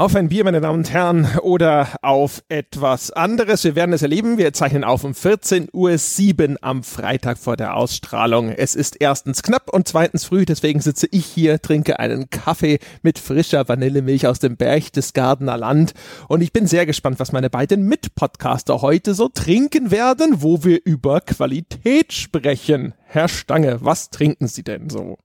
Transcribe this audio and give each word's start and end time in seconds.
Auf 0.00 0.16
ein 0.16 0.30
Bier, 0.30 0.44
meine 0.44 0.62
Damen 0.62 0.78
und 0.78 0.90
Herren, 0.90 1.28
oder 1.42 1.86
auf 2.00 2.42
etwas 2.48 3.10
anderes. 3.10 3.64
Wir 3.64 3.74
werden 3.74 3.92
es 3.92 4.00
erleben. 4.00 4.38
Wir 4.38 4.54
zeichnen 4.54 4.82
auf 4.82 5.04
um 5.04 5.12
14.07 5.12 6.52
Uhr 6.52 6.56
am 6.62 6.82
Freitag 6.84 7.36
vor 7.36 7.58
der 7.58 7.76
Ausstrahlung. 7.76 8.48
Es 8.48 8.74
ist 8.74 8.96
erstens 8.98 9.42
knapp 9.42 9.68
und 9.70 9.86
zweitens 9.86 10.24
früh, 10.24 10.46
deswegen 10.46 10.80
sitze 10.80 11.06
ich 11.10 11.26
hier, 11.26 11.60
trinke 11.60 11.98
einen 11.98 12.30
Kaffee 12.30 12.78
mit 13.02 13.18
frischer 13.18 13.68
Vanillemilch 13.68 14.26
aus 14.26 14.38
dem 14.38 14.56
Berchtesgadener 14.56 15.58
Land. 15.58 15.92
Und 16.28 16.40
ich 16.40 16.54
bin 16.54 16.66
sehr 16.66 16.86
gespannt, 16.86 17.20
was 17.20 17.32
meine 17.32 17.50
beiden 17.50 17.86
Mitpodcaster 17.86 18.80
heute 18.80 19.12
so 19.12 19.28
trinken 19.28 19.90
werden, 19.90 20.36
wo 20.40 20.64
wir 20.64 20.80
über 20.82 21.20
Qualität 21.20 22.14
sprechen. 22.14 22.94
Herr 23.04 23.28
Stange, 23.28 23.80
was 23.82 24.08
trinken 24.08 24.48
Sie 24.48 24.62
denn 24.62 24.88
so? 24.88 25.18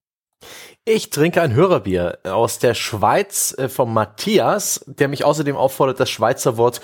Ich 0.85 1.09
trinke 1.09 1.41
ein 1.41 1.53
Hörerbier 1.53 2.19
aus 2.23 2.59
der 2.59 2.73
Schweiz 2.73 3.55
äh, 3.57 3.69
von 3.69 3.93
Matthias, 3.93 4.83
der 4.87 5.07
mich 5.07 5.25
außerdem 5.25 5.55
auffordert, 5.55 5.99
das 5.99 6.09
Schweizer 6.09 6.57
Wort 6.57 6.81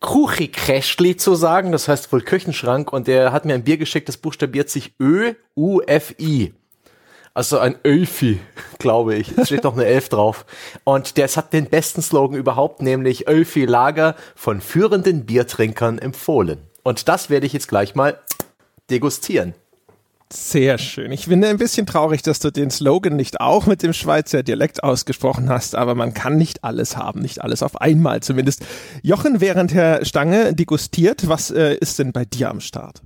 Kruchikräschli 0.00 1.16
zu 1.16 1.34
sagen, 1.34 1.72
das 1.72 1.88
heißt 1.88 2.12
wohl 2.12 2.20
Küchenschrank, 2.20 2.92
und 2.92 3.06
der 3.06 3.32
hat 3.32 3.46
mir 3.46 3.54
ein 3.54 3.64
Bier 3.64 3.78
geschickt, 3.78 4.08
das 4.08 4.18
buchstabiert 4.18 4.68
sich 4.68 4.94
Ö-U-F-I. 5.00 6.52
Also 7.32 7.58
ein 7.58 7.76
Öfi, 7.84 8.38
glaube 8.78 9.16
ich. 9.16 9.36
Es 9.36 9.48
steht 9.48 9.64
noch 9.64 9.74
eine 9.74 9.86
Elf 9.86 10.08
drauf. 10.08 10.46
Und 10.84 11.16
der 11.16 11.26
hat 11.26 11.52
den 11.52 11.66
besten 11.66 12.00
Slogan 12.00 12.38
überhaupt, 12.38 12.80
nämlich 12.80 13.28
Öfi 13.28 13.64
Lager 13.64 14.14
von 14.36 14.60
führenden 14.60 15.26
Biertrinkern 15.26 15.98
empfohlen. 15.98 16.62
Und 16.82 17.08
das 17.08 17.30
werde 17.30 17.46
ich 17.46 17.52
jetzt 17.52 17.68
gleich 17.68 17.94
mal 17.94 18.20
degustieren. 18.90 19.54
Sehr 20.36 20.78
schön. 20.78 21.12
Ich 21.12 21.28
bin 21.28 21.44
ein 21.44 21.58
bisschen 21.58 21.86
traurig, 21.86 22.22
dass 22.22 22.40
du 22.40 22.50
den 22.50 22.68
Slogan 22.68 23.14
nicht 23.14 23.40
auch 23.40 23.66
mit 23.66 23.84
dem 23.84 23.92
Schweizer 23.92 24.42
Dialekt 24.42 24.82
ausgesprochen 24.82 25.48
hast, 25.48 25.76
aber 25.76 25.94
man 25.94 26.12
kann 26.12 26.36
nicht 26.36 26.64
alles 26.64 26.96
haben, 26.96 27.20
nicht 27.20 27.42
alles 27.42 27.62
auf 27.62 27.80
einmal 27.80 28.20
zumindest. 28.20 28.66
Jochen, 29.02 29.40
während 29.40 29.72
Herr 29.72 30.04
Stange 30.04 30.52
degustiert, 30.52 31.28
was 31.28 31.52
äh, 31.52 31.74
ist 31.76 32.00
denn 32.00 32.10
bei 32.10 32.24
dir 32.24 32.50
am 32.50 32.60
Start? 32.60 33.02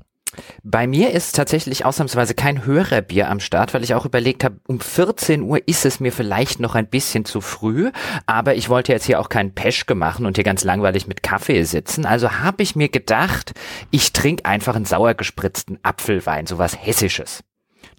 Bei 0.62 0.86
mir 0.86 1.12
ist 1.12 1.34
tatsächlich 1.34 1.84
ausnahmsweise 1.84 2.34
kein 2.34 2.64
Hörerbier 2.64 3.28
am 3.30 3.40
Start, 3.40 3.74
weil 3.74 3.82
ich 3.82 3.94
auch 3.94 4.04
überlegt 4.04 4.44
habe, 4.44 4.60
um 4.66 4.80
14 4.80 5.42
Uhr 5.42 5.66
ist 5.66 5.84
es 5.84 6.00
mir 6.00 6.12
vielleicht 6.12 6.60
noch 6.60 6.74
ein 6.74 6.86
bisschen 6.86 7.24
zu 7.24 7.40
früh, 7.40 7.90
aber 8.26 8.54
ich 8.54 8.68
wollte 8.68 8.92
jetzt 8.92 9.06
hier 9.06 9.20
auch 9.20 9.28
keinen 9.28 9.54
Peschke 9.54 9.94
machen 9.94 10.26
und 10.26 10.36
hier 10.36 10.44
ganz 10.44 10.64
langweilig 10.64 11.06
mit 11.06 11.22
Kaffee 11.22 11.62
sitzen. 11.64 12.06
Also 12.06 12.40
habe 12.40 12.62
ich 12.62 12.76
mir 12.76 12.88
gedacht, 12.88 13.52
ich 13.90 14.12
trinke 14.12 14.44
einfach 14.44 14.76
einen 14.76 14.84
sauer 14.84 15.14
gespritzten 15.14 15.78
Apfelwein, 15.82 16.46
sowas 16.46 16.76
Hessisches. 16.80 17.42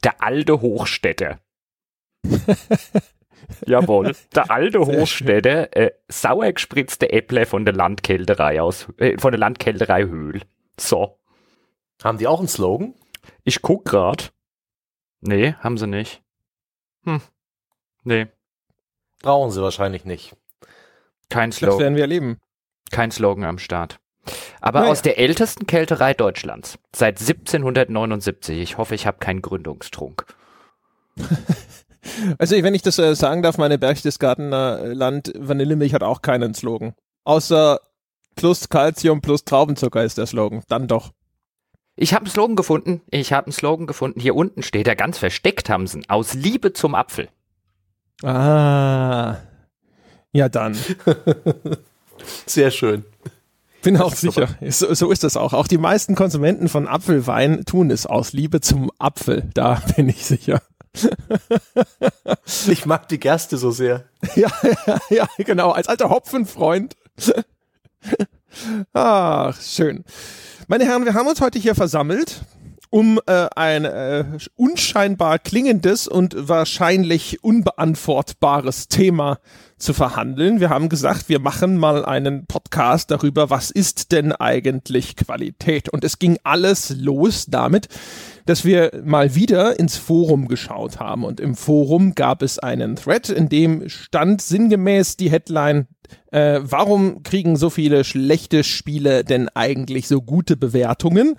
Der 0.03 0.21
alte 0.23 0.61
Hochstädter. 0.61 1.39
Jawohl, 3.65 4.15
der 4.35 4.51
alte 4.51 4.79
Hochstädter, 4.79 5.75
äh, 5.75 5.91
sauer 6.07 6.51
gespritzte 6.53 7.11
Äpple 7.11 7.45
von 7.45 7.65
der 7.65 7.73
Landkälterei 7.73 8.61
aus, 8.61 8.87
äh, 8.97 9.17
von 9.17 9.31
der 9.31 9.39
Landkälterei 9.39 10.03
Höhl. 10.03 10.41
So. 10.79 11.18
Haben 12.03 12.17
die 12.17 12.27
auch 12.27 12.39
einen 12.39 12.47
Slogan? 12.47 12.93
Ich 13.43 13.61
guck 13.61 13.85
grad. 13.85 14.31
Nee, 15.21 15.53
haben 15.59 15.77
sie 15.77 15.87
nicht. 15.87 16.21
Hm. 17.03 17.21
Nee. 18.03 18.27
Brauchen 19.21 19.51
sie 19.51 19.61
wahrscheinlich 19.61 20.05
nicht. 20.05 20.35
Kein 21.29 21.51
Slogan. 21.51 21.77
Das 21.77 21.83
werden 21.83 21.95
wir 21.95 22.03
erleben. 22.03 22.39
Kein 22.91 23.11
Slogan 23.11 23.43
am 23.43 23.59
Start. 23.59 23.99
Aber 24.61 24.81
Naja. 24.81 24.91
aus 24.91 25.01
der 25.01 25.17
ältesten 25.19 25.67
Kälterei 25.67 26.13
Deutschlands. 26.13 26.77
Seit 26.95 27.19
1779. 27.19 28.57
Ich 28.59 28.77
hoffe, 28.77 28.95
ich 28.95 29.05
habe 29.05 29.17
keinen 29.19 29.41
Gründungstrunk. 29.41 30.25
Also 32.37 32.55
wenn 32.63 32.73
ich 32.73 32.81
das 32.81 32.97
äh, 32.97 33.13
sagen 33.13 33.43
darf, 33.43 33.57
meine 33.57 33.77
Berchtesgadener 33.77 34.93
Land 34.95 35.33
Vanillemilch 35.37 35.93
hat 35.93 36.01
auch 36.01 36.21
keinen 36.21 36.53
Slogan. 36.53 36.93
Außer 37.25 37.79
plus 38.35 38.69
Calcium 38.69 39.21
plus 39.21 39.43
Traubenzucker 39.43 40.03
ist 40.03 40.17
der 40.17 40.25
Slogan. 40.25 40.63
Dann 40.69 40.87
doch. 40.87 41.11
Ich 42.01 42.13
habe 42.13 42.23
einen 42.23 42.31
Slogan 42.31 42.55
gefunden. 42.55 43.01
Ich 43.11 43.33
habe 43.33 43.47
einen 43.47 43.51
Slogan 43.51 43.85
gefunden. 43.85 44.21
Hier 44.21 44.33
unten 44.33 44.63
steht 44.63 44.87
er 44.87 44.95
ganz 44.95 45.17
versteckt, 45.17 45.69
ihn. 45.69 46.05
Aus 46.07 46.33
Liebe 46.33 46.71
zum 46.71 46.95
Apfel. 46.95 47.27
Ah. 48.23 49.35
Ja, 50.31 50.47
dann. 50.47 50.77
Sehr 52.45 52.71
schön. 52.71 53.03
Bin 53.81 53.97
auch 53.99 54.13
sicher. 54.13 54.47
So, 54.69 54.93
so 54.93 55.11
ist 55.11 55.25
das 55.25 55.35
auch. 55.35 55.51
Auch 55.51 55.67
die 55.67 55.77
meisten 55.77 56.15
Konsumenten 56.15 56.69
von 56.69 56.87
Apfelwein 56.87 57.65
tun 57.65 57.91
es 57.91 58.05
aus 58.05 58.31
Liebe 58.31 58.61
zum 58.61 58.91
Apfel. 58.97 59.49
Da 59.53 59.81
bin 59.95 60.07
ich 60.07 60.25
sicher. 60.25 60.61
Ich 62.67 62.85
mag 62.87 63.07
die 63.09 63.19
Gerste 63.19 63.57
so 63.57 63.69
sehr. 63.69 64.05
Ja, 64.35 64.49
ja, 64.87 64.99
ja, 65.09 65.27
genau. 65.37 65.71
Als 65.71 65.87
alter 65.87 66.09
Hopfenfreund. 66.09 66.95
Ach, 68.93 69.59
schön. 69.61 70.03
Meine 70.67 70.85
Herren, 70.85 71.05
wir 71.05 71.13
haben 71.13 71.27
uns 71.27 71.41
heute 71.41 71.59
hier 71.59 71.75
versammelt, 71.75 72.41
um 72.89 73.19
äh, 73.27 73.47
ein 73.55 73.85
äh, 73.85 74.25
unscheinbar 74.55 75.39
klingendes 75.39 76.07
und 76.07 76.35
wahrscheinlich 76.49 77.43
unbeantwortbares 77.43 78.87
Thema 78.87 79.39
zu 79.77 79.93
verhandeln. 79.93 80.59
Wir 80.59 80.69
haben 80.69 80.89
gesagt, 80.89 81.29
wir 81.29 81.39
machen 81.39 81.77
mal 81.77 82.03
einen 82.03 82.45
Podcast 82.47 83.11
darüber, 83.11 83.49
was 83.49 83.71
ist 83.71 84.11
denn 84.11 84.31
eigentlich 84.31 85.15
Qualität? 85.15 85.89
Und 85.89 86.03
es 86.03 86.19
ging 86.19 86.37
alles 86.43 86.95
los 86.97 87.45
damit, 87.47 87.87
dass 88.45 88.65
wir 88.65 88.91
mal 89.03 89.35
wieder 89.35 89.79
ins 89.79 89.95
Forum 89.95 90.47
geschaut 90.47 90.99
haben. 90.99 91.23
Und 91.23 91.39
im 91.39 91.55
Forum 91.55 92.15
gab 92.15 92.41
es 92.41 92.59
einen 92.59 92.95
Thread, 92.95 93.29
in 93.29 93.49
dem 93.49 93.87
stand 93.87 94.41
sinngemäß 94.41 95.15
die 95.15 95.29
Headline, 95.29 95.87
äh, 96.31 96.59
warum 96.63 97.23
kriegen 97.23 97.55
so 97.55 97.69
viele 97.69 98.03
schlechte 98.03 98.63
Spiele 98.63 99.23
denn 99.23 99.49
eigentlich 99.49 100.07
so 100.07 100.21
gute 100.21 100.57
Bewertungen? 100.57 101.35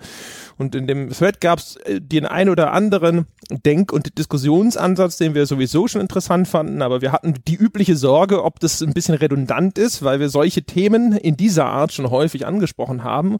Und 0.57 0.75
in 0.75 0.87
dem 0.87 1.09
Thread 1.09 1.41
gab 1.41 1.59
es 1.59 1.77
äh, 1.77 2.01
den 2.01 2.25
ein 2.25 2.49
oder 2.49 2.73
anderen 2.73 3.25
Denk- 3.49 3.91
und 3.93 4.17
Diskussionsansatz, 4.17 5.17
den 5.17 5.33
wir 5.35 5.45
sowieso 5.45 5.87
schon 5.87 6.01
interessant 6.01 6.47
fanden, 6.47 6.81
aber 6.81 7.01
wir 7.01 7.11
hatten 7.11 7.35
die 7.47 7.55
übliche 7.55 7.95
Sorge, 7.95 8.43
ob 8.43 8.59
das 8.59 8.81
ein 8.81 8.93
bisschen 8.93 9.15
redundant 9.15 9.77
ist, 9.77 10.03
weil 10.03 10.19
wir 10.19 10.29
solche 10.29 10.63
Themen 10.63 11.13
in 11.13 11.37
dieser 11.37 11.65
Art 11.65 11.93
schon 11.93 12.09
häufig 12.09 12.45
angesprochen 12.45 13.03
haben. 13.03 13.37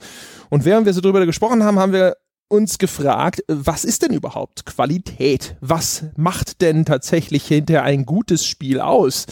Und 0.50 0.66
während 0.66 0.86
wir 0.86 0.94
so 0.94 1.02
drüber 1.02 1.25
gesprochen 1.25 1.64
haben, 1.64 1.80
haben 1.80 1.94
wir 1.94 2.16
uns 2.52 2.78
gefragt, 2.78 3.44
was 3.47 3.86
ist 3.86 4.03
denn 4.03 4.14
überhaupt 4.14 4.66
Qualität? 4.66 5.56
Was 5.62 6.03
macht 6.18 6.62
denn 6.62 6.86
tatsächlich 6.86 7.46
hinter 7.47 7.84
ein 7.84 8.06
gutes 8.06 8.46
Spiel 8.46 8.81
aus? 8.81 9.25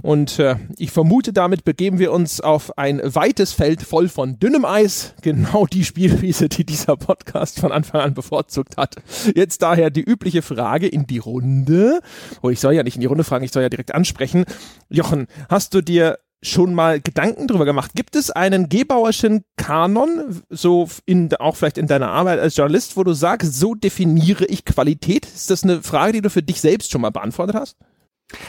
Und 0.00 0.38
äh, 0.38 0.56
ich 0.78 0.90
vermute, 0.90 1.32
damit 1.32 1.64
begeben 1.64 1.98
wir 1.98 2.12
uns 2.12 2.40
auf 2.40 2.78
ein 2.78 3.00
weites 3.02 3.52
Feld 3.52 3.82
voll 3.82 4.08
von 4.08 4.38
dünnem 4.38 4.64
Eis. 4.64 5.14
Genau 5.22 5.66
die 5.66 5.84
Spielwiese, 5.84 6.48
die 6.48 6.64
dieser 6.64 6.96
Podcast 6.96 7.60
von 7.60 7.72
Anfang 7.72 8.00
an 8.00 8.14
bevorzugt 8.14 8.76
hat. 8.76 8.96
Jetzt 9.34 9.62
daher 9.62 9.90
die 9.90 10.02
übliche 10.02 10.42
Frage 10.42 10.88
in 10.88 11.06
die 11.06 11.18
Runde. 11.18 12.00
Oh, 12.40 12.50
ich 12.50 12.60
soll 12.60 12.74
ja 12.74 12.82
nicht 12.82 12.96
in 12.96 13.00
die 13.00 13.06
Runde 13.06 13.24
fragen, 13.24 13.44
ich 13.44 13.52
soll 13.52 13.62
ja 13.62 13.68
direkt 13.68 13.94
ansprechen. 13.94 14.44
Jochen, 14.88 15.26
hast 15.48 15.74
du 15.74 15.82
dir 15.82 16.18
schon 16.42 16.74
mal 16.74 17.00
Gedanken 17.00 17.46
drüber 17.46 17.64
gemacht? 17.64 17.92
Gibt 17.94 18.16
es 18.16 18.30
einen 18.30 18.68
Gebauerschen 18.68 19.44
Kanon, 19.56 20.42
so 20.50 20.88
in, 21.06 21.32
auch 21.36 21.56
vielleicht 21.56 21.78
in 21.78 21.86
deiner 21.86 22.10
Arbeit 22.10 22.40
als 22.40 22.56
Journalist, 22.56 22.96
wo 22.96 23.04
du 23.04 23.12
sagst, 23.12 23.54
so 23.54 23.74
definiere 23.74 24.44
ich 24.46 24.64
Qualität? 24.64 25.24
Ist 25.24 25.50
das 25.50 25.62
eine 25.62 25.82
Frage, 25.82 26.14
die 26.14 26.20
du 26.20 26.30
für 26.30 26.42
dich 26.42 26.60
selbst 26.60 26.90
schon 26.90 27.00
mal 27.00 27.10
beantwortet 27.10 27.54
hast? 27.54 27.76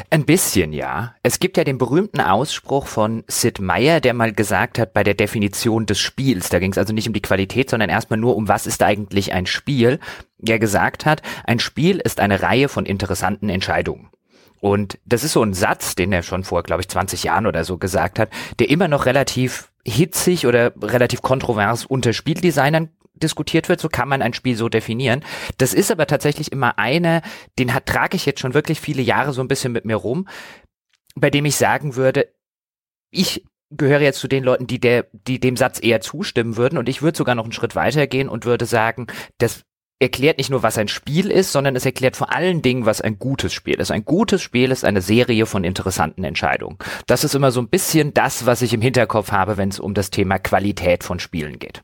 Ein 0.10 0.26
bisschen, 0.26 0.72
ja. 0.74 1.16
Es 1.24 1.40
gibt 1.40 1.58
ja 1.58 1.64
den 1.64 1.78
berühmten 1.78 2.22
Ausspruch 2.22 2.88
von 2.88 3.24
Sid 3.28 3.60
Meier, 3.60 4.00
der 4.00 4.14
mal 4.14 4.32
gesagt 4.32 4.80
hat, 4.80 4.94
bei 4.94 5.04
der 5.04 5.14
Definition 5.14 5.86
des 5.86 6.00
Spiels, 6.00 6.50
da 6.50 6.60
ging 6.60 6.72
es 6.72 6.78
also 6.78 6.94
nicht 6.94 7.08
um 7.08 7.14
die 7.14 7.22
Qualität, 7.22 7.70
sondern 7.70 7.90
erstmal 7.90 8.20
nur 8.20 8.36
um, 8.36 8.48
was 8.48 8.66
ist 8.66 8.82
eigentlich 8.82 9.34
ein 9.34 9.46
Spiel, 9.46 10.00
der 10.38 10.60
gesagt 10.60 11.06
hat, 11.06 11.22
ein 11.44 11.60
Spiel 11.60 11.98
ist 11.98 12.20
eine 12.20 12.42
Reihe 12.42 12.70
von 12.70 12.86
interessanten 12.86 13.50
Entscheidungen. 13.50 14.10
Und 14.62 14.98
das 15.06 15.26
ist 15.26 15.34
so 15.34 15.44
ein 15.44 15.54
Satz, 15.54 15.96
den 15.96 16.14
er 16.14 16.24
schon 16.24 16.46
vor, 16.46 16.64
glaube 16.64 16.82
ich, 16.82 16.88
20 16.88 17.24
Jahren 17.24 17.48
oder 17.48 17.66
so 17.66 17.78
gesagt 17.78 18.18
hat, 18.18 18.30
der 18.60 18.70
immer 18.70 18.88
noch 18.88 19.06
relativ 19.06 19.74
hitzig 19.86 20.48
oder 20.48 20.72
relativ 20.82 21.22
kontrovers 21.22 21.86
unter 21.86 22.14
Spieldesignern 22.14 22.90
diskutiert 23.24 23.70
wird, 23.70 23.80
so 23.80 23.90
kann 23.90 24.10
man 24.10 24.22
ein 24.22 24.34
Spiel 24.34 24.56
so 24.56 24.70
definieren. 24.70 25.24
Das 25.58 25.74
ist 25.74 25.92
aber 25.92 26.06
tatsächlich 26.08 26.52
immer 26.52 26.78
einer, 26.78 27.22
den 27.58 27.74
hat, 27.74 27.86
trage 27.86 28.16
ich 28.16 28.26
jetzt 28.26 28.40
schon 28.40 28.54
wirklich 28.54 28.80
viele 28.80 29.02
Jahre 29.02 29.34
so 29.34 29.42
ein 29.42 29.48
bisschen 29.48 29.72
mit 29.72 29.86
mir 29.86 29.96
rum, 29.96 30.28
bei 31.16 31.30
dem 31.30 31.46
ich 31.46 31.56
sagen 31.56 31.96
würde, 31.96 32.28
ich 33.12 33.46
gehöre 33.70 34.02
jetzt 34.02 34.20
zu 34.20 34.28
den 34.28 34.44
Leuten, 34.44 34.68
die 34.68 34.80
der, 34.80 35.08
die 35.14 35.40
dem 35.40 35.58
Satz 35.58 35.82
eher 35.82 36.02
zustimmen 36.02 36.58
würden 36.58 36.78
und 36.78 36.90
ich 36.90 37.02
würde 37.02 37.18
sogar 37.18 37.36
noch 37.36 37.44
einen 37.44 37.54
Schritt 37.54 37.76
weiter 37.76 38.08
gehen 38.08 38.30
und 38.30 38.46
würde 38.46 38.66
sagen, 38.66 39.08
das 39.38 39.64
erklärt 40.00 40.38
nicht 40.38 40.50
nur, 40.50 40.64
was 40.64 40.78
ein 40.78 40.90
Spiel 40.90 41.32
ist, 41.32 41.52
sondern 41.52 41.76
es 41.76 41.86
erklärt 41.86 42.18
vor 42.18 42.32
allen 42.32 42.62
Dingen, 42.62 42.86
was 42.86 43.02
ein 43.02 43.18
gutes 43.20 43.54
Spiel 43.54 43.76
ist. 43.76 43.90
Ein 43.90 44.06
gutes 44.06 44.42
Spiel 44.42 44.72
ist 44.72 44.84
eine 44.84 45.02
Serie 45.02 45.46
von 45.46 45.64
interessanten 45.64 46.24
Entscheidungen. 46.24 46.78
Das 47.08 47.24
ist 47.24 47.36
immer 47.36 47.52
so 47.52 47.62
ein 47.62 47.70
bisschen 47.70 48.14
das, 48.14 48.46
was 48.46 48.62
ich 48.62 48.74
im 48.74 48.82
Hinterkopf 48.82 49.32
habe, 49.32 49.58
wenn 49.58 49.70
es 49.70 49.80
um 49.80 49.94
das 49.94 50.10
Thema 50.10 50.40
Qualität 50.40 51.04
von 51.04 51.20
Spielen 51.20 51.58
geht. 51.58 51.82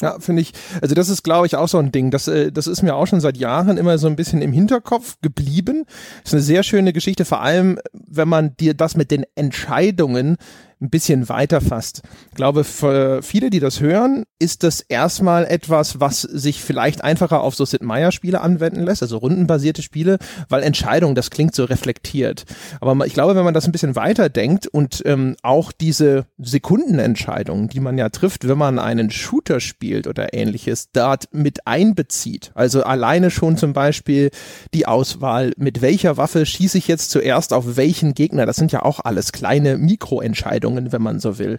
Ja, 0.00 0.20
finde 0.20 0.42
ich, 0.42 0.52
also 0.80 0.94
das 0.94 1.08
ist, 1.08 1.24
glaube 1.24 1.46
ich, 1.46 1.56
auch 1.56 1.66
so 1.66 1.78
ein 1.78 1.90
Ding. 1.90 2.12
Das, 2.12 2.28
äh, 2.28 2.52
das 2.52 2.68
ist 2.68 2.82
mir 2.82 2.94
auch 2.94 3.06
schon 3.06 3.20
seit 3.20 3.36
Jahren 3.36 3.76
immer 3.76 3.98
so 3.98 4.06
ein 4.06 4.14
bisschen 4.14 4.42
im 4.42 4.52
Hinterkopf 4.52 5.16
geblieben. 5.22 5.86
Ist 6.24 6.34
eine 6.34 6.42
sehr 6.42 6.62
schöne 6.62 6.92
Geschichte, 6.92 7.24
vor 7.24 7.40
allem, 7.42 7.80
wenn 7.92 8.28
man 8.28 8.56
dir 8.56 8.74
das 8.74 8.96
mit 8.96 9.10
den 9.10 9.26
Entscheidungen 9.34 10.36
ein 10.80 10.90
bisschen 10.90 11.28
weiter 11.28 11.60
fasst. 11.60 12.02
Ich 12.30 12.36
glaube, 12.36 12.64
für 12.64 13.22
viele, 13.22 13.50
die 13.50 13.60
das 13.60 13.80
hören, 13.80 14.24
ist 14.38 14.62
das 14.62 14.80
erstmal 14.80 15.44
etwas, 15.46 16.00
was 16.00 16.22
sich 16.22 16.62
vielleicht 16.62 17.02
einfacher 17.02 17.40
auf 17.40 17.56
so 17.56 17.64
Sid 17.64 17.82
Meier 17.82 18.12
Spiele 18.12 18.40
anwenden 18.40 18.84
lässt, 18.84 19.02
also 19.02 19.18
rundenbasierte 19.18 19.82
Spiele, 19.82 20.18
weil 20.48 20.62
Entscheidung, 20.62 21.14
das 21.14 21.30
klingt 21.30 21.54
so 21.54 21.64
reflektiert. 21.64 22.44
Aber 22.80 23.06
ich 23.06 23.14
glaube, 23.14 23.34
wenn 23.34 23.44
man 23.44 23.54
das 23.54 23.66
ein 23.66 23.72
bisschen 23.72 23.96
weiter 23.96 24.28
denkt 24.28 24.68
und 24.68 25.02
ähm, 25.04 25.36
auch 25.42 25.72
diese 25.72 26.26
Sekundenentscheidungen, 26.38 27.68
die 27.68 27.80
man 27.80 27.98
ja 27.98 28.08
trifft, 28.10 28.46
wenn 28.46 28.58
man 28.58 28.78
einen 28.78 29.10
Shooter 29.10 29.58
spielt 29.58 30.06
oder 30.06 30.32
ähnliches, 30.32 30.90
dort 30.92 31.28
mit 31.32 31.66
einbezieht. 31.66 32.52
Also 32.54 32.84
alleine 32.84 33.30
schon 33.30 33.56
zum 33.56 33.72
Beispiel 33.72 34.30
die 34.74 34.86
Auswahl, 34.86 35.52
mit 35.56 35.82
welcher 35.82 36.16
Waffe 36.16 36.46
schieße 36.46 36.78
ich 36.78 36.86
jetzt 36.86 37.10
zuerst 37.10 37.52
auf 37.52 37.76
welchen 37.76 38.14
Gegner. 38.14 38.46
Das 38.46 38.56
sind 38.56 38.70
ja 38.70 38.82
auch 38.82 39.00
alles 39.00 39.32
kleine 39.32 39.76
Mikroentscheidungen 39.76 40.67
Entscheidungen, 40.68 40.92
wenn 40.92 41.02
man 41.02 41.20
so 41.20 41.38
will. 41.38 41.58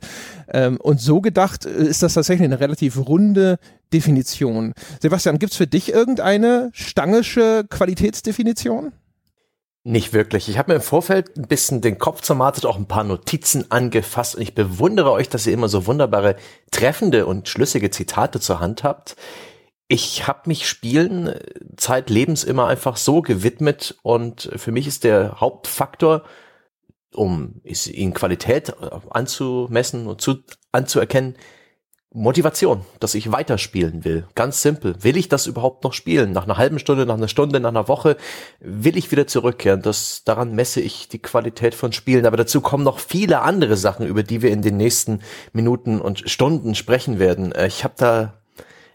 Ähm, 0.49 0.77
und 0.77 1.01
so 1.01 1.21
gedacht 1.21 1.65
äh, 1.65 1.69
ist 1.69 2.03
das 2.03 2.13
tatsächlich 2.13 2.45
eine 2.45 2.59
relativ 2.59 2.97
runde 2.97 3.57
Definition. 3.93 4.73
Sebastian, 5.01 5.39
gibt's 5.39 5.57
für 5.57 5.67
dich 5.67 5.91
irgendeine 5.91 6.69
stangische 6.73 7.65
Qualitätsdefinition? 7.69 8.93
Nicht 9.83 10.13
wirklich. 10.13 10.49
Ich 10.49 10.57
habe 10.57 10.71
mir 10.71 10.75
im 10.75 10.81
Vorfeld 10.81 11.37
ein 11.37 11.47
bisschen 11.47 11.81
den 11.81 11.97
Kopf 11.97 12.21
zermartet, 12.21 12.65
auch 12.65 12.77
ein 12.77 12.85
paar 12.85 13.05
Notizen 13.05 13.71
angefasst 13.71 14.35
und 14.35 14.41
ich 14.41 14.53
bewundere 14.53 15.11
euch, 15.11 15.29
dass 15.29 15.47
ihr 15.47 15.53
immer 15.53 15.69
so 15.69 15.87
wunderbare, 15.87 16.35
treffende 16.69 17.25
und 17.25 17.47
schlüssige 17.47 17.89
Zitate 17.89 18.39
zur 18.39 18.59
Hand 18.59 18.83
habt. 18.83 19.15
Ich 19.87 20.27
habe 20.27 20.41
mich 20.45 20.67
Spielen 20.67 21.27
äh, 21.27 21.39
zeitlebens 21.77 22.43
immer 22.43 22.67
einfach 22.67 22.97
so 22.97 23.21
gewidmet 23.21 23.95
und 24.03 24.51
für 24.55 24.71
mich 24.71 24.85
ist 24.85 25.03
der 25.03 25.39
Hauptfaktor 25.39 26.23
um 27.13 27.61
ihnen 27.63 28.13
Qualität 28.13 28.69
äh, 28.69 28.89
anzumessen 29.09 30.07
und 30.07 30.21
zu, 30.21 30.37
anzuerkennen, 30.71 31.35
Motivation, 32.11 32.85
dass 32.99 33.13
ich 33.13 33.31
weiterspielen 33.31 34.03
will. 34.03 34.27
Ganz 34.33 34.63
simpel. 34.63 34.95
Will 35.03 35.15
ich 35.15 35.29
das 35.29 35.45
überhaupt 35.45 35.83
noch 35.83 35.93
spielen? 35.93 36.31
Nach 36.31 36.45
einer 36.45 36.57
halben 36.57 36.79
Stunde, 36.79 37.05
nach 37.05 37.17
einer 37.17 37.27
Stunde, 37.27 37.59
nach 37.59 37.69
einer 37.69 37.87
Woche 37.87 38.17
will 38.59 38.97
ich 38.97 39.11
wieder 39.11 39.27
zurückkehren. 39.27 39.83
Das, 39.83 40.23
daran 40.23 40.55
messe 40.55 40.81
ich 40.81 41.07
die 41.07 41.21
Qualität 41.21 41.75
von 41.75 41.93
Spielen. 41.93 42.25
Aber 42.25 42.35
dazu 42.35 42.61
kommen 42.61 42.83
noch 42.83 42.97
viele 42.97 43.41
andere 43.41 43.77
Sachen, 43.77 44.07
über 44.07 44.23
die 44.23 44.41
wir 44.41 44.49
in 44.49 44.63
den 44.63 44.77
nächsten 44.77 45.21
Minuten 45.53 46.01
und 46.01 46.27
Stunden 46.27 46.73
sprechen 46.73 47.19
werden. 47.19 47.51
Äh, 47.51 47.67
ich 47.67 47.83
habe 47.83 47.93
da 47.97 48.41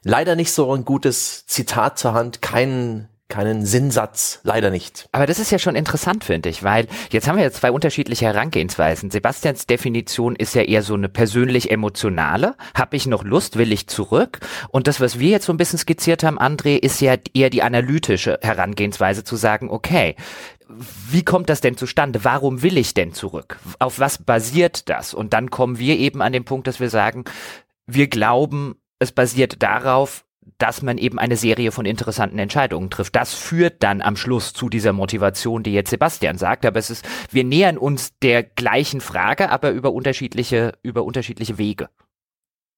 leider 0.03 0.35
nicht 0.35 0.51
so 0.51 0.73
ein 0.75 0.85
gutes 0.85 1.47
Zitat 1.47 2.01
zur 2.01 2.15
Hand, 2.15 2.43
keinen 2.43 3.09
keinen 3.35 3.67
Sinnsatz, 3.67 4.39
leider 4.45 4.71
nicht. 4.71 5.09
Aber 5.11 5.27
das 5.27 5.41
ist 5.41 5.51
ja 5.51 5.59
schon 5.59 5.75
interessant, 5.75 6.23
finde 6.23 6.49
ich, 6.51 6.63
weil 6.63 6.87
jetzt 7.11 7.27
haben 7.27 7.37
wir 7.37 7.43
jetzt 7.43 7.57
zwei 7.57 7.73
unterschiedliche 7.73 8.27
Herangehensweisen. 8.27 9.11
Sebastians 9.11 9.67
Definition 9.67 10.37
ist 10.37 10.55
ja 10.55 10.63
eher 10.63 10.83
so 10.83 10.95
eine 10.95 11.09
persönlich 11.09 11.73
emotionale. 11.73 12.55
Hab 12.77 12.95
ich 12.95 13.07
noch 13.09 13.25
Lust, 13.25 13.57
will 13.59 13.73
ich 13.73 13.89
zurück? 13.89 14.39
Und 14.69 14.87
das, 14.87 15.01
was 15.01 15.19
wir 15.19 15.31
jetzt 15.31 15.47
so 15.47 15.53
ein 15.53 15.57
bisschen 15.57 15.81
skizziert 15.81 16.23
haben, 16.23 16.39
André, 16.39 16.77
ist 16.77 17.01
ja 17.01 17.17
eher 17.35 17.51
die 17.51 17.65
analytische 17.65 18.39
Herangehensweise 18.41 19.25
zu 19.25 19.35
sagen, 19.35 19.69
okay, 19.69 20.15
wie 21.11 21.25
kommt 21.25 21.49
das 21.49 21.61
denn 21.61 21.77
zustande? 21.77 22.23
Warum 22.23 22.63
will 22.63 22.79
ich 22.79 22.95
denn 22.95 23.15
zurück? 23.15 23.59
Auf 23.81 23.99
was 23.99 24.19
basiert 24.19 24.89
das? 24.89 25.13
Und 25.13 25.33
dann 25.33 25.51
kommen 25.51 25.81
wir 25.81 25.99
eben 25.99 26.23
an 26.23 26.33
den 26.33 26.45
Punkt, 26.45 26.69
dass 26.69 26.79
wir 26.79 26.89
sagen, 26.89 27.25
wir 27.89 28.07
glauben, 28.07 28.77
es 29.01 29.11
basiert 29.11 29.61
darauf, 29.61 30.25
dass 30.65 30.81
man 30.81 30.97
eben 30.97 31.19
eine 31.19 31.37
Serie 31.37 31.73
von 31.73 31.85
interessanten 31.85 32.39
Entscheidungen 32.39 32.89
trifft. 32.89 33.15
Das 33.15 33.35
führt 33.35 33.83
dann 33.83 34.01
am 34.01 34.17
Schluss 34.17 34.55
zu 34.55 34.71
dieser 34.71 34.95
Motivation, 34.95 35.63
die 35.63 35.75
jetzt 35.75 35.91
Sebastian 35.91 36.39
sagt. 36.39 36.65
Aber 36.65 36.79
es 36.79 36.89
ist, 36.89 37.05
wir 37.31 37.45
nähern 37.45 37.77
uns 37.77 38.13
der 38.23 38.43
gleichen 38.43 39.03
Frage, 39.03 39.51
aber 39.51 39.73
über 39.73 39.93
unterschiedliche, 39.93 40.73
über 40.83 41.05
unterschiedliche 41.05 41.59
Wege. 41.59 41.91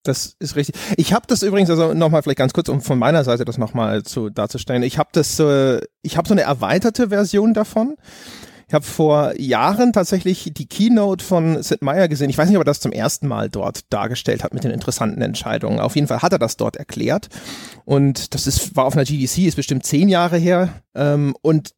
Das 0.03 0.35
ist 0.41 0.57
richtig. 0.57 0.75
Ich 0.97 1.13
habe 1.13 1.27
das 1.29 1.45
übrigens, 1.45 1.71
also 1.71 1.95
nochmal 1.95 2.25
vielleicht 2.25 2.39
ganz 2.39 2.53
kurz, 2.53 2.69
um 2.69 2.81
von 2.81 2.99
meiner 2.99 3.23
Seite 3.23 3.45
das 3.45 3.57
nochmal 3.57 4.03
zu 4.03 4.31
darzustellen. 4.31 4.83
Ich 4.83 4.99
habe 4.99 5.11
das, 5.13 5.39
äh, 5.39 5.81
ich 6.03 6.17
habe 6.17 6.27
so 6.27 6.35
eine 6.35 6.43
erweiterte 6.43 7.11
Version 7.11 7.55
davon. 7.55 7.95
Ich 8.69 8.75
habe 8.75 8.85
vor 8.85 9.39
Jahren 9.39 9.93
tatsächlich 9.93 10.51
die 10.53 10.67
Keynote 10.67 11.25
von 11.25 11.63
Sid 11.63 11.83
Meier 11.83 12.09
gesehen. 12.09 12.31
Ich 12.31 12.37
weiß 12.39 12.49
nicht, 12.49 12.57
ob 12.57 12.63
er 12.63 12.67
das 12.67 12.81
zum 12.81 12.91
ersten 12.91 13.29
Mal 13.29 13.49
dort 13.49 13.93
dargestellt 13.93 14.43
hat 14.43 14.55
mit 14.55 14.65
den 14.65 14.73
interessanten 14.73 15.23
Entscheidungen. 15.23 15.79
Auf 15.79 15.95
jeden 15.95 16.09
Fall 16.09 16.23
hat 16.23 16.33
er 16.33 16.41
das 16.41 16.57
dort 16.57 16.75
erklärt. 16.75 17.29
Und 17.85 18.35
das 18.35 18.49
ist, 18.49 18.75
war 18.75 18.87
auf 18.87 18.95
einer 18.95 19.05
GDC, 19.05 19.47
ist 19.47 19.55
bestimmt 19.55 19.87
zehn 19.87 20.09
Jahre 20.09 20.37
her. 20.37 20.71
Ähm, 20.97 21.37
und 21.43 21.75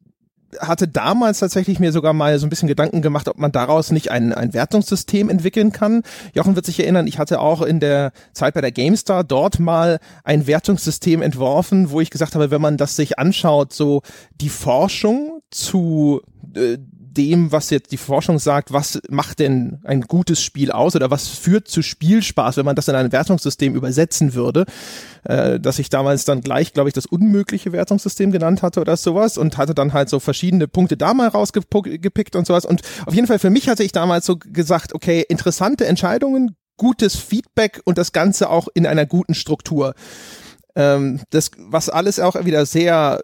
hatte 0.59 0.87
damals 0.87 1.39
tatsächlich 1.39 1.79
mir 1.79 1.91
sogar 1.91 2.13
mal 2.13 2.39
so 2.39 2.47
ein 2.47 2.49
bisschen 2.49 2.67
Gedanken 2.67 3.03
gemacht, 3.03 3.27
ob 3.27 3.37
man 3.37 3.51
daraus 3.51 3.91
nicht 3.91 4.09
ein, 4.09 4.33
ein 4.33 4.53
Wertungssystem 4.53 5.29
entwickeln 5.29 5.71
kann. 5.71 6.01
Jochen 6.33 6.55
wird 6.55 6.65
sich 6.65 6.79
erinnern, 6.79 7.05
ich 7.05 7.19
hatte 7.19 7.39
auch 7.39 7.61
in 7.61 7.79
der 7.79 8.11
Zeit 8.33 8.55
bei 8.55 8.61
der 8.61 8.71
GameStar 8.71 9.23
dort 9.23 9.59
mal 9.59 9.99
ein 10.23 10.47
Wertungssystem 10.47 11.21
entworfen, 11.21 11.91
wo 11.91 12.01
ich 12.01 12.09
gesagt 12.09 12.33
habe, 12.33 12.49
wenn 12.49 12.61
man 12.61 12.77
das 12.77 12.95
sich 12.95 13.19
anschaut, 13.19 13.73
so 13.73 14.01
die 14.41 14.49
Forschung 14.49 15.41
zu 15.51 16.21
äh, 16.55 16.77
dem, 17.11 17.51
was 17.51 17.69
jetzt 17.69 17.91
die 17.91 17.97
Forschung 17.97 18.39
sagt, 18.39 18.71
was 18.71 18.99
macht 19.09 19.39
denn 19.39 19.79
ein 19.83 20.01
gutes 20.01 20.41
Spiel 20.41 20.71
aus 20.71 20.95
oder 20.95 21.09
was 21.11 21.27
führt 21.27 21.67
zu 21.67 21.81
Spielspaß, 21.81 22.57
wenn 22.57 22.65
man 22.65 22.75
das 22.75 22.87
in 22.87 22.95
ein 22.95 23.11
Wertungssystem 23.11 23.75
übersetzen 23.75 24.33
würde, 24.35 24.65
äh, 25.23 25.59
dass 25.59 25.79
ich 25.79 25.89
damals 25.89 26.25
dann 26.25 26.41
gleich, 26.41 26.73
glaube 26.73 26.89
ich, 26.89 26.93
das 26.93 27.05
unmögliche 27.05 27.71
Wertungssystem 27.71 28.31
genannt 28.31 28.61
hatte 28.61 28.79
oder 28.79 28.95
sowas 28.95 29.37
und 29.37 29.57
hatte 29.57 29.73
dann 29.73 29.93
halt 29.93 30.09
so 30.09 30.19
verschiedene 30.19 30.67
Punkte 30.67 30.97
da 30.97 31.13
mal 31.13 31.27
rausgepickt 31.27 32.35
und 32.35 32.47
sowas 32.47 32.65
und 32.65 32.81
auf 33.05 33.13
jeden 33.13 33.27
Fall 33.27 33.39
für 33.39 33.49
mich 33.49 33.67
hatte 33.69 33.83
ich 33.83 33.91
damals 33.91 34.25
so 34.25 34.37
gesagt, 34.37 34.93
okay, 34.93 35.25
interessante 35.27 35.87
Entscheidungen, 35.87 36.55
gutes 36.77 37.15
Feedback 37.15 37.81
und 37.85 37.97
das 37.97 38.11
Ganze 38.11 38.49
auch 38.49 38.67
in 38.73 38.85
einer 38.85 39.05
guten 39.05 39.33
Struktur. 39.33 39.93
Ähm, 40.75 41.21
das, 41.31 41.51
was 41.57 41.89
alles 41.89 42.19
auch 42.19 42.45
wieder 42.45 42.65
sehr 42.65 43.21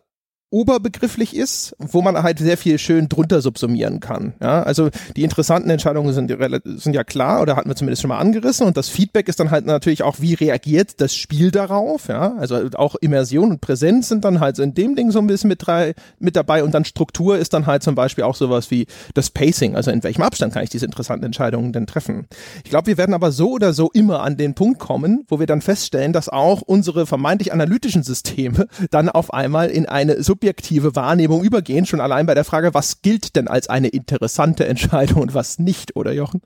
oberbegrifflich 0.56 1.36
ist, 1.36 1.76
wo 1.80 2.02
man 2.02 2.22
halt 2.24 2.40
sehr 2.40 2.58
viel 2.58 2.80
schön 2.80 3.10
drunter 3.10 3.42
subsumieren 3.42 4.00
kann. 4.00 4.36
Ja, 4.42 4.64
also 4.64 4.90
die 5.18 5.24
interessanten 5.24 5.70
Entscheidungen 5.70 6.14
sind, 6.14 6.32
sind 6.80 6.94
ja 6.94 7.04
klar 7.04 7.42
oder 7.42 7.58
hatten 7.58 7.70
wir 7.70 7.76
zumindest 7.76 8.02
schon 8.02 8.10
mal 8.10 8.20
angerissen 8.20 8.66
und 8.66 8.78
das 8.78 8.88
Feedback 8.88 9.28
ist 9.28 9.40
dann 9.42 9.52
halt 9.52 9.66
natürlich 9.66 10.04
auch, 10.04 10.16
wie 10.20 10.34
reagiert 10.34 11.02
das 11.02 11.14
Spiel 11.14 11.52
darauf. 11.52 12.08
Ja, 12.08 12.36
also 12.38 12.70
auch 12.76 12.96
Immersion 12.96 13.52
und 13.52 13.60
Präsenz 13.60 14.08
sind 14.08 14.24
dann 14.24 14.40
halt 14.40 14.56
so 14.56 14.64
in 14.64 14.74
dem 14.74 14.96
Ding 14.96 15.12
so 15.12 15.20
ein 15.20 15.28
bisschen 15.28 15.50
mit, 15.50 15.68
drei, 15.68 15.94
mit 16.20 16.38
dabei 16.38 16.64
und 16.64 16.74
dann 16.74 16.86
Struktur 16.86 17.38
ist 17.38 17.54
dann 17.54 17.66
halt 17.66 17.84
zum 17.84 17.96
Beispiel 17.96 18.24
auch 18.24 18.36
sowas 18.36 18.72
wie 18.72 18.88
das 19.14 19.32
Pacing, 19.32 19.76
also 19.76 19.92
in 19.92 20.04
welchem 20.04 20.22
Abstand 20.22 20.54
kann 20.54 20.64
ich 20.64 20.70
diese 20.70 20.86
interessanten 20.86 21.26
Entscheidungen 21.26 21.74
denn 21.74 21.86
treffen. 21.86 22.28
Ich 22.64 22.70
glaube, 22.70 22.88
wir 22.88 22.98
werden 22.98 23.14
aber 23.14 23.34
so 23.34 23.52
oder 23.52 23.74
so 23.74 23.90
immer 23.94 24.22
an 24.22 24.38
den 24.38 24.54
Punkt 24.54 24.80
kommen, 24.80 25.26
wo 25.28 25.38
wir 25.38 25.48
dann 25.48 25.62
feststellen, 25.62 26.14
dass 26.14 26.30
auch 26.30 26.62
unsere 26.62 27.06
vermeintlich 27.06 27.52
analytischen 27.52 28.04
Systeme 28.04 28.68
dann 28.92 29.10
auf 29.10 29.34
einmal 29.34 29.70
in 29.70 29.86
eine 29.86 30.24
subjektive 30.24 30.45
subjektive 30.46 30.96
Wahrnehmung 30.96 31.44
übergehen, 31.44 31.88
schon 31.88 32.00
allein 32.00 32.28
bei 32.28 32.36
der 32.36 32.44
Frage, 32.44 32.76
was 32.76 33.02
gilt 33.02 33.36
denn 33.36 33.48
als 33.48 33.68
eine 33.68 33.88
interessante 33.88 34.68
Entscheidung 34.68 35.24
und 35.24 35.34
was 35.34 35.58
nicht, 35.58 35.96
oder 35.96 36.12
Jochen? 36.14 36.42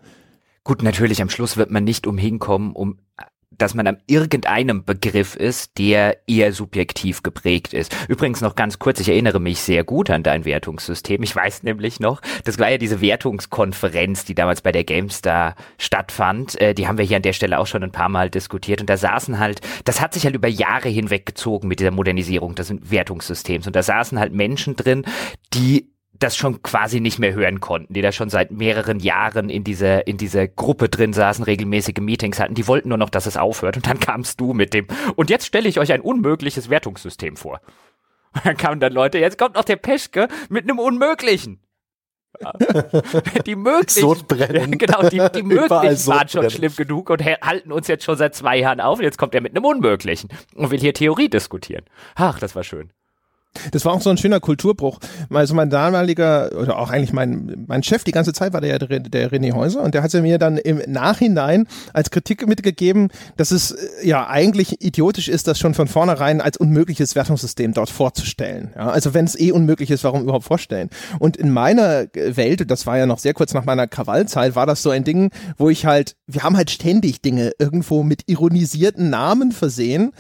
Gut, 0.64 0.84
natürlich, 0.84 1.22
am 1.22 1.30
Schluss 1.30 1.58
wird 1.58 1.70
man 1.70 1.84
nicht 1.84 2.08
umhinkommen, 2.08 2.72
um 2.72 3.00
dass 3.60 3.76
man 3.76 3.86
an 3.86 3.98
irgendeinem 4.08 4.84
Begriff 4.84 5.36
ist, 5.36 5.78
der 5.78 6.18
eher 6.28 6.52
subjektiv 6.52 7.22
geprägt 7.22 7.74
ist. 7.74 7.96
Übrigens 8.08 8.42
noch 8.42 8.56
ganz 8.56 8.80
kurz, 8.80 9.00
ich 9.00 9.10
erinnere 9.10 9.40
mich 9.40 9.60
sehr 9.62 9.84
gut 9.84 10.10
an 10.10 10.24
dein 10.24 10.46
Wertungssystem. 10.46 11.22
Ich 11.22 11.36
weiß 11.36 11.64
nämlich 11.64 12.00
noch, 12.00 12.22
das 12.46 12.58
war 12.58 12.70
ja 12.70 12.78
diese 12.78 13.02
Wertungskonferenz, 13.02 14.26
die 14.26 14.36
damals 14.36 14.62
bei 14.62 14.72
der 14.72 14.84
GameStar 14.84 15.56
stattfand. 15.78 16.60
Äh, 16.60 16.74
die 16.74 16.88
haben 16.88 16.98
wir 16.98 17.06
hier 17.06 17.18
an 17.18 17.24
der 17.24 17.34
Stelle 17.34 17.60
auch 17.60 17.68
schon 17.68 17.84
ein 17.84 17.92
paar 17.92 18.10
Mal 18.10 18.30
diskutiert. 18.30 18.82
Und 18.82 18.90
da 18.90 18.98
saßen 18.98 19.40
halt, 19.40 19.62
das 19.86 20.02
hat 20.02 20.14
sich 20.14 20.26
halt 20.26 20.36
über 20.36 20.48
Jahre 20.48 20.90
hinweg 20.90 21.26
gezogen 21.26 21.68
mit 21.68 21.80
dieser 21.80 21.92
Modernisierung 21.92 22.56
des 22.56 22.74
Wertungssystems. 22.82 23.68
Und 23.68 23.76
da 23.76 23.84
saßen 23.84 24.20
halt 24.20 24.34
Menschen 24.34 24.76
drin, 24.76 25.04
die 25.54 25.92
das 26.20 26.36
schon 26.36 26.62
quasi 26.62 27.00
nicht 27.00 27.18
mehr 27.20 27.34
hören 27.34 27.60
konnten, 27.60 27.94
die 27.94 28.02
da 28.02 28.12
schon 28.12 28.30
seit 28.30 28.52
mehreren 28.52 29.00
Jahren 29.00 29.50
in 29.50 29.64
dieser, 29.64 30.06
in 30.06 30.18
dieser 30.18 30.48
Gruppe 30.48 30.90
drin 30.90 31.14
saßen, 31.14 31.44
regelmäßige 31.44 32.00
Meetings 32.02 32.40
hatten, 32.40 32.56
die 32.56 32.68
wollten 32.68 32.90
nur 32.90 32.98
noch, 32.98 33.10
dass 33.10 33.26
es 33.26 33.38
aufhört. 33.38 33.78
Und 33.78 33.88
dann 33.88 34.00
kamst 34.00 34.40
du 34.40 34.54
mit 34.54 34.74
dem, 34.74 34.88
und 35.16 35.30
jetzt 35.30 35.46
stelle 35.46 35.70
ich 35.70 35.80
euch 35.80 35.94
ein 35.94 36.02
unmögliches 36.02 36.70
Wertungssystem 36.70 37.38
vor. 37.38 37.62
Und 38.34 38.46
dann 38.46 38.58
kamen 38.58 38.80
dann 38.80 38.94
Leute, 38.94 39.18
jetzt 39.18 39.38
kommt 39.38 39.56
noch 39.56 39.64
der 39.64 39.78
Peschke 39.78 40.28
mit 40.50 40.64
einem 40.64 40.80
Unmöglichen. 40.80 41.62
die 43.46 43.56
möglichen, 43.56 44.02
Sodbrennen. 44.02 44.72
genau, 44.78 45.10
die, 45.10 45.22
die 45.36 45.44
möglichen 45.44 46.08
waren 46.08 46.30
schon 46.30 46.50
schlimm 46.50 46.76
genug 46.76 47.10
und 47.10 47.24
halten 47.24 47.72
uns 47.72 47.88
jetzt 47.88 48.04
schon 48.04 48.18
seit 48.18 48.36
zwei 48.36 48.58
Jahren 48.58 48.80
auf 48.82 49.00
und 49.00 49.06
jetzt 49.06 49.18
kommt 49.18 49.34
er 49.34 49.42
mit 49.42 49.56
einem 49.56 49.66
Unmöglichen 49.66 50.30
und 50.54 50.70
will 50.70 50.80
hier 50.80 50.94
Theorie 50.94 51.30
diskutieren. 51.30 51.86
Ach, 52.16 52.40
das 52.40 52.56
war 52.56 52.64
schön. 52.64 52.94
Das 53.72 53.84
war 53.84 53.94
auch 53.94 54.02
so 54.02 54.10
ein 54.10 54.18
schöner 54.18 54.40
Kulturbruch. 54.40 55.00
Also 55.30 55.56
mein 55.56 55.70
damaliger, 55.70 56.52
oder 56.56 56.78
auch 56.78 56.92
eigentlich 56.92 57.14
mein, 57.14 57.66
mein 57.68 57.84
Chef 57.84 58.04
die 58.04 58.12
ganze 58.12 58.32
Zeit 58.32 58.54
war 58.54 58.62
der, 58.62 58.80
der, 58.80 59.00
der 59.00 59.32
René 59.32 59.54
Häuser 59.54 59.82
und 59.82 59.94
der 59.96 60.04
hat 60.04 60.14
mir 60.14 60.38
dann 60.38 60.58
im 60.58 60.82
Nachhinein 60.88 61.68
als 61.94 62.10
Kritik 62.12 62.48
mitgegeben, 62.48 63.10
dass 63.38 63.52
es 63.52 63.72
äh, 63.72 64.08
ja 64.08 64.28
eigentlich 64.28 64.82
idiotisch 64.84 65.28
ist, 65.28 65.48
das 65.48 65.60
schon 65.60 65.74
von 65.74 65.88
vornherein 65.88 66.42
als 66.42 66.58
unmögliches 66.58 67.16
Wertungssystem 67.16 67.74
dort 67.74 67.90
vorzustellen. 67.90 68.72
Ja, 68.76 68.90
also 68.90 69.14
wenn 69.14 69.26
es 69.26 69.40
eh 69.40 69.52
unmöglich 69.52 69.92
ist, 69.92 70.04
warum 70.04 70.24
überhaupt 70.24 70.46
vorstellen? 70.46 70.90
Und 71.20 71.38
in 71.38 71.52
meiner 71.52 72.06
Welt, 72.14 72.70
das 72.70 72.86
war 72.86 72.98
ja 72.98 73.06
noch 73.06 73.20
sehr 73.20 73.34
kurz 73.34 73.54
nach 73.54 73.66
meiner 73.66 73.88
Krawallzeit, 73.88 74.56
war 74.56 74.66
das 74.66 74.84
so 74.84 74.90
ein 74.90 75.04
Ding, 75.04 75.32
wo 75.58 75.70
ich 75.70 75.86
halt, 75.86 76.16
wir 76.28 76.44
haben 76.44 76.58
halt 76.58 76.72
ständig 76.72 77.22
Dinge 77.22 77.52
irgendwo 77.60 78.04
mit 78.04 78.24
ironisierten 78.28 79.10
Namen 79.10 79.52
versehen 79.52 80.12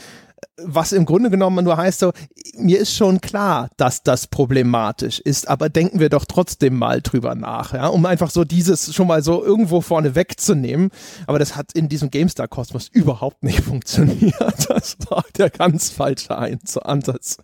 was 0.57 0.91
im 0.91 1.05
Grunde 1.05 1.29
genommen 1.29 1.63
nur 1.63 1.77
heißt 1.77 1.99
so, 1.99 2.11
mir 2.57 2.79
ist 2.79 2.95
schon 2.95 3.21
klar, 3.21 3.69
dass 3.77 4.03
das 4.03 4.27
problematisch 4.27 5.19
ist, 5.19 5.47
aber 5.47 5.69
denken 5.69 5.99
wir 5.99 6.09
doch 6.09 6.25
trotzdem 6.25 6.77
mal 6.77 7.01
drüber 7.01 7.35
nach, 7.35 7.73
ja, 7.73 7.87
um 7.87 8.05
einfach 8.05 8.29
so 8.29 8.43
dieses 8.43 8.93
schon 8.93 9.07
mal 9.07 9.23
so 9.23 9.43
irgendwo 9.43 9.81
vorne 9.81 10.15
wegzunehmen. 10.15 10.89
Aber 11.27 11.39
das 11.39 11.55
hat 11.55 11.73
in 11.73 11.89
diesem 11.89 12.09
GameStar-Kosmos 12.11 12.87
überhaupt 12.87 13.43
nicht 13.43 13.61
funktioniert. 13.63 14.69
Das 14.69 14.97
war 15.09 15.23
der 15.37 15.49
ganz 15.49 15.89
falsche 15.89 16.35
Ansatz. 16.35 17.37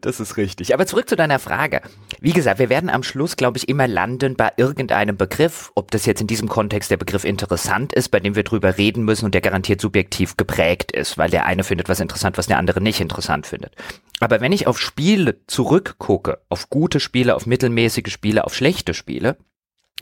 Das 0.00 0.20
ist 0.20 0.36
richtig. 0.36 0.72
Aber 0.72 0.86
zurück 0.86 1.08
zu 1.08 1.16
deiner 1.16 1.38
Frage. 1.38 1.82
Wie 2.20 2.32
gesagt, 2.32 2.58
wir 2.58 2.68
werden 2.68 2.90
am 2.90 3.02
Schluss, 3.02 3.36
glaube 3.36 3.58
ich, 3.58 3.68
immer 3.68 3.88
landen 3.88 4.36
bei 4.36 4.52
irgendeinem 4.56 5.16
Begriff, 5.16 5.72
ob 5.74 5.90
das 5.90 6.06
jetzt 6.06 6.20
in 6.20 6.26
diesem 6.26 6.48
Kontext 6.48 6.90
der 6.90 6.96
Begriff 6.96 7.24
interessant 7.24 7.92
ist, 7.92 8.10
bei 8.10 8.20
dem 8.20 8.36
wir 8.36 8.44
drüber 8.44 8.78
reden 8.78 9.04
müssen 9.04 9.24
und 9.24 9.34
der 9.34 9.40
garantiert 9.40 9.80
subjektiv 9.80 10.36
geprägt 10.36 10.92
ist, 10.92 11.18
weil 11.18 11.30
der 11.30 11.46
eine 11.46 11.64
findet 11.64 11.88
was 11.88 12.00
interessant, 12.00 12.38
was 12.38 12.46
der 12.46 12.58
andere 12.58 12.80
nicht 12.80 13.00
interessant 13.00 13.46
findet. 13.46 13.74
Aber 14.20 14.40
wenn 14.40 14.52
ich 14.52 14.66
auf 14.66 14.78
Spiele 14.78 15.40
zurückgucke, 15.46 16.38
auf 16.48 16.70
gute 16.70 17.00
Spiele, 17.00 17.34
auf 17.34 17.46
mittelmäßige 17.46 18.12
Spiele, 18.12 18.44
auf 18.44 18.54
schlechte 18.54 18.94
Spiele, 18.94 19.36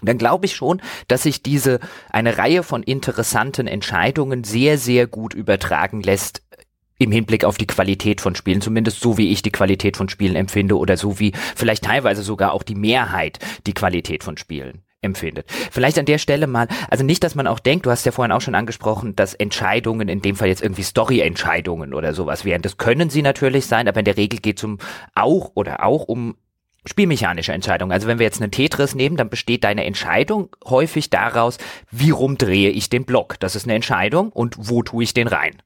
dann 0.03 0.19
glaube 0.19 0.45
ich 0.45 0.55
schon, 0.55 0.83
dass 1.09 1.23
sich 1.23 1.43
diese 1.43 1.81
eine 2.11 2.37
Reihe 2.37 2.63
von 2.63 2.83
interessanten 2.83 3.67
Entscheidungen 3.67 4.45
sehr, 4.45 4.77
sehr 4.77 5.07
gut 5.07 5.33
übertragen 5.33 6.03
lässt 6.03 6.43
im 6.99 7.13
Hinblick 7.13 7.45
auf 7.45 7.59
die 7.59 7.67
Qualität 7.67 8.21
von 8.21 8.35
Spielen, 8.35 8.61
zumindest 8.61 9.01
so 9.01 9.19
wie 9.19 9.31
ich 9.31 9.43
die 9.43 9.53
Qualität 9.53 9.97
von 9.97 10.09
Spielen 10.09 10.37
empfinde 10.37 10.79
oder 10.79 10.97
so 10.97 11.19
wie 11.19 11.33
vielleicht 11.55 11.85
teilweise 11.85 12.23
sogar 12.23 12.53
auch 12.53 12.63
die 12.63 12.75
Mehrheit 12.75 13.39
die 13.67 13.75
Qualität 13.75 14.25
von 14.25 14.37
Spielen 14.37 14.83
empfindet. 15.03 15.47
Vielleicht 15.71 15.99
an 15.99 16.05
der 16.05 16.19
Stelle 16.19 16.47
mal, 16.47 16.69
also 16.91 17.05
nicht, 17.05 17.23
dass 17.23 17.35
man 17.35 17.47
auch 17.47 17.61
denkt, 17.61 17.87
du 17.87 17.91
hast 17.91 18.07
ja 18.07 18.13
vorhin 18.13 18.33
auch 18.33 18.41
schon 18.41 18.55
angesprochen, 18.55 19.15
dass 19.15 19.35
Entscheidungen, 19.35 20.09
in 20.09 20.21
dem 20.21 20.37
Fall 20.37 20.49
jetzt 20.49 20.63
irgendwie 20.63 20.83
Story-Entscheidungen 20.83 21.95
oder 21.95 22.13
sowas 22.15 22.45
wären. 22.45 22.63
Das 22.63 22.77
können 22.77 23.11
sie 23.11 23.23
natürlich 23.23 23.67
sein, 23.67 23.89
aber 23.89 24.01
in 24.01 24.05
der 24.05 24.17
Regel 24.17 24.41
geht 24.41 24.59
es 24.59 24.65
um 24.65 24.79
auch 25.15 25.53
oder 25.55 25.85
auch 25.85 26.05
um 26.05 26.37
spielmechanische 26.87 27.53
Entscheidungen. 27.53 27.93
Also 27.93 28.07
wenn 28.07 28.19
wir 28.19 28.27
jetzt 28.27 28.41
einen 28.41 28.51
Tetris 28.51 28.95
nehmen, 28.95 29.17
dann 29.17 29.29
besteht 29.29 29.65
deine 29.65 29.85
Entscheidung 29.85 30.55
häufig 30.65 31.11
daraus, 31.11 31.59
wie 31.91 32.11
rum 32.11 32.39
drehe 32.39 32.71
ich 32.71 32.89
den 32.89 33.05
Block. 33.05 33.39
Das 33.41 33.57
ist 33.57 33.65
eine 33.65 33.75
Entscheidung 33.75 34.31
und 34.31 34.57
wo 34.59 34.83
tue 34.83 35.05
ich 35.05 35.13
den 35.13 35.29
rein. 35.29 35.63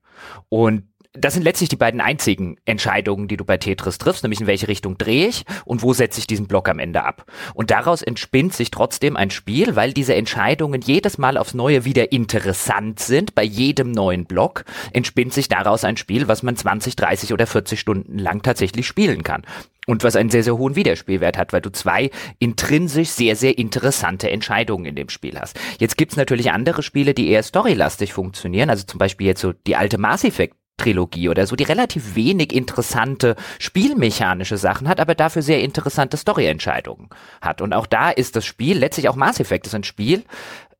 Und 0.48 0.84
das 1.12 1.34
sind 1.34 1.42
letztlich 1.42 1.68
die 1.68 1.76
beiden 1.76 2.00
einzigen 2.00 2.56
Entscheidungen, 2.66 3.26
die 3.26 3.36
du 3.36 3.44
bei 3.44 3.56
Tetris 3.56 3.98
triffst, 3.98 4.22
nämlich 4.22 4.40
in 4.40 4.46
welche 4.46 4.68
Richtung 4.68 4.96
drehe 4.96 5.26
ich 5.26 5.44
und 5.64 5.82
wo 5.82 5.92
setze 5.92 6.20
ich 6.20 6.28
diesen 6.28 6.46
Block 6.46 6.68
am 6.68 6.78
Ende 6.78 7.02
ab. 7.04 7.26
Und 7.52 7.72
daraus 7.72 8.02
entspinnt 8.02 8.54
sich 8.54 8.70
trotzdem 8.70 9.16
ein 9.16 9.30
Spiel, 9.30 9.74
weil 9.74 9.92
diese 9.92 10.14
Entscheidungen 10.14 10.80
jedes 10.80 11.18
Mal 11.18 11.36
aufs 11.36 11.54
Neue 11.54 11.84
wieder 11.84 12.12
interessant 12.12 13.00
sind. 13.00 13.34
Bei 13.34 13.42
jedem 13.42 13.90
neuen 13.90 14.24
Block 14.24 14.64
entspinnt 14.92 15.32
sich 15.32 15.48
daraus 15.48 15.82
ein 15.82 15.96
Spiel, 15.96 16.28
was 16.28 16.44
man 16.44 16.54
20, 16.54 16.94
30 16.94 17.32
oder 17.32 17.48
40 17.48 17.80
Stunden 17.80 18.16
lang 18.16 18.42
tatsächlich 18.42 18.86
spielen 18.86 19.24
kann. 19.24 19.42
Und 19.86 20.04
was 20.04 20.14
einen 20.14 20.30
sehr, 20.30 20.44
sehr 20.44 20.56
hohen 20.56 20.76
Wiederspielwert 20.76 21.36
hat, 21.36 21.52
weil 21.52 21.62
du 21.62 21.72
zwei 21.72 22.10
intrinsisch 22.38 23.08
sehr, 23.08 23.34
sehr 23.34 23.58
interessante 23.58 24.30
Entscheidungen 24.30 24.84
in 24.84 24.94
dem 24.94 25.08
Spiel 25.08 25.40
hast. 25.40 25.58
Jetzt 25.80 25.96
gibt's 25.96 26.16
natürlich 26.16 26.52
andere 26.52 26.84
Spiele, 26.84 27.14
die 27.14 27.28
eher 27.28 27.42
storylastig 27.42 28.12
funktionieren, 28.12 28.70
also 28.70 28.84
zum 28.84 28.98
Beispiel 28.98 29.26
jetzt 29.26 29.40
so 29.40 29.52
die 29.52 29.74
alte 29.74 29.98
Mass 29.98 30.22
Effect 30.22 30.59
Trilogie 30.76 31.28
oder 31.28 31.46
so, 31.46 31.56
die 31.56 31.64
relativ 31.64 32.14
wenig 32.14 32.54
interessante 32.54 33.36
spielmechanische 33.58 34.56
Sachen 34.56 34.88
hat, 34.88 35.00
aber 35.00 35.14
dafür 35.14 35.42
sehr 35.42 35.60
interessante 35.60 36.16
Storyentscheidungen 36.16 37.08
hat. 37.42 37.60
Und 37.60 37.74
auch 37.74 37.86
da 37.86 38.10
ist 38.10 38.36
das 38.36 38.46
Spiel, 38.46 38.78
letztlich 38.78 39.08
auch 39.08 39.16
Mass 39.16 39.40
Effect 39.40 39.66
ist 39.66 39.74
ein 39.74 39.84
Spiel, 39.84 40.24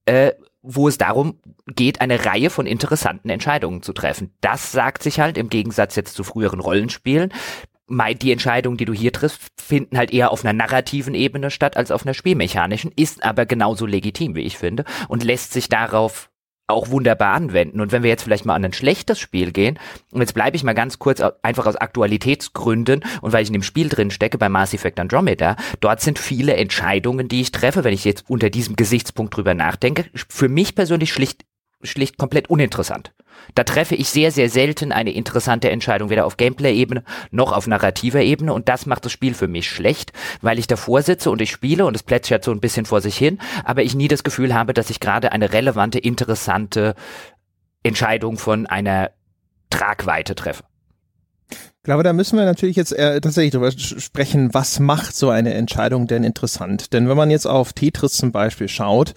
äh, 0.06 0.32
wo 0.62 0.88
es 0.88 0.98
darum 0.98 1.40
geht, 1.66 2.00
eine 2.00 2.24
Reihe 2.24 2.50
von 2.50 2.66
interessanten 2.66 3.30
Entscheidungen 3.30 3.82
zu 3.82 3.92
treffen. 3.92 4.34
Das 4.40 4.72
sagt 4.72 5.02
sich 5.02 5.20
halt 5.20 5.38
im 5.38 5.48
Gegensatz 5.48 5.96
jetzt 5.96 6.14
zu 6.14 6.24
früheren 6.24 6.60
Rollenspielen. 6.60 7.32
Die 8.22 8.30
Entscheidungen, 8.30 8.76
die 8.76 8.84
du 8.84 8.92
hier 8.92 9.12
triffst, 9.12 9.50
finden 9.60 9.98
halt 9.98 10.12
eher 10.12 10.30
auf 10.30 10.44
einer 10.44 10.52
narrativen 10.52 11.14
Ebene 11.14 11.50
statt 11.50 11.76
als 11.76 11.90
auf 11.90 12.06
einer 12.06 12.14
spielmechanischen, 12.14 12.92
ist 12.94 13.24
aber 13.24 13.46
genauso 13.46 13.84
legitim, 13.84 14.36
wie 14.36 14.42
ich 14.42 14.56
finde, 14.56 14.84
und 15.08 15.24
lässt 15.24 15.52
sich 15.52 15.68
darauf 15.68 16.29
auch 16.72 16.90
wunderbar 16.90 17.34
anwenden. 17.34 17.80
Und 17.80 17.92
wenn 17.92 18.02
wir 18.02 18.10
jetzt 18.10 18.22
vielleicht 18.22 18.44
mal 18.44 18.54
an 18.54 18.64
ein 18.64 18.72
schlechtes 18.72 19.18
Spiel 19.18 19.52
gehen, 19.52 19.78
und 20.12 20.20
jetzt 20.20 20.34
bleibe 20.34 20.56
ich 20.56 20.64
mal 20.64 20.74
ganz 20.74 20.98
kurz 20.98 21.22
einfach 21.42 21.66
aus 21.66 21.76
Aktualitätsgründen 21.76 23.04
und 23.20 23.32
weil 23.32 23.42
ich 23.42 23.48
in 23.48 23.54
dem 23.54 23.62
Spiel 23.62 23.88
drin 23.88 24.10
stecke 24.10 24.38
bei 24.38 24.48
Mass 24.48 24.74
Effect 24.74 24.98
Andromeda, 25.00 25.56
dort 25.80 26.00
sind 26.00 26.18
viele 26.18 26.54
Entscheidungen, 26.54 27.28
die 27.28 27.40
ich 27.40 27.52
treffe, 27.52 27.84
wenn 27.84 27.94
ich 27.94 28.04
jetzt 28.04 28.24
unter 28.28 28.50
diesem 28.50 28.76
Gesichtspunkt 28.76 29.36
drüber 29.36 29.54
nachdenke, 29.54 30.06
für 30.28 30.48
mich 30.48 30.74
persönlich 30.74 31.12
schlicht 31.12 31.44
schlicht 31.82 32.18
komplett 32.18 32.50
uninteressant. 32.50 33.12
Da 33.54 33.64
treffe 33.64 33.94
ich 33.94 34.08
sehr, 34.08 34.30
sehr 34.30 34.50
selten 34.50 34.92
eine 34.92 35.12
interessante 35.12 35.70
Entscheidung, 35.70 36.10
weder 36.10 36.26
auf 36.26 36.36
Gameplay-Ebene 36.36 37.04
noch 37.30 37.52
auf 37.52 37.66
narrativer 37.66 38.20
Ebene. 38.20 38.52
Und 38.52 38.68
das 38.68 38.86
macht 38.86 39.04
das 39.04 39.12
Spiel 39.12 39.34
für 39.34 39.48
mich 39.48 39.68
schlecht, 39.68 40.12
weil 40.42 40.58
ich 40.58 40.66
davor 40.66 41.02
sitze 41.02 41.30
und 41.30 41.40
ich 41.40 41.50
spiele 41.50 41.86
und 41.86 41.96
es 41.96 42.02
plätschert 42.02 42.44
so 42.44 42.52
ein 42.52 42.60
bisschen 42.60 42.86
vor 42.86 43.00
sich 43.00 43.16
hin, 43.16 43.38
aber 43.64 43.82
ich 43.82 43.94
nie 43.94 44.08
das 44.08 44.24
Gefühl 44.24 44.54
habe, 44.54 44.74
dass 44.74 44.90
ich 44.90 45.00
gerade 45.00 45.32
eine 45.32 45.52
relevante, 45.52 45.98
interessante 45.98 46.94
Entscheidung 47.82 48.36
von 48.36 48.66
einer 48.66 49.10
Tragweite 49.70 50.34
treffe. 50.34 50.64
Ich 51.50 51.84
glaube, 51.84 52.02
da 52.02 52.12
müssen 52.12 52.38
wir 52.38 52.44
natürlich 52.44 52.76
jetzt 52.76 52.92
äh, 52.92 53.22
tatsächlich 53.22 53.52
darüber 53.52 53.72
sprechen, 53.72 54.52
was 54.52 54.80
macht 54.80 55.16
so 55.16 55.30
eine 55.30 55.54
Entscheidung 55.54 56.06
denn 56.06 56.24
interessant? 56.24 56.92
Denn 56.92 57.08
wenn 57.08 57.16
man 57.16 57.30
jetzt 57.30 57.46
auf 57.46 57.72
Tetris 57.72 58.12
zum 58.12 58.32
Beispiel 58.32 58.68
schaut, 58.68 59.14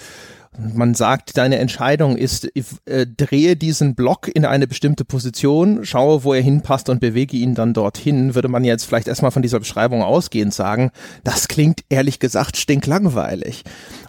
man 0.57 0.93
sagt, 0.93 1.37
deine 1.37 1.57
Entscheidung 1.57 2.15
ist, 2.15 2.49
äh, 2.85 3.07
drehe 3.07 3.55
diesen 3.55 3.95
Block 3.95 4.29
in 4.33 4.45
eine 4.45 4.67
bestimmte 4.67 5.05
Position, 5.05 5.83
schaue, 5.83 6.23
wo 6.23 6.33
er 6.33 6.41
hinpasst 6.41 6.89
und 6.89 6.99
bewege 6.99 7.37
ihn 7.37 7.55
dann 7.55 7.73
dorthin, 7.73 8.35
würde 8.35 8.47
man 8.47 8.63
jetzt 8.63 8.85
vielleicht 8.85 9.07
erstmal 9.07 9.31
von 9.31 9.41
dieser 9.41 9.59
Beschreibung 9.59 10.03
ausgehend 10.03 10.53
sagen, 10.53 10.91
das 11.23 11.47
klingt 11.47 11.81
ehrlich 11.89 12.19
gesagt 12.19 12.57
stinklangweilig. 12.57 13.63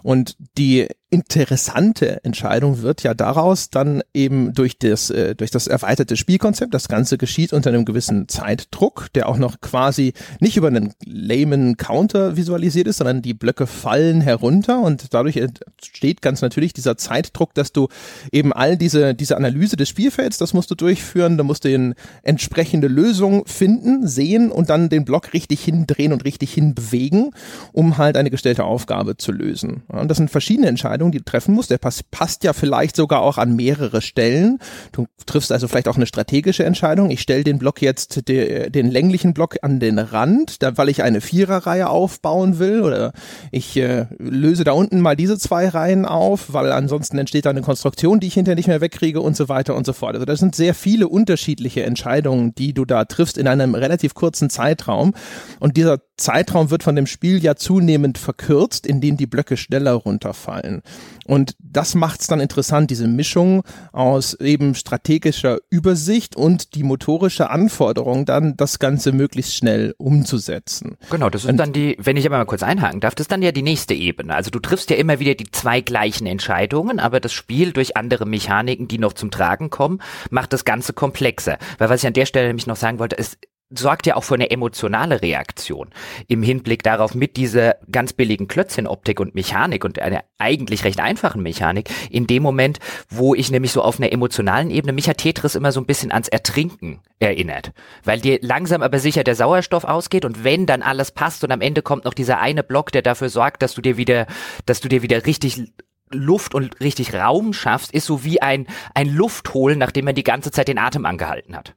Und 0.05 0.37
die 0.55 0.87
interessante 1.15 2.23
Entscheidung 2.25 2.81
wird 2.81 3.01
ja 3.03 3.13
daraus 3.13 3.69
dann 3.69 4.03
eben 4.13 4.53
durch 4.53 4.77
das, 4.77 5.09
äh, 5.09 5.33
durch 5.33 5.49
das 5.49 5.67
erweiterte 5.67 6.17
Spielkonzept, 6.17 6.73
das 6.73 6.89
Ganze 6.89 7.17
geschieht 7.17 7.53
unter 7.53 7.69
einem 7.69 7.85
gewissen 7.85 8.27
Zeitdruck, 8.27 9.07
der 9.15 9.29
auch 9.29 9.37
noch 9.37 9.61
quasi 9.61 10.13
nicht 10.39 10.57
über 10.57 10.67
einen 10.67 10.93
lamen 11.05 11.77
Counter 11.77 12.35
visualisiert 12.35 12.85
ist, 12.87 12.97
sondern 12.97 13.21
die 13.21 13.33
Blöcke 13.33 13.65
fallen 13.65 14.19
herunter. 14.19 14.79
Und 14.81 15.13
dadurch 15.13 15.37
entsteht 15.37 16.21
ganz 16.21 16.41
natürlich 16.41 16.73
dieser 16.73 16.97
Zeitdruck, 16.97 17.53
dass 17.53 17.71
du 17.71 17.87
eben 18.31 18.51
all 18.51 18.77
diese, 18.77 19.15
diese 19.15 19.37
Analyse 19.37 19.77
des 19.77 19.89
Spielfelds, 19.89 20.37
das 20.37 20.53
musst 20.53 20.69
du 20.69 20.75
durchführen, 20.75 21.37
da 21.37 21.43
musst 21.43 21.63
du 21.63 21.73
eine 21.73 21.95
entsprechende 22.23 22.87
Lösung 22.87 23.45
finden, 23.47 24.07
sehen 24.07 24.51
und 24.51 24.69
dann 24.69 24.89
den 24.89 25.05
Block 25.05 25.33
richtig 25.33 25.63
hindrehen 25.63 26.13
und 26.13 26.25
richtig 26.25 26.53
hinbewegen, 26.53 27.31
um 27.71 27.97
halt 27.97 28.17
eine 28.17 28.29
gestellte 28.29 28.65
Aufgabe 28.65 29.17
zu 29.17 29.31
lösen. 29.31 29.83
Und 29.97 30.09
das 30.09 30.17
sind 30.17 30.31
verschiedene 30.31 30.67
Entscheidungen, 30.67 31.05
Entscheidung, 31.05 31.11
die 31.11 31.17
du 31.19 31.25
treffen 31.25 31.55
musst. 31.55 31.71
Der 31.71 31.77
pass 31.77 32.03
passt 32.03 32.43
ja 32.43 32.53
vielleicht 32.53 32.95
sogar 32.95 33.21
auch 33.21 33.37
an 33.37 33.55
mehrere 33.55 34.01
Stellen. 34.01 34.59
Du 34.91 35.07
triffst 35.25 35.51
also 35.51 35.67
vielleicht 35.67 35.87
auch 35.87 35.95
eine 35.95 36.05
strategische 36.05 36.63
Entscheidung. 36.63 37.09
Ich 37.09 37.21
stelle 37.21 37.43
den 37.43 37.59
Block 37.59 37.81
jetzt, 37.81 38.27
de, 38.27 38.69
den 38.69 38.89
länglichen 38.89 39.33
Block 39.33 39.57
an 39.61 39.79
den 39.79 39.99
Rand, 39.99 40.61
da, 40.61 40.77
weil 40.77 40.89
ich 40.89 41.03
eine 41.03 41.21
Viererreihe 41.21 41.89
aufbauen 41.89 42.59
will 42.59 42.81
oder 42.81 43.13
ich 43.51 43.75
äh, 43.77 44.05
löse 44.19 44.63
da 44.63 44.71
unten 44.71 45.01
mal 45.01 45.15
diese 45.15 45.37
zwei 45.37 45.67
Reihen 45.67 46.05
auf, 46.05 46.53
weil 46.53 46.71
ansonsten 46.71 47.17
entsteht 47.17 47.45
da 47.45 47.49
eine 47.49 47.61
Konstruktion, 47.61 48.19
die 48.19 48.27
ich 48.27 48.35
hinterher 48.35 48.55
nicht 48.55 48.67
mehr 48.67 48.81
wegkriege 48.81 49.21
und 49.21 49.35
so 49.35 49.49
weiter 49.49 49.75
und 49.75 49.85
so 49.85 49.93
fort. 49.93 50.15
Also 50.15 50.25
das 50.25 50.39
sind 50.39 50.55
sehr 50.55 50.73
viele 50.73 51.07
unterschiedliche 51.07 51.83
Entscheidungen, 51.83 52.53
die 52.55 52.73
du 52.73 52.85
da 52.85 53.05
triffst 53.05 53.37
in 53.37 53.47
einem 53.47 53.75
relativ 53.75 54.13
kurzen 54.13 54.49
Zeitraum. 54.49 55.13
Und 55.59 55.77
dieser 55.77 55.99
Zeitraum 56.17 56.69
wird 56.69 56.83
von 56.83 56.95
dem 56.95 57.07
Spiel 57.07 57.43
ja 57.43 57.55
zunehmend 57.55 58.17
verkürzt, 58.17 58.87
indem 58.87 59.17
die 59.17 59.27
Blöcke 59.27 59.57
schneller 59.57 59.84
runterfallen. 59.93 60.81
Und 61.25 61.55
das 61.59 61.95
macht 61.95 62.21
es 62.21 62.27
dann 62.27 62.39
interessant, 62.39 62.91
diese 62.91 63.07
Mischung 63.07 63.63
aus 63.91 64.35
eben 64.35 64.75
strategischer 64.75 65.57
Übersicht 65.69 66.35
und 66.35 66.75
die 66.75 66.83
motorische 66.83 67.49
Anforderung, 67.49 68.25
dann 68.25 68.55
das 68.55 68.79
Ganze 68.79 69.11
möglichst 69.11 69.55
schnell 69.55 69.95
umzusetzen. 69.97 70.97
Genau, 71.09 71.29
das 71.29 71.43
ist 71.43 71.49
und 71.49 71.57
dann 71.57 71.73
die, 71.73 71.97
wenn 71.99 72.17
ich 72.17 72.25
aber 72.27 72.37
mal 72.37 72.45
kurz 72.45 72.63
einhaken 72.63 72.99
darf, 72.99 73.15
das 73.15 73.25
ist 73.25 73.31
dann 73.31 73.41
ja 73.41 73.51
die 73.51 73.63
nächste 73.63 73.93
Ebene. 73.93 74.35
Also 74.35 74.51
du 74.51 74.59
triffst 74.59 74.89
ja 74.89 74.97
immer 74.97 75.19
wieder 75.19 75.33
die 75.33 75.49
zwei 75.49 75.81
gleichen 75.81 76.27
Entscheidungen, 76.27 76.99
aber 76.99 77.19
das 77.19 77.33
Spiel 77.33 77.73
durch 77.73 77.97
andere 77.97 78.25
Mechaniken, 78.25 78.87
die 78.87 78.99
noch 78.99 79.13
zum 79.13 79.31
Tragen 79.31 79.69
kommen, 79.69 80.01
macht 80.29 80.53
das 80.53 80.63
Ganze 80.63 80.93
komplexer. 80.93 81.57
Weil 81.79 81.89
was 81.89 82.01
ich 82.01 82.07
an 82.07 82.13
der 82.13 82.25
Stelle 82.25 82.47
nämlich 82.47 82.67
noch 82.67 82.75
sagen 82.75 82.99
wollte, 82.99 83.15
ist, 83.15 83.37
sorgt 83.77 84.05
ja 84.07 84.15
auch 84.15 84.23
für 84.23 84.35
eine 84.35 84.51
emotionale 84.51 85.21
Reaktion 85.21 85.89
im 86.27 86.43
Hinblick 86.43 86.83
darauf 86.83 87.15
mit 87.15 87.37
dieser 87.37 87.75
ganz 87.91 88.13
billigen 88.13 88.47
Klötzchenoptik 88.47 89.19
und 89.19 89.35
Mechanik 89.35 89.85
und 89.85 89.99
einer 89.99 90.23
eigentlich 90.37 90.83
recht 90.83 90.99
einfachen 90.99 91.41
Mechanik 91.41 91.89
in 92.09 92.27
dem 92.27 92.43
Moment, 92.43 92.79
wo 93.09 93.35
ich 93.35 93.51
nämlich 93.51 93.71
so 93.71 93.81
auf 93.81 93.99
einer 93.99 94.11
emotionalen 94.11 94.69
Ebene 94.69 94.93
mich 94.93 95.09
hat 95.09 95.17
Tetris 95.17 95.55
immer 95.55 95.71
so 95.71 95.79
ein 95.79 95.85
bisschen 95.85 96.11
ans 96.11 96.27
Ertrinken 96.27 97.01
erinnert, 97.19 97.71
weil 98.03 98.19
dir 98.19 98.39
langsam 98.41 98.81
aber 98.81 98.99
sicher 98.99 99.23
der 99.23 99.35
Sauerstoff 99.35 99.83
ausgeht 99.83 100.25
und 100.25 100.43
wenn 100.43 100.65
dann 100.65 100.81
alles 100.81 101.11
passt 101.11 101.43
und 101.43 101.51
am 101.51 101.61
Ende 101.61 101.81
kommt 101.81 102.05
noch 102.05 102.13
dieser 102.13 102.39
eine 102.39 102.63
Block, 102.63 102.91
der 102.91 103.01
dafür 103.01 103.29
sorgt, 103.29 103.61
dass 103.61 103.73
du 103.73 103.81
dir 103.81 103.97
wieder, 103.97 104.27
dass 104.65 104.81
du 104.81 104.89
dir 104.89 105.01
wieder 105.01 105.25
richtig 105.25 105.71
Luft 106.11 106.53
und 106.53 106.79
richtig 106.81 107.13
Raum 107.13 107.53
schaffst, 107.53 107.91
ist 107.91 108.05
so 108.05 108.23
wie 108.23 108.41
ein, 108.41 108.67
ein 108.93 109.09
Luftholen, 109.09 109.79
nachdem 109.79 110.05
man 110.05 110.15
die 110.15 110.23
ganze 110.23 110.51
Zeit 110.51 110.67
den 110.67 110.77
Atem 110.77 111.05
angehalten 111.05 111.55
hat. 111.55 111.75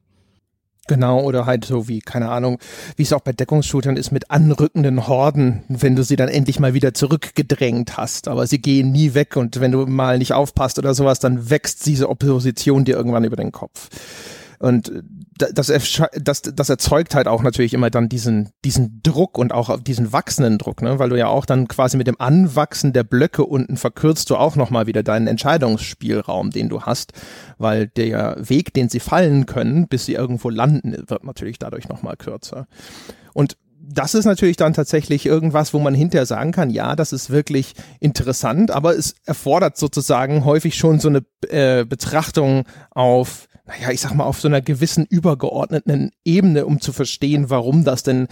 Genau, 0.88 1.21
oder 1.21 1.45
halt 1.45 1.66
so 1.66 1.87
wie, 1.87 2.00
keine 2.00 2.30
Ahnung, 2.30 2.59
wie 2.97 3.02
es 3.02 3.12
auch 3.12 3.21
bei 3.21 3.33
Deckungsshootern 3.33 3.99
ist 3.99 4.11
mit 4.11 4.30
anrückenden 4.30 5.07
Horden, 5.07 5.62
wenn 5.68 5.95
du 5.95 6.02
sie 6.02 6.16
dann 6.16 6.30
endlich 6.30 6.59
mal 6.61 6.73
wieder 6.73 6.95
zurückgedrängt 6.95 7.99
hast. 7.99 8.26
Aber 8.26 8.47
sie 8.47 8.59
gehen 8.59 8.90
nie 8.90 9.12
weg 9.12 9.37
und 9.37 9.61
wenn 9.61 9.71
du 9.71 9.85
mal 9.85 10.16
nicht 10.16 10.33
aufpasst 10.33 10.78
oder 10.78 10.95
sowas, 10.95 11.21
dann 11.21 11.50
wächst 11.50 11.85
diese 11.85 12.09
Opposition 12.09 12.87
dir 12.87 12.97
irgendwann 12.97 13.25
über 13.25 13.37
den 13.37 13.52
Kopf. 13.52 13.90
Und 14.59 14.93
das, 15.37 15.73
das, 16.21 16.43
das 16.43 16.69
erzeugt 16.69 17.15
halt 17.15 17.29
auch 17.29 17.43
natürlich 17.43 17.75
immer 17.75 17.91
dann 17.91 18.09
diesen, 18.09 18.50
diesen 18.65 19.00
Druck 19.03 19.38
und 19.38 19.53
auch 19.53 19.81
diesen 19.81 20.12
wachsenden 20.12 20.59
Druck, 20.59 20.83
ne? 20.83 20.99
weil 20.99 21.11
du 21.11 21.19
ja 21.19 21.29
auch 21.29 21.47
dann 21.47 21.69
quasi 21.69 21.97
mit 21.97 22.09
dem 22.09 22.21
Anwachsen 22.21 22.93
der 22.93 23.05
Blöcke 23.05 23.45
unten 23.45 23.77
verkürzt 23.77 24.31
du 24.31 24.37
auch 24.37 24.57
nochmal 24.57 24.87
wieder 24.87 25.03
deinen 25.05 25.29
Entscheidungsspielraum, 25.29 26.50
den 26.50 26.69
du 26.69 26.83
hast, 26.83 27.12
weil 27.57 27.87
der 27.87 28.37
Weg, 28.41 28.75
den 28.75 28.88
sie 28.88 29.00
fallen 29.00 29.47
können, 29.47 29.87
bis 29.87 30.07
sie 30.07 30.15
irgendwo 30.15 30.50
landen, 30.50 30.97
wird 31.07 31.25
natürlich 31.25 31.59
dadurch 31.59 31.88
nochmal 31.88 32.17
kürzer. 32.17 32.67
Und 33.33 33.57
das 33.91 34.15
ist 34.15 34.27
natürlich 34.27 34.57
dann 34.57 34.75
tatsächlich 34.75 35.25
irgendwas, 35.25 35.73
wo 35.73 35.79
man 35.79 35.95
hinterher 35.95 36.27
sagen 36.27 36.53
kann, 36.53 36.71
ja, 36.71 36.95
das 36.95 37.12
ist 37.12 37.31
wirklich 37.31 37.75
interessant, 38.00 38.71
aber 38.71 38.97
es 38.97 39.15
erfordert 39.25 39.79
sozusagen 39.79 40.45
häufig 40.45 40.75
schon 40.75 41.00
so 41.00 41.09
eine 41.09 41.25
äh, 41.49 41.85
Betrachtung 41.85 42.65
auf 42.91 43.48
naja, 43.68 43.90
ich 43.90 44.00
sag 44.00 44.14
mal, 44.14 44.25
auf 44.25 44.40
so 44.40 44.48
einer 44.48 44.62
gewissen 44.62 45.04
übergeordneten 45.04 46.10
Ebene, 46.25 46.64
um 46.64 46.80
zu 46.80 46.92
verstehen, 46.92 47.50
warum 47.50 47.84
das 47.84 48.02
denn 48.02 48.26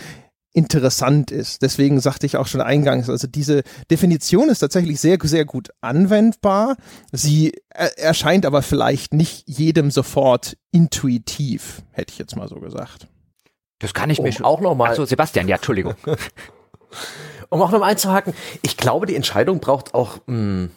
interessant 0.54 1.30
ist. 1.30 1.60
Deswegen 1.60 2.00
sagte 2.00 2.24
ich 2.24 2.38
auch 2.38 2.46
schon 2.46 2.62
eingangs, 2.62 3.10
also 3.10 3.26
diese 3.26 3.62
Definition 3.90 4.48
ist 4.48 4.60
tatsächlich 4.60 4.98
sehr, 4.98 5.18
sehr 5.22 5.44
gut 5.44 5.68
anwendbar. 5.82 6.76
Sie 7.12 7.52
erscheint 7.68 8.46
aber 8.46 8.62
vielleicht 8.62 9.12
nicht 9.12 9.46
jedem 9.46 9.90
sofort 9.90 10.56
intuitiv, 10.72 11.82
hätte 11.92 12.12
ich 12.12 12.18
jetzt 12.18 12.34
mal 12.34 12.48
so 12.48 12.56
gesagt. 12.56 13.06
Das 13.78 13.92
kann 13.92 14.08
ich 14.08 14.18
um 14.18 14.24
mir 14.24 14.32
schon. 14.32 14.46
Auch 14.46 14.62
nochmal. 14.62 14.92
Achso, 14.92 15.04
Sebastian, 15.04 15.46
ja, 15.46 15.56
Entschuldigung. 15.56 15.94
um 17.50 17.60
auch 17.60 17.70
nochmal 17.70 17.90
einzuhaken, 17.90 18.32
ich 18.62 18.78
glaube, 18.78 19.04
die 19.04 19.14
Entscheidung 19.14 19.60
braucht 19.60 19.92
auch, 19.92 20.20
mh, 20.26 20.34
hm, 20.34 20.70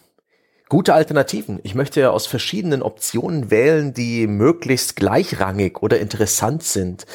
gute 0.69 0.93
Alternativen. 0.93 1.59
Ich 1.63 1.75
möchte 1.75 1.99
ja 1.99 2.11
aus 2.11 2.27
verschiedenen 2.27 2.81
Optionen 2.81 3.51
wählen, 3.51 3.93
die 3.93 4.27
möglichst 4.27 4.95
gleichrangig 4.95 5.81
oder 5.81 5.99
interessant 5.99 6.63
sind. 6.63 7.05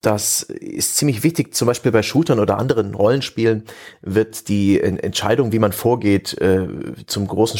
Das 0.00 0.42
ist 0.42 0.96
ziemlich 0.96 1.22
wichtig, 1.22 1.54
zum 1.54 1.66
Beispiel 1.66 1.90
bei 1.90 2.02
Shootern 2.02 2.38
oder 2.38 2.58
anderen 2.58 2.94
Rollenspielen 2.94 3.64
wird 4.02 4.48
die 4.48 4.78
Entscheidung, 4.78 5.52
wie 5.52 5.58
man 5.58 5.72
vorgeht, 5.72 6.36
äh, 6.42 6.66
zum 7.06 7.26
großen 7.26 7.58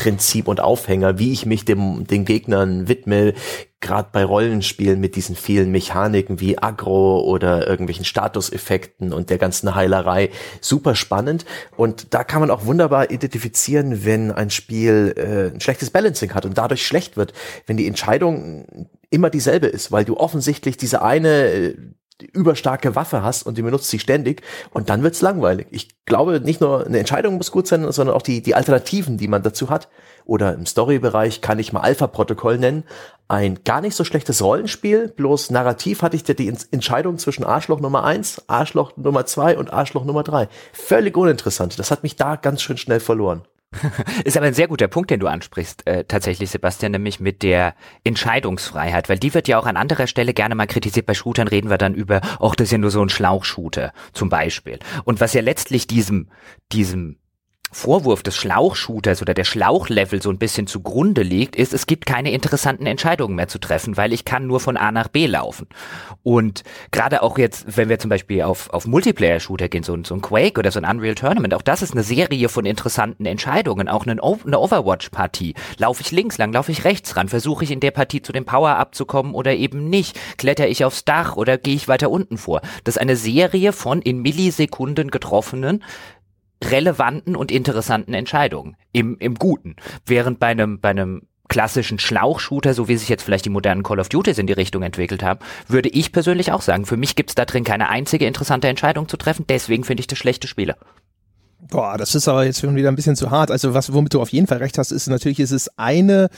Spielprinzip 0.00 0.48
und 0.48 0.60
Aufhänger, 0.60 1.18
wie 1.18 1.32
ich 1.32 1.46
mich 1.46 1.64
dem, 1.64 2.06
den 2.06 2.24
Gegnern 2.24 2.88
widme, 2.88 3.34
gerade 3.80 4.08
bei 4.12 4.24
Rollenspielen 4.24 5.00
mit 5.00 5.16
diesen 5.16 5.36
vielen 5.36 5.70
Mechaniken 5.70 6.38
wie 6.40 6.58
Agro 6.58 7.20
oder 7.20 7.66
irgendwelchen 7.66 8.04
Statuseffekten 8.04 9.12
und 9.12 9.30
der 9.30 9.38
ganzen 9.38 9.74
Heilerei 9.74 10.30
super 10.60 10.94
spannend. 10.94 11.44
Und 11.76 12.12
da 12.12 12.24
kann 12.24 12.40
man 12.40 12.50
auch 12.50 12.66
wunderbar 12.66 13.10
identifizieren, 13.10 14.04
wenn 14.04 14.32
ein 14.32 14.50
Spiel 14.50 15.14
äh, 15.16 15.54
ein 15.54 15.60
schlechtes 15.60 15.90
Balancing 15.90 16.34
hat 16.34 16.44
und 16.44 16.58
dadurch 16.58 16.86
schlecht 16.86 17.16
wird, 17.16 17.32
wenn 17.66 17.76
die 17.76 17.86
Entscheidung 17.86 18.88
immer 19.10 19.30
dieselbe 19.30 19.66
ist, 19.66 19.90
weil 19.92 20.04
du 20.04 20.16
offensichtlich 20.16 20.76
diese 20.76 21.02
eine 21.02 21.46
äh, 21.46 21.76
überstarke 22.22 22.94
Waffe 22.94 23.22
hast 23.22 23.44
und 23.44 23.58
die 23.58 23.62
benutzt 23.62 23.88
sie 23.88 23.98
ständig 23.98 24.42
und 24.72 24.90
dann 24.90 25.02
wird's 25.02 25.22
langweilig. 25.22 25.66
Ich 25.70 26.04
glaube, 26.04 26.40
nicht 26.40 26.60
nur 26.60 26.86
eine 26.86 26.98
Entscheidung 26.98 27.36
muss 27.36 27.50
gut 27.50 27.66
sein, 27.66 27.90
sondern 27.92 28.16
auch 28.16 28.22
die, 28.22 28.42
die 28.42 28.54
Alternativen, 28.54 29.16
die 29.16 29.28
man 29.28 29.42
dazu 29.42 29.70
hat. 29.70 29.88
Oder 30.24 30.54
im 30.54 30.66
Story-Bereich 30.66 31.40
kann 31.40 31.58
ich 31.58 31.72
mal 31.72 31.80
Alpha-Protokoll 31.80 32.58
nennen. 32.58 32.84
Ein 33.28 33.60
gar 33.64 33.80
nicht 33.80 33.94
so 33.96 34.04
schlechtes 34.04 34.42
Rollenspiel, 34.42 35.08
bloß 35.08 35.50
narrativ 35.50 36.02
hatte 36.02 36.16
ich 36.16 36.24
dir 36.24 36.34
die 36.34 36.52
Entscheidung 36.70 37.18
zwischen 37.18 37.44
Arschloch 37.44 37.80
Nummer 37.80 38.04
eins, 38.04 38.42
Arschloch 38.48 38.96
Nummer 38.96 39.26
zwei 39.26 39.56
und 39.56 39.72
Arschloch 39.72 40.04
Nummer 40.04 40.22
drei. 40.22 40.48
Völlig 40.72 41.16
uninteressant. 41.16 41.78
Das 41.78 41.90
hat 41.90 42.02
mich 42.02 42.16
da 42.16 42.36
ganz 42.36 42.62
schön 42.62 42.76
schnell 42.76 43.00
verloren. 43.00 43.42
Ist 44.24 44.36
aber 44.36 44.46
ein 44.46 44.54
sehr 44.54 44.68
guter 44.68 44.88
Punkt, 44.88 45.10
den 45.10 45.20
du 45.20 45.28
ansprichst, 45.28 45.86
äh, 45.86 46.04
tatsächlich, 46.04 46.50
Sebastian, 46.50 46.92
nämlich 46.92 47.20
mit 47.20 47.42
der 47.42 47.74
Entscheidungsfreiheit, 48.02 49.08
weil 49.08 49.18
die 49.18 49.32
wird 49.32 49.48
ja 49.48 49.58
auch 49.58 49.66
an 49.66 49.76
anderer 49.76 50.06
Stelle 50.06 50.34
gerne 50.34 50.54
mal 50.54 50.66
kritisiert. 50.66 51.06
Bei 51.06 51.14
Shootern 51.14 51.48
reden 51.48 51.70
wir 51.70 51.78
dann 51.78 51.94
über, 51.94 52.20
ach, 52.40 52.56
das 52.56 52.66
ist 52.66 52.72
ja 52.72 52.78
nur 52.78 52.90
so 52.90 53.02
ein 53.02 53.08
Schlauchshooter, 53.08 53.92
zum 54.12 54.28
Beispiel. 54.28 54.80
Und 55.04 55.20
was 55.20 55.34
ja 55.34 55.40
letztlich 55.40 55.86
diesem, 55.86 56.28
diesem 56.72 57.16
Vorwurf 57.72 58.22
des 58.22 58.36
Schlauchshooters 58.36 59.22
oder 59.22 59.32
der 59.32 59.44
Schlauchlevel 59.44 60.20
so 60.20 60.30
ein 60.30 60.38
bisschen 60.38 60.66
zugrunde 60.66 61.22
liegt, 61.22 61.54
ist, 61.54 61.72
es 61.72 61.86
gibt 61.86 62.04
keine 62.04 62.32
interessanten 62.32 62.86
Entscheidungen 62.86 63.36
mehr 63.36 63.48
zu 63.48 63.58
treffen, 63.58 63.96
weil 63.96 64.12
ich 64.12 64.24
kann 64.24 64.46
nur 64.46 64.60
von 64.60 64.76
A 64.76 64.90
nach 64.90 65.08
B 65.08 65.26
laufen. 65.26 65.68
Und 66.22 66.64
gerade 66.90 67.22
auch 67.22 67.38
jetzt, 67.38 67.76
wenn 67.76 67.88
wir 67.88 67.98
zum 67.98 68.08
Beispiel 68.08 68.42
auf, 68.42 68.70
auf 68.70 68.86
Multiplayer-Shooter 68.86 69.68
gehen, 69.68 69.84
so, 69.84 69.96
so 70.04 70.14
ein 70.14 70.20
Quake 70.20 70.58
oder 70.58 70.70
so 70.70 70.80
ein 70.80 70.84
Unreal 70.84 71.14
Tournament, 71.14 71.54
auch 71.54 71.62
das 71.62 71.82
ist 71.82 71.92
eine 71.92 72.02
Serie 72.02 72.48
von 72.48 72.66
interessanten 72.66 73.24
Entscheidungen, 73.24 73.88
auch 73.88 74.04
eine, 74.06 74.20
eine 74.22 74.58
Overwatch-Partie. 74.58 75.54
Laufe 75.78 76.02
ich 76.02 76.10
links 76.10 76.38
lang, 76.38 76.52
laufe 76.52 76.72
ich 76.72 76.84
rechts 76.84 77.16
ran, 77.16 77.28
versuche 77.28 77.64
ich 77.64 77.70
in 77.70 77.80
der 77.80 77.92
Partie 77.92 78.22
zu 78.22 78.32
dem 78.32 78.44
Power-Up 78.44 78.94
zu 78.94 79.06
kommen 79.06 79.34
oder 79.34 79.54
eben 79.54 79.88
nicht, 79.88 80.18
kletter 80.38 80.68
ich 80.68 80.84
aufs 80.84 81.04
Dach 81.04 81.36
oder 81.36 81.56
gehe 81.56 81.76
ich 81.76 81.88
weiter 81.88 82.10
unten 82.10 82.36
vor. 82.36 82.62
Das 82.84 82.96
ist 82.96 83.00
eine 83.00 83.16
Serie 83.16 83.72
von 83.72 84.02
in 84.02 84.22
Millisekunden 84.22 85.10
getroffenen 85.10 85.84
relevanten 86.62 87.36
und 87.36 87.50
interessanten 87.50 88.14
Entscheidungen 88.14 88.76
im, 88.92 89.16
im 89.18 89.34
Guten. 89.34 89.76
Während 90.06 90.38
bei 90.38 90.48
einem, 90.48 90.80
bei 90.80 90.90
einem 90.90 91.22
klassischen 91.48 91.98
Schlauchshooter, 91.98 92.74
so 92.74 92.88
wie 92.88 92.96
sich 92.96 93.08
jetzt 93.08 93.22
vielleicht 93.22 93.44
die 93.44 93.50
modernen 93.50 93.82
Call 93.82 94.00
of 94.00 94.08
Duties 94.08 94.38
in 94.38 94.46
die 94.46 94.52
Richtung 94.52 94.82
entwickelt 94.82 95.22
haben, 95.22 95.40
würde 95.68 95.88
ich 95.88 96.12
persönlich 96.12 96.52
auch 96.52 96.62
sagen, 96.62 96.86
für 96.86 96.96
mich 96.96 97.16
gibt's 97.16 97.34
da 97.34 97.44
drin 97.44 97.64
keine 97.64 97.88
einzige 97.88 98.26
interessante 98.26 98.68
Entscheidung 98.68 99.08
zu 99.08 99.16
treffen, 99.16 99.44
deswegen 99.48 99.84
finde 99.84 100.02
ich 100.02 100.06
das 100.06 100.18
schlechte 100.18 100.46
Spiele. 100.46 100.76
Boah, 101.68 101.98
das 101.98 102.14
ist 102.14 102.26
aber 102.26 102.44
jetzt 102.44 102.60
schon 102.60 102.74
wieder 102.76 102.88
ein 102.88 102.96
bisschen 102.96 103.16
zu 103.16 103.30
hart. 103.30 103.50
Also 103.50 103.74
was, 103.74 103.92
womit 103.92 104.14
du 104.14 104.20
auf 104.20 104.30
jeden 104.30 104.46
Fall 104.46 104.58
recht 104.58 104.78
hast, 104.78 104.92
ist 104.92 105.08
natürlich, 105.08 105.40
ist 105.40 105.50
es 105.50 105.76
eine 105.76 106.30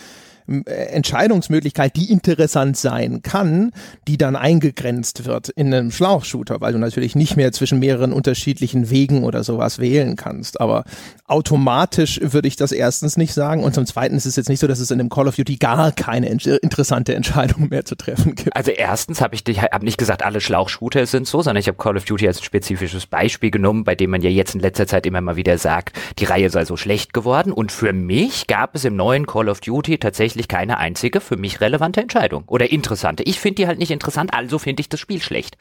Entscheidungsmöglichkeit, 0.46 1.96
die 1.96 2.10
interessant 2.10 2.76
sein 2.76 3.22
kann, 3.22 3.72
die 4.08 4.18
dann 4.18 4.36
eingegrenzt 4.36 5.24
wird 5.24 5.48
in 5.50 5.72
einem 5.72 5.90
Schlauchshooter, 5.90 6.60
weil 6.60 6.72
du 6.72 6.78
natürlich 6.78 7.14
nicht 7.14 7.36
mehr 7.36 7.52
zwischen 7.52 7.78
mehreren 7.78 8.12
unterschiedlichen 8.12 8.90
Wegen 8.90 9.24
oder 9.24 9.44
sowas 9.44 9.78
wählen 9.78 10.16
kannst. 10.16 10.60
Aber 10.60 10.84
automatisch 11.26 12.20
würde 12.22 12.48
ich 12.48 12.56
das 12.56 12.72
erstens 12.72 13.16
nicht 13.16 13.32
sagen 13.32 13.62
und 13.62 13.74
zum 13.74 13.86
zweiten 13.86 14.16
ist 14.16 14.26
es 14.26 14.36
jetzt 14.36 14.48
nicht 14.48 14.60
so, 14.60 14.66
dass 14.66 14.80
es 14.80 14.90
in 14.90 14.98
dem 14.98 15.08
Call 15.08 15.28
of 15.28 15.36
Duty 15.36 15.56
gar 15.56 15.92
keine 15.92 16.28
interessante 16.28 17.14
Entscheidung 17.14 17.68
mehr 17.68 17.84
zu 17.84 17.94
treffen 17.94 18.34
gibt. 18.34 18.54
Also 18.54 18.70
erstens 18.70 19.20
habe 19.20 19.34
ich 19.34 19.42
hab 19.42 19.82
nicht 19.82 19.98
gesagt, 19.98 20.24
alle 20.24 20.40
Schlauchshooter 20.40 21.06
sind 21.06 21.26
so, 21.26 21.42
sondern 21.42 21.60
ich 21.60 21.68
habe 21.68 21.78
Call 21.78 21.96
of 21.96 22.04
Duty 22.04 22.26
als 22.26 22.40
ein 22.40 22.44
spezifisches 22.44 23.06
Beispiel 23.06 23.50
genommen, 23.50 23.84
bei 23.84 23.94
dem 23.94 24.10
man 24.10 24.22
ja 24.22 24.30
jetzt 24.30 24.54
in 24.54 24.60
letzter 24.60 24.86
Zeit 24.86 25.06
immer 25.06 25.20
mal 25.20 25.36
wieder 25.36 25.56
sagt, 25.56 25.96
die 26.18 26.24
Reihe 26.24 26.50
sei 26.50 26.64
so 26.64 26.76
schlecht 26.76 27.12
geworden 27.12 27.52
und 27.52 27.72
für 27.72 27.92
mich 27.92 28.46
gab 28.46 28.74
es 28.74 28.84
im 28.84 28.96
neuen 28.96 29.26
Call 29.26 29.48
of 29.48 29.60
Duty 29.60 29.98
tatsächlich 29.98 30.31
tatsächlich 30.32 30.48
keine 30.48 30.78
einzige 30.78 31.20
für 31.20 31.36
mich 31.36 31.60
relevante 31.60 32.00
Entscheidung 32.00 32.44
oder 32.46 32.70
interessante. 32.70 33.22
Ich 33.24 33.38
finde 33.38 33.56
die 33.56 33.66
halt 33.66 33.78
nicht 33.78 33.90
interessant, 33.90 34.32
also 34.32 34.58
finde 34.58 34.80
ich 34.80 34.88
das 34.88 34.98
Spiel 34.98 35.20
schlecht. 35.20 35.56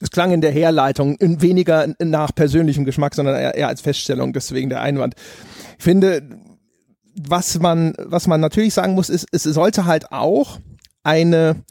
Es 0.00 0.10
klang 0.10 0.32
in 0.32 0.40
der 0.40 0.50
Herleitung 0.50 1.16
weniger 1.20 1.94
nach 2.00 2.34
persönlichem 2.34 2.84
Geschmack, 2.84 3.14
sondern 3.14 3.36
eher 3.36 3.68
als 3.68 3.80
Feststellung, 3.80 4.32
deswegen 4.32 4.68
der 4.68 4.82
Einwand. 4.82 5.14
Ich 5.78 5.84
finde, 5.84 6.40
was 7.14 7.58
man, 7.60 7.94
was 7.98 8.26
man 8.26 8.40
natürlich 8.40 8.74
sagen 8.74 8.94
muss, 8.94 9.08
ist, 9.08 9.26
es 9.30 9.44
sollte 9.44 9.86
halt 9.86 10.10
auch 10.10 10.58
eine, 11.02 11.64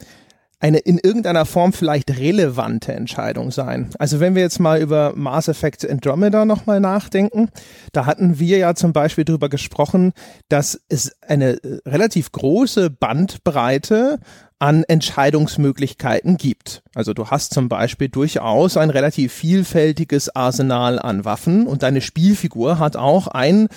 eine 0.66 0.80
in 0.80 0.98
irgendeiner 0.98 1.46
Form 1.46 1.74
vielleicht 1.74 2.18
relevante 2.18 2.92
Entscheidung 2.92 3.52
sein. 3.52 3.92
Also 4.00 4.20
wenn 4.20 4.34
wir 4.34 4.42
jetzt 4.42 4.60
mal 4.60 4.82
über 4.82 5.14
Mass 5.16 5.48
Effect 5.48 5.88
Andromeda 5.88 6.44
nochmal 6.44 6.80
nachdenken, 6.80 7.50
da 7.92 8.08
hatten 8.08 8.40
wir 8.40 8.58
ja 8.58 8.74
zum 8.74 8.92
Beispiel 8.92 9.26
darüber 9.26 9.48
gesprochen, 9.48 10.14
dass 10.50 10.82
es 10.90 11.16
eine 11.22 11.64
äh, 11.64 11.82
relativ 11.86 12.32
große 12.32 12.90
Bandbreite 12.90 14.18
an 14.58 14.84
Entscheidungsmöglichkeiten 14.86 16.38
gibt. 16.38 16.82
Also 16.96 17.14
du 17.14 17.28
hast 17.28 17.54
zum 17.54 17.70
Beispiel 17.70 18.10
durchaus 18.10 18.76
ein 18.76 18.90
relativ 18.90 19.34
vielfältiges 19.34 20.36
Arsenal 20.36 20.98
an 20.98 21.26
Waffen 21.26 21.68
und 21.68 21.84
deine 21.84 22.02
Spielfigur 22.02 22.80
hat 22.80 22.96
auch 22.96 23.28
ein, 23.28 23.68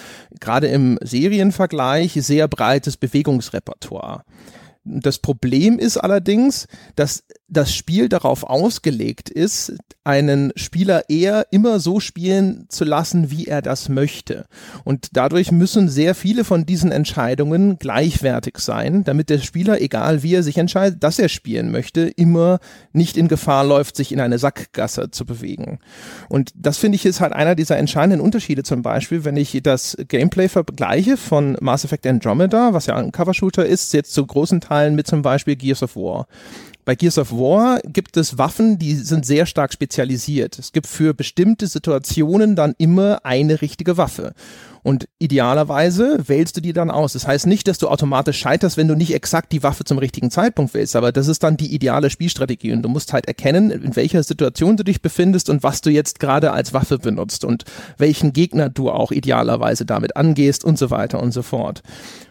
gerade 0.40 0.68
im 0.68 0.98
Serienvergleich, 1.02 2.14
sehr 2.14 2.48
breites 2.48 2.96
Bewegungsrepertoire. 2.96 4.24
Das 4.90 5.18
Problem 5.18 5.78
ist 5.78 5.98
allerdings, 5.98 6.66
dass 6.96 7.24
das 7.48 7.74
Spiel 7.74 8.08
darauf 8.08 8.44
ausgelegt 8.44 9.30
ist, 9.30 9.72
einen 10.04 10.52
Spieler 10.56 11.08
eher 11.08 11.46
immer 11.50 11.80
so 11.80 11.98
spielen 11.98 12.66
zu 12.68 12.84
lassen, 12.84 13.30
wie 13.30 13.46
er 13.46 13.62
das 13.62 13.88
möchte. 13.88 14.46
Und 14.84 15.08
dadurch 15.12 15.50
müssen 15.50 15.88
sehr 15.88 16.14
viele 16.14 16.44
von 16.44 16.66
diesen 16.66 16.92
Entscheidungen 16.92 17.78
gleichwertig 17.78 18.58
sein, 18.58 19.04
damit 19.04 19.30
der 19.30 19.38
Spieler, 19.38 19.80
egal 19.80 20.22
wie 20.22 20.34
er 20.34 20.42
sich 20.42 20.58
entscheidet, 20.58 21.02
dass 21.02 21.18
er 21.18 21.28
spielen 21.28 21.70
möchte, 21.70 22.02
immer 22.02 22.58
nicht 22.92 23.16
in 23.16 23.28
Gefahr 23.28 23.64
läuft, 23.64 23.96
sich 23.96 24.12
in 24.12 24.20
eine 24.20 24.38
Sackgasse 24.38 25.10
zu 25.10 25.24
bewegen. 25.24 25.78
Und 26.28 26.52
das 26.54 26.78
finde 26.78 26.96
ich 26.96 27.06
ist 27.06 27.20
halt 27.20 27.32
einer 27.32 27.54
dieser 27.54 27.78
entscheidenden 27.78 28.20
Unterschiede 28.20 28.62
zum 28.62 28.82
Beispiel, 28.82 29.24
wenn 29.24 29.36
ich 29.36 29.58
das 29.62 29.96
Gameplay 30.08 30.48
vergleiche 30.48 31.16
von 31.16 31.56
Mass 31.60 31.84
Effect 31.84 32.06
Andromeda, 32.06 32.74
was 32.74 32.86
ja 32.86 32.96
ein 32.96 33.12
Cover-Shooter 33.12 33.64
ist, 33.64 33.92
jetzt 33.94 34.12
zu 34.12 34.26
großen 34.26 34.60
Teilen 34.60 34.94
mit 34.94 35.06
zum 35.06 35.22
Beispiel 35.22 35.56
Gears 35.56 35.82
of 35.82 35.96
War. 35.96 36.26
Bei 36.88 36.94
Gears 36.94 37.18
of 37.18 37.32
War 37.32 37.80
gibt 37.84 38.16
es 38.16 38.38
Waffen, 38.38 38.78
die 38.78 38.94
sind 38.94 39.26
sehr 39.26 39.44
stark 39.44 39.74
spezialisiert. 39.74 40.58
Es 40.58 40.72
gibt 40.72 40.86
für 40.86 41.12
bestimmte 41.12 41.66
Situationen 41.66 42.56
dann 42.56 42.74
immer 42.78 43.26
eine 43.26 43.60
richtige 43.60 43.98
Waffe. 43.98 44.32
Und 44.82 45.06
idealerweise 45.18 46.16
wählst 46.26 46.56
du 46.56 46.62
die 46.62 46.72
dann 46.72 46.90
aus. 46.90 47.12
Das 47.12 47.26
heißt 47.26 47.46
nicht, 47.46 47.68
dass 47.68 47.76
du 47.76 47.88
automatisch 47.88 48.38
scheiterst, 48.38 48.78
wenn 48.78 48.88
du 48.88 48.94
nicht 48.94 49.12
exakt 49.12 49.52
die 49.52 49.62
Waffe 49.62 49.84
zum 49.84 49.98
richtigen 49.98 50.30
Zeitpunkt 50.30 50.72
wählst, 50.72 50.96
aber 50.96 51.12
das 51.12 51.28
ist 51.28 51.42
dann 51.42 51.58
die 51.58 51.74
ideale 51.74 52.08
Spielstrategie 52.08 52.72
und 52.72 52.80
du 52.80 52.88
musst 52.88 53.12
halt 53.12 53.26
erkennen, 53.26 53.70
in 53.70 53.94
welcher 53.94 54.22
Situation 54.22 54.78
du 54.78 54.82
dich 54.82 55.02
befindest 55.02 55.50
und 55.50 55.62
was 55.62 55.82
du 55.82 55.90
jetzt 55.90 56.20
gerade 56.20 56.52
als 56.52 56.72
Waffe 56.72 56.96
benutzt 56.96 57.44
und 57.44 57.66
welchen 57.98 58.32
Gegner 58.32 58.70
du 58.70 58.88
auch 58.88 59.12
idealerweise 59.12 59.84
damit 59.84 60.16
angehst 60.16 60.64
und 60.64 60.78
so 60.78 60.88
weiter 60.88 61.22
und 61.22 61.32
so 61.32 61.42
fort. 61.42 61.82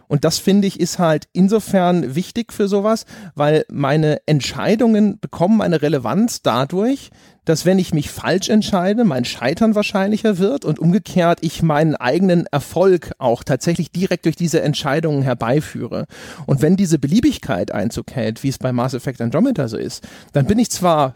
Und 0.08 0.24
das 0.24 0.38
finde 0.38 0.68
ich 0.68 0.80
ist 0.80 1.00
halt 1.00 1.28
insofern 1.34 2.16
wichtig 2.16 2.54
für 2.54 2.68
sowas, 2.68 3.06
weil 3.36 3.66
meine 3.70 4.22
Entscheidungen 4.26 5.20
bekommen 5.20 5.62
eine 5.62 5.82
Relevanz 5.82 6.42
dadurch, 6.42 7.10
dass 7.48 7.66
wenn 7.66 7.80
ich 7.80 7.94
mich 7.94 8.10
falsch 8.10 8.50
entscheide, 8.50 9.06
mein 9.06 9.24
Scheitern 9.24 9.74
wahrscheinlicher 9.74 10.38
wird 10.38 10.66
und 10.66 10.80
umgekehrt 10.80 11.40
ich 11.42 11.64
meinen 11.64 11.96
eigenen 11.96 12.46
Erfolg 12.48 13.12
auch 13.20 13.44
tatsächlich 13.44 13.92
direkt 13.92 14.26
durch 14.26 14.36
diese 14.36 14.62
Entscheidungen 14.62 15.22
herbeiführe. 15.22 16.08
Und 16.46 16.62
wenn 16.62 16.76
diese 16.76 17.00
Beliebigkeit 17.00 17.72
Einzug 17.72 18.12
hält, 18.12 18.44
wie 18.44 18.50
es 18.50 18.58
bei 18.58 18.74
Mass 18.74 18.94
Effect 18.94 19.22
Andromeda 19.22 19.70
so 19.70 19.78
ist, 19.78 20.06
dann 20.34 20.46
bin 20.46 20.60
ich 20.60 20.70
zwar 20.70 21.16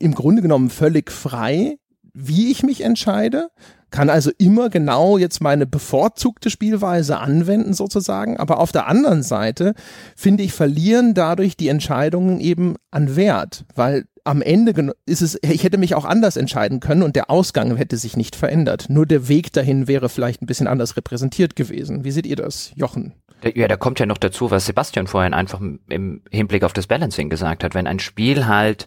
im 0.00 0.14
Grunde 0.14 0.42
genommen 0.42 0.70
völlig 0.70 1.12
frei, 1.12 1.78
wie 2.12 2.50
ich 2.50 2.64
mich 2.64 2.80
entscheide, 2.80 3.48
kann 3.90 4.10
also 4.10 4.30
immer 4.38 4.68
genau 4.68 5.18
jetzt 5.18 5.40
meine 5.40 5.66
bevorzugte 5.66 6.50
Spielweise 6.50 7.18
anwenden 7.18 7.72
sozusagen, 7.72 8.36
aber 8.36 8.60
auf 8.60 8.72
der 8.72 8.86
anderen 8.86 9.22
Seite 9.22 9.74
finde 10.16 10.42
ich 10.42 10.52
verlieren 10.52 11.14
dadurch 11.14 11.56
die 11.56 11.68
Entscheidungen 11.68 12.40
eben 12.40 12.76
an 12.90 13.16
Wert, 13.16 13.64
weil 13.74 14.04
am 14.24 14.42
Ende 14.42 14.92
ist 15.06 15.22
es, 15.22 15.38
ich 15.42 15.64
hätte 15.64 15.78
mich 15.78 15.94
auch 15.94 16.04
anders 16.04 16.36
entscheiden 16.36 16.80
können 16.80 17.02
und 17.02 17.16
der 17.16 17.30
Ausgang 17.30 17.74
hätte 17.76 17.96
sich 17.96 18.14
nicht 18.14 18.36
verändert. 18.36 18.86
Nur 18.90 19.06
der 19.06 19.26
Weg 19.28 19.54
dahin 19.54 19.88
wäre 19.88 20.10
vielleicht 20.10 20.42
ein 20.42 20.46
bisschen 20.46 20.66
anders 20.66 20.98
repräsentiert 20.98 21.56
gewesen. 21.56 22.04
Wie 22.04 22.10
seht 22.10 22.26
ihr 22.26 22.36
das, 22.36 22.72
Jochen? 22.74 23.14
Ja, 23.54 23.68
da 23.68 23.76
kommt 23.76 24.00
ja 24.00 24.06
noch 24.06 24.18
dazu, 24.18 24.50
was 24.50 24.66
Sebastian 24.66 25.06
vorhin 25.06 25.32
einfach 25.32 25.60
im 25.60 26.20
Hinblick 26.30 26.62
auf 26.62 26.74
das 26.74 26.88
Balancing 26.88 27.30
gesagt 27.30 27.64
hat. 27.64 27.74
Wenn 27.74 27.86
ein 27.86 28.00
Spiel 28.00 28.46
halt 28.46 28.86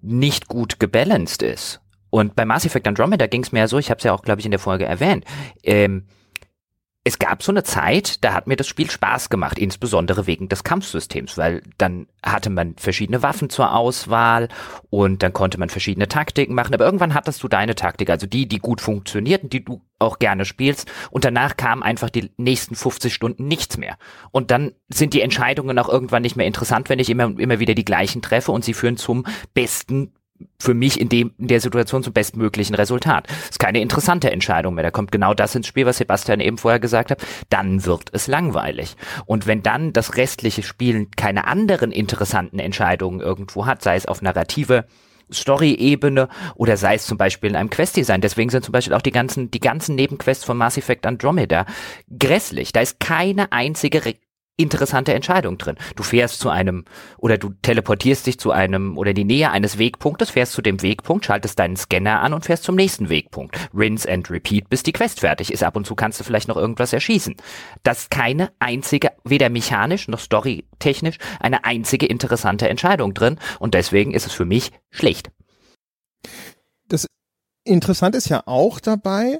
nicht 0.00 0.48
gut 0.48 0.80
gebalanced 0.80 1.42
ist, 1.42 1.81
und 2.12 2.36
bei 2.36 2.44
Mass 2.44 2.66
Effect 2.66 2.86
Andromeda 2.86 3.26
ging 3.26 3.42
es 3.42 3.52
mir 3.52 3.60
ja 3.60 3.68
so, 3.68 3.78
ich 3.78 3.88
habe 3.88 3.96
es 3.96 4.04
ja 4.04 4.12
auch, 4.12 4.20
glaube 4.20 4.40
ich, 4.40 4.44
in 4.44 4.50
der 4.50 4.60
Folge 4.60 4.84
erwähnt, 4.84 5.24
ähm, 5.62 6.04
es 7.04 7.18
gab 7.18 7.42
so 7.42 7.50
eine 7.50 7.64
Zeit, 7.64 8.22
da 8.22 8.34
hat 8.34 8.46
mir 8.46 8.54
das 8.54 8.68
Spiel 8.68 8.90
Spaß 8.90 9.30
gemacht, 9.30 9.58
insbesondere 9.58 10.26
wegen 10.26 10.50
des 10.50 10.62
Kampfsystems, 10.62 11.38
weil 11.38 11.62
dann 11.78 12.06
hatte 12.22 12.50
man 12.50 12.76
verschiedene 12.76 13.22
Waffen 13.22 13.48
zur 13.48 13.74
Auswahl 13.74 14.48
und 14.90 15.22
dann 15.22 15.32
konnte 15.32 15.58
man 15.58 15.70
verschiedene 15.70 16.06
Taktiken 16.06 16.54
machen, 16.54 16.74
aber 16.74 16.84
irgendwann 16.84 17.14
hattest 17.14 17.42
du 17.42 17.48
deine 17.48 17.74
Taktik, 17.74 18.10
also 18.10 18.26
die, 18.26 18.46
die 18.46 18.58
gut 18.58 18.82
funktionierten, 18.82 19.48
die 19.48 19.64
du 19.64 19.80
auch 19.98 20.18
gerne 20.18 20.44
spielst 20.44 20.92
und 21.10 21.24
danach 21.24 21.56
kamen 21.56 21.82
einfach 21.82 22.10
die 22.10 22.30
nächsten 22.36 22.74
50 22.74 23.14
Stunden 23.14 23.48
nichts 23.48 23.78
mehr. 23.78 23.96
Und 24.32 24.50
dann 24.50 24.72
sind 24.90 25.14
die 25.14 25.22
Entscheidungen 25.22 25.78
auch 25.78 25.88
irgendwann 25.88 26.22
nicht 26.22 26.36
mehr 26.36 26.46
interessant, 26.46 26.90
wenn 26.90 26.98
ich 26.98 27.08
immer, 27.08 27.36
immer 27.38 27.58
wieder 27.58 27.74
die 27.74 27.86
gleichen 27.86 28.20
treffe 28.20 28.52
und 28.52 28.66
sie 28.66 28.74
führen 28.74 28.98
zum 28.98 29.24
besten 29.54 30.12
für 30.58 30.74
mich 30.74 31.00
in 31.00 31.08
dem 31.08 31.32
in 31.38 31.48
der 31.48 31.60
Situation 31.60 32.02
zum 32.02 32.12
bestmöglichen 32.12 32.74
Resultat. 32.74 33.26
Ist 33.48 33.58
keine 33.58 33.80
interessante 33.80 34.30
Entscheidung 34.30 34.74
mehr. 34.74 34.84
Da 34.84 34.90
kommt 34.90 35.12
genau 35.12 35.34
das 35.34 35.54
ins 35.54 35.66
Spiel, 35.66 35.86
was 35.86 35.98
Sebastian 35.98 36.40
eben 36.40 36.58
vorher 36.58 36.80
gesagt 36.80 37.10
hat. 37.10 37.24
Dann 37.50 37.84
wird 37.84 38.10
es 38.12 38.26
langweilig. 38.26 38.96
Und 39.26 39.46
wenn 39.46 39.62
dann 39.62 39.92
das 39.92 40.16
restliche 40.16 40.62
Spiel 40.62 41.08
keine 41.16 41.46
anderen 41.46 41.92
interessanten 41.92 42.58
Entscheidungen 42.58 43.20
irgendwo 43.20 43.66
hat, 43.66 43.82
sei 43.82 43.96
es 43.96 44.06
auf 44.06 44.22
narrative 44.22 44.84
Story-Ebene 45.32 46.28
oder 46.54 46.76
sei 46.76 46.94
es 46.94 47.06
zum 47.06 47.18
Beispiel 47.18 47.50
in 47.50 47.56
einem 47.56 47.70
Quest-Design. 47.70 48.20
Deswegen 48.20 48.50
sind 48.50 48.64
zum 48.64 48.72
Beispiel 48.72 48.94
auch 48.94 49.02
die 49.02 49.12
ganzen, 49.12 49.50
die 49.50 49.60
ganzen 49.60 49.94
Nebenquests 49.94 50.44
von 50.44 50.56
Mass 50.56 50.76
Effect 50.76 51.06
Andromeda 51.06 51.66
grässlich. 52.18 52.72
Da 52.72 52.80
ist 52.80 53.00
keine 53.00 53.52
einzige 53.52 54.04
interessante 54.62 55.14
Entscheidung 55.14 55.58
drin. 55.58 55.76
Du 55.96 56.02
fährst 56.02 56.40
zu 56.40 56.48
einem 56.48 56.84
oder 57.18 57.38
du 57.38 57.50
teleportierst 57.62 58.26
dich 58.26 58.38
zu 58.38 58.50
einem 58.50 58.96
oder 58.96 59.12
die 59.12 59.24
Nähe 59.24 59.50
eines 59.50 59.78
Wegpunktes, 59.78 60.30
fährst 60.30 60.52
zu 60.52 60.62
dem 60.62 60.82
Wegpunkt, 60.82 61.24
schaltest 61.24 61.58
deinen 61.58 61.76
Scanner 61.76 62.20
an 62.20 62.32
und 62.32 62.44
fährst 62.44 62.64
zum 62.64 62.76
nächsten 62.76 63.08
Wegpunkt. 63.08 63.56
Rinse 63.74 64.10
and 64.10 64.30
repeat, 64.30 64.68
bis 64.68 64.82
die 64.82 64.92
Quest 64.92 65.20
fertig 65.20 65.52
ist. 65.52 65.62
Ab 65.62 65.76
und 65.76 65.86
zu 65.86 65.94
kannst 65.94 66.20
du 66.20 66.24
vielleicht 66.24 66.48
noch 66.48 66.56
irgendwas 66.56 66.92
erschießen. 66.92 67.36
Das 67.82 68.02
ist 68.02 68.10
keine 68.10 68.52
einzige, 68.58 69.12
weder 69.24 69.48
mechanisch 69.50 70.08
noch 70.08 70.20
storytechnisch, 70.20 71.18
eine 71.40 71.64
einzige 71.64 72.06
interessante 72.06 72.68
Entscheidung 72.68 73.14
drin 73.14 73.38
und 73.58 73.74
deswegen 73.74 74.12
ist 74.14 74.26
es 74.26 74.32
für 74.32 74.44
mich 74.44 74.70
schlecht. 74.90 75.30
Das 76.88 77.06
Interessant 77.64 78.16
ist 78.16 78.28
ja 78.28 78.42
auch 78.46 78.80
dabei, 78.80 79.38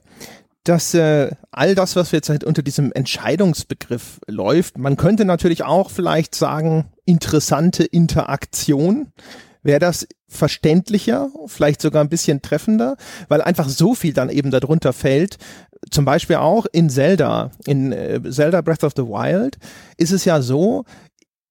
dass 0.65 0.95
äh, 0.95 1.31
all 1.51 1.75
das, 1.75 1.97
was 1.97 2.13
jetzt 2.13 2.29
halt 2.29 2.45
unter 2.45 2.63
diesem 2.63 2.93
Entscheidungsbegriff 2.93 4.21
läuft, 4.27 4.79
man 4.79 4.97
könnte 4.97 5.25
natürlich 5.25 5.65
auch 5.65 5.91
vielleicht 5.91 6.35
sagen, 6.35 6.87
interessante 7.05 7.85
Interaktion. 7.85 9.13
Wäre 9.65 9.81
das 9.81 10.09
verständlicher, 10.29 11.31
vielleicht 11.47 11.83
sogar 11.83 12.03
ein 12.03 12.09
bisschen 12.09 12.43
treffender, 12.43 12.97
weil 13.29 13.43
einfach 13.43 13.69
so 13.69 13.95
viel 13.95 14.13
dann 14.13 14.29
eben 14.29 14.51
darunter 14.51 14.93
fällt. 14.93 15.39
Zum 15.91 16.05
Beispiel 16.05 16.37
auch 16.37 16.67
in 16.73 16.91
Zelda, 16.91 17.51
in 17.67 17.93
äh, 17.93 18.21
Zelda 18.29 18.61
Breath 18.61 18.85
of 18.85 18.95
the 18.97 19.03
Wild 19.03 19.59
ist 19.97 20.13
es 20.13 20.25
ja 20.25 20.43
so, 20.43 20.85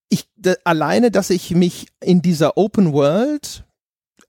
ich, 0.10 0.28
alleine, 0.66 1.10
dass 1.10 1.30
ich 1.30 1.52
mich 1.52 1.88
in 2.04 2.22
dieser 2.22 2.58
Open 2.58 2.92
World 2.92 3.64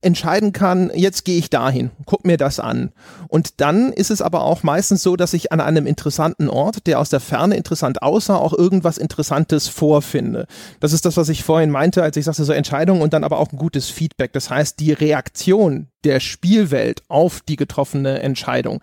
entscheiden 0.02 0.52
kann, 0.52 0.90
jetzt 0.94 1.24
gehe 1.24 1.38
ich 1.38 1.48
dahin, 1.48 1.90
guck 2.06 2.24
mir 2.24 2.36
das 2.36 2.60
an. 2.60 2.90
Und 3.28 3.60
dann 3.60 3.92
ist 3.92 4.10
es 4.10 4.20
aber 4.20 4.42
auch 4.42 4.62
meistens 4.62 5.02
so, 5.02 5.16
dass 5.16 5.32
ich 5.32 5.52
an 5.52 5.60
einem 5.60 5.86
interessanten 5.86 6.48
Ort, 6.48 6.86
der 6.86 6.98
aus 7.00 7.08
der 7.08 7.20
Ferne 7.20 7.56
interessant 7.56 8.02
aussah, 8.02 8.36
auch 8.36 8.52
irgendwas 8.52 8.98
Interessantes 8.98 9.68
vorfinde. 9.68 10.46
Das 10.80 10.92
ist 10.92 11.04
das, 11.04 11.16
was 11.16 11.28
ich 11.28 11.44
vorhin 11.44 11.70
meinte, 11.70 12.02
als 12.02 12.16
ich 12.16 12.24
sagte, 12.24 12.44
so 12.44 12.52
Entscheidungen 12.52 13.00
und 13.00 13.12
dann 13.12 13.24
aber 13.24 13.38
auch 13.38 13.52
ein 13.52 13.58
gutes 13.58 13.88
Feedback. 13.88 14.32
Das 14.32 14.50
heißt, 14.50 14.80
die 14.80 14.92
Reaktion 14.92 15.88
der 16.04 16.20
Spielwelt 16.20 17.02
auf 17.08 17.40
die 17.40 17.56
getroffene 17.56 18.20
Entscheidung. 18.20 18.80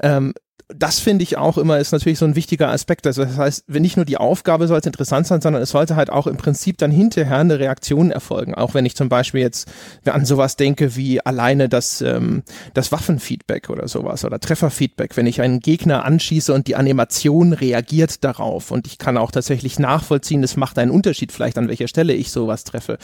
Ähm, 0.00 0.32
das 0.76 0.98
finde 0.98 1.22
ich 1.22 1.36
auch 1.36 1.58
immer 1.58 1.78
ist 1.78 1.92
natürlich 1.92 2.18
so 2.18 2.24
ein 2.24 2.36
wichtiger 2.36 2.68
Aspekt. 2.68 3.06
Also 3.06 3.24
das 3.24 3.36
heißt, 3.36 3.64
wenn 3.66 3.82
nicht 3.82 3.96
nur 3.96 4.04
die 4.04 4.16
Aufgabe 4.16 4.66
sollte 4.68 4.88
interessant 4.88 5.26
sein, 5.26 5.40
sondern 5.40 5.62
es 5.62 5.70
sollte 5.70 5.96
halt 5.96 6.10
auch 6.10 6.26
im 6.26 6.36
Prinzip 6.36 6.78
dann 6.78 6.90
hinterher 6.90 7.38
eine 7.38 7.58
Reaktion 7.58 8.10
erfolgen. 8.10 8.54
Auch 8.54 8.74
wenn 8.74 8.86
ich 8.86 8.96
zum 8.96 9.08
Beispiel 9.08 9.40
jetzt 9.40 9.70
an 10.04 10.24
sowas 10.24 10.56
denke 10.56 10.96
wie 10.96 11.20
alleine 11.20 11.68
das, 11.68 12.00
ähm, 12.00 12.42
das 12.74 12.92
Waffenfeedback 12.92 13.70
oder 13.70 13.88
sowas 13.88 14.24
oder 14.24 14.38
Trefferfeedback, 14.38 15.16
wenn 15.16 15.26
ich 15.26 15.40
einen 15.40 15.60
Gegner 15.60 16.04
anschieße 16.04 16.52
und 16.52 16.66
die 16.66 16.76
Animation 16.76 17.52
reagiert 17.52 18.24
darauf 18.24 18.70
und 18.70 18.86
ich 18.86 18.98
kann 18.98 19.16
auch 19.16 19.30
tatsächlich 19.30 19.78
nachvollziehen, 19.78 20.42
es 20.42 20.56
macht 20.56 20.78
einen 20.78 20.90
Unterschied 20.90 21.32
vielleicht 21.32 21.58
an 21.58 21.68
welcher 21.68 21.88
Stelle 21.88 22.14
ich 22.14 22.30
sowas 22.30 22.64
treffe. 22.64 22.98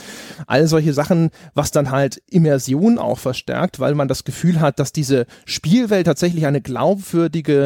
All 0.47 0.67
solche 0.67 0.93
Sachen, 0.93 1.29
was 1.53 1.71
dann 1.71 1.91
halt 1.91 2.21
Immersion 2.29 2.97
auch 2.97 3.19
verstärkt, 3.19 3.79
weil 3.79 3.95
man 3.95 4.07
das 4.07 4.23
Gefühl 4.23 4.59
hat, 4.59 4.79
dass 4.79 4.91
diese 4.91 5.25
Spielwelt 5.45 6.05
tatsächlich 6.05 6.45
eine 6.45 6.61
glaubwürdige 6.61 7.58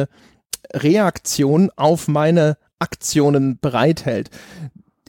Reaktion 0.72 1.70
auf 1.76 2.08
meine 2.08 2.56
Aktionen 2.78 3.58
bereithält. 3.60 4.30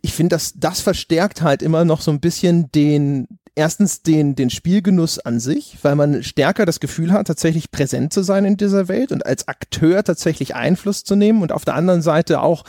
Ich 0.01 0.13
finde, 0.13 0.35
dass 0.35 0.53
das 0.55 0.81
verstärkt 0.81 1.41
halt 1.41 1.61
immer 1.61 1.83
noch 1.83 2.01
so 2.01 2.11
ein 2.11 2.19
bisschen 2.19 2.71
den, 2.71 3.27
erstens 3.55 4.03
den, 4.03 4.35
den 4.35 4.49
Spielgenuss 4.49 5.19
an 5.19 5.39
sich, 5.39 5.77
weil 5.81 5.95
man 5.95 6.23
stärker 6.23 6.65
das 6.65 6.79
Gefühl 6.79 7.11
hat, 7.11 7.27
tatsächlich 7.27 7.71
präsent 7.71 8.13
zu 8.13 8.21
sein 8.21 8.45
in 8.45 8.57
dieser 8.57 8.87
Welt 8.87 9.11
und 9.11 9.25
als 9.25 9.47
Akteur 9.47 10.03
tatsächlich 10.03 10.55
Einfluss 10.55 11.03
zu 11.03 11.15
nehmen 11.15 11.41
und 11.41 11.51
auf 11.51 11.65
der 11.65 11.75
anderen 11.75 12.01
Seite 12.01 12.41
auch 12.41 12.63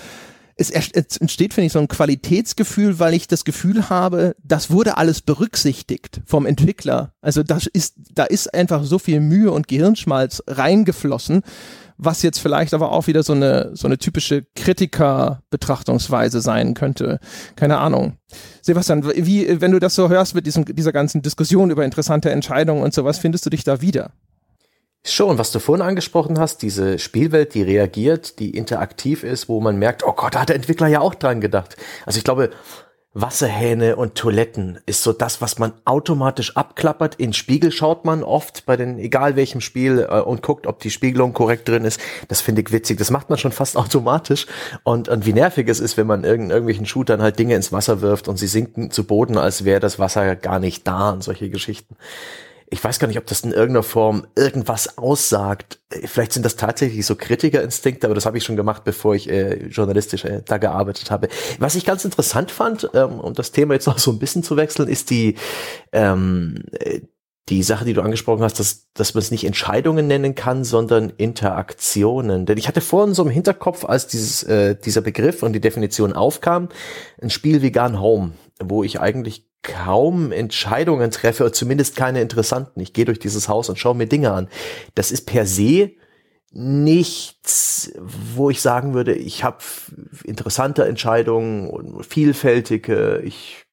es, 0.59 0.70
entsteht, 0.70 1.52
finde 1.52 1.66
ich, 1.66 1.72
so 1.72 1.79
ein 1.79 1.88
Qualitätsgefühl, 1.88 2.98
weil 2.98 3.12
ich 3.12 3.29
das 3.29 3.44
Gefühl 3.44 3.90
habe, 3.90 4.35
das 4.42 4.70
wurde 4.70 4.96
alles 4.96 5.20
berücksichtigt 5.20 6.22
vom 6.24 6.46
Entwickler. 6.46 7.12
Also 7.20 7.42
das 7.42 7.66
ist, 7.66 7.96
da 8.14 8.24
ist 8.24 8.55
einfach 8.55 8.83
so 8.85 8.98
viel 8.98 9.20
Mühe 9.20 9.52
und 9.52 9.68
Gehirnschmalz 9.68 10.42
reingeflossen, 10.46 11.42
was 11.98 12.22
jetzt 12.22 12.38
vielleicht 12.38 12.74
aber 12.74 12.92
auch 12.92 13.06
wieder 13.06 13.22
so 13.22 13.32
eine, 13.32 13.70
so 13.74 13.87
eine 13.87 13.98
typische 13.98 14.44
Kritiker-Betrachtungsweise 14.54 16.40
sein 16.40 16.74
könnte. 16.74 17.20
Keine 17.56 17.78
Ahnung. 17.78 18.18
Sebastian, 18.62 19.04
wie, 19.04 19.61
wenn 19.61 19.72
du 19.72 19.78
das 19.78 19.94
so 19.94 20.09
hörst 20.09 20.35
mit 20.35 20.46
diesem, 20.46 20.64
dieser 20.64 20.92
ganzen 20.92 21.22
Diskussion 21.22 21.70
über 21.70 21.85
interessante 21.85 22.30
Entscheidungen 22.30 22.82
und 22.82 22.94
sowas, 22.94 23.18
findest 23.18 23.46
du 23.46 23.50
dich 23.50 23.64
da 23.64 23.80
wieder? 23.80 24.11
Schon, 25.04 25.38
was 25.38 25.52
du 25.52 25.61
vorhin 25.61 25.87
angesprochen 25.87 26.38
hast, 26.40 26.62
diese 26.62 26.98
Spielwelt, 26.98 27.54
die 27.54 27.62
reagiert, 27.62 28.40
die 28.40 28.50
interaktiv 28.50 29.22
ist, 29.22 29.48
wo 29.48 29.61
man 29.61 29.76
merkt, 29.76 30.02
oh 30.04 30.12
Gott, 30.12 30.35
da 30.35 30.40
hat 30.40 30.48
der 30.48 30.56
Entwickler 30.56 30.88
ja 30.88 31.00
auch 31.00 31.14
dran 31.14 31.40
gedacht. 31.40 31.76
Also 32.04 32.18
ich 32.18 32.24
glaube, 32.24 32.50
Wasserhähne 33.18 33.96
und 33.96 34.14
Toiletten 34.14 34.79
ist 34.85 35.02
so 35.02 35.14
das, 35.14 35.40
was 35.40 35.59
man 35.59 35.72
automatisch 35.87 36.55
abklappert. 36.55 37.14
In 37.14 37.33
Spiegel 37.33 37.72
schaut 37.72 38.05
man 38.05 38.22
oft 38.22 38.66
bei 38.66 38.76
den, 38.76 38.98
egal 38.98 39.37
welchem 39.37 39.62
Spiel, 39.62 40.07
äh, 40.07 40.20
und 40.20 40.42
guckt, 40.42 40.66
ob 40.66 40.81
die 40.81 40.90
Spiegelung 40.90 41.33
korrekt 41.33 41.66
drin 41.66 41.87
ist. 41.87 41.98
Das 42.29 42.42
finde 42.42 42.61
ich 42.61 42.72
witzig. 42.72 42.98
Das 42.98 43.11
macht 43.11 43.31
man 43.31 43.38
schon 43.38 43.52
fast 43.52 43.76
automatisch. 43.79 44.46
Und, 44.83 45.09
und 45.09 45.24
wie 45.24 45.33
nervig 45.33 45.66
es 45.68 45.81
ist, 45.81 45.96
wenn 45.96 46.07
man 46.07 46.24
in 46.24 46.50
irgendwelchen 46.50 46.85
Shootern 46.85 47.22
halt 47.22 47.38
Dinge 47.38 47.55
ins 47.55 47.72
Wasser 47.72 48.02
wirft 48.02 48.29
und 48.29 48.37
sie 48.37 48.48
sinken 48.48 48.90
zu 48.90 49.05
Boden, 49.05 49.38
als 49.38 49.64
wäre 49.64 49.81
das 49.81 49.98
Wasser 49.98 50.37
gar 50.37 50.59
nicht 50.59 50.87
da 50.87 51.11
und 51.11 51.24
solche 51.24 51.48
Geschichten 51.48 51.96
ich 52.68 52.83
weiß 52.83 52.98
gar 52.98 53.07
nicht, 53.07 53.18
ob 53.18 53.26
das 53.26 53.42
in 53.42 53.52
irgendeiner 53.52 53.83
Form 53.83 54.26
irgendwas 54.35 54.98
aussagt. 54.98 55.79
Vielleicht 56.05 56.33
sind 56.33 56.44
das 56.44 56.57
tatsächlich 56.57 57.07
so 57.07 57.14
Kritikerinstinkte, 57.14 58.07
aber 58.07 58.14
das 58.14 58.26
habe 58.26 58.38
ich 58.38 58.44
schon 58.44 58.57
gemacht, 58.57 58.83
bevor 58.85 59.14
ich 59.14 59.31
äh, 59.31 59.66
journalistisch 59.68 60.24
äh, 60.24 60.42
da 60.44 60.59
gearbeitet 60.59 61.11
habe. 61.11 61.29
Was 61.59 61.76
ich 61.76 61.85
ganz 61.85 62.05
interessant 62.05 62.50
fand, 62.50 62.90
ähm, 62.94 63.20
um 63.20 63.35
das 63.35 63.52
Thema 63.52 63.74
jetzt 63.74 63.87
noch 63.87 63.98
so 63.98 64.11
ein 64.11 64.18
bisschen 64.18 64.42
zu 64.42 64.57
wechseln, 64.57 64.88
ist 64.88 65.11
die 65.11 65.37
ähm, 65.92 66.64
die 67.48 67.62
Sache, 67.62 67.85
die 67.85 67.92
du 67.92 68.02
angesprochen 68.02 68.42
hast, 68.42 68.59
dass, 68.59 68.88
dass 68.92 69.14
man 69.14 69.20
es 69.20 69.31
nicht 69.31 69.44
Entscheidungen 69.44 70.09
nennen 70.09 70.35
kann, 70.35 70.64
sondern 70.64 71.11
Interaktionen. 71.11 72.44
Denn 72.44 72.59
ich 72.59 72.66
hatte 72.66 72.81
vorhin 72.81 73.14
so 73.14 73.22
im 73.22 73.31
Hinterkopf, 73.31 73.85
als 73.85 74.09
dieses, 74.09 74.42
äh, 74.42 74.74
dieser 74.74 75.00
Begriff 75.00 75.44
und 75.44 75.52
die 75.52 75.61
Definition 75.61 76.12
aufkam, 76.12 76.68
ein 77.22 77.31
Spiel 77.31 77.62
wie 77.62 77.70
Gone 77.70 78.00
Home, 78.00 78.33
wo 78.61 78.83
ich 78.83 78.98
eigentlich 78.98 79.46
kaum 79.66 80.33
Entscheidungen 80.33 81.11
treffe, 81.11 81.42
oder 81.44 81.52
zumindest 81.52 81.96
keine 81.96 82.20
interessanten. 82.20 82.81
Ich 82.81 82.92
gehe 82.92 83.05
durch 83.05 83.18
dieses 83.18 83.48
Haus 83.48 83.68
und 83.68 83.79
schaue 83.79 83.96
mir 83.96 84.07
Dinge 84.07 84.33
an. 84.33 84.48
Das 84.94 85.11
ist 85.11 85.26
per 85.26 85.46
se 85.46 85.92
nichts, 86.52 87.92
wo 87.98 88.48
ich 88.48 88.62
sagen 88.62 88.94
würde, 88.94 89.12
ich 89.12 89.44
habe 89.44 89.59
interessante 90.24 90.87
Entscheidungen 90.87 91.68
und 91.68 92.07
vielfältige, 92.07 93.20
ich 93.24 93.66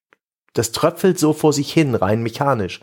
das 0.53 0.71
tröpfelt 0.71 1.17
so 1.17 1.33
vor 1.33 1.51
sich 1.51 1.71
hin, 1.73 1.95
rein 1.95 2.21
mechanisch. 2.21 2.79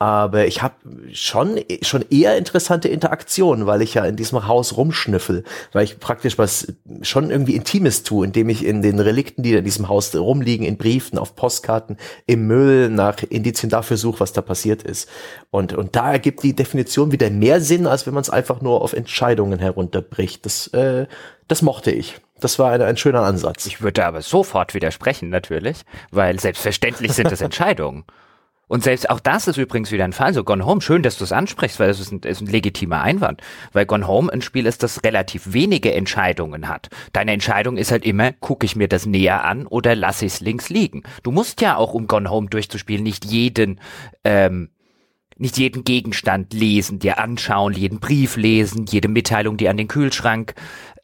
Aber 0.00 0.46
ich 0.46 0.62
habe 0.62 0.76
schon 1.12 1.60
schon 1.82 2.06
eher 2.08 2.38
interessante 2.38 2.88
Interaktionen, 2.88 3.66
weil 3.66 3.82
ich 3.82 3.92
ja 3.92 4.06
in 4.06 4.16
diesem 4.16 4.46
Haus 4.48 4.78
rumschnüffel, 4.78 5.44
weil 5.72 5.84
ich 5.84 6.00
praktisch 6.00 6.38
was 6.38 6.72
schon 7.02 7.30
irgendwie 7.30 7.54
Intimes 7.54 8.02
tue, 8.02 8.24
indem 8.24 8.48
ich 8.48 8.64
in 8.64 8.80
den 8.80 8.98
Relikten, 8.98 9.42
die 9.42 9.52
in 9.52 9.62
diesem 9.62 9.88
Haus 9.88 10.16
rumliegen, 10.16 10.64
in 10.64 10.78
Briefen, 10.78 11.18
auf 11.18 11.36
Postkarten, 11.36 11.98
im 12.24 12.46
Müll 12.46 12.88
nach 12.88 13.22
Indizien 13.28 13.68
dafür 13.68 13.98
suche, 13.98 14.20
was 14.20 14.32
da 14.32 14.40
passiert 14.40 14.82
ist. 14.84 15.06
Und 15.50 15.74
und 15.74 15.94
da 15.94 16.12
ergibt 16.12 16.42
die 16.44 16.56
Definition 16.56 17.12
wieder 17.12 17.28
mehr 17.28 17.60
Sinn, 17.60 17.86
als 17.86 18.06
wenn 18.06 18.14
man 18.14 18.22
es 18.22 18.30
einfach 18.30 18.62
nur 18.62 18.80
auf 18.80 18.94
Entscheidungen 18.94 19.58
herunterbricht. 19.58 20.46
Das 20.46 20.68
äh, 20.68 21.08
das 21.46 21.60
mochte 21.60 21.90
ich. 21.90 22.16
Das 22.40 22.58
war 22.58 22.72
ein, 22.72 22.80
ein 22.80 22.96
schöner 22.96 23.20
Ansatz. 23.20 23.66
Ich 23.66 23.82
würde 23.82 24.06
aber 24.06 24.22
sofort 24.22 24.72
widersprechen, 24.72 25.28
natürlich, 25.28 25.82
weil 26.10 26.40
selbstverständlich 26.40 27.12
sind 27.12 27.30
es 27.30 27.40
Entscheidungen. 27.42 28.04
Und 28.70 28.84
selbst 28.84 29.10
auch 29.10 29.18
das 29.18 29.48
ist 29.48 29.56
übrigens 29.56 29.90
wieder 29.90 30.04
ein 30.04 30.12
Fall. 30.12 30.32
So 30.32 30.44
Gone 30.44 30.64
Home, 30.64 30.80
schön, 30.80 31.02
dass 31.02 31.18
du 31.18 31.24
es 31.24 31.32
ansprichst, 31.32 31.80
weil 31.80 31.88
das 31.88 31.98
ist 31.98 32.12
ein, 32.12 32.20
ist 32.20 32.40
ein 32.40 32.46
legitimer 32.46 33.02
Einwand. 33.02 33.42
Weil 33.72 33.84
Gone 33.84 34.06
Home 34.06 34.32
ein 34.32 34.42
Spiel 34.42 34.64
ist, 34.64 34.84
das 34.84 35.02
relativ 35.02 35.52
wenige 35.52 35.92
Entscheidungen 35.92 36.68
hat. 36.68 36.88
Deine 37.12 37.32
Entscheidung 37.32 37.76
ist 37.76 37.90
halt 37.90 38.04
immer, 38.04 38.30
gucke 38.30 38.64
ich 38.64 38.76
mir 38.76 38.86
das 38.86 39.06
näher 39.06 39.44
an 39.44 39.66
oder 39.66 39.96
lasse 39.96 40.24
ich 40.24 40.34
es 40.34 40.40
links 40.40 40.68
liegen. 40.68 41.02
Du 41.24 41.32
musst 41.32 41.60
ja 41.60 41.74
auch, 41.74 41.94
um 41.94 42.06
Gone 42.06 42.30
Home 42.30 42.46
durchzuspielen, 42.48 43.02
nicht 43.02 43.24
jeden 43.24 43.80
ähm, 44.22 44.70
nicht 45.36 45.58
jeden 45.58 45.82
Gegenstand 45.82 46.52
lesen, 46.52 47.00
dir 47.00 47.18
anschauen, 47.18 47.72
jeden 47.72 47.98
Brief 47.98 48.36
lesen, 48.36 48.84
jede 48.86 49.08
Mitteilung, 49.08 49.56
die 49.56 49.68
an 49.68 49.78
den 49.78 49.88
Kühlschrank 49.88 50.54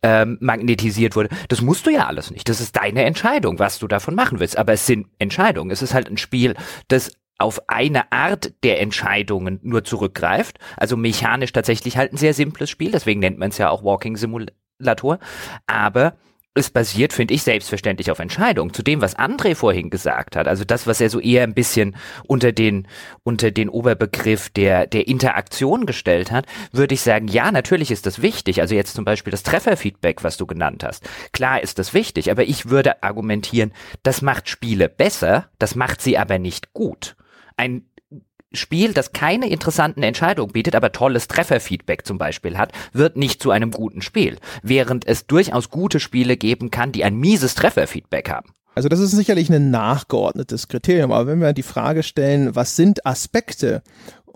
ähm, 0.02 0.36
magnetisiert 0.40 1.16
wurde. 1.16 1.30
Das 1.48 1.62
musst 1.62 1.86
du 1.86 1.90
ja 1.90 2.06
alles 2.06 2.30
nicht. 2.30 2.48
Das 2.48 2.60
ist 2.60 2.76
deine 2.76 3.04
Entscheidung, 3.04 3.58
was 3.58 3.80
du 3.80 3.88
davon 3.88 4.14
machen 4.14 4.38
willst. 4.38 4.56
Aber 4.56 4.74
es 4.74 4.86
sind 4.86 5.08
Entscheidungen. 5.18 5.70
Es 5.70 5.82
ist 5.82 5.94
halt 5.94 6.08
ein 6.08 6.18
Spiel, 6.18 6.54
das 6.86 7.16
auf 7.38 7.68
eine 7.68 8.12
Art 8.12 8.52
der 8.62 8.80
Entscheidungen 8.80 9.60
nur 9.62 9.84
zurückgreift. 9.84 10.58
Also 10.76 10.96
mechanisch 10.96 11.52
tatsächlich 11.52 11.96
halt 11.96 12.12
ein 12.12 12.18
sehr 12.18 12.34
simples 12.34 12.70
Spiel, 12.70 12.90
deswegen 12.90 13.20
nennt 13.20 13.38
man 13.38 13.50
es 13.50 13.58
ja 13.58 13.70
auch 13.70 13.84
Walking 13.84 14.16
Simulator. 14.16 15.18
Aber 15.66 16.16
es 16.56 16.70
basiert, 16.70 17.12
finde 17.12 17.34
ich, 17.34 17.42
selbstverständlich 17.42 18.10
auf 18.10 18.18
Entscheidungen. 18.18 18.72
Zu 18.72 18.82
dem, 18.82 19.02
was 19.02 19.16
André 19.16 19.54
vorhin 19.54 19.90
gesagt 19.90 20.36
hat, 20.36 20.48
also 20.48 20.64
das, 20.64 20.86
was 20.86 21.00
er 21.00 21.10
so 21.10 21.20
eher 21.20 21.42
ein 21.42 21.52
bisschen 21.52 21.96
unter 22.26 22.50
den, 22.50 22.88
unter 23.22 23.50
den 23.50 23.68
Oberbegriff 23.68 24.48
der, 24.48 24.86
der 24.86 25.06
Interaktion 25.06 25.84
gestellt 25.84 26.30
hat, 26.30 26.46
würde 26.72 26.94
ich 26.94 27.02
sagen, 27.02 27.28
ja, 27.28 27.52
natürlich 27.52 27.90
ist 27.90 28.06
das 28.06 28.22
wichtig. 28.22 28.62
Also 28.62 28.74
jetzt 28.74 28.94
zum 28.94 29.04
Beispiel 29.04 29.30
das 29.30 29.42
Trefferfeedback, 29.42 30.24
was 30.24 30.38
du 30.38 30.46
genannt 30.46 30.82
hast. 30.82 31.04
Klar 31.32 31.62
ist 31.62 31.78
das 31.78 31.92
wichtig, 31.92 32.30
aber 32.30 32.44
ich 32.44 32.70
würde 32.70 33.02
argumentieren, 33.02 33.72
das 34.02 34.22
macht 34.22 34.48
Spiele 34.48 34.88
besser, 34.88 35.50
das 35.58 35.74
macht 35.74 36.00
sie 36.00 36.16
aber 36.16 36.38
nicht 36.38 36.72
gut 36.72 37.16
ein 37.56 37.86
Spiel, 38.52 38.92
das 38.92 39.12
keine 39.12 39.48
interessanten 39.48 40.02
Entscheidungen 40.02 40.52
bietet, 40.52 40.74
aber 40.74 40.92
tolles 40.92 41.28
Trefferfeedback 41.28 42.06
zum 42.06 42.18
Beispiel 42.18 42.56
hat, 42.56 42.72
wird 42.92 43.16
nicht 43.16 43.42
zu 43.42 43.50
einem 43.50 43.70
guten 43.70 44.02
Spiel. 44.02 44.38
Während 44.62 45.06
es 45.06 45.26
durchaus 45.26 45.70
gute 45.70 46.00
Spiele 46.00 46.36
geben 46.36 46.70
kann, 46.70 46.92
die 46.92 47.04
ein 47.04 47.16
mieses 47.16 47.54
Trefferfeedback 47.54 48.30
haben. 48.30 48.50
Also 48.74 48.88
das 48.88 49.00
ist 49.00 49.12
sicherlich 49.12 49.50
ein 49.50 49.70
nachgeordnetes 49.70 50.68
Kriterium, 50.68 51.10
aber 51.10 51.26
wenn 51.28 51.40
wir 51.40 51.54
die 51.54 51.62
Frage 51.62 52.02
stellen, 52.02 52.54
was 52.54 52.76
sind 52.76 53.06
Aspekte, 53.06 53.82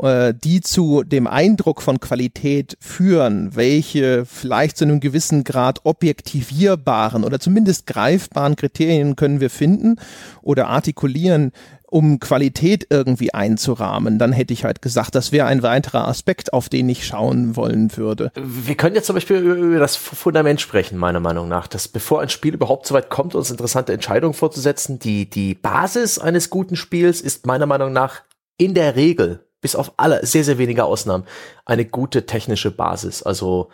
äh, 0.03 0.33
die 0.33 0.63
zu 0.63 1.03
dem 1.03 1.27
Eindruck 1.27 1.83
von 1.83 2.01
Qualität 2.01 2.79
führen, 2.81 3.55
welche 3.55 4.25
vielleicht 4.25 4.79
zu 4.79 4.85
einem 4.87 5.01
gewissen 5.01 5.45
Grad 5.45 5.85
objektivierbaren 5.85 7.23
oder 7.23 7.39
zumindest 7.39 7.87
greifbaren 7.87 8.57
Kriterien 8.57 9.15
können 9.15 9.41
wir 9.41 9.51
finden 9.51 9.97
oder 10.41 10.69
artikulieren, 10.69 11.53
um 11.91 12.21
Qualität 12.21 12.87
irgendwie 12.91 13.35
einzurahmen, 13.35 14.19
dann 14.19 14.33
hätte 14.33 14.53
ich 14.53 14.65
halt 14.65 14.81
gesagt, 14.83 15.15
das 15.15 15.33
wäre 15.33 15.47
ein 15.47 15.63
weiterer 15.63 16.09
Aspekt, 16.09 16.53
auf 16.53 16.69
den 16.69 16.89
ich 16.89 17.07
schauen 17.07 17.57
wollen 17.57 17.97
würde. 17.97 18.33
Wir 18.37 18.77
können 18.77 18.95
jetzt 18.95 19.07
zum 19.07 19.15
Beispiel 19.15 19.39
über 19.39 19.79
das 19.79 19.97
Fundament 19.97 20.61
sprechen, 20.61 20.99
meiner 20.99 21.21
Meinung 21.21 21.49
nach, 21.49 21.67
dass 21.67 21.89
bevor 21.89 22.21
ein 22.21 22.29
Spiel 22.29 22.55
überhaupt 22.55 22.87
so 22.87 22.95
weit 22.95 23.11
kommt, 23.11 23.35
uns 23.35 23.51
interessante 23.51 23.93
Entscheidungen 23.93 24.35
vorzusetzen, 24.35 24.99
die, 24.99 25.29
die 25.29 25.55
Basis 25.55 26.19
eines 26.19 26.51
guten 26.51 26.77
Spiels 26.77 27.21
ist 27.21 27.47
meiner 27.47 27.67
Meinung 27.67 27.93
nach 27.93 28.23
in 28.57 28.75
der 28.75 28.97
Regel, 28.97 29.45
bis 29.61 29.75
auf 29.75 29.93
alle, 29.97 30.25
sehr, 30.25 30.45
sehr 30.45 30.59
wenige 30.59 30.85
Ausnahmen, 30.85 31.25
eine 31.65 31.85
gute 31.85 32.27
technische 32.27 32.71
Basis. 32.71 33.23
Also 33.23 33.71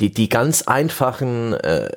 die, 0.00 0.12
die 0.12 0.28
ganz 0.28 0.62
einfachen 0.62 1.54
äh, 1.54 1.88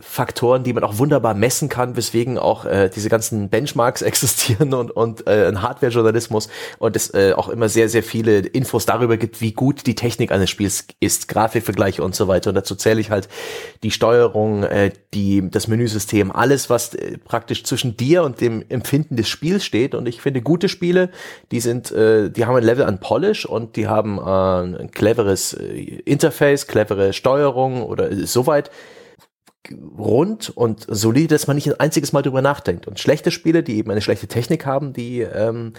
Faktoren, 0.00 0.64
die 0.64 0.72
man 0.72 0.82
auch 0.82 0.98
wunderbar 0.98 1.34
messen 1.34 1.68
kann, 1.68 1.96
weswegen 1.96 2.38
auch 2.38 2.64
äh, 2.64 2.90
diese 2.92 3.08
ganzen 3.08 3.50
Benchmarks 3.50 4.02
existieren 4.06 4.74
und, 4.74 4.90
und 4.90 5.28
äh, 5.28 5.46
ein 5.46 5.62
Hardware-Journalismus 5.62 6.48
und 6.78 6.96
es 6.96 7.14
äh, 7.14 7.34
auch 7.36 7.48
immer 7.48 7.68
sehr, 7.68 7.88
sehr 7.88 8.02
viele 8.02 8.38
Infos 8.38 8.84
darüber 8.84 9.16
gibt, 9.16 9.40
wie 9.40 9.52
gut 9.52 9.86
die 9.86 9.94
Technik 9.94 10.32
eines 10.32 10.50
Spiels 10.50 10.86
ist, 10.98 11.28
Grafikvergleiche 11.28 12.02
und 12.02 12.16
so 12.16 12.26
weiter. 12.26 12.50
Und 12.50 12.56
dazu 12.56 12.74
zähle 12.74 13.00
ich 13.00 13.10
halt 13.10 13.28
die 13.84 13.92
Steuerung, 13.92 14.64
äh, 14.64 14.90
die, 15.14 15.48
das 15.48 15.68
Menüsystem, 15.68 16.32
alles, 16.32 16.68
was 16.68 16.96
äh, 16.96 17.16
praktisch 17.18 17.62
zwischen 17.62 17.96
dir 17.96 18.24
und 18.24 18.40
dem 18.40 18.64
Empfinden 18.68 19.14
des 19.14 19.28
Spiels 19.28 19.64
steht. 19.64 19.94
Und 19.94 20.08
ich 20.08 20.20
finde, 20.20 20.42
gute 20.42 20.68
Spiele, 20.68 21.10
die 21.52 21.60
sind, 21.60 21.92
äh, 21.92 22.28
die 22.28 22.44
haben 22.44 22.56
ein 22.56 22.64
Level 22.64 22.84
an 22.84 22.98
Polish 22.98 23.46
und 23.46 23.76
die 23.76 23.86
haben 23.86 24.18
äh, 24.18 24.80
ein 24.80 24.90
cleveres 24.90 25.52
äh, 25.52 26.00
Interface, 26.04 26.66
clevere 26.66 27.12
Steuerung 27.12 27.35
Steuerung 27.36 27.82
oder 27.82 28.26
soweit 28.26 28.70
rund 29.98 30.50
und 30.50 30.86
solide, 30.88 31.34
dass 31.34 31.46
man 31.48 31.56
nicht 31.56 31.68
ein 31.68 31.80
einziges 31.80 32.12
Mal 32.12 32.22
drüber 32.22 32.40
nachdenkt. 32.40 32.86
Und 32.86 33.00
schlechte 33.00 33.30
Spiele, 33.30 33.62
die 33.62 33.76
eben 33.76 33.90
eine 33.90 34.00
schlechte 34.00 34.28
Technik 34.28 34.64
haben, 34.64 34.92
die 34.92 35.20
ähm, 35.20 35.72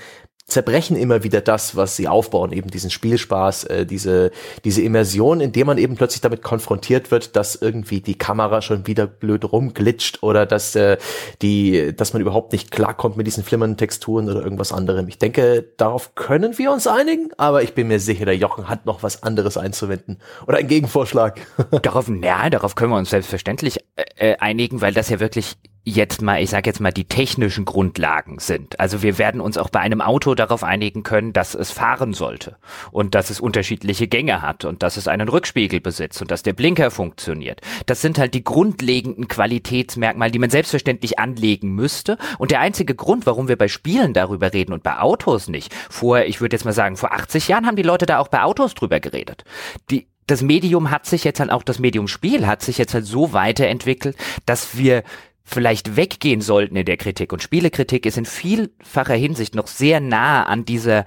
zerbrechen 0.47 0.95
immer 0.95 1.23
wieder 1.23 1.41
das, 1.41 1.75
was 1.75 1.97
sie 1.97 2.07
aufbauen, 2.07 2.53
eben 2.53 2.69
diesen 2.69 2.89
Spielspaß, 2.89 3.65
äh, 3.65 3.86
diese, 3.86 4.31
diese 4.63 4.81
Immersion, 4.81 5.41
indem 5.41 5.67
man 5.67 5.77
eben 5.77 5.95
plötzlich 5.95 6.21
damit 6.21 6.41
konfrontiert 6.41 7.12
wird, 7.12 7.36
dass 7.36 7.55
irgendwie 7.55 7.99
die 7.99 8.17
Kamera 8.17 8.62
schon 8.62 8.88
wieder 8.88 9.07
blöd 9.07 9.51
rumglitscht 9.51 10.23
oder 10.23 10.45
dass, 10.45 10.73
äh, 10.75 10.97
die, 11.41 11.93
dass 11.93 12.13
man 12.13 12.21
überhaupt 12.21 12.53
nicht 12.53 12.71
klarkommt 12.71 13.17
mit 13.17 13.27
diesen 13.27 13.43
flimmernden 13.43 13.77
Texturen 13.77 14.29
oder 14.29 14.41
irgendwas 14.41 14.71
anderem. 14.71 15.10
Ich 15.10 15.19
denke, 15.19 15.65
darauf 15.75 16.15
können 16.15 16.57
wir 16.57 16.71
uns 16.71 16.88
einigen, 16.88 17.29
aber 17.36 17.62
ich 17.62 17.73
bin 17.73 17.89
mir 17.89 17.99
sicher, 17.99 18.23
der 18.23 18.38
Jochen 18.38 18.69
hat 18.69 18.86
noch 18.86 19.03
was 19.03 19.23
anderes 19.23 19.57
einzuwenden 19.57 20.17
oder 20.47 20.60
einen 20.60 20.69
Gegenvorschlag. 20.69 21.41
darauf, 21.81 22.10
ja, 22.23 22.49
darauf 22.49 22.75
können 22.75 22.91
wir 22.91 22.97
uns 22.97 23.10
selbstverständlich 23.10 23.79
äh, 23.97 24.31
äh 24.31 24.38
einigen, 24.38 24.79
weil 24.79 24.93
das 24.93 25.10
ja 25.10 25.19
wirklich 25.19 25.57
jetzt 25.95 26.21
mal, 26.21 26.41
ich 26.41 26.50
sage 26.50 26.69
jetzt 26.69 26.82
mal, 26.82 26.91
die 26.91 27.06
technischen 27.06 27.63
Grundlagen 27.63 28.39
sind. 28.39 28.78
Also 28.80 29.04
wir 29.04 29.17
werden 29.17 29.39
uns 29.39 29.58
auch 29.58 29.69
bei 29.69 29.80
einem 29.80 30.02
Auto 30.02 30.36
darauf 30.36 30.63
einigen 30.63 31.04
können, 31.04 31.32
dass 31.32 31.56
es 31.56 31.71
fahren 31.71 32.13
sollte 32.13 32.58
und 32.91 33.15
dass 33.15 33.30
es 33.30 33.39
unterschiedliche 33.39 34.08
Gänge 34.08 34.41
hat 34.41 34.65
und 34.65 34.84
dass 34.84 34.97
es 34.97 35.08
einen 35.08 35.30
Rückspiegel 35.30 35.80
besitzt 35.80 36.21
und 36.21 36.30
dass 36.30 36.43
der 36.43 36.52
Blinker 36.52 36.91
funktioniert. 36.91 37.62
Das 37.86 38.02
sind 38.02 38.19
halt 38.19 38.34
die 38.34 38.43
grundlegenden 38.43 39.30
Qualitätsmerkmale, 39.30 40.32
die 40.32 40.39
man 40.39 40.50
selbstverständlich 40.50 41.19
anlegen 41.19 41.73
müsste. 41.73 42.17
Und 42.38 42.52
der 42.52 42.60
einzige 42.60 42.93
Grund, 42.93 43.26
warum 43.26 43.47
wir 43.47 43.58
bei 43.58 43.69
Spielen 43.69 44.13
darüber 44.13 44.52
reden 44.52 44.73
und 44.73 44.84
bei 44.84 45.00
Autos 45.00 45.47
nicht, 45.47 45.73
vor, 45.89 46.19
ich 46.23 46.41
würde 46.41 46.56
jetzt 46.56 46.65
mal 46.65 46.73
sagen, 46.73 46.97
vor 46.97 47.13
80 47.13 47.47
Jahren 47.47 47.65
haben 47.65 47.78
die 47.78 47.84
Leute 47.84 48.06
da 48.06 48.19
auch 48.19 48.28
bei 48.28 48.43
Autos 48.43 48.73
drüber 48.73 49.00
geredet. 49.00 49.45
Die, 49.89 50.08
das 50.28 50.41
Medium 50.41 50.91
hat 50.91 51.06
sich 51.06 51.23
jetzt 51.23 51.39
halt 51.39 51.50
auch 51.50 51.63
das 51.63 51.80
Medium 51.80 52.10
Spiel 52.10 52.45
hat 52.45 52.62
sich 52.62 52.78
jetzt 52.78 52.93
halt 52.93 53.06
so 53.06 53.32
weiterentwickelt, 53.32 54.17
dass 54.45 54.78
wir 54.78 55.04
vielleicht 55.47 55.95
weggehen 55.95 56.41
sollten 56.41 56.75
in 56.75 56.86
der 56.86 56.97
Kritik. 56.97 57.31
Und 57.31 57.41
Spielekritik 57.41 58.05
ist 58.05 58.17
in 58.17 58.25
vielfacher 58.25 59.15
Hinsicht 59.15 59.55
noch 59.55 59.67
sehr 59.67 59.99
nah 60.01 60.43
an 60.43 60.65
dieser 60.65 61.05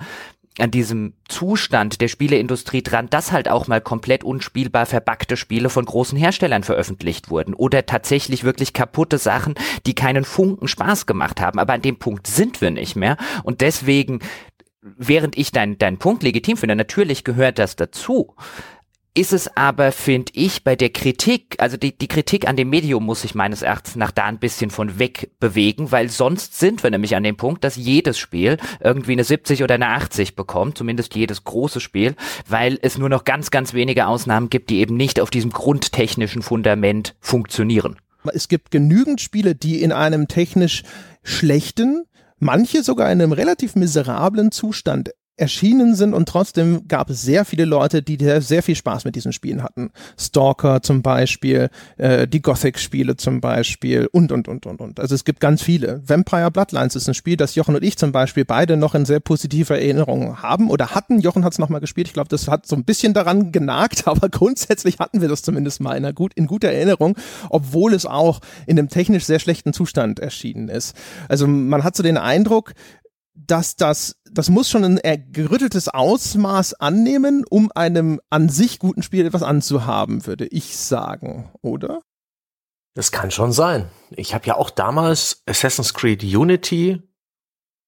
an 0.58 0.70
diesem 0.70 1.14
Zustand 1.28 2.00
der 2.00 2.08
Spieleindustrie 2.08 2.82
dran, 2.82 3.08
dass 3.08 3.32
halt 3.32 3.48
auch 3.48 3.68
mal 3.68 3.80
komplett 3.80 4.24
unspielbar 4.24 4.84
verbackte 4.84 5.36
Spiele 5.36 5.70
von 5.70 5.84
großen 5.84 6.18
Herstellern 6.18 6.64
veröffentlicht 6.64 7.30
wurden 7.30 7.54
oder 7.54 7.86
tatsächlich 7.86 8.42
wirklich 8.42 8.72
kaputte 8.72 9.16
Sachen, 9.16 9.54
die 9.86 9.94
keinen 9.94 10.24
Funken 10.24 10.68
Spaß 10.68 11.06
gemacht 11.06 11.40
haben. 11.40 11.58
Aber 11.60 11.72
an 11.72 11.82
dem 11.82 11.98
Punkt 11.98 12.26
sind 12.26 12.60
wir 12.60 12.72
nicht 12.72 12.96
mehr 12.96 13.16
und 13.44 13.60
deswegen, 13.60 14.18
während 14.82 15.38
ich 15.38 15.52
deinen 15.52 15.78
dein 15.78 15.98
Punkt 15.98 16.24
legitim 16.24 16.56
finde, 16.56 16.76
natürlich 16.76 17.24
gehört 17.24 17.58
das 17.58 17.76
dazu 17.76 18.34
ist 19.14 19.32
es 19.32 19.56
aber, 19.56 19.90
finde 19.90 20.32
ich, 20.34 20.62
bei 20.62 20.76
der 20.76 20.90
Kritik, 20.90 21.56
also 21.58 21.76
die, 21.76 21.96
die 21.96 22.06
Kritik 22.06 22.46
an 22.46 22.56
dem 22.56 22.70
Medium 22.70 23.04
muss 23.04 23.22
sich 23.22 23.34
meines 23.34 23.62
Erachtens 23.62 23.96
nach 23.96 24.12
da 24.12 24.24
ein 24.24 24.38
bisschen 24.38 24.70
von 24.70 24.98
weg 24.98 25.32
bewegen, 25.40 25.90
weil 25.90 26.08
sonst 26.08 26.58
sind 26.58 26.82
wir 26.82 26.90
nämlich 26.90 27.16
an 27.16 27.24
dem 27.24 27.36
Punkt, 27.36 27.64
dass 27.64 27.74
jedes 27.76 28.18
Spiel 28.18 28.56
irgendwie 28.80 29.12
eine 29.12 29.24
70 29.24 29.64
oder 29.64 29.74
eine 29.74 29.88
80 29.88 30.36
bekommt, 30.36 30.78
zumindest 30.78 31.16
jedes 31.16 31.42
große 31.42 31.80
Spiel, 31.80 32.14
weil 32.48 32.78
es 32.82 32.98
nur 32.98 33.08
noch 33.08 33.24
ganz, 33.24 33.50
ganz 33.50 33.74
wenige 33.74 34.06
Ausnahmen 34.06 34.48
gibt, 34.48 34.70
die 34.70 34.78
eben 34.78 34.96
nicht 34.96 35.18
auf 35.18 35.30
diesem 35.30 35.50
grundtechnischen 35.50 36.42
Fundament 36.42 37.16
funktionieren. 37.20 37.96
Es 38.32 38.48
gibt 38.48 38.70
genügend 38.70 39.20
Spiele, 39.20 39.54
die 39.54 39.82
in 39.82 39.92
einem 39.92 40.28
technisch 40.28 40.84
schlechten, 41.22 42.04
manche 42.38 42.82
sogar 42.82 43.10
in 43.10 43.20
einem 43.20 43.32
relativ 43.32 43.74
miserablen 43.74 44.52
Zustand 44.52 45.10
erschienen 45.40 45.94
sind 45.94 46.14
und 46.14 46.28
trotzdem 46.28 46.86
gab 46.86 47.10
es 47.10 47.22
sehr 47.22 47.44
viele 47.44 47.64
Leute, 47.64 48.02
die 48.02 48.18
sehr 48.40 48.62
viel 48.62 48.76
Spaß 48.76 49.04
mit 49.04 49.16
diesen 49.16 49.32
Spielen 49.32 49.62
hatten. 49.62 49.90
Stalker 50.18 50.82
zum 50.82 51.02
Beispiel, 51.02 51.70
äh, 51.96 52.28
die 52.28 52.42
Gothic-Spiele 52.42 53.16
zum 53.16 53.40
Beispiel 53.40 54.08
und, 54.12 54.32
und, 54.32 54.48
und, 54.48 54.66
und, 54.66 54.80
und. 54.80 55.00
Also 55.00 55.14
es 55.14 55.24
gibt 55.24 55.40
ganz 55.40 55.62
viele. 55.62 56.02
Vampire 56.06 56.50
Bloodlines 56.50 56.94
ist 56.94 57.08
ein 57.08 57.14
Spiel, 57.14 57.36
das 57.36 57.54
Jochen 57.54 57.74
und 57.74 57.82
ich 57.82 57.96
zum 57.96 58.12
Beispiel 58.12 58.44
beide 58.44 58.76
noch 58.76 58.94
in 58.94 59.04
sehr 59.04 59.20
positiver 59.20 59.78
Erinnerung 59.78 60.42
haben 60.42 60.70
oder 60.70 60.94
hatten. 60.94 61.20
Jochen 61.20 61.44
hat 61.44 61.52
es 61.52 61.58
nochmal 61.58 61.80
gespielt. 61.80 62.08
Ich 62.08 62.14
glaube, 62.14 62.28
das 62.28 62.48
hat 62.48 62.66
so 62.66 62.76
ein 62.76 62.84
bisschen 62.84 63.14
daran 63.14 63.52
genagt, 63.52 64.06
aber 64.06 64.28
grundsätzlich 64.28 64.98
hatten 64.98 65.20
wir 65.20 65.28
das 65.28 65.42
zumindest 65.42 65.80
mal 65.80 65.96
in, 65.96 66.14
gut, 66.14 66.34
in 66.34 66.46
guter 66.46 66.68
Erinnerung, 66.68 67.16
obwohl 67.48 67.94
es 67.94 68.04
auch 68.04 68.40
in 68.66 68.78
einem 68.78 68.88
technisch 68.88 69.24
sehr 69.24 69.38
schlechten 69.38 69.72
Zustand 69.72 70.20
erschienen 70.20 70.68
ist. 70.68 70.94
Also 71.28 71.46
man 71.46 71.82
hat 71.82 71.96
so 71.96 72.02
den 72.02 72.18
Eindruck, 72.18 72.74
dass 73.34 73.76
das, 73.76 74.16
das 74.32 74.48
muss 74.48 74.68
schon 74.68 74.84
ein 74.84 75.32
gerütteltes 75.32 75.88
Ausmaß 75.88 76.74
annehmen, 76.74 77.44
um 77.48 77.70
einem 77.74 78.20
an 78.30 78.48
sich 78.48 78.78
guten 78.78 79.02
Spiel 79.02 79.26
etwas 79.26 79.42
anzuhaben, 79.42 80.26
würde 80.26 80.46
ich 80.46 80.76
sagen, 80.76 81.50
oder? 81.62 82.02
Das 82.94 83.12
kann 83.12 83.30
schon 83.30 83.52
sein. 83.52 83.88
Ich 84.10 84.34
habe 84.34 84.46
ja 84.46 84.56
auch 84.56 84.70
damals 84.70 85.42
Assassin's 85.46 85.94
Creed 85.94 86.22
Unity 86.24 87.02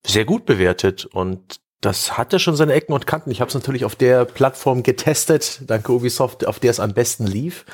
sehr 0.07 0.24
gut 0.24 0.46
bewertet 0.46 1.07
und 1.07 1.61
das 1.81 2.16
hatte 2.16 2.38
schon 2.38 2.55
seine 2.55 2.74
Ecken 2.74 2.92
und 2.92 3.07
Kanten. 3.07 3.31
Ich 3.31 3.40
habe 3.40 3.48
es 3.48 3.55
natürlich 3.55 3.85
auf 3.85 3.96
der 3.96 4.24
Plattform 4.24 4.85
getestet, 4.85 5.62
danke 5.66 5.92
Ubisoft, 5.92 6.46
auf 6.46 6.61
der 6.61 6.70
es 6.70 6.81
am 6.81 6.94
besten 6.94 7.26
lief. 7.26 7.64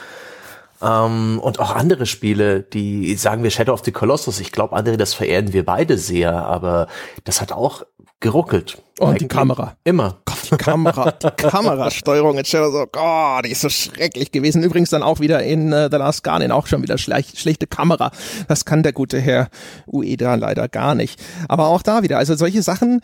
Ähm, 0.80 1.40
und 1.42 1.58
auch 1.58 1.74
andere 1.74 2.06
Spiele, 2.06 2.62
die 2.62 3.14
sagen 3.16 3.42
wir 3.42 3.50
Shadow 3.50 3.72
of 3.72 3.84
the 3.84 3.92
Colossus. 3.92 4.40
Ich 4.40 4.52
glaube, 4.52 4.76
andere, 4.76 4.96
das 4.96 5.12
verehren 5.12 5.52
wir 5.52 5.64
beide 5.64 5.98
sehr, 5.98 6.32
aber 6.32 6.88
das 7.24 7.40
hat 7.40 7.52
auch 7.52 7.84
geruckelt. 8.20 8.82
Und 8.98 9.20
die 9.20 9.28
Kamera. 9.28 9.76
Immer. 9.84 10.18
Gott, 10.24 10.50
die 10.50 10.56
Kamera, 10.56 11.12
die 11.12 11.30
Kamerasteuerung 11.36 12.36
in 12.36 12.44
Shadow 12.44 12.70
so, 12.72 12.86
oh, 12.96 13.38
die 13.44 13.50
ist 13.50 13.60
so 13.60 13.68
schrecklich 13.68 14.32
gewesen. 14.32 14.64
Übrigens 14.64 14.90
dann 14.90 15.04
auch 15.04 15.20
wieder 15.20 15.42
in 15.42 15.72
uh, 15.72 15.88
The 15.88 15.98
Last 15.98 16.24
Guardian 16.24 16.50
auch 16.50 16.66
schon 16.66 16.82
wieder 16.82 16.98
schlecht, 16.98 17.38
schlechte 17.38 17.68
Kamera. 17.68 18.10
Das 18.48 18.64
kann 18.64 18.82
der 18.82 18.92
gute 18.92 19.20
Herr 19.20 19.48
Ueda 19.86 20.34
leider 20.34 20.68
gar 20.68 20.96
nicht. 20.96 21.20
Aber 21.48 21.68
auch 21.68 21.82
da 21.82 22.02
wieder, 22.02 22.18
also 22.18 22.34
solche 22.34 22.62
Sachen, 22.62 23.00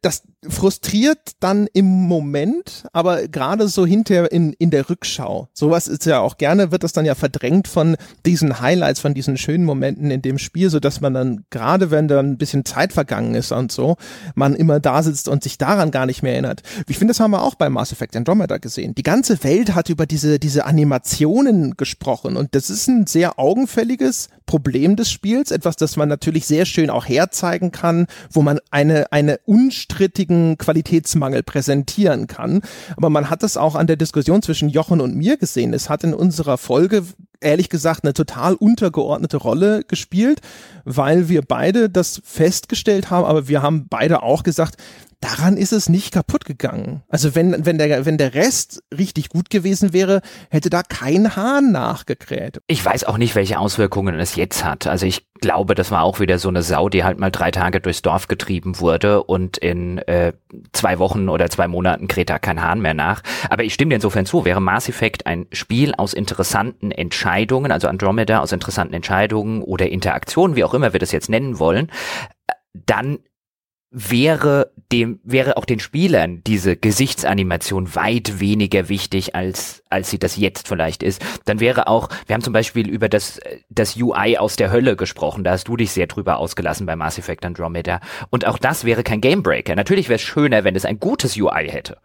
das 0.00 0.22
frustriert 0.48 1.32
dann 1.40 1.68
im 1.72 1.86
Moment, 1.86 2.84
aber 2.92 3.28
gerade 3.28 3.68
so 3.68 3.86
hinterher 3.86 4.32
in, 4.32 4.52
in 4.54 4.70
der 4.70 4.90
Rückschau. 4.90 5.48
Sowas 5.52 5.86
ist 5.86 6.04
ja 6.04 6.20
auch 6.20 6.36
gerne, 6.36 6.72
wird 6.72 6.82
das 6.82 6.92
dann 6.92 7.04
ja 7.04 7.14
verdrängt 7.14 7.68
von 7.68 7.96
diesen 8.26 8.60
Highlights, 8.60 9.00
von 9.00 9.14
diesen 9.14 9.36
schönen 9.36 9.64
Momenten 9.64 10.10
in 10.10 10.20
dem 10.20 10.38
Spiel, 10.38 10.68
so 10.68 10.80
dass 10.80 11.00
man 11.00 11.14
dann, 11.14 11.44
gerade 11.50 11.90
wenn 11.90 12.08
dann 12.08 12.32
ein 12.32 12.38
bisschen 12.38 12.64
Zeit 12.64 12.92
vergangen 12.92 13.34
ist 13.34 13.52
und 13.52 13.70
so, 13.70 13.96
man 14.34 14.56
immer 14.56 14.80
da 14.80 15.02
sitzt 15.02 15.28
und 15.28 15.44
sich 15.44 15.58
daran 15.58 15.92
gar 15.92 16.06
nicht 16.06 16.22
mehr 16.22 16.32
erinnert. 16.32 16.62
Ich 16.88 16.98
finde, 16.98 17.12
das 17.12 17.20
haben 17.20 17.30
wir 17.30 17.42
auch 17.42 17.54
bei 17.54 17.70
Mass 17.70 17.92
Effect 17.92 18.16
Andromeda 18.16 18.58
gesehen. 18.58 18.94
Die 18.96 19.04
ganze 19.04 19.44
Welt 19.44 19.74
hat 19.74 19.90
über 19.90 20.06
diese, 20.06 20.40
diese 20.40 20.64
Animationen 20.64 21.76
gesprochen 21.76 22.36
und 22.36 22.54
das 22.56 22.68
ist 22.68 22.88
ein 22.88 23.06
sehr 23.06 23.38
augenfälliges 23.38 24.28
Problem 24.46 24.96
des 24.96 25.10
Spiels, 25.10 25.50
etwas, 25.50 25.76
das 25.76 25.96
man 25.96 26.08
natürlich 26.08 26.46
sehr 26.46 26.66
schön 26.66 26.90
auch 26.90 27.08
herzeigen 27.08 27.70
kann, 27.70 28.06
wo 28.30 28.42
man 28.42 28.58
eine, 28.70 29.10
eine 29.12 29.38
unstrittigen 30.32 30.58
Qualitätsmangel 30.58 31.42
präsentieren 31.42 32.26
kann. 32.26 32.62
Aber 32.96 33.10
man 33.10 33.30
hat 33.30 33.42
das 33.42 33.56
auch 33.56 33.74
an 33.74 33.86
der 33.86 33.96
Diskussion 33.96 34.42
zwischen 34.42 34.68
Jochen 34.68 35.00
und 35.00 35.16
mir 35.16 35.36
gesehen. 35.36 35.74
Es 35.74 35.88
hat 35.88 36.04
in 36.04 36.14
unserer 36.14 36.58
Folge 36.58 37.04
ehrlich 37.40 37.68
gesagt 37.68 38.04
eine 38.04 38.14
total 38.14 38.54
untergeordnete 38.54 39.36
Rolle 39.36 39.82
gespielt, 39.84 40.40
weil 40.84 41.28
wir 41.28 41.42
beide 41.42 41.90
das 41.90 42.20
festgestellt 42.24 43.10
haben, 43.10 43.24
aber 43.24 43.48
wir 43.48 43.62
haben 43.62 43.86
beide 43.88 44.22
auch 44.22 44.44
gesagt, 44.44 44.76
daran 45.22 45.56
ist 45.56 45.72
es 45.72 45.88
nicht 45.88 46.12
kaputt 46.12 46.44
gegangen. 46.44 47.02
Also 47.08 47.34
wenn, 47.34 47.64
wenn, 47.64 47.78
der, 47.78 48.04
wenn 48.04 48.18
der 48.18 48.34
Rest 48.34 48.82
richtig 48.96 49.28
gut 49.28 49.50
gewesen 49.50 49.92
wäre, 49.92 50.20
hätte 50.50 50.68
da 50.68 50.82
kein 50.82 51.36
Hahn 51.36 51.72
nachgekräht. 51.72 52.60
Ich 52.66 52.84
weiß 52.84 53.04
auch 53.04 53.18
nicht, 53.18 53.34
welche 53.34 53.58
Auswirkungen 53.58 54.18
es 54.18 54.36
jetzt 54.36 54.64
hat. 54.64 54.86
Also 54.86 55.06
ich 55.06 55.26
glaube, 55.40 55.74
das 55.74 55.90
war 55.90 56.02
auch 56.02 56.20
wieder 56.20 56.38
so 56.38 56.48
eine 56.48 56.62
Sau, 56.62 56.88
die 56.88 57.04
halt 57.04 57.18
mal 57.18 57.30
drei 57.30 57.50
Tage 57.50 57.80
durchs 57.80 58.02
Dorf 58.02 58.28
getrieben 58.28 58.80
wurde 58.80 59.22
und 59.22 59.58
in 59.58 59.98
äh, 59.98 60.32
zwei 60.72 60.98
Wochen 60.98 61.28
oder 61.28 61.48
zwei 61.50 61.68
Monaten 61.68 62.08
kräht 62.08 62.30
da 62.30 62.38
kein 62.38 62.62
Hahn 62.62 62.80
mehr 62.80 62.94
nach. 62.94 63.22
Aber 63.48 63.64
ich 63.64 63.74
stimme 63.74 63.90
dir 63.90 63.96
insofern 63.96 64.26
zu, 64.26 64.44
wäre 64.44 64.60
Mass 64.60 64.88
Effect 64.88 65.26
ein 65.26 65.46
Spiel 65.52 65.94
aus 65.94 66.14
interessanten 66.14 66.90
Entscheidungen, 66.90 67.70
also 67.70 67.88
Andromeda 67.88 68.40
aus 68.40 68.52
interessanten 68.52 68.94
Entscheidungen 68.94 69.62
oder 69.62 69.88
Interaktionen, 69.88 70.56
wie 70.56 70.64
auch 70.64 70.74
immer 70.74 70.92
wir 70.92 71.00
das 71.00 71.12
jetzt 71.12 71.28
nennen 71.28 71.58
wollen, 71.58 71.90
dann 72.72 73.18
wäre 73.92 74.72
dem, 74.90 75.20
wäre 75.22 75.58
auch 75.58 75.66
den 75.66 75.78
Spielern 75.78 76.42
diese 76.46 76.76
Gesichtsanimation 76.76 77.94
weit 77.94 78.40
weniger 78.40 78.88
wichtig, 78.88 79.34
als, 79.34 79.82
als 79.90 80.10
sie 80.10 80.18
das 80.18 80.36
jetzt 80.36 80.66
vielleicht 80.66 81.02
ist. 81.02 81.22
Dann 81.44 81.60
wäre 81.60 81.86
auch, 81.88 82.08
wir 82.26 82.34
haben 82.34 82.42
zum 82.42 82.54
Beispiel 82.54 82.88
über 82.88 83.10
das, 83.10 83.38
das 83.68 83.96
UI 83.96 84.38
aus 84.38 84.56
der 84.56 84.72
Hölle 84.72 84.96
gesprochen, 84.96 85.44
da 85.44 85.52
hast 85.52 85.68
du 85.68 85.76
dich 85.76 85.92
sehr 85.92 86.06
drüber 86.06 86.38
ausgelassen 86.38 86.86
bei 86.86 86.96
Mass 86.96 87.18
Effect 87.18 87.44
Andromeda. 87.44 88.00
Und 88.30 88.46
auch 88.46 88.58
das 88.58 88.84
wäre 88.84 89.02
kein 89.02 89.20
Gamebreaker. 89.20 89.76
Natürlich 89.76 90.08
wäre 90.08 90.16
es 90.16 90.22
schöner, 90.22 90.64
wenn 90.64 90.74
es 90.74 90.86
ein 90.86 90.98
gutes 90.98 91.36
UI 91.36 91.68
hätte. 91.68 91.98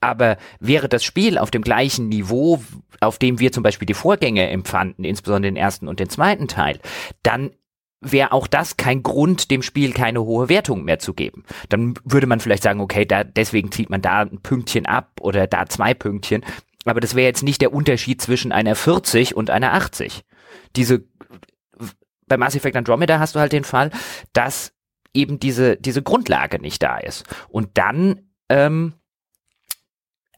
Aber 0.00 0.38
wäre 0.58 0.88
das 0.88 1.04
Spiel 1.04 1.36
auf 1.36 1.50
dem 1.50 1.62
gleichen 1.62 2.08
Niveau, 2.08 2.62
auf 3.00 3.18
dem 3.18 3.40
wir 3.40 3.52
zum 3.52 3.62
Beispiel 3.62 3.86
die 3.86 3.94
Vorgänge 3.94 4.48
empfanden, 4.48 5.04
insbesondere 5.04 5.52
den 5.52 5.56
ersten 5.56 5.86
und 5.86 6.00
den 6.00 6.08
zweiten 6.08 6.48
Teil, 6.48 6.80
dann 7.22 7.50
wäre 8.12 8.32
auch 8.32 8.46
das 8.46 8.76
kein 8.76 9.02
Grund, 9.02 9.50
dem 9.50 9.62
Spiel 9.62 9.92
keine 9.92 10.22
hohe 10.22 10.48
Wertung 10.48 10.84
mehr 10.84 10.98
zu 10.98 11.14
geben. 11.14 11.44
Dann 11.68 11.94
würde 12.04 12.26
man 12.26 12.40
vielleicht 12.40 12.62
sagen, 12.62 12.80
okay, 12.80 13.04
da, 13.04 13.24
deswegen 13.24 13.72
zieht 13.72 13.90
man 13.90 14.02
da 14.02 14.20
ein 14.20 14.40
Pünktchen 14.42 14.86
ab 14.86 15.12
oder 15.20 15.46
da 15.46 15.66
zwei 15.66 15.94
Pünktchen. 15.94 16.44
Aber 16.84 17.00
das 17.00 17.14
wäre 17.14 17.26
jetzt 17.26 17.42
nicht 17.42 17.60
der 17.60 17.72
Unterschied 17.72 18.20
zwischen 18.20 18.52
einer 18.52 18.74
40 18.74 19.36
und 19.36 19.50
einer 19.50 19.72
80. 19.74 20.24
Diese, 20.76 21.04
bei 22.26 22.36
Mass 22.36 22.54
Effect 22.54 22.76
Andromeda 22.76 23.18
hast 23.18 23.34
du 23.34 23.40
halt 23.40 23.52
den 23.52 23.64
Fall, 23.64 23.90
dass 24.32 24.72
eben 25.12 25.40
diese, 25.40 25.76
diese 25.76 26.02
Grundlage 26.02 26.60
nicht 26.60 26.82
da 26.82 26.98
ist. 26.98 27.24
Und 27.48 27.70
dann, 27.74 28.20
ähm, 28.48 28.94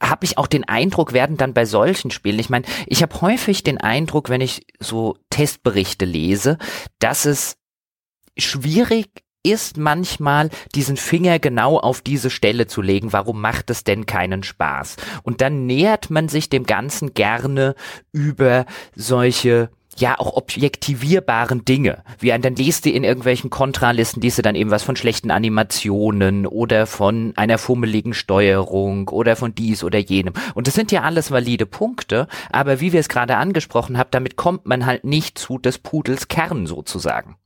habe 0.01 0.25
ich 0.25 0.39
auch 0.39 0.47
den 0.47 0.65
Eindruck, 0.65 1.13
werden 1.13 1.37
dann 1.37 1.55
bei 1.55 1.65
solchen 1.65 2.11
Spielen, 2.11 2.39
ich 2.39 2.51
meine, 2.51 2.65
ich 2.87 3.03
habe 3.03 3.21
häufig 3.21 3.65
den 3.65 3.79
Eindruck, 3.79 4.29
wenn 4.29 4.41
ich 4.41 4.67
so 4.79 5.17
Testberichte 5.31 6.05
lese, 6.05 6.59
dass 6.99 7.25
es 7.25 7.58
schwierig 8.39 9.09
ist 9.43 9.77
manchmal, 9.77 10.51
diesen 10.75 10.97
Finger 10.97 11.39
genau 11.39 11.79
auf 11.79 12.01
diese 12.01 12.31
Stelle 12.31 12.67
zu 12.67 12.83
legen, 12.83 13.13
warum 13.13 13.41
macht 13.41 13.71
es 13.71 13.85
denn 13.85 14.05
keinen 14.05 14.43
Spaß? 14.43 14.97
Und 15.23 15.41
dann 15.41 15.67
nähert 15.67 16.11
man 16.11 16.29
sich 16.29 16.51
dem 16.51 16.65
Ganzen 16.65 17.15
gerne 17.15 17.75
über 18.13 18.67
solche 18.95 19.71
ja 20.01 20.19
auch 20.19 20.35
objektivierbaren 20.35 21.65
Dinge. 21.65 22.05
Wie 22.19 22.33
ein, 22.33 22.43
dann 22.43 22.55
liest 22.55 22.85
du 22.85 22.91
in 22.91 23.05
irgendwelchen 23.05 23.51
Kontralisten, 23.51 24.21
liest 24.21 24.39
du 24.39 24.43
dann 24.43 24.55
eben 24.55 24.71
was 24.71 24.83
von 24.83 24.97
schlechten 24.97 25.31
Animationen 25.31 26.47
oder 26.47 26.87
von 26.87 27.33
einer 27.37 27.59
fummeligen 27.59 28.15
Steuerung 28.15 29.09
oder 29.09 29.35
von 29.35 29.55
dies 29.55 29.83
oder 29.83 29.99
jenem. 29.99 30.35
Und 30.55 30.67
das 30.67 30.75
sind 30.75 30.93
ja 30.93 31.03
alles 31.03 31.31
valide 31.31 31.67
Punkte, 31.67 32.29
aber 32.51 32.81
wie 32.81 32.93
wir 32.93 33.01
es 33.01 33.09
gerade 33.09 33.37
angesprochen 33.37 33.99
haben, 33.99 34.11
damit 34.13 34.37
kommt 34.37 34.67
man 34.67 34.87
halt 34.87 35.05
nicht 35.05 35.39
zu 35.39 35.59
des 35.59 35.79
Pudels 35.79 36.29
Kern 36.29 36.67
sozusagen. 36.67 37.37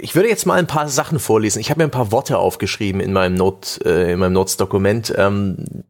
Ich 0.00 0.14
würde 0.14 0.28
jetzt 0.28 0.46
mal 0.46 0.58
ein 0.58 0.66
paar 0.66 0.88
Sachen 0.88 1.18
vorlesen. 1.18 1.60
Ich 1.60 1.70
habe 1.70 1.80
mir 1.80 1.84
ein 1.84 1.90
paar 1.90 2.12
Worte 2.12 2.38
aufgeschrieben 2.38 3.00
in 3.00 3.12
meinem 3.12 3.34
Not, 3.34 3.80
äh, 3.84 4.12
in 4.12 4.18
meinem 4.18 4.34
Notes-Dokument, 4.34 5.12
ähm, 5.16 5.84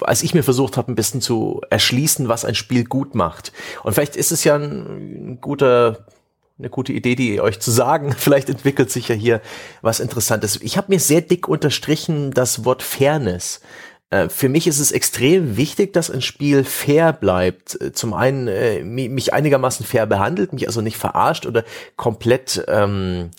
als 0.00 0.22
ich 0.22 0.34
mir 0.34 0.42
versucht 0.42 0.76
habe, 0.76 0.92
ein 0.92 0.94
bisschen 0.94 1.20
zu 1.20 1.60
erschließen, 1.70 2.28
was 2.28 2.44
ein 2.44 2.54
Spiel 2.54 2.84
gut 2.84 3.14
macht. 3.14 3.52
Und 3.82 3.94
vielleicht 3.94 4.16
ist 4.16 4.32
es 4.32 4.44
ja 4.44 4.56
ein, 4.56 5.38
guter 5.40 6.06
eine 6.58 6.70
gute 6.70 6.92
Idee, 6.92 7.14
die 7.14 7.40
euch 7.40 7.60
zu 7.60 7.70
sagen. 7.70 8.12
Vielleicht 8.16 8.48
entwickelt 8.48 8.90
sich 8.90 9.08
ja 9.08 9.14
hier 9.14 9.40
was 9.80 10.00
Interessantes. 10.00 10.60
Ich 10.62 10.76
habe 10.76 10.92
mir 10.92 11.00
sehr 11.00 11.20
dick 11.20 11.48
unterstrichen 11.48 12.30
das 12.30 12.64
Wort 12.64 12.82
Fairness. 12.82 13.60
Äh, 14.12 14.28
für 14.28 14.48
mich 14.48 14.66
ist 14.66 14.78
es 14.78 14.92
extrem 14.92 15.56
wichtig, 15.56 15.92
dass 15.94 16.10
ein 16.10 16.20
Spiel 16.20 16.64
fair 16.64 17.12
bleibt. 17.12 17.80
Äh, 17.80 17.92
zum 17.92 18.12
einen 18.12 18.46
äh, 18.46 18.84
mich 18.84 19.32
einigermaßen 19.32 19.86
fair 19.86 20.06
behandelt, 20.06 20.52
mich 20.52 20.66
also 20.68 20.82
nicht 20.82 20.98
verarscht 20.98 21.46
oder 21.46 21.64
komplett 21.96 22.62
ähm, 22.68 23.30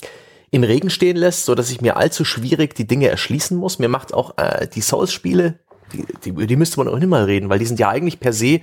im 0.49 0.63
Regen 0.63 0.89
stehen 0.89 1.15
lässt, 1.15 1.45
so 1.45 1.55
dass 1.55 1.69
ich 1.69 1.81
mir 1.81 1.95
allzu 1.97 2.25
schwierig 2.25 2.75
die 2.75 2.87
Dinge 2.87 3.07
erschließen 3.07 3.55
muss. 3.55 3.79
Mir 3.79 3.89
macht 3.89 4.13
auch 4.13 4.37
äh, 4.37 4.67
die 4.67 4.81
Souls-Spiele 4.81 5.59
die, 5.91 6.05
die, 6.25 6.47
die 6.47 6.55
müsste 6.55 6.77
man 6.77 6.87
auch 6.87 6.97
nicht 6.97 7.07
mal 7.07 7.25
reden, 7.25 7.49
weil 7.49 7.59
die 7.59 7.67
sind 7.67 7.79
ja 7.79 7.89
eigentlich 7.89 8.19
per 8.19 8.33
se 8.33 8.47
äh, 8.47 8.61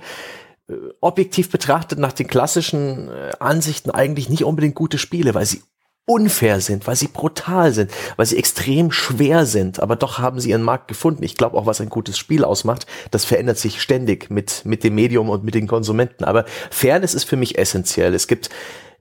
objektiv 0.99 1.49
betrachtet 1.49 1.97
nach 1.97 2.11
den 2.11 2.27
klassischen 2.27 3.09
Ansichten 3.39 3.89
eigentlich 3.89 4.27
nicht 4.27 4.43
unbedingt 4.43 4.75
gute 4.75 4.97
Spiele, 4.97 5.33
weil 5.33 5.45
sie 5.45 5.61
unfair 6.05 6.59
sind, 6.61 6.87
weil 6.87 6.95
sie 6.95 7.07
brutal 7.07 7.71
sind, 7.71 7.91
weil 8.17 8.25
sie 8.25 8.37
extrem 8.37 8.91
schwer 8.91 9.45
sind, 9.45 9.79
aber 9.79 9.95
doch 9.95 10.17
haben 10.19 10.39
sie 10.39 10.49
ihren 10.49 10.63
Markt 10.63 10.87
gefunden. 10.87 11.23
Ich 11.23 11.35
glaube 11.35 11.57
auch, 11.57 11.65
was 11.65 11.79
ein 11.79 11.89
gutes 11.89 12.17
Spiel 12.17 12.43
ausmacht, 12.43 12.87
das 13.11 13.23
verändert 13.23 13.57
sich 13.57 13.81
ständig 13.81 14.29
mit, 14.29 14.65
mit 14.65 14.83
dem 14.83 14.95
Medium 14.95 15.29
und 15.29 15.43
mit 15.43 15.55
den 15.55 15.67
Konsumenten. 15.67 16.23
Aber 16.23 16.45
Fairness 16.69 17.13
ist 17.13 17.25
für 17.25 17.37
mich 17.37 17.57
essentiell. 17.57 18.13
Es 18.13 18.27
gibt 18.27 18.49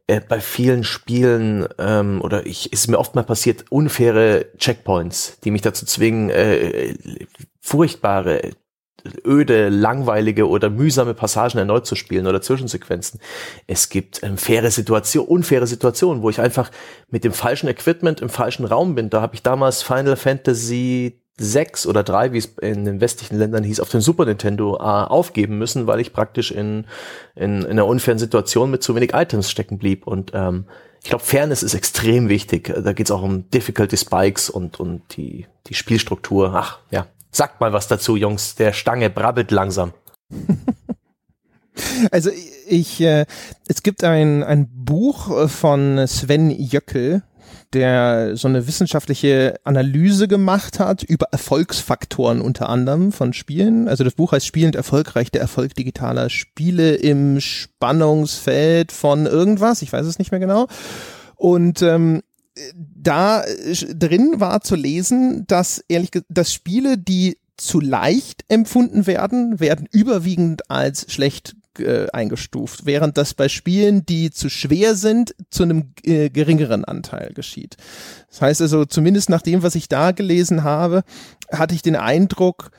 äh, 0.07 0.21
bei 0.21 0.41
vielen 0.41 0.85
Spielen 0.85 1.69
ähm, 1.79 2.21
oder 2.21 2.45
ich 2.47 2.73
ist 2.73 2.89
mir 2.89 2.99
oft 2.99 3.15
mal 3.15 3.23
passiert 3.23 3.65
unfaire 3.71 4.47
Checkpoints, 4.59 5.39
die 5.45 5.51
mich 5.51 5.63
dazu 5.63 5.87
zwingen, 5.87 6.31
äh, 6.31 6.95
furchtbare, 7.61 8.51
öde, 9.25 9.69
langweilige 9.69 10.49
oder 10.49 10.71
mühsame 10.71 11.15
Passagen 11.15 11.59
erneut 11.59 11.87
zu 11.87 11.95
spielen 11.95 12.27
oder 12.27 12.43
Zwischensequenzen. 12.43 13.21
Es 13.67 13.89
gibt 13.89 14.23
ähm, 14.23 14.37
faire 14.37 14.71
Situationen, 14.71 15.29
unfaire 15.29 15.67
Situationen, 15.67 16.23
wo 16.23 16.31
ich 16.31 16.41
einfach 16.41 16.71
mit 17.09 17.25
dem 17.25 17.33
falschen 17.33 17.69
Equipment 17.69 18.21
im 18.21 18.29
falschen 18.29 18.65
Raum 18.65 18.95
bin. 18.95 19.11
Da 19.11 19.21
habe 19.21 19.35
ich 19.35 19.43
damals 19.43 19.83
Final 19.83 20.17
Fantasy 20.17 21.21
6 21.41 21.87
oder 21.87 22.03
3, 22.03 22.33
wie 22.33 22.39
es 22.39 22.47
in 22.61 22.85
den 22.85 23.01
westlichen 23.01 23.39
Ländern 23.39 23.65
hieß, 23.65 23.81
auf 23.81 23.89
dem 23.89 24.03
Super 24.03 24.27
Nintendo 24.27 24.77
äh, 24.77 24.81
aufgeben 24.81 25.57
müssen, 25.57 25.87
weil 25.87 25.99
ich 25.99 26.13
praktisch 26.13 26.51
in, 26.51 26.85
in, 27.35 27.63
in 27.63 27.67
einer 27.67 27.87
unfairen 27.87 28.19
Situation 28.19 28.71
mit 28.71 28.83
zu 28.83 28.95
wenig 28.95 29.15
Items 29.15 29.51
stecken 29.51 29.79
blieb. 29.79 30.07
Und 30.07 30.33
ähm, 30.35 30.67
ich 31.03 31.09
glaube, 31.09 31.25
Fairness 31.25 31.63
ist 31.63 31.73
extrem 31.73 32.29
wichtig. 32.29 32.75
Da 32.85 32.93
geht 32.93 33.07
es 33.07 33.11
auch 33.11 33.23
um 33.23 33.49
Difficulty 33.51 33.97
Spikes 33.97 34.51
und, 34.51 34.79
und 34.79 35.17
die, 35.17 35.47
die 35.67 35.75
Spielstruktur. 35.75 36.53
Ach, 36.55 36.79
ja, 36.91 37.07
Sagt 37.31 37.61
mal 37.61 37.73
was 37.73 37.89
dazu, 37.89 38.17
Jungs. 38.17 38.55
Der 38.57 38.73
Stange 38.73 39.11
brabbelt 39.11 39.51
langsam. 39.51 39.93
Also 42.11 42.31
ich, 42.69 43.01
äh, 43.01 43.25
es 43.67 43.83
gibt 43.83 44.05
ein, 44.05 44.43
ein 44.43 44.69
Buch 44.71 45.49
von 45.49 46.07
Sven 46.07 46.51
Jöckel, 46.51 47.23
der 47.73 48.37
so 48.37 48.49
eine 48.49 48.67
wissenschaftliche 48.67 49.55
Analyse 49.65 50.29
gemacht 50.29 50.81
hat 50.81 51.03
über 51.03 51.27
Erfolgsfaktoren 51.31 52.41
unter 52.41 52.69
anderem 52.69 53.13
von 53.13 53.33
Spielen. 53.33 53.89
Also 53.89 54.05
das 54.05 54.15
Buch 54.15 54.33
heißt 54.33 54.47
Spielend 54.47 54.77
erfolgreich, 54.77 55.31
der 55.31 55.41
Erfolg 55.41 55.75
digitaler 55.75 56.31
Spiele 56.31 56.95
im 56.97 57.41
Spannungsfeld 57.41 58.93
von 58.93 59.27
irgendwas, 59.27 59.83
ich 59.83 59.93
weiß 59.93 60.07
es 60.07 60.19
nicht 60.19 60.33
mehr 60.33 60.41
genau. 60.41 60.67
Und 61.37 61.83
ähm, 61.83 62.23
da 63.03 63.45
drin 63.95 64.35
war 64.39 64.61
zu 64.61 64.77
lesen, 64.77 65.47
dass 65.47 65.85
ehrlich 65.89 66.11
dass 66.29 66.53
Spiele, 66.53 66.99
die 66.99 67.39
zu 67.57 67.81
leicht 67.81 68.45
empfunden 68.49 69.07
werden, 69.07 69.61
werden 69.61 69.87
überwiegend 69.93 70.71
als 70.71 71.13
schlecht 71.13 71.55
äh, 71.79 72.09
eingestuft, 72.11 72.87
während 72.87 73.17
das 73.17 73.35
bei 73.35 73.49
Spielen, 73.49 74.05
die 74.07 74.31
zu 74.31 74.49
schwer 74.49 74.95
sind, 74.97 75.35
zu 75.51 75.63
einem 75.63 75.93
äh, 76.03 76.31
geringeren 76.31 76.85
Anteil 76.85 77.33
geschieht. 77.35 77.77
Das 78.29 78.41
heißt 78.41 78.63
also, 78.63 78.85
zumindest 78.87 79.31
nach 79.31 79.43
dem, 79.43 79.63
was 79.63 79.75
ich 79.75 79.89
da 79.89 80.13
gelesen 80.13 80.65
habe, 80.65 81.05
hatte 81.53 81.75
ich 81.75 81.83
den 81.83 81.97
Eindruck, 81.97 82.71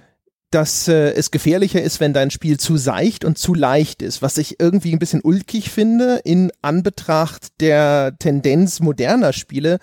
dass 0.52 0.88
äh, 0.88 1.14
es 1.14 1.32
gefährlicher 1.32 1.82
ist, 1.82 1.99
wenn 1.99 2.14
dein 2.14 2.32
Spiel 2.32 2.60
zu 2.60 2.78
seicht 2.78 3.26
und 3.26 3.38
zu 3.38 3.54
leicht 3.54 4.02
ist, 4.02 4.22
was 4.22 4.38
ich 4.38 4.60
irgendwie 4.60 4.93
ein 4.93 4.99
bisschen 4.99 5.22
ulkig 5.24 5.72
finde 5.72 6.22
in 6.24 6.52
Anbetracht 6.62 7.60
der 7.62 8.16
Tendenz 8.20 8.82
moderner 8.82 9.34
Spiele, 9.34 9.80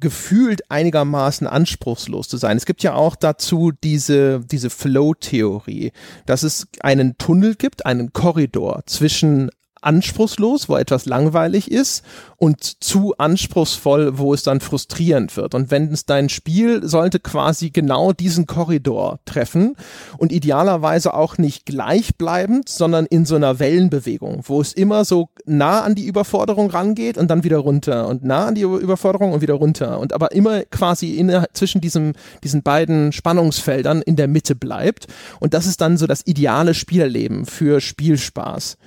gefühlt 0.00 0.70
einigermaßen 0.70 1.46
anspruchslos 1.46 2.28
zu 2.28 2.36
sein. 2.36 2.56
Es 2.56 2.66
gibt 2.66 2.82
ja 2.82 2.94
auch 2.94 3.16
dazu 3.16 3.72
diese, 3.72 4.40
diese 4.40 4.70
Flow-Theorie, 4.70 5.92
dass 6.26 6.42
es 6.42 6.66
einen 6.80 7.16
Tunnel 7.18 7.54
gibt, 7.54 7.86
einen 7.86 8.12
Korridor 8.12 8.82
zwischen 8.86 9.50
anspruchslos, 9.80 10.68
wo 10.68 10.76
etwas 10.76 11.06
langweilig 11.06 11.70
ist 11.70 12.04
und 12.36 12.82
zu 12.82 13.14
anspruchsvoll, 13.18 14.18
wo 14.18 14.32
es 14.32 14.42
dann 14.42 14.60
frustrierend 14.60 15.36
wird. 15.36 15.54
Und 15.54 15.70
wenn 15.70 15.92
es 15.92 16.06
dein 16.06 16.28
Spiel 16.28 16.86
sollte 16.86 17.18
quasi 17.18 17.70
genau 17.70 18.12
diesen 18.12 18.46
Korridor 18.46 19.18
treffen 19.24 19.74
und 20.18 20.32
idealerweise 20.32 21.14
auch 21.14 21.38
nicht 21.38 21.66
gleichbleibend, 21.66 22.68
sondern 22.68 23.06
in 23.06 23.26
so 23.26 23.36
einer 23.36 23.58
Wellenbewegung, 23.58 24.42
wo 24.44 24.60
es 24.60 24.72
immer 24.72 25.04
so 25.04 25.28
nah 25.46 25.82
an 25.82 25.94
die 25.94 26.06
Überforderung 26.06 26.70
rangeht 26.70 27.18
und 27.18 27.28
dann 27.28 27.44
wieder 27.44 27.58
runter 27.58 28.08
und 28.08 28.24
nah 28.24 28.46
an 28.46 28.54
die 28.54 28.62
Überforderung 28.62 29.32
und 29.32 29.40
wieder 29.40 29.54
runter 29.54 29.98
und 29.98 30.12
aber 30.12 30.32
immer 30.32 30.62
quasi 30.62 31.16
in, 31.16 31.44
zwischen 31.52 31.80
diesem, 31.80 32.12
diesen 32.44 32.62
beiden 32.62 33.12
Spannungsfeldern 33.12 34.02
in 34.02 34.16
der 34.16 34.28
Mitte 34.28 34.54
bleibt. 34.54 35.06
Und 35.40 35.54
das 35.54 35.66
ist 35.66 35.80
dann 35.80 35.96
so 35.96 36.06
das 36.06 36.26
ideale 36.26 36.74
Spielerleben 36.74 37.46
für 37.46 37.80
Spielspaß. 37.80 38.78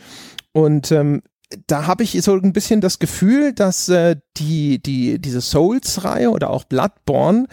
Und 0.54 0.92
ähm, 0.92 1.22
da 1.68 1.88
habe 1.88 2.04
ich 2.04 2.22
so 2.22 2.34
ein 2.34 2.54
bisschen 2.54 2.82
das 2.82 3.00
Gefühl, 3.00 3.54
dass 3.54 3.90
äh, 3.90 4.18
die, 4.38 4.82
die, 4.82 5.20
diese 5.20 5.42
Souls-Reihe 5.42 6.32
oder 6.32 6.50
auch 6.50 6.64
Bloodborne 6.64 7.48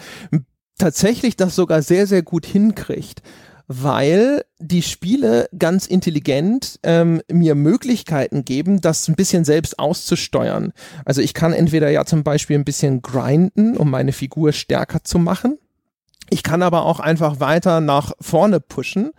tatsächlich 0.77 1.35
das 1.35 1.55
sogar 1.55 1.81
sehr, 1.81 2.07
sehr 2.07 2.23
gut 2.23 2.45
hinkriegt 2.45 3.21
weil 3.71 4.45
die 4.57 4.81
Spiele 4.81 5.47
ganz 5.57 5.85
intelligent 5.85 6.79
ähm, 6.81 7.21
mir 7.31 7.53
Möglichkeiten 7.53 8.43
geben, 8.43 8.81
das 8.81 9.07
ein 9.07 9.15
bisschen 9.15 9.45
selbst 9.45 9.77
auszusteuern. 9.77 10.73
Also 11.05 11.21
ich 11.21 11.35
kann 11.35 11.53
entweder 11.53 11.91
ja 11.91 12.03
zum 12.03 12.23
Beispiel 12.23 12.57
ein 12.57 12.65
bisschen 12.65 13.03
grinden, 13.03 13.77
um 13.77 13.91
meine 13.91 14.11
Figur 14.11 14.53
stärker 14.53 15.03
zu 15.03 15.19
machen. 15.19 15.59
Ich 16.31 16.41
kann 16.41 16.63
aber 16.63 16.83
auch 16.83 16.99
einfach 16.99 17.39
weiter 17.39 17.79
nach 17.79 18.11
vorne 18.19 18.59
pushen 18.59 19.11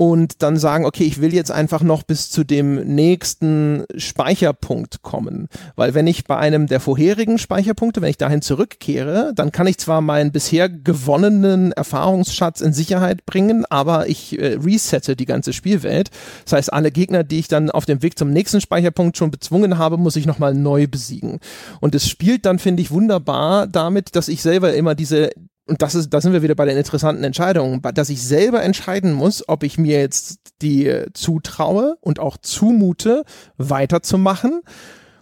und 0.00 0.42
dann 0.42 0.56
sagen, 0.56 0.86
okay, 0.86 1.04
ich 1.04 1.20
will 1.20 1.34
jetzt 1.34 1.50
einfach 1.50 1.82
noch 1.82 2.04
bis 2.04 2.30
zu 2.30 2.42
dem 2.42 2.76
nächsten 2.76 3.84
Speicherpunkt 3.98 5.02
kommen. 5.02 5.48
Weil 5.76 5.92
wenn 5.92 6.06
ich 6.06 6.24
bei 6.24 6.38
einem 6.38 6.68
der 6.68 6.80
vorherigen 6.80 7.36
Speicherpunkte, 7.36 8.00
wenn 8.00 8.08
ich 8.08 8.16
dahin 8.16 8.40
zurückkehre, 8.40 9.32
dann 9.34 9.52
kann 9.52 9.66
ich 9.66 9.76
zwar 9.76 10.00
meinen 10.00 10.32
bisher 10.32 10.70
gewonnenen 10.70 11.72
Erfahrungsschatz 11.72 12.62
in 12.62 12.72
Sicherheit 12.72 13.26
bringen, 13.26 13.66
aber 13.68 14.08
ich 14.08 14.38
äh, 14.38 14.54
resette 14.54 15.16
die 15.16 15.26
ganze 15.26 15.52
Spielwelt. 15.52 16.08
Das 16.44 16.54
heißt, 16.54 16.72
alle 16.72 16.92
Gegner, 16.92 17.22
die 17.22 17.38
ich 17.38 17.48
dann 17.48 17.70
auf 17.70 17.84
dem 17.84 18.02
Weg 18.02 18.18
zum 18.18 18.30
nächsten 18.30 18.62
Speicherpunkt 18.62 19.18
schon 19.18 19.30
bezwungen 19.30 19.76
habe, 19.76 19.98
muss 19.98 20.16
ich 20.16 20.24
nochmal 20.24 20.54
neu 20.54 20.86
besiegen. 20.86 21.40
Und 21.80 21.94
es 21.94 22.08
spielt 22.08 22.46
dann, 22.46 22.58
finde 22.58 22.80
ich, 22.80 22.90
wunderbar 22.90 23.66
damit, 23.66 24.16
dass 24.16 24.28
ich 24.28 24.40
selber 24.40 24.72
immer 24.72 24.94
diese 24.94 25.30
und 25.70 25.82
das 25.82 25.94
ist, 25.94 26.10
da 26.10 26.20
sind 26.20 26.32
wir 26.32 26.42
wieder 26.42 26.56
bei 26.56 26.64
den 26.64 26.76
interessanten 26.76 27.22
Entscheidungen, 27.22 27.80
dass 27.94 28.10
ich 28.10 28.20
selber 28.20 28.60
entscheiden 28.62 29.12
muss, 29.12 29.48
ob 29.48 29.62
ich 29.62 29.78
mir 29.78 30.00
jetzt 30.00 30.40
die 30.62 30.88
äh, 30.88 31.12
zutraue 31.14 31.96
und 32.00 32.18
auch 32.18 32.36
zumute, 32.38 33.22
weiterzumachen 33.56 34.62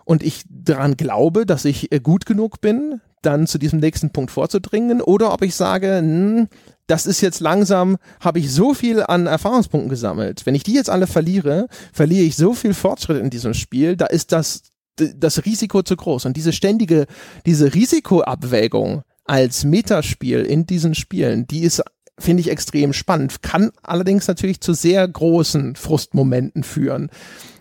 und 0.07 0.23
ich 0.23 0.45
daran 0.49 0.97
glaube, 0.97 1.45
dass 1.45 1.67
ich 1.67 1.93
äh, 1.93 2.01
gut 2.01 2.25
genug 2.25 2.63
bin, 2.63 3.03
dann 3.21 3.47
zu 3.47 3.59
diesem 3.59 3.79
nächsten 3.79 4.11
Punkt 4.11 4.31
vorzudringen, 4.31 5.03
oder 5.03 5.35
ob 5.35 5.43
ich 5.43 5.55
sage, 5.55 5.99
hm, 5.99 6.49
das 6.87 7.05
ist 7.05 7.21
jetzt 7.21 7.41
langsam, 7.41 7.99
habe 8.19 8.39
ich 8.39 8.51
so 8.51 8.73
viel 8.73 9.03
an 9.03 9.27
Erfahrungspunkten 9.27 9.91
gesammelt. 9.91 10.47
Wenn 10.47 10.55
ich 10.55 10.63
die 10.63 10.73
jetzt 10.73 10.89
alle 10.89 11.07
verliere, 11.07 11.67
verliere 11.93 12.25
ich 12.25 12.37
so 12.37 12.55
viel 12.55 12.73
Fortschritt 12.73 13.23
in 13.23 13.29
diesem 13.29 13.53
Spiel, 13.53 13.97
da 13.97 14.07
ist 14.07 14.33
das 14.33 14.63
das 14.97 15.45
Risiko 15.45 15.83
zu 15.83 15.95
groß. 15.95 16.25
Und 16.25 16.37
diese 16.37 16.53
ständige, 16.53 17.07
diese 17.47 17.73
Risikoabwägung, 17.73 19.03
als 19.29 19.65
Metaspiel 19.65 20.41
in 20.41 20.67
diesen 20.67 20.95
Spielen, 20.95 21.47
die 21.47 21.61
ist 21.61 21.83
finde 22.21 22.41
ich 22.41 22.51
extrem 22.51 22.93
spannend, 22.93 23.43
kann 23.43 23.71
allerdings 23.83 24.27
natürlich 24.27 24.61
zu 24.61 24.73
sehr 24.73 25.07
großen 25.07 25.77
Frustmomenten 25.77 26.65
führen. 26.65 27.11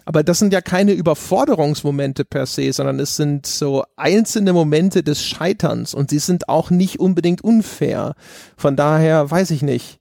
Aber 0.04 0.24
das 0.24 0.40
sind 0.40 0.54
ja 0.54 0.62
keine 0.62 0.94
Überforderungsmomente 0.94 2.24
per 2.24 2.46
se, 2.46 2.72
sondern 2.72 3.00
es 3.00 3.18
sind 3.18 3.46
so 3.46 3.84
einzelne 3.98 4.54
Momente 4.54 5.04
des 5.04 5.22
Scheiterns 5.24 5.94
und 5.94 6.10
sie 6.10 6.20
sind 6.20 6.50
auch 6.50 6.70
nicht 6.70 7.00
unbedingt 7.00 7.44
unfair. 7.44 8.16
Von 8.56 8.76
daher 8.76 9.30
weiß 9.30 9.52
ich 9.52 9.62
nicht. 9.62 10.00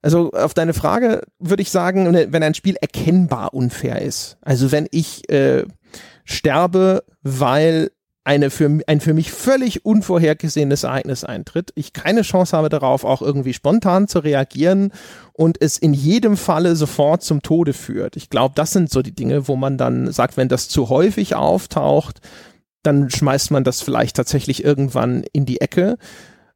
Also 0.00 0.30
auf 0.30 0.54
deine 0.54 0.74
Frage 0.74 1.22
würde 1.38 1.62
ich 1.62 1.70
sagen, 1.70 2.14
wenn 2.14 2.42
ein 2.42 2.54
Spiel 2.54 2.76
erkennbar 2.76 3.52
unfair 3.52 4.00
ist. 4.00 4.38
Also 4.40 4.72
wenn 4.72 4.86
ich 4.90 5.28
äh, 5.28 5.64
sterbe, 6.24 7.02
weil 7.22 7.90
eine 8.28 8.50
für, 8.50 8.80
ein 8.86 9.00
für 9.00 9.14
mich 9.14 9.32
völlig 9.32 9.86
unvorhergesehenes 9.86 10.84
Ereignis 10.84 11.24
eintritt, 11.24 11.72
ich 11.76 11.94
keine 11.94 12.20
Chance 12.20 12.54
habe 12.54 12.68
darauf, 12.68 13.04
auch 13.04 13.22
irgendwie 13.22 13.54
spontan 13.54 14.06
zu 14.06 14.18
reagieren 14.18 14.92
und 15.32 15.56
es 15.62 15.78
in 15.78 15.94
jedem 15.94 16.36
Falle 16.36 16.76
sofort 16.76 17.22
zum 17.22 17.40
Tode 17.40 17.72
führt. 17.72 18.16
Ich 18.16 18.28
glaube, 18.28 18.52
das 18.54 18.72
sind 18.72 18.90
so 18.90 19.00
die 19.00 19.14
Dinge, 19.14 19.48
wo 19.48 19.56
man 19.56 19.78
dann 19.78 20.12
sagt, 20.12 20.36
wenn 20.36 20.48
das 20.48 20.68
zu 20.68 20.90
häufig 20.90 21.36
auftaucht, 21.36 22.20
dann 22.82 23.08
schmeißt 23.08 23.50
man 23.50 23.64
das 23.64 23.80
vielleicht 23.80 24.16
tatsächlich 24.16 24.62
irgendwann 24.62 25.24
in 25.32 25.46
die 25.46 25.62
Ecke 25.62 25.96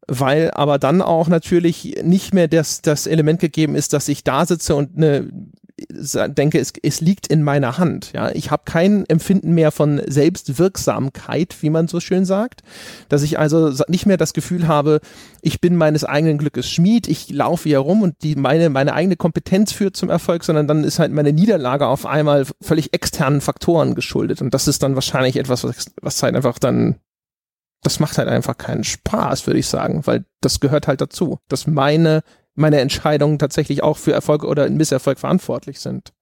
weil 0.09 0.51
aber 0.51 0.81
dann 0.81 1.01
auch 1.01 1.29
natürlich 1.29 2.01
nicht 2.03 2.35
mehr 2.35 2.49
das, 2.49 2.83
das 2.83 3.07
Element 3.07 3.41
gegeben 3.41 3.77
ist, 3.77 3.93
dass 3.93 4.09
ich 4.09 4.25
da 4.25 4.45
sitze 4.45 4.75
und 4.75 4.97
eine 4.97 5.31
denke, 5.91 6.59
es, 6.59 6.73
es 6.83 7.01
liegt 7.01 7.27
in 7.27 7.43
meiner 7.43 7.79
Hand. 7.79 8.13
Ja, 8.13 8.31
ich 8.31 8.51
habe 8.51 8.63
kein 8.65 9.05
Empfinden 9.07 9.53
mehr 9.53 9.71
von 9.71 10.01
Selbstwirksamkeit, 10.07 11.57
wie 11.61 11.71
man 11.71 11.89
so 11.89 12.01
schön 12.01 12.25
sagt, 12.25 12.63
dass 13.09 13.23
ich 13.23 13.39
also 13.39 13.73
nicht 13.89 14.07
mehr 14.07 14.17
das 14.17 14.33
Gefühl 14.33 14.69
habe, 14.69 15.01
ich 15.41 15.61
bin 15.61 15.77
meines 15.77 16.05
eigenen 16.05 16.39
Glückes 16.39 16.71
Schmied, 16.71 17.09
ich 17.09 17.31
laufe 17.31 17.69
hier 17.69 17.79
rum 17.79 18.03
und 18.03 18.23
die 18.23 18.37
meine 18.37 18.71
meine 18.71 18.95
eigene 18.95 19.17
Kompetenz 19.17 19.73
führt 19.73 19.97
zum 19.97 20.11
Erfolg, 20.11 20.45
sondern 20.45 20.67
dann 20.67 20.85
ist 20.85 20.99
halt 20.99 21.13
meine 21.13 21.33
Niederlage 21.33 21.87
auf 21.87 22.07
einmal 22.07 22.47
völlig 22.61 22.93
externen 22.95 23.41
Faktoren 23.41 23.95
geschuldet 23.95 24.41
und 24.41 24.55
das 24.55 24.69
ist 24.69 24.83
dann 24.83 24.95
wahrscheinlich 24.95 25.37
etwas, 25.37 25.65
was, 25.65 25.87
was 26.01 26.23
halt 26.23 26.37
einfach 26.37 26.59
dann 26.59 26.97
das 27.83 27.99
macht 27.99 28.17
halt 28.17 28.29
einfach 28.29 28.57
keinen 28.57 28.85
Spaß, 28.85 29.47
würde 29.47 29.59
ich 29.59 29.67
sagen, 29.67 30.07
weil 30.07 30.25
das 30.41 30.61
gehört 30.61 30.87
halt 30.87 31.01
dazu, 31.01 31.39
dass 31.49 31.67
meine 31.67 32.23
meine 32.55 32.81
Entscheidungen 32.81 33.39
tatsächlich 33.39 33.83
auch 33.83 33.99
für 33.99 34.13
Erfolg 34.13 34.45
oder 34.45 34.69
Misserfolg 34.69 35.19
verantwortlich 35.19 35.81
sind. 35.81 36.13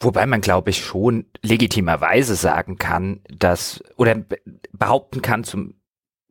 Wobei 0.00 0.26
man, 0.26 0.42
glaube 0.42 0.70
ich, 0.70 0.84
schon 0.84 1.26
legitimerweise 1.42 2.34
sagen 2.34 2.76
kann, 2.76 3.20
dass 3.30 3.82
oder 3.96 4.24
behaupten 4.72 5.22
kann 5.22 5.42
zum 5.42 5.74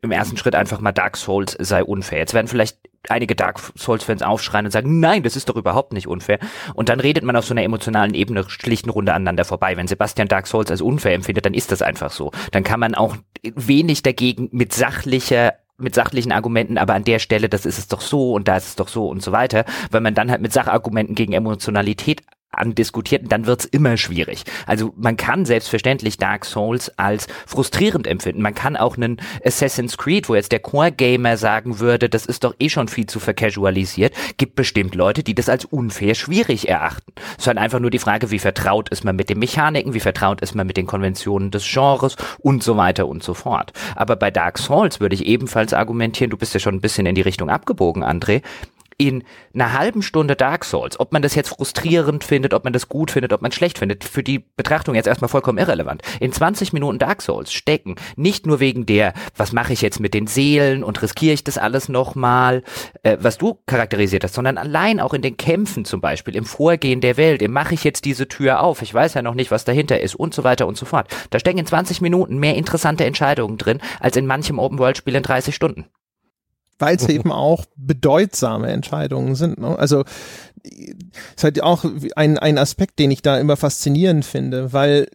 im 0.01 0.11
ersten 0.11 0.37
Schritt 0.37 0.55
einfach 0.55 0.79
mal 0.79 0.91
Dark 0.91 1.17
Souls 1.17 1.57
sei 1.59 1.83
unfair. 1.83 2.19
Jetzt 2.19 2.33
werden 2.33 2.47
vielleicht 2.47 2.77
einige 3.09 3.35
Dark 3.35 3.59
Souls-Fans 3.77 4.21
aufschreien 4.21 4.65
und 4.65 4.71
sagen, 4.71 4.99
nein, 4.99 5.23
das 5.23 5.35
ist 5.35 5.49
doch 5.49 5.55
überhaupt 5.55 5.93
nicht 5.93 6.07
unfair. 6.07 6.39
Und 6.73 6.89
dann 6.89 6.99
redet 6.99 7.23
man 7.23 7.35
auf 7.35 7.45
so 7.45 7.53
einer 7.53 7.63
emotionalen 7.63 8.13
Ebene 8.13 8.47
schlichten 8.47 8.89
Runde 8.89 9.13
aneinander 9.13 9.45
vorbei. 9.45 9.77
Wenn 9.77 9.87
Sebastian 9.87 10.27
Dark 10.27 10.47
Souls 10.47 10.71
als 10.71 10.81
unfair 10.81 11.13
empfindet, 11.13 11.45
dann 11.45 11.53
ist 11.53 11.71
das 11.71 11.81
einfach 11.81 12.11
so. 12.11 12.31
Dann 12.51 12.63
kann 12.63 12.79
man 12.79 12.95
auch 12.95 13.17
wenig 13.43 14.03
dagegen 14.03 14.49
mit 14.51 14.73
sachlicher 14.73 15.53
mit 15.77 15.95
sachlichen 15.95 16.31
Argumenten, 16.31 16.77
aber 16.77 16.93
an 16.93 17.03
der 17.03 17.19
Stelle, 17.19 17.49
das 17.49 17.65
ist 17.65 17.77
es 17.77 17.87
doch 17.87 18.01
so 18.01 18.33
und 18.33 18.47
da 18.47 18.57
ist 18.57 18.67
es 18.67 18.75
doch 18.75 18.87
so 18.87 19.07
und 19.09 19.21
so 19.21 19.31
weiter, 19.31 19.65
weil 19.91 20.01
man 20.01 20.13
dann 20.13 20.31
halt 20.31 20.41
mit 20.41 20.53
Sachargumenten 20.53 21.15
gegen 21.15 21.33
Emotionalität 21.33 22.21
andiskutierten, 22.59 23.29
dann 23.29 23.45
wird's 23.45 23.65
immer 23.65 23.97
schwierig. 23.97 24.43
Also 24.65 24.93
man 24.97 25.17
kann 25.17 25.45
selbstverständlich 25.45 26.17
Dark 26.17 26.45
Souls 26.45 26.91
als 26.97 27.27
frustrierend 27.45 28.07
empfinden. 28.07 28.41
Man 28.41 28.55
kann 28.55 28.75
auch 28.75 28.97
einen 28.97 29.17
Assassin's 29.43 29.97
Creed, 29.97 30.29
wo 30.29 30.35
jetzt 30.35 30.51
der 30.51 30.59
Core-Gamer 30.59 31.37
sagen 31.37 31.79
würde, 31.79 32.09
das 32.09 32.25
ist 32.25 32.43
doch 32.43 32.55
eh 32.59 32.69
schon 32.69 32.87
viel 32.87 33.05
zu 33.05 33.19
vercasualisiert, 33.19 34.13
gibt 34.37 34.55
bestimmt 34.55 34.95
Leute, 34.95 35.23
die 35.23 35.35
das 35.35 35.49
als 35.49 35.65
unfair 35.65 36.15
schwierig 36.15 36.69
erachten. 36.69 37.13
Es 37.33 37.43
ist 37.43 37.47
halt 37.47 37.57
einfach 37.57 37.79
nur 37.79 37.91
die 37.91 37.99
Frage, 37.99 38.31
wie 38.31 38.39
vertraut 38.39 38.89
ist 38.89 39.03
man 39.03 39.15
mit 39.15 39.29
den 39.29 39.39
Mechaniken, 39.39 39.93
wie 39.93 39.99
vertraut 39.99 40.41
ist 40.41 40.55
man 40.55 40.67
mit 40.67 40.77
den 40.77 40.85
Konventionen 40.85 41.51
des 41.51 41.65
Genres 41.65 42.15
und 42.39 42.63
so 42.63 42.77
weiter 42.77 43.07
und 43.07 43.23
so 43.23 43.33
fort. 43.33 43.73
Aber 43.95 44.15
bei 44.15 44.31
Dark 44.31 44.57
Souls 44.57 44.99
würde 44.99 45.15
ich 45.15 45.25
ebenfalls 45.25 45.73
argumentieren, 45.73 46.29
du 46.29 46.37
bist 46.37 46.53
ja 46.53 46.59
schon 46.59 46.75
ein 46.75 46.81
bisschen 46.81 47.05
in 47.05 47.15
die 47.15 47.21
Richtung 47.21 47.49
abgebogen, 47.49 48.03
André, 48.03 48.41
in 48.97 49.23
einer 49.53 49.73
halben 49.73 50.01
Stunde 50.01 50.35
Dark 50.35 50.63
Souls, 50.63 50.99
ob 50.99 51.11
man 51.11 51.21
das 51.21 51.35
jetzt 51.35 51.49
frustrierend 51.49 52.23
findet, 52.23 52.53
ob 52.53 52.63
man 52.63 52.73
das 52.73 52.87
gut 52.87 53.11
findet, 53.11 53.33
ob 53.33 53.41
man 53.41 53.51
schlecht 53.51 53.77
findet, 53.77 54.03
für 54.03 54.23
die 54.23 54.39
Betrachtung 54.39 54.95
jetzt 54.95 55.07
erstmal 55.07 55.29
vollkommen 55.29 55.57
irrelevant. 55.57 56.01
In 56.19 56.31
20 56.31 56.71
Minuten 56.71 56.99
Dark 56.99 57.21
Souls 57.21 57.51
stecken, 57.51 57.95
nicht 58.15 58.45
nur 58.45 58.59
wegen 58.59 58.85
der, 58.85 59.13
was 59.35 59.51
mache 59.51 59.73
ich 59.73 59.81
jetzt 59.81 59.99
mit 59.99 60.13
den 60.13 60.27
Seelen 60.27 60.83
und 60.83 61.01
riskiere 61.01 61.33
ich 61.33 61.43
das 61.43 61.57
alles 61.57 61.89
nochmal, 61.89 62.63
äh, 63.03 63.17
was 63.19 63.37
du 63.37 63.59
charakterisiert 63.65 64.23
hast, 64.23 64.35
sondern 64.35 64.57
allein 64.57 64.99
auch 64.99 65.13
in 65.13 65.21
den 65.21 65.37
Kämpfen 65.37 65.83
zum 65.83 65.99
Beispiel, 65.99 66.35
im 66.35 66.45
Vorgehen 66.45 67.01
der 67.01 67.17
Welt, 67.17 67.41
im 67.41 67.55
mache 67.55 67.73
ich 67.73 67.83
jetzt 67.83 68.05
diese 68.05 68.27
Tür 68.27 68.61
auf, 68.61 68.81
ich 68.81 68.93
weiß 68.93 69.13
ja 69.13 69.21
noch 69.21 69.33
nicht, 69.33 69.49
was 69.49 69.65
dahinter 69.65 69.99
ist 70.01 70.15
und 70.15 70.33
so 70.33 70.43
weiter 70.43 70.67
und 70.67 70.77
so 70.77 70.85
fort. 70.85 71.07
Da 71.29 71.39
stecken 71.39 71.57
in 71.57 71.65
20 71.65 72.01
Minuten 72.01 72.37
mehr 72.37 72.55
interessante 72.55 73.05
Entscheidungen 73.05 73.57
drin, 73.57 73.81
als 73.99 74.17
in 74.17 74.25
manchem 74.25 74.59
Open-World-Spiel 74.59 75.15
in 75.15 75.23
30 75.23 75.55
Stunden 75.55 75.85
weil 76.79 76.95
es 76.95 77.07
eben 77.09 77.31
auch 77.31 77.65
bedeutsame 77.75 78.67
Entscheidungen 78.67 79.35
sind. 79.35 79.59
Ne? 79.59 79.77
Also 79.77 80.03
ist 80.63 81.43
halt 81.43 81.61
auch 81.61 81.85
ein, 82.15 82.37
ein 82.37 82.57
Aspekt, 82.57 82.99
den 82.99 83.11
ich 83.11 83.21
da 83.21 83.37
immer 83.39 83.57
faszinierend 83.57 84.25
finde, 84.25 84.73
weil 84.73 85.07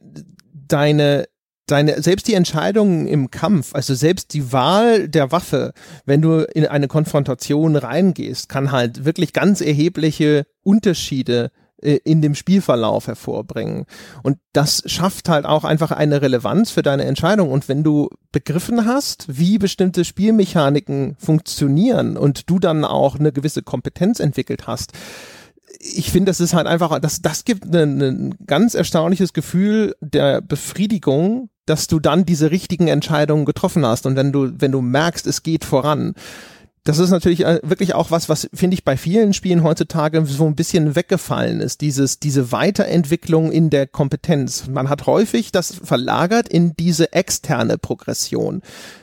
deine 0.53 1.27
deine, 1.71 2.03
selbst 2.03 2.29
die 2.29 2.35
Entscheidungen 2.35 3.07
im 3.07 3.31
Kampf, 3.31 3.75
also 3.75 3.95
selbst 3.95 4.35
die 4.35 4.53
Wahl 4.53 5.09
der 5.09 5.33
Waffe, 5.33 5.73
wenn 6.05 6.23
du 6.23 6.41
in 6.41 6.67
eine 6.67 6.89
Konfrontation 6.89 7.77
reingehst, 7.77 8.49
kann 8.49 8.73
halt 8.73 9.05
wirklich 9.05 9.33
ganz 9.33 9.61
erhebliche 9.61 10.47
Unterschiede 10.63 11.51
in 11.83 12.21
dem 12.23 12.35
Spielverlauf 12.35 13.07
hervorbringen. 13.07 13.87
Und 14.23 14.39
das 14.53 14.83
schafft 14.87 15.29
halt 15.29 15.47
auch 15.47 15.65
einfach 15.65 15.91
eine 15.91 16.23
Relevanz 16.23 16.71
für 16.71 16.83
deine 16.83 17.05
Entscheidung. 17.05 17.51
Und 17.51 17.69
wenn 17.69 17.83
du 17.83 18.09
begriffen 18.33 18.87
hast, 18.87 19.27
wie 19.29 19.59
bestimmte 19.59 20.05
Spielmechaniken 20.05 21.17
funktionieren 21.19 22.17
und 22.17 22.51
du 22.51 22.59
dann 22.59 22.85
auch 22.85 23.19
eine 23.19 23.33
gewisse 23.33 23.63
Kompetenz 23.63 24.21
entwickelt 24.21 24.67
hast, 24.67 24.93
ich 25.79 26.11
finde, 26.11 26.31
das 26.31 26.41
ist 26.41 26.53
halt 26.53 26.67
einfach, 26.67 26.99
das, 26.99 27.23
das 27.23 27.45
gibt 27.45 27.65
ein, 27.75 28.03
ein 28.03 28.35
ganz 28.47 28.75
erstaunliches 28.75 29.33
Gefühl 29.33 29.95
der 30.01 30.41
Befriedigung, 30.41 31.49
dass 31.65 31.87
du 31.87 32.01
dann 32.01 32.27
diese 32.27 32.51
richtigen 32.51 32.89
Entscheidungen 32.89 33.45
getroffen 33.45 33.87
hast. 33.87 34.05
Und 34.05 34.17
wenn 34.17 34.33
du, 34.33 34.51
wenn 34.59 34.73
du 34.73 34.81
merkst, 34.81 35.27
es 35.27 35.43
geht 35.43 35.65
voran, 35.65 36.15
das 36.85 36.99
ist 36.99 37.11
natürlich 37.11 37.45
äh, 37.45 37.61
wirklich 37.63 37.95
auch 37.95 38.11
was, 38.11 38.29
was 38.29 38.49
finde 38.55 38.75
ich 38.75 38.85
bei 38.85 38.97
vielen 38.97 39.35
Spielen 39.35 39.63
heutzutage 39.63 40.25
so 40.25 40.47
ein 40.47 40.57
bisschen 40.57 40.97
weggefallen 40.97 41.61
ist. 41.61 41.83
Dieses, 41.83 42.19
diese 42.21 42.53
Weiterentwicklung 42.53 43.53
in 43.53 43.69
der 43.69 43.87
Kompetenz. 43.87 44.67
Man 44.67 44.89
hat 44.89 45.07
häufig 45.07 45.53
das 45.53 45.75
verlagert 45.75 46.49
in 46.49 46.75
diese 46.77 47.13
externe 47.13 47.77
Progression. 47.77 48.63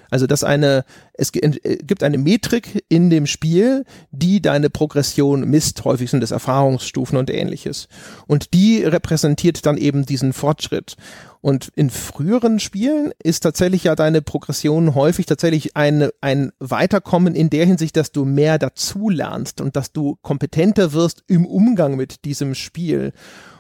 Also, 0.10 0.28
dass 0.28 0.44
eine, 0.44 0.86
es 1.14 1.34
äh, 1.34 1.78
gibt 1.84 2.04
eine 2.04 2.18
Metrik 2.18 2.84
in 2.90 3.10
dem 3.10 3.26
Spiel, 3.26 3.84
die 4.12 4.42
deine 4.42 4.70
Progression 4.70 5.50
misst. 5.50 5.84
Häufig 5.86 6.10
sind 6.10 6.24
es 6.24 6.32
Erfahrungsstufen 6.32 7.18
und 7.18 7.30
ähnliches. 7.30 7.88
Und 8.28 8.54
die 8.54 8.84
repräsentiert 8.84 9.66
dann 9.66 9.78
eben 9.78 10.06
diesen 10.06 10.34
Fortschritt. 10.34 10.96
Und 11.42 11.70
in 11.76 11.90
früheren 11.90 12.60
Spielen 12.60 13.12
ist 13.24 13.42
tatsächlich 13.42 13.86
ja 13.86 13.96
deine 13.96 14.22
Progression 14.22 14.96
häufig 14.96 15.28
tatsächlich 15.28 15.78
ein, 15.78 16.10
ein 16.20 16.52
Weiterkommen 16.60 17.36
in 17.36 17.50
der 17.50 17.66
Hinsicht, 17.66 17.96
dass 17.96 18.12
du 18.12 18.26
mehr 18.26 18.58
dazu 18.58 19.10
lernst 19.10 19.62
und 19.62 19.76
dass 19.76 19.92
du 19.92 20.18
kompetenter 20.22 20.94
wirst 20.94 21.24
im 21.28 21.46
Umgang 21.46 21.96
mit 21.96 22.26
diesem 22.26 22.56
Spiel. 22.56 23.14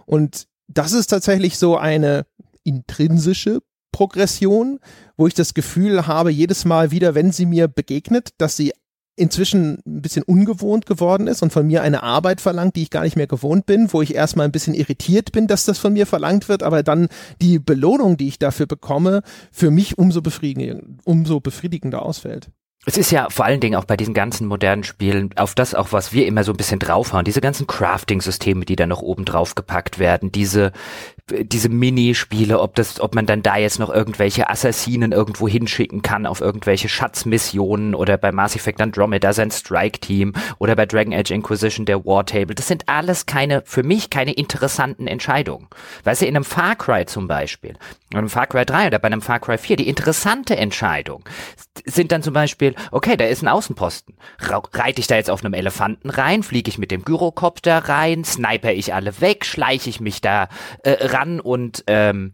Und 0.05 0.47
das 0.67 0.93
ist 0.93 1.07
tatsächlich 1.07 1.57
so 1.57 1.77
eine 1.77 2.25
intrinsische 2.63 3.61
Progression, 3.97 4.79
wo 5.17 5.25
ich 5.25 5.33
das 5.33 5.55
Gefühl 5.55 6.05
habe, 6.05 6.29
jedes 6.29 6.65
Mal 6.65 6.91
wieder, 6.91 7.15
wenn 7.15 7.31
sie 7.31 7.47
mir 7.47 7.67
begegnet, 7.67 8.29
dass 8.37 8.55
sie 8.55 8.71
inzwischen 9.15 9.79
ein 9.87 10.03
bisschen 10.03 10.21
ungewohnt 10.21 10.85
geworden 10.85 11.25
ist 11.25 11.41
und 11.41 11.51
von 11.51 11.65
mir 11.65 11.81
eine 11.81 12.03
Arbeit 12.03 12.39
verlangt, 12.39 12.75
die 12.75 12.83
ich 12.83 12.91
gar 12.91 13.01
nicht 13.01 13.15
mehr 13.15 13.25
gewohnt 13.25 13.65
bin, 13.65 13.91
wo 13.91 14.03
ich 14.03 14.13
erstmal 14.13 14.45
ein 14.45 14.51
bisschen 14.51 14.75
irritiert 14.75 15.31
bin, 15.31 15.47
dass 15.47 15.65
das 15.65 15.79
von 15.79 15.93
mir 15.93 16.05
verlangt 16.05 16.47
wird, 16.47 16.61
aber 16.61 16.83
dann 16.83 17.07
die 17.41 17.57
Belohnung, 17.57 18.17
die 18.17 18.27
ich 18.27 18.37
dafür 18.37 18.67
bekomme, 18.67 19.23
für 19.51 19.71
mich 19.71 19.97
umso 19.97 20.21
befriedigender, 20.21 20.83
umso 21.03 21.39
befriedigender 21.39 22.03
ausfällt. 22.03 22.51
Es 22.85 22.97
ist 22.97 23.11
ja 23.11 23.31
vor 23.31 23.45
allen 23.45 23.59
Dingen 23.59 23.75
auch 23.75 23.85
bei 23.85 23.97
diesen 23.97 24.13
ganzen 24.13 24.45
modernen 24.47 24.83
Spielen, 24.83 25.31
auf 25.37 25.55
das 25.55 25.73
auch, 25.73 25.91
was 25.91 26.13
wir 26.13 26.27
immer 26.27 26.43
so 26.43 26.53
ein 26.53 26.57
bisschen 26.57 26.77
draufhauen, 26.77 27.25
diese 27.25 27.41
ganzen 27.41 27.65
Crafting-Systeme, 27.65 28.63
die 28.63 28.75
da 28.75 28.85
noch 28.85 29.01
oben 29.01 29.25
drauf 29.25 29.55
gepackt 29.55 29.97
werden, 29.97 30.31
diese, 30.31 30.71
diese 31.29 31.69
Minispiele, 31.69 32.59
ob 32.59 32.75
das, 32.75 33.01
ob 33.01 33.13
man 33.13 33.25
dann 33.25 33.43
da 33.43 33.57
jetzt 33.57 33.79
noch 33.79 33.89
irgendwelche 33.89 34.49
Assassinen 34.49 35.11
irgendwo 35.11 35.47
hinschicken 35.47 36.01
kann 36.01 36.25
auf 36.25 36.39
irgendwelche 36.39 36.87
Schatzmissionen 36.87 37.95
oder 37.95 38.17
bei 38.17 38.31
Mass 38.31 38.55
Effect 38.55 38.81
Andromeda 38.81 39.33
sein 39.33 39.51
Strike-Team 39.51 40.33
oder 40.57 40.75
bei 40.75 40.85
Dragon 40.85 41.13
Age 41.13 41.31
Inquisition 41.31 41.85
der 41.85 42.05
War 42.05 42.25
Table. 42.25 42.55
Das 42.55 42.67
sind 42.67 42.87
alles 42.87 43.25
keine, 43.25 43.61
für 43.65 43.83
mich 43.83 44.09
keine 44.09 44.33
interessanten 44.33 45.07
Entscheidungen. 45.07 45.67
Weißt 46.05 46.21
du, 46.21 46.25
in 46.25 46.35
einem 46.35 46.45
Far 46.45 46.75
Cry 46.75 47.05
zum 47.05 47.27
Beispiel, 47.27 47.75
in 48.11 48.17
einem 48.17 48.29
Far 48.29 48.47
Cry 48.47 48.65
3 48.65 48.87
oder 48.87 48.99
bei 48.99 49.07
einem 49.07 49.21
Far 49.21 49.39
Cry 49.39 49.57
4, 49.57 49.75
die 49.75 49.89
interessante 49.89 50.55
Entscheidung 50.55 51.25
sind 51.85 52.11
dann 52.11 52.23
zum 52.23 52.33
Beispiel, 52.33 52.75
okay, 52.91 53.17
da 53.17 53.25
ist 53.25 53.43
ein 53.43 53.47
Außenposten. 53.47 54.15
Reite 54.39 54.99
ich 54.99 55.07
da 55.07 55.15
jetzt 55.15 55.29
auf 55.29 55.43
einem 55.43 55.53
Elefanten 55.53 56.09
rein, 56.09 56.43
fliege 56.43 56.69
ich 56.69 56.77
mit 56.77 56.91
dem 56.91 57.03
Gyrocopter 57.03 57.77
rein, 57.77 58.23
sniper 58.23 58.71
ich 58.71 58.93
alle 58.93 59.21
weg, 59.21 59.45
schleiche 59.45 59.89
ich 59.89 59.99
mich 59.99 60.21
da 60.21 60.49
äh, 60.83 60.91
ran 61.17 61.39
und 61.39 61.83
ähm, 61.87 62.33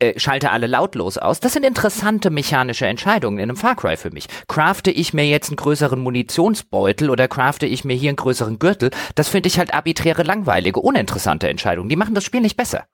äh, 0.00 0.18
schalte 0.18 0.50
alle 0.50 0.68
lautlos 0.68 1.18
aus. 1.18 1.40
Das 1.40 1.52
sind 1.52 1.64
interessante 1.64 2.30
mechanische 2.30 2.86
Entscheidungen 2.86 3.38
in 3.38 3.44
einem 3.44 3.56
Far 3.56 3.74
Cry 3.74 3.96
für 3.96 4.10
mich. 4.10 4.28
Crafte 4.46 4.90
ich 4.90 5.12
mir 5.12 5.26
jetzt 5.26 5.48
einen 5.48 5.56
größeren 5.56 5.98
Munitionsbeutel 5.98 7.10
oder 7.10 7.26
crafte 7.26 7.66
ich 7.66 7.84
mir 7.84 7.96
hier 7.96 8.10
einen 8.10 8.16
größeren 8.16 8.58
Gürtel? 8.60 8.90
Das 9.16 9.28
finde 9.28 9.48
ich 9.48 9.58
halt 9.58 9.74
arbiträre, 9.74 10.22
langweilige, 10.22 10.80
uninteressante 10.80 11.48
Entscheidungen. 11.48 11.88
Die 11.88 11.96
machen 11.96 12.14
das 12.14 12.24
Spiel 12.24 12.40
nicht 12.40 12.56
besser. 12.56 12.84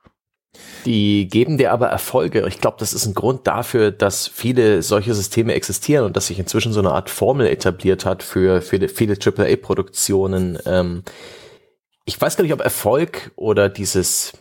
Die 0.86 1.28
geben 1.28 1.58
dir 1.58 1.72
aber 1.72 1.88
Erfolge. 1.88 2.46
Ich 2.46 2.60
glaube, 2.60 2.76
das 2.78 2.94
ist 2.94 3.06
ein 3.06 3.14
Grund 3.14 3.46
dafür, 3.46 3.90
dass 3.90 4.28
viele 4.28 4.82
solche 4.82 5.12
Systeme 5.12 5.52
existieren 5.52 6.04
und 6.04 6.16
dass 6.16 6.28
sich 6.28 6.38
inzwischen 6.38 6.72
so 6.72 6.80
eine 6.80 6.92
Art 6.92 7.10
Formel 7.10 7.48
etabliert 7.48 8.06
hat 8.06 8.22
für, 8.22 8.62
für 8.62 8.88
viele 8.88 9.16
AAA-Produktionen. 9.22 10.58
Ähm, 10.64 11.02
ich 12.06 12.20
weiß 12.20 12.36
gar 12.36 12.44
nicht, 12.44 12.52
ob 12.52 12.60
Erfolg 12.60 13.32
oder 13.34 13.68
dieses 13.68 14.32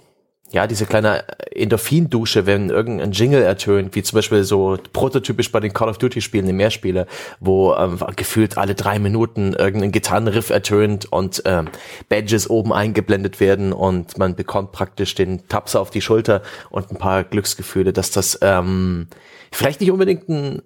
ja, 0.54 0.68
diese 0.68 0.86
kleine 0.86 1.26
Endorphindusche, 1.52 2.46
wenn 2.46 2.70
irgendein 2.70 3.12
Jingle 3.12 3.42
ertönt, 3.42 3.96
wie 3.96 4.04
zum 4.04 4.18
Beispiel 4.18 4.44
so 4.44 4.78
prototypisch 4.94 5.52
bei 5.52 5.60
den 5.60 5.74
Call 5.74 5.90
of 5.90 5.98
Duty 5.98 6.22
Spielen, 6.22 6.46
den 6.46 6.58
Mehrspieler, 6.58 7.08
wo 7.40 7.74
ähm, 7.74 7.98
gefühlt 8.16 8.56
alle 8.60 8.76
drei 8.76 9.00
Minuten 9.00 9.54
irgendein 9.54 9.92
Gitarrenriff 9.92 10.52
ertönt 10.52 11.12
und 11.12 11.42
ähm, 11.46 11.70
Badges 12.08 12.48
oben 12.52 12.72
eingeblendet 12.72 13.40
werden 13.40 13.74
und 13.74 14.20
man 14.20 14.36
bekommt 14.36 14.72
praktisch 14.72 15.16
den 15.16 15.48
Tapser 15.48 15.82
auf 15.82 15.90
die 15.90 16.02
Schulter 16.02 16.44
und 16.70 16.92
ein 16.92 16.98
paar 16.98 17.24
Glücksgefühle, 17.24 17.92
dass 17.92 18.12
das 18.12 18.38
ähm, 18.44 19.08
vielleicht 19.52 19.82
nicht 19.82 19.92
unbedingt 19.92 20.30
ein 20.30 20.62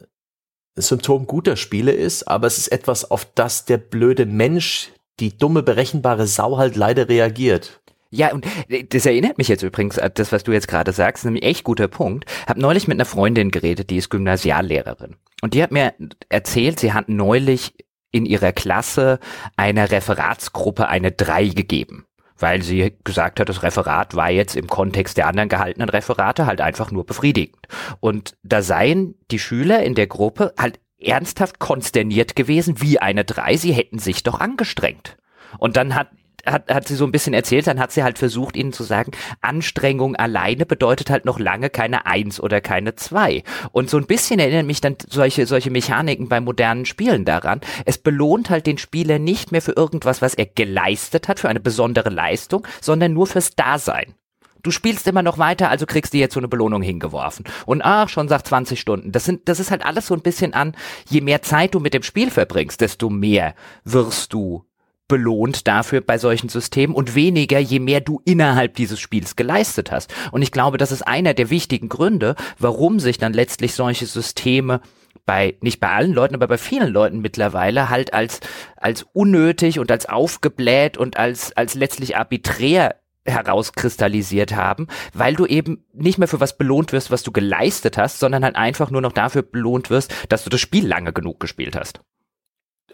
Symptom 0.76 1.28
guter 1.28 1.56
Spiele 1.56 1.94
ist, 1.94 2.28
aber 2.28 2.48
es 2.48 2.58
ist 2.58 2.68
etwas, 2.74 3.10
auf 3.10 3.26
das 3.36 3.64
der 3.64 3.78
blöde 3.78 4.26
Mensch, 4.26 4.92
die 5.22 5.38
dumme, 5.38 5.64
berechenbare 5.64 6.28
Sau 6.28 6.58
halt 6.58 6.76
leider 6.76 7.08
reagiert. 7.08 7.80
Ja, 8.10 8.34
und 8.34 8.46
äh, 8.70 8.84
das 8.84 9.06
erinnert 9.06 9.38
mich 9.38 9.48
jetzt 9.48 9.64
übrigens 9.64 10.00
an 10.00 10.12
das, 10.14 10.32
was 10.32 10.44
du 10.44 10.52
jetzt 10.52 10.68
gerade 10.68 10.92
sagst, 10.92 11.26
nämlich 11.26 11.44
echt 11.44 11.64
guter 11.64 11.88
Punkt. 11.88 12.26
Hab 12.48 12.58
neulich 12.58 12.88
mit 12.88 12.98
einer 12.98 13.06
Freundin 13.06 13.52
geredet, 13.52 13.90
die 13.90 13.98
ist 13.98 14.10
Gymnasiallehrerin. 14.10 15.16
Und 15.42 15.54
die 15.54 15.64
hat 15.64 15.72
mir 15.72 15.94
erzählt, 16.30 16.80
sie 16.80 16.94
hat 16.94 17.10
neulich 17.10 17.74
in 18.12 18.26
ihrer 18.26 18.52
Klasse 18.52 19.20
einer 19.56 19.92
Referatsgruppe 19.92 20.88
eine 20.88 21.12
3 21.12 21.50
gegeben. 21.50 22.06
Weil 22.40 22.62
sie 22.62 22.96
gesagt 23.04 23.40
hat, 23.40 23.50
das 23.50 23.64
Referat 23.64 24.16
war 24.16 24.30
jetzt 24.30 24.56
im 24.56 24.68
Kontext 24.68 25.18
der 25.18 25.28
anderen 25.28 25.50
gehaltenen 25.50 25.90
Referate 25.90 26.46
halt 26.46 26.62
einfach 26.62 26.92
nur 26.92 27.06
befriedigend. 27.06 27.68
Und 28.00 28.38
da 28.44 28.62
seien 28.62 29.16
die 29.32 29.40
Schüler 29.40 29.82
in 29.84 29.96
der 29.96 30.06
Gruppe 30.06 30.54
halt 30.58 30.80
ernsthaft 31.00 31.60
konsterniert 31.60 32.36
gewesen, 32.36 32.80
wie 32.82 33.00
eine 33.00 33.26
3, 33.26 33.58
sie 33.58 33.72
hätten 33.72 34.00
sich 34.00 34.24
doch 34.24 34.40
angestrengt. 34.40 35.18
Und 35.58 35.78
dann 35.78 35.96
hat 35.96 36.10
hat, 36.48 36.74
hat 36.74 36.88
sie 36.88 36.96
so 36.96 37.06
ein 37.06 37.12
bisschen 37.12 37.34
erzählt, 37.34 37.68
dann 37.68 37.80
hat 37.80 37.92
sie 37.92 38.04
halt 38.04 38.18
versucht, 38.18 38.56
ihnen 38.56 38.74
zu 38.74 38.84
sagen, 38.84 39.12
Anstrengung 39.42 40.16
alleine 40.16 40.66
bedeutet 40.66 41.10
halt 41.10 41.26
noch 41.26 41.40
lange 41.40 41.70
keine 41.70 42.06
Eins 42.06 42.40
oder 42.40 42.62
keine 42.62 42.96
Zwei. 42.96 43.44
Und 43.72 43.90
so 43.90 43.98
ein 43.98 44.08
bisschen 44.08 44.40
erinnern 44.40 44.66
mich 44.66 44.82
dann 44.82 44.96
solche, 45.08 45.46
solche 45.46 45.72
Mechaniken 45.72 46.30
bei 46.30 46.40
modernen 46.40 46.86
Spielen 46.86 47.26
daran. 47.26 47.62
Es 47.86 47.98
belohnt 47.98 48.50
halt 48.50 48.66
den 48.66 48.78
Spieler 48.78 49.20
nicht 49.20 49.52
mehr 49.52 49.62
für 49.62 49.74
irgendwas, 49.74 50.22
was 50.22 50.34
er 50.34 50.46
geleistet 50.46 51.28
hat, 51.28 51.40
für 51.40 51.50
eine 51.50 51.60
besondere 51.60 52.10
Leistung, 52.10 52.66
sondern 52.82 53.14
nur 53.14 53.28
fürs 53.28 53.56
Dasein. 53.56 54.16
Du 54.64 54.72
spielst 54.72 55.08
immer 55.08 55.24
noch 55.24 55.38
weiter, 55.38 55.70
also 55.70 55.86
kriegst 55.86 56.14
du 56.14 56.18
jetzt 56.18 56.34
so 56.34 56.42
eine 56.42 56.50
Belohnung 56.50 56.82
hingeworfen. 56.82 57.46
Und 57.66 57.84
ach, 57.84 58.10
schon 58.10 58.28
sagt 58.28 58.48
20 58.48 58.80
Stunden. 58.80 59.14
Das 59.14 59.24
sind, 59.24 59.48
das 59.48 59.62
ist 59.62 59.72
halt 59.72 59.86
alles 59.86 60.08
so 60.08 60.14
ein 60.14 60.22
bisschen 60.22 60.54
an, 60.54 60.76
je 61.08 61.22
mehr 61.22 61.42
Zeit 61.42 61.74
du 61.74 61.80
mit 61.80 61.94
dem 61.94 62.04
Spiel 62.04 62.32
verbringst, 62.32 62.82
desto 62.82 63.10
mehr 63.10 63.56
wirst 63.86 64.34
du 64.34 64.67
belohnt 65.08 65.68
dafür 65.68 66.02
bei 66.02 66.18
solchen 66.18 66.50
Systemen 66.50 66.96
und 66.96 67.16
weniger, 67.16 67.60
je 67.60 67.80
mehr 67.80 68.02
du 68.02 68.22
innerhalb 68.26 68.76
dieses 68.76 69.00
Spiels 69.00 69.36
geleistet 69.36 69.92
hast. 69.92 70.14
Und 70.32 70.42
ich 70.42 70.52
glaube, 70.52 70.78
das 70.78 70.92
ist 70.92 71.02
einer 71.02 71.34
der 71.34 71.50
wichtigen 71.50 71.90
Gründe, 71.90 72.36
warum 72.60 73.00
sich 73.00 73.18
dann 73.18 73.34
letztlich 73.34 73.74
solche 73.74 74.06
Systeme 74.06 74.82
bei, 75.26 75.56
nicht 75.62 75.80
bei 75.80 75.90
allen 75.90 76.14
Leuten, 76.14 76.36
aber 76.36 76.48
bei 76.48 76.58
vielen 76.58 76.92
Leuten 76.92 77.20
mittlerweile 77.20 77.90
halt 77.90 78.14
als, 78.14 78.40
als 78.78 79.06
unnötig 79.14 79.80
und 79.80 79.92
als 79.92 80.08
aufgebläht 80.08 80.98
und 80.98 81.18
als, 81.18 81.56
als 81.56 81.76
letztlich 81.76 82.18
arbiträr 82.18 82.96
herauskristallisiert 83.26 84.56
haben, 84.56 84.88
weil 85.14 85.36
du 85.36 85.46
eben 85.46 85.86
nicht 85.94 86.18
mehr 86.18 86.30
für 86.30 86.40
was 86.40 86.58
belohnt 86.58 86.94
wirst, 86.94 87.12
was 87.12 87.24
du 87.24 87.32
geleistet 87.32 87.98
hast, 87.98 88.20
sondern 88.20 88.46
halt 88.46 88.56
einfach 88.56 88.90
nur 88.90 89.02
noch 89.02 89.12
dafür 89.12 89.42
belohnt 89.42 89.90
wirst, 89.90 90.14
dass 90.30 90.46
du 90.46 90.50
das 90.50 90.62
Spiel 90.62 90.88
lange 90.88 91.12
genug 91.12 91.42
gespielt 91.42 91.76
hast. 91.76 92.00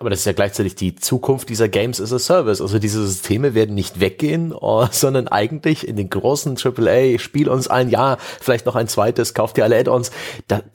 Aber 0.03 0.09
das 0.09 0.19
ist 0.19 0.25
ja 0.25 0.33
gleichzeitig 0.33 0.75
die 0.75 0.95
Zukunft 0.95 1.47
dieser 1.47 1.69
Games 1.69 2.01
as 2.01 2.11
a 2.11 2.19
Service. 2.19 2.59
Also 2.59 2.77
diese 2.77 3.07
Systeme 3.07 3.53
werden 3.53 3.73
nicht 3.73 4.01
weggehen, 4.01 4.53
oh, 4.59 4.85
sondern 4.91 5.29
eigentlich 5.29 5.87
in 5.87 5.95
den 5.95 6.09
großen 6.09 6.57
AAA, 6.61 7.19
spiel 7.19 7.47
uns 7.47 7.69
ein 7.69 7.87
Jahr, 7.87 8.17
vielleicht 8.41 8.65
noch 8.65 8.75
ein 8.75 8.89
zweites, 8.89 9.33
kauft 9.33 9.57
ihr 9.57 9.63
alle 9.63 9.79
Add-ons, 9.79 10.11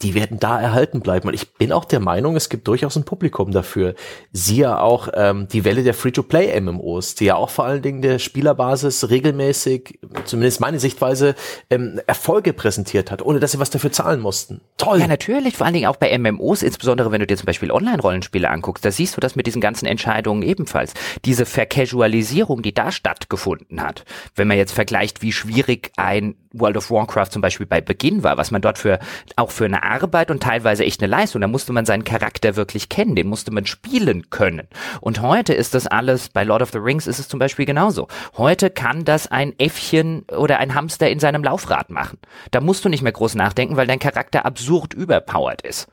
die 0.00 0.14
werden 0.14 0.38
da 0.40 0.58
erhalten 0.58 1.00
bleiben. 1.00 1.28
Und 1.28 1.34
ich 1.34 1.52
bin 1.52 1.72
auch 1.72 1.84
der 1.84 2.00
Meinung, 2.00 2.36
es 2.36 2.48
gibt 2.48 2.66
durchaus 2.68 2.96
ein 2.96 3.04
Publikum 3.04 3.50
dafür. 3.50 3.94
Siehe 4.32 4.80
auch 4.80 5.08
ähm, 5.12 5.46
die 5.48 5.66
Welle 5.66 5.82
der 5.82 5.92
Free-to-Play-MMOs, 5.92 7.16
die 7.16 7.26
ja 7.26 7.34
auch 7.34 7.50
vor 7.50 7.66
allen 7.66 7.82
Dingen 7.82 8.00
der 8.00 8.18
Spielerbasis 8.18 9.10
regelmäßig, 9.10 9.98
zumindest 10.24 10.60
meine 10.60 10.80
Sichtweise, 10.80 11.34
ähm, 11.68 12.00
Erfolge 12.06 12.54
präsentiert 12.54 13.10
hat, 13.10 13.20
ohne 13.20 13.40
dass 13.40 13.52
sie 13.52 13.58
was 13.58 13.68
dafür 13.68 13.92
zahlen 13.92 14.20
mussten. 14.20 14.62
Toll! 14.78 15.00
Ja, 15.00 15.06
natürlich, 15.06 15.58
vor 15.58 15.66
allen 15.66 15.74
Dingen 15.74 15.86
auch 15.88 15.96
bei 15.96 16.16
MMOs, 16.16 16.62
insbesondere 16.62 17.12
wenn 17.12 17.20
du 17.20 17.26
dir 17.26 17.36
zum 17.36 17.44
Beispiel 17.44 17.70
Online-Rollenspiele 17.70 18.48
anguckst, 18.48 18.86
da 18.86 18.90
siehst 18.90 19.08
siehst 19.08 19.17
du 19.18 19.26
das 19.26 19.36
mit 19.36 19.46
diesen 19.46 19.60
ganzen 19.60 19.86
Entscheidungen 19.86 20.42
ebenfalls. 20.42 20.94
Diese 21.24 21.44
Vercasualisierung, 21.44 22.62
die 22.62 22.72
da 22.72 22.90
stattgefunden 22.90 23.82
hat. 23.82 24.04
Wenn 24.34 24.48
man 24.48 24.56
jetzt 24.56 24.72
vergleicht, 24.72 25.22
wie 25.22 25.32
schwierig 25.32 25.92
ein 25.96 26.34
World 26.52 26.76
of 26.76 26.90
Warcraft 26.90 27.30
zum 27.30 27.42
Beispiel 27.42 27.66
bei 27.66 27.80
Beginn 27.80 28.22
war, 28.22 28.36
was 28.36 28.50
man 28.50 28.62
dort 28.62 28.78
für, 28.78 28.98
auch 29.36 29.50
für 29.50 29.66
eine 29.66 29.82
Arbeit 29.82 30.30
und 30.30 30.42
teilweise 30.42 30.84
echt 30.84 31.02
eine 31.02 31.10
Leistung, 31.10 31.40
da 31.40 31.48
musste 31.48 31.72
man 31.72 31.84
seinen 31.84 32.04
Charakter 32.04 32.56
wirklich 32.56 32.88
kennen, 32.88 33.14
den 33.16 33.28
musste 33.28 33.50
man 33.50 33.66
spielen 33.66 34.30
können. 34.30 34.66
Und 35.00 35.20
heute 35.20 35.52
ist 35.52 35.74
das 35.74 35.86
alles, 35.86 36.28
bei 36.30 36.44
Lord 36.44 36.62
of 36.62 36.70
the 36.70 36.78
Rings 36.78 37.06
ist 37.06 37.18
es 37.18 37.28
zum 37.28 37.38
Beispiel 37.38 37.66
genauso. 37.66 38.08
Heute 38.36 38.70
kann 38.70 39.04
das 39.04 39.26
ein 39.26 39.58
Äffchen 39.58 40.24
oder 40.36 40.58
ein 40.58 40.74
Hamster 40.74 41.10
in 41.10 41.18
seinem 41.18 41.44
Laufrad 41.44 41.90
machen. 41.90 42.18
Da 42.50 42.60
musst 42.60 42.84
du 42.84 42.88
nicht 42.88 43.02
mehr 43.02 43.12
groß 43.12 43.34
nachdenken, 43.34 43.76
weil 43.76 43.86
dein 43.86 43.98
Charakter 43.98 44.46
absurd 44.46 44.94
überpowered 44.94 45.62
ist. 45.62 45.88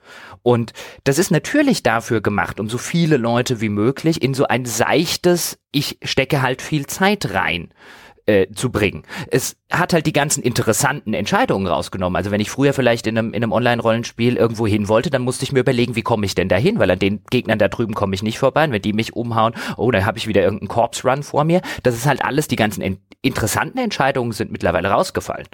Und 0.46 0.74
das 1.06 1.18
ist 1.18 1.32
natürlich 1.32 1.82
dafür 1.82 2.22
gemacht, 2.22 2.60
um 2.60 2.70
so 2.70 2.78
viele 2.78 3.18
Leute 3.18 3.62
wie 3.62 3.70
möglich 3.70 4.22
in 4.22 4.36
so 4.36 4.46
ein 4.46 4.66
seichtes, 4.66 5.58
ich 5.72 5.98
stecke 6.04 6.44
halt 6.44 6.62
viel 6.62 6.86
Zeit 6.86 7.34
rein 7.34 7.70
äh, 8.28 8.46
zu 8.54 8.72
bringen. 8.72 9.06
Es 9.32 9.58
hat 9.72 9.92
halt 9.92 10.06
die 10.06 10.14
ganzen 10.14 10.44
interessanten 10.44 11.16
Entscheidungen 11.16 11.66
rausgenommen. 11.66 12.16
Also 12.16 12.30
wenn 12.30 12.42
ich 12.42 12.52
früher 12.52 12.74
vielleicht 12.74 13.08
in 13.08 13.18
einem, 13.18 13.34
in 13.34 13.42
einem 13.42 13.54
Online-Rollenspiel 13.54 14.38
irgendwo 14.38 14.68
hin 14.68 14.88
wollte, 14.88 15.10
dann 15.10 15.24
musste 15.24 15.46
ich 15.46 15.52
mir 15.52 15.62
überlegen, 15.62 15.96
wie 15.96 16.04
komme 16.04 16.28
ich 16.28 16.36
denn 16.36 16.48
da 16.48 16.58
hin, 16.58 16.78
weil 16.78 16.92
an 16.92 17.00
den 17.00 17.24
Gegnern 17.32 17.58
da 17.58 17.68
drüben 17.68 17.96
komme 17.96 18.14
ich 18.14 18.22
nicht 18.22 18.38
vorbei. 18.38 18.66
Und 18.66 18.72
wenn 18.72 18.84
die 18.84 18.94
mich 18.94 19.16
umhauen, 19.16 19.56
oh, 19.78 19.90
dann 19.90 20.06
habe 20.06 20.20
ich 20.20 20.28
wieder 20.28 20.44
irgendeinen 20.44 20.70
Corpse-Run 20.70 21.24
vor 21.24 21.44
mir. 21.44 21.62
Das 21.82 21.96
ist 21.96 22.06
halt 22.06 22.24
alles, 22.24 22.48
die 22.48 22.56
ganzen 22.56 23.00
interessanten 23.24 23.80
Entscheidungen 23.80 24.32
sind 24.32 24.52
mittlerweile 24.52 24.90
rausgefallen. 24.90 25.48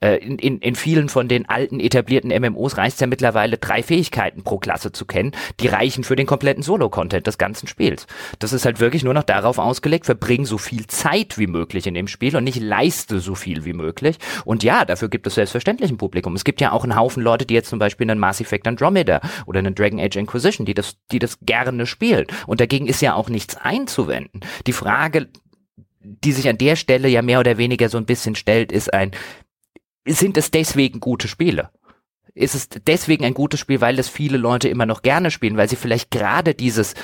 Äh, 0.00 0.16
in, 0.16 0.38
in, 0.38 0.58
in 0.58 0.74
vielen 0.74 1.08
von 1.08 1.28
den 1.28 1.48
alten 1.48 1.80
etablierten 1.80 2.30
MMOs 2.30 2.76
reicht 2.76 2.94
es 2.94 3.00
ja 3.00 3.06
mittlerweile 3.06 3.58
drei 3.58 3.82
Fähigkeiten 3.82 4.42
pro 4.42 4.58
Klasse 4.58 4.92
zu 4.92 5.06
kennen, 5.06 5.32
die 5.60 5.68
reichen 5.68 6.04
für 6.04 6.16
den 6.16 6.26
kompletten 6.26 6.62
Solo-Content 6.62 7.26
des 7.26 7.38
ganzen 7.38 7.68
Spiels. 7.68 8.06
Das 8.38 8.52
ist 8.52 8.64
halt 8.64 8.80
wirklich 8.80 9.04
nur 9.04 9.14
noch 9.14 9.22
darauf 9.22 9.58
ausgelegt, 9.58 10.06
verbring 10.06 10.46
so 10.46 10.58
viel 10.58 10.86
Zeit 10.88 11.38
wie 11.38 11.46
möglich 11.46 11.86
in 11.86 11.94
dem 11.94 12.08
Spiel 12.08 12.36
und 12.36 12.44
nicht 12.44 12.60
leiste 12.60 13.20
so 13.20 13.34
viel 13.34 13.64
wie 13.64 13.72
möglich. 13.72 14.18
Und 14.44 14.62
ja, 14.62 14.84
dafür 14.84 15.08
gibt 15.08 15.26
es 15.26 15.36
selbstverständlich 15.36 15.90
ein 15.90 15.96
Publikum. 15.96 16.34
Es 16.34 16.44
gibt 16.44 16.60
ja 16.60 16.72
auch 16.72 16.82
einen 16.82 16.96
Haufen 16.96 17.22
Leute, 17.22 17.46
die 17.46 17.54
jetzt 17.54 17.70
zum 17.70 17.78
Beispiel 17.78 18.10
einen 18.10 18.20
Mass 18.20 18.40
Effect 18.40 18.66
Andromeda 18.66 19.20
oder 19.46 19.60
einen 19.60 19.74
Dragon 19.74 20.00
Age 20.00 20.16
Inquisition, 20.16 20.66
die 20.66 20.74
das, 20.74 20.96
die 21.12 21.18
das 21.18 21.38
gerne 21.42 21.86
spielen. 21.86 22.26
Und 22.46 22.60
dagegen 22.60 22.86
ist 22.86 23.00
ja 23.00 23.14
auch 23.14 23.28
nichts 23.28 23.56
einzuwenden. 23.56 24.40
Die 24.66 24.72
Frage, 24.72 25.28
die 26.00 26.32
sich 26.32 26.48
an 26.48 26.58
der 26.58 26.76
Stelle 26.76 27.08
ja 27.08 27.22
mehr 27.22 27.40
oder 27.40 27.56
weniger 27.56 27.88
so 27.88 27.96
ein 27.96 28.06
bisschen 28.06 28.34
stellt, 28.34 28.72
ist 28.72 28.92
ein, 28.92 29.12
sind 30.06 30.36
es 30.36 30.50
deswegen 30.50 31.00
gute 31.00 31.28
Spiele? 31.28 31.70
Ist 32.36 32.56
es 32.56 32.68
deswegen 32.68 33.24
ein 33.24 33.32
gutes 33.32 33.60
Spiel, 33.60 33.80
weil 33.80 33.96
es 33.96 34.08
viele 34.08 34.38
Leute 34.38 34.68
immer 34.68 34.86
noch 34.86 35.02
gerne 35.02 35.30
spielen, 35.30 35.56
weil 35.56 35.68
sie 35.68 35.76
vielleicht 35.76 36.10
gerade 36.10 36.52
dieses, 36.52 36.94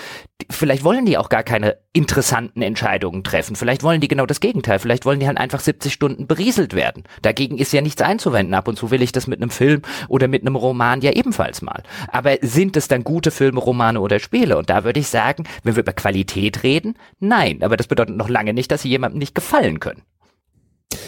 vielleicht 0.51 0.83
wollen 0.83 1.07
die 1.07 1.19
auch 1.19 1.29
gar 1.29 1.45
keine 1.45 1.77
interessanten 1.93 2.63
Entscheidungen 2.63 3.23
treffen. 3.23 3.55
Vielleicht 3.55 3.85
wollen 3.85 4.01
die 4.01 4.09
genau 4.09 4.27
das 4.27 4.41
Gegenteil. 4.41 4.81
Vielleicht 4.81 5.05
wollen 5.05 5.21
die 5.21 5.29
halt 5.29 5.39
einfach 5.39 5.61
70 5.61 5.93
Stunden 5.93 6.27
berieselt 6.27 6.75
werden. 6.75 7.05
Dagegen 7.23 7.59
ist 7.59 7.73
ja 7.73 7.81
nichts 7.81 8.03
einzuwenden. 8.03 8.55
Ab 8.55 8.67
und 8.67 8.77
zu 8.77 8.91
will 8.91 9.03
ich 9.03 9.13
das 9.13 9.29
mit 9.29 9.41
einem 9.41 9.51
Film 9.51 9.83
oder 10.09 10.27
mit 10.27 10.43
einem 10.43 10.57
Roman 10.57 11.01
ja 11.01 11.13
ebenfalls 11.13 11.63
mal. 11.63 11.85
Aber 12.09 12.37
sind 12.43 12.77
es 12.77 12.89
dann 12.89 13.05
gute 13.05 13.31
Filme, 13.31 13.61
Romane 13.61 14.01
oder 14.01 14.19
Spiele? 14.19 14.59
Und 14.59 14.69
da 14.69 14.83
würde 14.83 14.99
ich 14.99 15.07
sagen, 15.07 15.45
wenn 15.63 15.77
wir 15.77 15.85
über 15.85 15.93
Qualität 15.93 16.65
reden, 16.65 16.97
nein. 17.21 17.63
Aber 17.63 17.77
das 17.77 17.87
bedeutet 17.87 18.17
noch 18.17 18.29
lange 18.29 18.53
nicht, 18.53 18.73
dass 18.73 18.83
sie 18.83 18.89
jemandem 18.89 19.21
nicht 19.21 19.37
gefallen 19.37 19.79
können. 19.79 20.03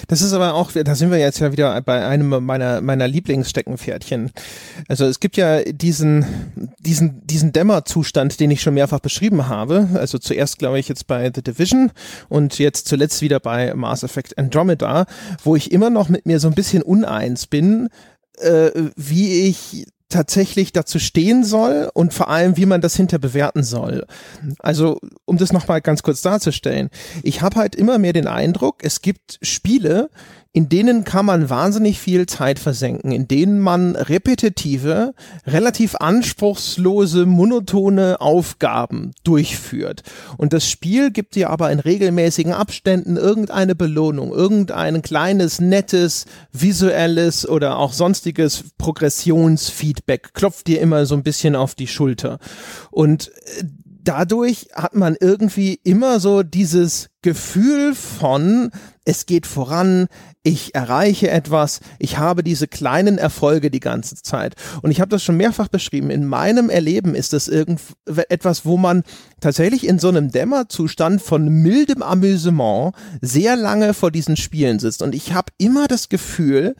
Das 0.08 0.22
ist 0.22 0.32
aber 0.32 0.54
auch, 0.54 0.72
da 0.72 0.94
sind 0.94 1.10
wir 1.10 1.18
jetzt 1.18 1.40
ja 1.40 1.52
wieder 1.52 1.80
bei 1.82 2.06
einem 2.06 2.44
meiner, 2.44 2.80
meiner 2.80 3.08
Lieblingssteckenpferdchen. 3.08 4.30
Also 4.88 5.06
es 5.06 5.20
gibt 5.20 5.36
ja 5.36 5.62
diesen, 5.64 6.24
diesen, 6.78 7.26
diesen 7.26 7.52
Dämmerzustand, 7.52 8.38
den 8.38 8.50
ich 8.50 8.62
schon 8.62 8.74
mehrfach 8.74 9.00
beschrieben 9.00 9.48
habe. 9.48 9.88
Also 9.94 10.18
zuerst, 10.18 10.58
glaube 10.58 10.78
ich, 10.78 10.88
jetzt 10.88 11.06
bei 11.06 11.30
The 11.34 11.42
Division 11.42 11.90
und 12.28 12.58
jetzt 12.58 12.86
zuletzt 12.88 13.22
wieder 13.22 13.40
bei 13.40 13.74
Mass 13.74 14.02
Effect 14.02 14.38
Andromeda, 14.38 15.06
wo 15.42 15.56
ich 15.56 15.72
immer 15.72 15.90
noch 15.90 16.08
mit 16.08 16.26
mir 16.26 16.40
so 16.40 16.48
ein 16.48 16.54
bisschen 16.54 16.82
uneins 16.82 17.46
bin, 17.46 17.88
äh, 18.38 18.70
wie 18.96 19.48
ich 19.48 19.86
tatsächlich 20.12 20.72
dazu 20.72 20.98
stehen 20.98 21.44
soll 21.44 21.90
und 21.92 22.14
vor 22.14 22.28
allem, 22.28 22.56
wie 22.56 22.66
man 22.66 22.80
das 22.80 22.96
hinter 22.96 23.18
bewerten 23.18 23.62
soll. 23.62 24.06
Also, 24.58 24.98
um 25.24 25.36
das 25.36 25.52
nochmal 25.52 25.80
ganz 25.80 26.02
kurz 26.02 26.22
darzustellen. 26.22 26.90
Ich 27.22 27.42
habe 27.42 27.56
halt 27.56 27.74
immer 27.74 27.98
mehr 27.98 28.12
den 28.12 28.26
Eindruck, 28.26 28.76
es 28.82 29.02
gibt 29.02 29.38
Spiele, 29.42 30.10
in 30.54 30.68
denen 30.68 31.04
kann 31.04 31.24
man 31.24 31.48
wahnsinnig 31.48 31.98
viel 31.98 32.26
Zeit 32.26 32.58
versenken, 32.58 33.10
in 33.10 33.26
denen 33.26 33.58
man 33.58 33.96
repetitive, 33.96 35.14
relativ 35.46 35.96
anspruchslose, 35.96 37.24
monotone 37.24 38.20
Aufgaben 38.20 39.12
durchführt. 39.24 40.02
Und 40.36 40.52
das 40.52 40.68
Spiel 40.68 41.10
gibt 41.10 41.36
dir 41.36 41.48
aber 41.48 41.72
in 41.72 41.80
regelmäßigen 41.80 42.52
Abständen 42.52 43.16
irgendeine 43.16 43.74
Belohnung, 43.74 44.30
irgendein 44.30 45.00
kleines, 45.00 45.58
nettes, 45.58 46.26
visuelles 46.52 47.48
oder 47.48 47.78
auch 47.78 47.94
sonstiges 47.94 48.64
Progressionsfeedback, 48.76 50.34
klopft 50.34 50.66
dir 50.66 50.82
immer 50.82 51.06
so 51.06 51.14
ein 51.14 51.22
bisschen 51.22 51.56
auf 51.56 51.74
die 51.74 51.86
Schulter. 51.86 52.38
Und 52.90 53.32
äh, 53.58 53.64
dadurch 54.02 54.68
hat 54.74 54.94
man 54.94 55.16
irgendwie 55.18 55.80
immer 55.84 56.20
so 56.20 56.42
dieses 56.42 57.08
Gefühl 57.22 57.94
von, 57.94 58.70
es 59.04 59.26
geht 59.26 59.46
voran, 59.46 60.08
ich 60.42 60.74
erreiche 60.74 61.30
etwas, 61.30 61.80
ich 61.98 62.18
habe 62.18 62.42
diese 62.42 62.66
kleinen 62.66 63.16
Erfolge 63.16 63.70
die 63.70 63.80
ganze 63.80 64.16
Zeit. 64.16 64.56
Und 64.82 64.90
ich 64.90 65.00
habe 65.00 65.08
das 65.08 65.22
schon 65.22 65.36
mehrfach 65.36 65.68
beschrieben. 65.68 66.10
In 66.10 66.26
meinem 66.26 66.68
Erleben 66.68 67.14
ist 67.14 67.32
das 67.32 67.48
etwas, 67.48 68.64
wo 68.64 68.76
man 68.76 69.04
tatsächlich 69.40 69.86
in 69.86 70.00
so 70.00 70.08
einem 70.08 70.32
Dämmerzustand 70.32 71.22
von 71.22 71.48
mildem 71.48 72.02
Amüsement 72.02 72.94
sehr 73.20 73.56
lange 73.56 73.94
vor 73.94 74.10
diesen 74.10 74.36
Spielen 74.36 74.80
sitzt. 74.80 75.02
Und 75.02 75.14
ich 75.14 75.32
habe 75.32 75.52
immer 75.58 75.86
das 75.86 76.08
Gefühl, 76.08 76.74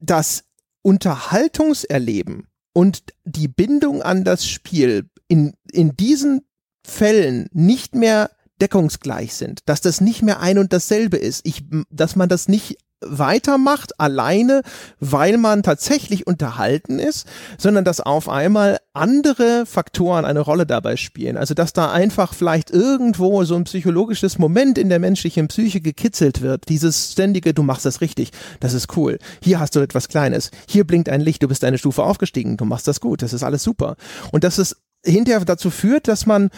dass 0.00 0.44
Unterhaltungserleben 0.82 2.46
und 2.72 3.02
die 3.24 3.48
Bindung 3.48 4.02
an 4.02 4.24
das 4.24 4.46
Spiel 4.46 5.08
in, 5.28 5.54
in 5.72 5.96
diesen 5.96 6.42
Fällen 6.84 7.48
nicht 7.52 7.94
mehr 7.94 8.30
deckungsgleich 8.60 9.34
sind, 9.34 9.60
dass 9.66 9.80
das 9.80 10.00
nicht 10.00 10.22
mehr 10.22 10.40
ein 10.40 10.58
und 10.58 10.72
dasselbe 10.72 11.16
ist, 11.16 11.44
ich, 11.44 11.64
dass 11.90 12.14
man 12.14 12.28
das 12.28 12.46
nicht 12.46 12.78
weitermacht 13.06 14.00
alleine, 14.00 14.62
weil 15.00 15.38
man 15.38 15.62
tatsächlich 15.62 16.26
unterhalten 16.26 16.98
ist, 16.98 17.26
sondern 17.58 17.84
dass 17.84 18.00
auf 18.00 18.28
einmal 18.28 18.78
andere 18.92 19.66
Faktoren 19.66 20.24
eine 20.24 20.40
Rolle 20.40 20.66
dabei 20.66 20.96
spielen. 20.96 21.36
Also 21.36 21.54
dass 21.54 21.72
da 21.72 21.92
einfach 21.92 22.34
vielleicht 22.34 22.70
irgendwo 22.70 23.44
so 23.44 23.56
ein 23.56 23.64
psychologisches 23.64 24.38
Moment 24.38 24.78
in 24.78 24.88
der 24.88 24.98
menschlichen 24.98 25.48
Psyche 25.48 25.80
gekitzelt 25.80 26.40
wird. 26.40 26.68
Dieses 26.68 27.12
ständige, 27.12 27.54
du 27.54 27.62
machst 27.62 27.84
das 27.84 28.00
richtig, 28.00 28.30
das 28.60 28.72
ist 28.72 28.96
cool. 28.96 29.18
Hier 29.42 29.60
hast 29.60 29.76
du 29.76 29.80
etwas 29.80 30.08
Kleines. 30.08 30.50
Hier 30.68 30.86
blinkt 30.86 31.08
ein 31.08 31.20
Licht, 31.20 31.42
du 31.42 31.48
bist 31.48 31.64
eine 31.64 31.78
Stufe 31.78 32.02
aufgestiegen, 32.02 32.56
du 32.56 32.64
machst 32.64 32.88
das 32.88 33.00
gut, 33.00 33.22
das 33.22 33.32
ist 33.32 33.42
alles 33.42 33.62
super. 33.62 33.96
Und 34.32 34.44
dass 34.44 34.58
es 34.58 34.76
hinterher 35.04 35.44
dazu 35.44 35.70
führt, 35.70 36.08
dass 36.08 36.26
man 36.26 36.50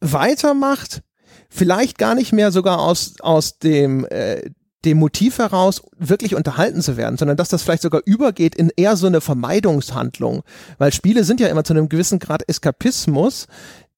weitermacht, 0.00 1.02
vielleicht 1.48 1.98
gar 1.98 2.14
nicht 2.14 2.32
mehr 2.32 2.52
sogar 2.52 2.80
aus, 2.80 3.14
aus 3.20 3.58
dem, 3.58 4.04
äh, 4.06 4.42
dem 4.84 4.98
Motiv 4.98 5.38
heraus, 5.38 5.82
wirklich 5.96 6.34
unterhalten 6.34 6.82
zu 6.82 6.96
werden, 6.96 7.16
sondern 7.16 7.36
dass 7.36 7.48
das 7.48 7.62
vielleicht 7.62 7.82
sogar 7.82 8.02
übergeht 8.04 8.54
in 8.54 8.70
eher 8.76 8.96
so 8.96 9.06
eine 9.06 9.20
Vermeidungshandlung. 9.20 10.42
Weil 10.78 10.92
Spiele 10.92 11.24
sind 11.24 11.40
ja 11.40 11.48
immer 11.48 11.64
zu 11.64 11.72
einem 11.72 11.88
gewissen 11.88 12.18
Grad 12.18 12.46
Eskapismus, 12.48 13.46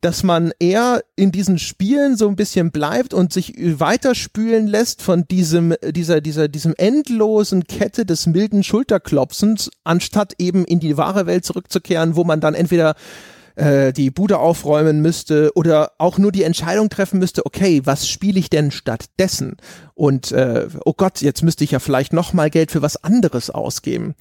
dass 0.00 0.22
man 0.22 0.52
eher 0.60 1.02
in 1.16 1.32
diesen 1.32 1.58
Spielen 1.58 2.16
so 2.16 2.28
ein 2.28 2.36
bisschen 2.36 2.70
bleibt 2.70 3.14
und 3.14 3.32
sich 3.32 3.54
weiterspülen 3.56 4.66
lässt 4.66 5.02
von 5.02 5.26
diesem, 5.26 5.74
dieser, 5.82 6.20
dieser, 6.20 6.48
diesem 6.48 6.74
endlosen 6.76 7.64
Kette 7.64 8.04
des 8.04 8.26
milden 8.26 8.62
Schulterklopsens, 8.62 9.70
anstatt 9.84 10.34
eben 10.38 10.64
in 10.64 10.80
die 10.80 10.96
wahre 10.96 11.26
Welt 11.26 11.44
zurückzukehren, 11.44 12.14
wo 12.14 12.24
man 12.24 12.40
dann 12.40 12.54
entweder 12.54 12.94
äh, 13.56 13.92
die 13.92 14.10
Bude 14.10 14.38
aufräumen 14.38 15.02
müsste 15.02 15.50
oder 15.54 15.92
auch 15.98 16.18
nur 16.18 16.32
die 16.32 16.44
Entscheidung 16.44 16.88
treffen 16.88 17.18
müsste, 17.18 17.44
okay, 17.44 17.82
was 17.84 18.08
spiele 18.08 18.38
ich 18.38 18.50
denn 18.50 18.70
stattdessen? 18.70 19.56
Und 19.94 20.32
äh, 20.32 20.68
oh 20.84 20.94
Gott, 20.96 21.20
jetzt 21.20 21.42
müsste 21.42 21.64
ich 21.64 21.72
ja 21.72 21.78
vielleicht 21.78 22.12
noch 22.12 22.32
mal 22.32 22.50
Geld 22.50 22.70
für 22.70 22.82
was 22.82 23.02
anderes 23.02 23.50
ausgeben. 23.50 24.14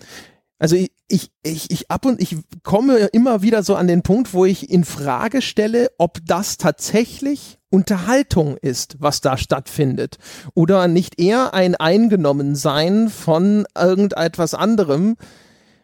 Also 0.57 0.77
ich, 1.07 1.31
ich, 1.43 1.69
ich 1.69 1.91
ab 1.91 2.05
und 2.05 2.21
ich 2.21 2.37
komme 2.63 2.97
immer 3.11 3.41
wieder 3.41 3.61
so 3.61 3.75
an 3.75 3.87
den 3.87 4.03
Punkt, 4.03 4.33
wo 4.33 4.45
ich 4.45 4.69
in 4.69 4.85
Frage 4.85 5.41
stelle, 5.41 5.91
ob 5.97 6.19
das 6.25 6.57
tatsächlich 6.57 7.59
Unterhaltung 7.69 8.55
ist, 8.55 8.95
was 8.99 9.19
da 9.19 9.37
stattfindet. 9.37 10.17
Oder 10.53 10.87
nicht 10.87 11.19
eher 11.19 11.53
ein 11.53 11.75
Eingenommensein 11.75 13.09
von 13.09 13.67
irgendetwas 13.77 14.53
anderem, 14.53 15.17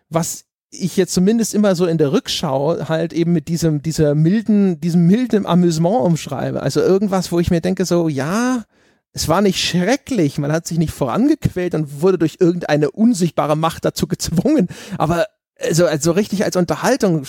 was 0.09 0.45
ich 0.71 0.95
jetzt 0.97 1.13
zumindest 1.13 1.53
immer 1.53 1.75
so 1.75 1.85
in 1.85 1.97
der 1.97 2.13
Rückschau 2.13 2.87
halt 2.87 3.13
eben 3.13 3.33
mit 3.33 3.49
diesem, 3.49 3.81
dieser 3.81 4.15
milden, 4.15 4.79
diesem 4.79 5.05
milden 5.05 5.45
Amüsement 5.45 6.01
umschreibe. 6.01 6.63
Also 6.63 6.79
irgendwas, 6.79 7.31
wo 7.31 7.39
ich 7.39 7.51
mir 7.51 7.61
denke 7.61 7.85
so, 7.85 8.07
ja, 8.07 8.63
es 9.13 9.27
war 9.27 9.41
nicht 9.41 9.59
schrecklich, 9.59 10.37
man 10.37 10.51
hat 10.51 10.65
sich 10.65 10.77
nicht 10.77 10.93
vorangequält 10.93 11.75
und 11.75 12.01
wurde 12.01 12.17
durch 12.17 12.37
irgendeine 12.39 12.89
unsichtbare 12.91 13.57
Macht 13.57 13.83
dazu 13.83 14.07
gezwungen, 14.07 14.69
aber 14.97 15.25
also, 15.59 15.85
also 15.85 16.11
richtig 16.13 16.43
als 16.43 16.55
Unterhaltung 16.55 17.25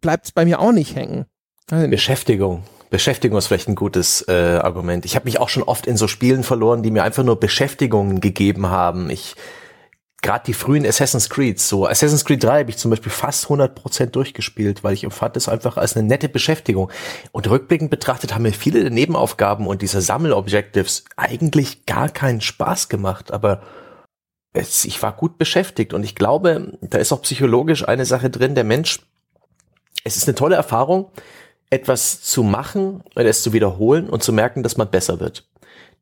bleibt 0.00 0.26
es 0.26 0.32
bei 0.32 0.44
mir 0.44 0.58
auch 0.60 0.72
nicht 0.72 0.96
hängen. 0.96 1.26
Beschäftigung. 1.68 2.62
Beschäftigung 2.90 3.36
ist 3.38 3.48
vielleicht 3.48 3.68
ein 3.68 3.74
gutes 3.74 4.24
äh, 4.28 4.32
Argument. 4.32 5.04
Ich 5.04 5.16
habe 5.16 5.24
mich 5.24 5.38
auch 5.38 5.48
schon 5.48 5.64
oft 5.64 5.86
in 5.86 5.96
so 5.96 6.08
Spielen 6.08 6.44
verloren, 6.44 6.82
die 6.82 6.90
mir 6.90 7.02
einfach 7.02 7.24
nur 7.24 7.38
Beschäftigungen 7.38 8.20
gegeben 8.20 8.70
haben. 8.70 9.10
Ich 9.10 9.34
gerade 10.26 10.44
die 10.44 10.54
frühen 10.54 10.84
Assassin's 10.84 11.30
Creed, 11.30 11.60
so 11.60 11.86
Assassin's 11.86 12.24
Creed 12.24 12.42
3 12.42 12.60
habe 12.60 12.70
ich 12.70 12.78
zum 12.78 12.90
Beispiel 12.90 13.12
fast 13.12 13.46
100% 13.46 14.06
durchgespielt, 14.06 14.82
weil 14.82 14.92
ich 14.92 15.04
empfand 15.04 15.36
es 15.36 15.48
einfach 15.48 15.76
als 15.76 15.96
eine 15.96 16.04
nette 16.04 16.28
Beschäftigung. 16.28 16.90
Und 17.30 17.48
rückblickend 17.48 17.90
betrachtet 17.90 18.34
haben 18.34 18.42
mir 18.42 18.52
viele 18.52 18.80
der 18.80 18.90
Nebenaufgaben 18.90 19.68
und 19.68 19.82
diese 19.82 20.00
Sammelobjectives 20.00 21.04
eigentlich 21.16 21.86
gar 21.86 22.08
keinen 22.08 22.40
Spaß 22.40 22.88
gemacht, 22.88 23.30
aber 23.30 23.62
es, 24.52 24.84
ich 24.84 25.00
war 25.00 25.12
gut 25.12 25.38
beschäftigt 25.38 25.94
und 25.94 26.02
ich 26.02 26.16
glaube, 26.16 26.76
da 26.80 26.98
ist 26.98 27.12
auch 27.12 27.22
psychologisch 27.22 27.86
eine 27.86 28.04
Sache 28.04 28.28
drin, 28.28 28.56
der 28.56 28.64
Mensch, 28.64 28.98
es 30.02 30.16
ist 30.16 30.26
eine 30.26 30.34
tolle 30.34 30.56
Erfahrung, 30.56 31.08
etwas 31.70 32.20
zu 32.20 32.42
machen 32.42 33.04
oder 33.14 33.26
es 33.26 33.44
zu 33.44 33.52
wiederholen 33.52 34.10
und 34.10 34.24
zu 34.24 34.32
merken, 34.32 34.64
dass 34.64 34.76
man 34.76 34.90
besser 34.90 35.20
wird. 35.20 35.46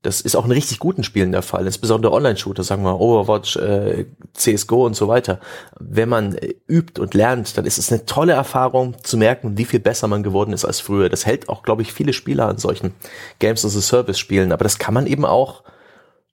Das 0.05 0.20
ist 0.20 0.36
auch 0.36 0.44
in 0.44 0.50
richtig 0.52 0.80
guten 0.80 1.02
Spielen 1.02 1.32
der 1.32 1.40
Fall, 1.40 1.64
insbesondere 1.64 2.12
Online-Shooter, 2.12 2.62
sagen 2.62 2.82
wir 2.82 3.00
Overwatch, 3.00 3.57
äh, 3.57 4.05
CSGO 4.34 4.84
und 4.84 4.94
so 4.94 5.09
weiter. 5.09 5.40
Wenn 5.80 6.11
man 6.11 6.34
äh, 6.36 6.55
übt 6.68 7.00
und 7.00 7.14
lernt, 7.14 7.57
dann 7.57 7.64
ist 7.64 7.78
es 7.78 7.90
eine 7.90 8.05
tolle 8.05 8.34
Erfahrung 8.34 9.02
zu 9.02 9.16
merken, 9.16 9.57
wie 9.57 9.64
viel 9.64 9.80
besser 9.80 10.07
man 10.07 10.22
geworden 10.22 10.52
ist 10.52 10.66
als 10.66 10.80
früher. 10.80 11.09
Das 11.09 11.24
hält 11.24 11.48
auch, 11.48 11.62
glaube 11.62 11.80
ich, 11.80 11.94
viele 11.94 12.12
Spieler 12.12 12.48
an 12.48 12.59
solchen 12.59 12.92
Games 13.38 13.64
as 13.64 13.76
a 13.76 13.80
Service 13.80 14.18
Spielen, 14.18 14.52
aber 14.52 14.62
das 14.62 14.78
kann 14.78 14.92
man 14.92 15.07
eben 15.07 15.24
auch 15.24 15.62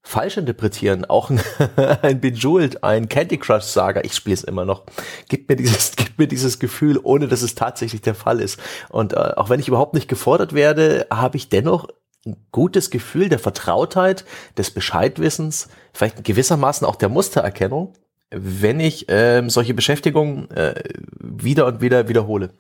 falsch 0.04 0.36
interpretieren. 0.36 1.06
Auch 1.06 1.30
ein, 1.30 1.40
Bejeweled, 2.20 2.84
ein 2.84 3.08
Candy 3.08 3.38
Crush 3.38 3.64
Saga, 3.64 4.02
ich 4.04 4.14
spiele 4.14 4.34
es 4.34 4.44
immer 4.44 4.66
noch, 4.66 4.84
gibt 5.30 5.48
mir 5.48 5.56
dieses, 5.56 5.92
gibt 5.96 6.20
mir 6.20 6.28
dieses 6.28 6.60
Gefühl, 6.60 7.00
ohne 7.02 7.30
dass 7.30 7.42
es 7.42 7.56
tatsächlich 7.56 8.02
der 8.02 8.16
Fall 8.16 8.42
ist. 8.42 8.60
Und 8.90 9.14
äh, 9.14 9.34
auch 9.38 9.50
wenn 9.50 9.62
ich 9.62 9.70
überhaupt 9.70 9.94
nicht 9.94 10.10
gefordert 10.10 10.54
werde, 10.54 11.08
habe 11.10 11.38
ich 11.38 11.48
dennoch 11.48 11.88
ein 12.26 12.36
gutes 12.52 12.90
Gefühl 12.90 13.30
der 13.30 13.40
Vertrautheit, 13.40 14.26
des 14.58 14.72
Bescheidwissens, 14.72 15.70
vielleicht 15.94 16.24
gewissermaßen 16.24 16.86
auch 16.86 16.96
der 16.96 17.10
Mustererkennung, 17.10 17.94
wenn 18.30 18.80
ich 18.80 19.06
ähm, 19.10 19.50
solche 19.50 19.74
Beschäftigungen 19.74 20.50
äh, 20.52 20.76
wieder 21.20 21.66
und 21.66 21.82
wieder 21.82 22.08
wiederhole. 22.08 22.52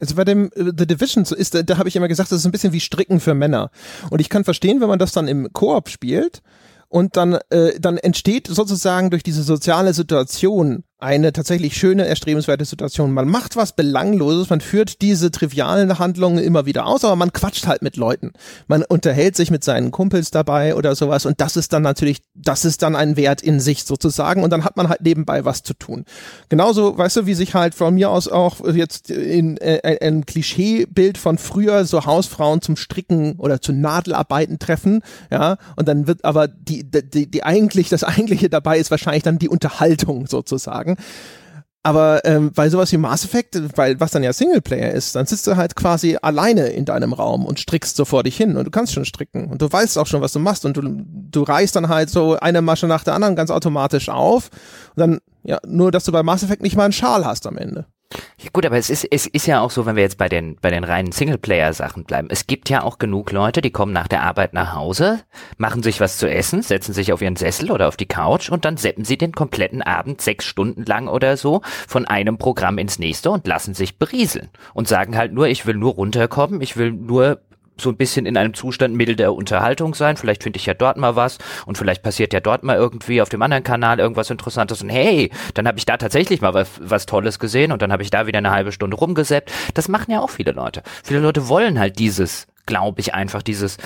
Also 0.00 0.16
bei 0.16 0.24
dem 0.24 0.46
äh, 0.54 0.72
The 0.76 0.86
Division 0.86 1.24
so 1.24 1.34
ist, 1.34 1.54
da, 1.54 1.62
da 1.62 1.78
habe 1.78 1.88
ich 1.88 1.96
immer 1.96 2.08
gesagt, 2.08 2.32
das 2.32 2.40
ist 2.40 2.44
ein 2.44 2.52
bisschen 2.52 2.72
wie 2.72 2.80
Stricken 2.80 3.20
für 3.20 3.34
Männer. 3.34 3.70
Und 4.10 4.20
ich 4.20 4.28
kann 4.28 4.44
verstehen, 4.44 4.80
wenn 4.80 4.88
man 4.88 4.98
das 4.98 5.12
dann 5.12 5.28
im 5.28 5.52
Koop 5.52 5.88
spielt 5.88 6.42
und 6.88 7.16
dann, 7.16 7.38
äh, 7.50 7.78
dann 7.78 7.96
entsteht 7.96 8.48
sozusagen 8.48 9.10
durch 9.10 9.22
diese 9.22 9.44
soziale 9.44 9.94
Situation 9.94 10.84
eine 11.02 11.32
tatsächlich 11.32 11.76
schöne, 11.76 12.06
erstrebenswerte 12.06 12.64
Situation. 12.64 13.12
Man 13.12 13.28
macht 13.28 13.56
was 13.56 13.72
Belangloses, 13.72 14.50
man 14.50 14.60
führt 14.60 15.00
diese 15.02 15.30
trivialen 15.30 15.98
Handlungen 15.98 16.38
immer 16.38 16.66
wieder 16.66 16.86
aus, 16.86 17.04
aber 17.04 17.16
man 17.16 17.32
quatscht 17.32 17.66
halt 17.66 17.82
mit 17.82 17.96
Leuten. 17.96 18.32
Man 18.68 18.82
unterhält 18.82 19.36
sich 19.36 19.50
mit 19.50 19.64
seinen 19.64 19.90
Kumpels 19.90 20.30
dabei 20.30 20.74
oder 20.74 20.94
sowas 20.94 21.26
und 21.26 21.40
das 21.40 21.56
ist 21.56 21.72
dann 21.72 21.82
natürlich, 21.82 22.18
das 22.34 22.64
ist 22.64 22.82
dann 22.82 22.96
ein 22.96 23.16
Wert 23.16 23.42
in 23.42 23.60
sich 23.60 23.84
sozusagen 23.84 24.42
und 24.42 24.50
dann 24.50 24.64
hat 24.64 24.76
man 24.76 24.88
halt 24.88 25.00
nebenbei 25.00 25.44
was 25.44 25.62
zu 25.62 25.74
tun. 25.74 26.04
Genauso, 26.48 26.96
weißt 26.96 27.16
du, 27.16 27.26
wie 27.26 27.34
sich 27.34 27.54
halt 27.54 27.74
von 27.74 27.94
mir 27.94 28.10
aus 28.10 28.28
auch 28.28 28.60
jetzt 28.66 29.10
in 29.10 29.56
äh, 29.56 29.98
ein 30.00 30.26
Klischeebild 30.26 31.18
von 31.18 31.38
früher 31.38 31.84
so 31.84 32.04
Hausfrauen 32.04 32.60
zum 32.60 32.76
Stricken 32.76 33.36
oder 33.36 33.60
zu 33.60 33.72
Nadelarbeiten 33.72 34.58
treffen, 34.58 35.02
ja, 35.30 35.56
und 35.76 35.88
dann 35.88 36.06
wird 36.06 36.24
aber 36.24 36.48
die, 36.48 36.84
die, 36.84 37.30
die 37.30 37.42
eigentlich, 37.42 37.88
das 37.88 38.04
eigentliche 38.04 38.50
dabei 38.50 38.78
ist 38.78 38.90
wahrscheinlich 38.90 39.22
dann 39.22 39.38
die 39.38 39.48
Unterhaltung 39.48 40.26
sozusagen 40.26 40.89
sagen. 40.96 40.96
Aber 41.82 42.26
ähm, 42.26 42.52
bei 42.52 42.68
sowas 42.68 42.92
wie 42.92 42.98
Mass 42.98 43.24
Effect, 43.24 43.58
weil 43.76 43.98
was 44.00 44.10
dann 44.10 44.22
ja 44.22 44.34
Singleplayer 44.34 44.92
ist, 44.92 45.16
dann 45.16 45.24
sitzt 45.24 45.46
du 45.46 45.56
halt 45.56 45.76
quasi 45.76 46.18
alleine 46.20 46.68
in 46.68 46.84
deinem 46.84 47.14
Raum 47.14 47.46
und 47.46 47.58
strickst 47.58 47.96
so 47.96 48.04
vor 48.04 48.22
dich 48.22 48.36
hin 48.36 48.58
und 48.58 48.66
du 48.66 48.70
kannst 48.70 48.92
schon 48.92 49.06
stricken 49.06 49.46
und 49.46 49.62
du 49.62 49.72
weißt 49.72 49.96
auch 49.96 50.06
schon, 50.06 50.20
was 50.20 50.34
du 50.34 50.40
machst 50.40 50.66
und 50.66 50.76
du, 50.76 50.82
du 50.82 51.42
reißt 51.42 51.74
dann 51.74 51.88
halt 51.88 52.10
so 52.10 52.36
eine 52.38 52.60
Masche 52.60 52.86
nach 52.86 53.02
der 53.02 53.14
anderen 53.14 53.34
ganz 53.34 53.50
automatisch 53.50 54.10
auf 54.10 54.50
und 54.94 55.00
dann, 55.00 55.18
ja, 55.42 55.58
nur 55.66 55.90
dass 55.90 56.04
du 56.04 56.12
bei 56.12 56.22
Mass 56.22 56.42
Effect 56.42 56.60
nicht 56.60 56.76
mal 56.76 56.84
einen 56.84 56.92
Schal 56.92 57.24
hast 57.24 57.46
am 57.46 57.56
Ende. 57.56 57.86
Ja, 58.38 58.50
gut, 58.52 58.66
aber 58.66 58.76
es 58.76 58.90
ist, 58.90 59.04
es 59.04 59.26
ist 59.26 59.46
ja 59.46 59.60
auch 59.60 59.70
so, 59.70 59.86
wenn 59.86 59.94
wir 59.94 60.02
jetzt 60.02 60.18
bei 60.18 60.28
den, 60.28 60.56
bei 60.60 60.70
den 60.70 60.82
reinen 60.82 61.12
Singleplayer-Sachen 61.12 62.04
bleiben. 62.04 62.28
Es 62.30 62.46
gibt 62.46 62.68
ja 62.68 62.82
auch 62.82 62.98
genug 62.98 63.30
Leute, 63.30 63.60
die 63.60 63.70
kommen 63.70 63.92
nach 63.92 64.08
der 64.08 64.22
Arbeit 64.22 64.52
nach 64.52 64.74
Hause, 64.74 65.20
machen 65.58 65.82
sich 65.82 66.00
was 66.00 66.18
zu 66.18 66.28
essen, 66.28 66.62
setzen 66.62 66.92
sich 66.92 67.12
auf 67.12 67.22
ihren 67.22 67.36
Sessel 67.36 67.70
oder 67.70 67.86
auf 67.86 67.96
die 67.96 68.06
Couch 68.06 68.50
und 68.50 68.64
dann 68.64 68.76
seppen 68.76 69.04
sie 69.04 69.16
den 69.16 69.32
kompletten 69.32 69.82
Abend 69.82 70.20
sechs 70.20 70.44
Stunden 70.44 70.84
lang 70.84 71.06
oder 71.06 71.36
so 71.36 71.60
von 71.86 72.04
einem 72.06 72.36
Programm 72.36 72.78
ins 72.78 72.98
nächste 72.98 73.30
und 73.30 73.46
lassen 73.46 73.74
sich 73.74 73.98
berieseln 73.98 74.48
und 74.74 74.88
sagen 74.88 75.16
halt 75.16 75.32
nur, 75.32 75.46
ich 75.46 75.66
will 75.66 75.76
nur 75.76 75.94
runterkommen, 75.94 76.60
ich 76.62 76.76
will 76.76 76.92
nur 76.92 77.40
so 77.80 77.90
ein 77.90 77.96
bisschen 77.96 78.26
in 78.26 78.36
einem 78.36 78.54
Zustand 78.54 78.94
mittel 78.94 79.16
der 79.16 79.34
Unterhaltung 79.34 79.94
sein. 79.94 80.16
Vielleicht 80.16 80.42
finde 80.42 80.58
ich 80.58 80.66
ja 80.66 80.74
dort 80.74 80.96
mal 80.96 81.16
was 81.16 81.38
und 81.66 81.78
vielleicht 81.78 82.02
passiert 82.02 82.32
ja 82.32 82.40
dort 82.40 82.62
mal 82.62 82.76
irgendwie 82.76 83.22
auf 83.22 83.28
dem 83.28 83.42
anderen 83.42 83.64
Kanal 83.64 83.98
irgendwas 83.98 84.30
Interessantes 84.30 84.82
und 84.82 84.88
hey, 84.88 85.30
dann 85.54 85.66
habe 85.66 85.78
ich 85.78 85.86
da 85.86 85.96
tatsächlich 85.96 86.40
mal 86.40 86.54
was, 86.54 86.68
was 86.80 87.06
Tolles 87.06 87.38
gesehen 87.38 87.72
und 87.72 87.82
dann 87.82 87.92
habe 87.92 88.02
ich 88.02 88.10
da 88.10 88.26
wieder 88.26 88.38
eine 88.38 88.50
halbe 88.50 88.72
Stunde 88.72 88.96
rumgesäppt. 88.96 89.50
Das 89.74 89.88
machen 89.88 90.10
ja 90.12 90.20
auch 90.20 90.30
viele 90.30 90.52
Leute. 90.52 90.82
Viele 91.02 91.20
Leute 91.20 91.48
wollen 91.48 91.78
halt 91.78 91.98
dieses, 91.98 92.46
glaube 92.66 93.00
ich 93.00 93.14
einfach, 93.14 93.42
dieses 93.42 93.76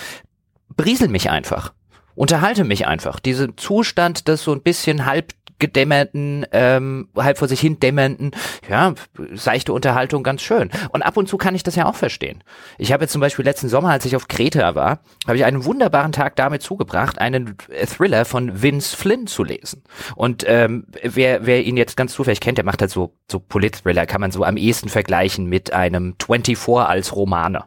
briesel 0.77 1.09
mich 1.09 1.31
einfach. 1.31 1.73
Unterhalte 2.15 2.65
mich 2.65 2.87
einfach. 2.87 3.19
Diesen 3.19 3.57
Zustand, 3.57 4.29
das 4.29 4.43
so 4.43 4.53
ein 4.53 4.63
bisschen 4.63 5.05
halb 5.05 5.33
gedämmerten, 5.59 6.47
ähm, 6.53 7.09
halb 7.17 7.39
vor 7.39 7.49
sich 7.49 7.61
hin 7.61 7.81
dämmernden, 7.81 8.33
ja, 8.69 8.95
seichte 9.33 9.73
Unterhaltung 9.73 10.23
ganz 10.23 10.43
schön. 10.43 10.71
Und 10.91 11.03
ab 11.03 11.17
und 11.17 11.29
zu 11.29 11.37
kann 11.37 11.55
ich 11.55 11.63
das 11.63 11.77
ja 11.77 11.87
auch 11.87 11.95
verstehen. 11.95 12.43
Ich 12.79 12.93
habe 12.93 13.05
jetzt 13.05 13.13
zum 13.13 13.21
Beispiel 13.21 13.45
letzten 13.45 13.69
Sommer, 13.69 13.91
als 13.91 14.05
ich 14.05 14.17
auf 14.17 14.29
Kreta 14.29 14.75
war, 14.75 15.01
habe 15.27 15.37
ich 15.37 15.45
einen 15.45 15.65
wunderbaren 15.65 16.13
Tag 16.13 16.37
damit 16.37 16.63
zugebracht, 16.63 17.19
einen 17.19 17.57
Thriller 17.87 18.25
von 18.25 18.63
Vince 18.63 18.97
Flynn 18.97 19.27
zu 19.27 19.45
lesen. 19.45 19.83
Und 20.17 20.45
ähm, 20.47 20.87
wer, 21.03 21.47
wer 21.47 21.65
ihn 21.65 21.77
jetzt 21.77 21.97
ganz 21.97 22.15
zufällig 22.15 22.41
kennt, 22.41 22.59
der 22.59 22.65
macht 22.65 22.81
halt 22.81 22.91
so, 22.91 23.15
so 23.31 23.39
Polit-Thriller, 23.39 24.07
kann 24.07 24.21
man 24.21 24.31
so 24.31 24.45
am 24.45 24.57
ehesten 24.57 24.89
vergleichen 24.89 25.47
mit 25.47 25.73
einem 25.73 26.15
24 26.25 26.59
als 26.87 27.15
Romane. 27.15 27.65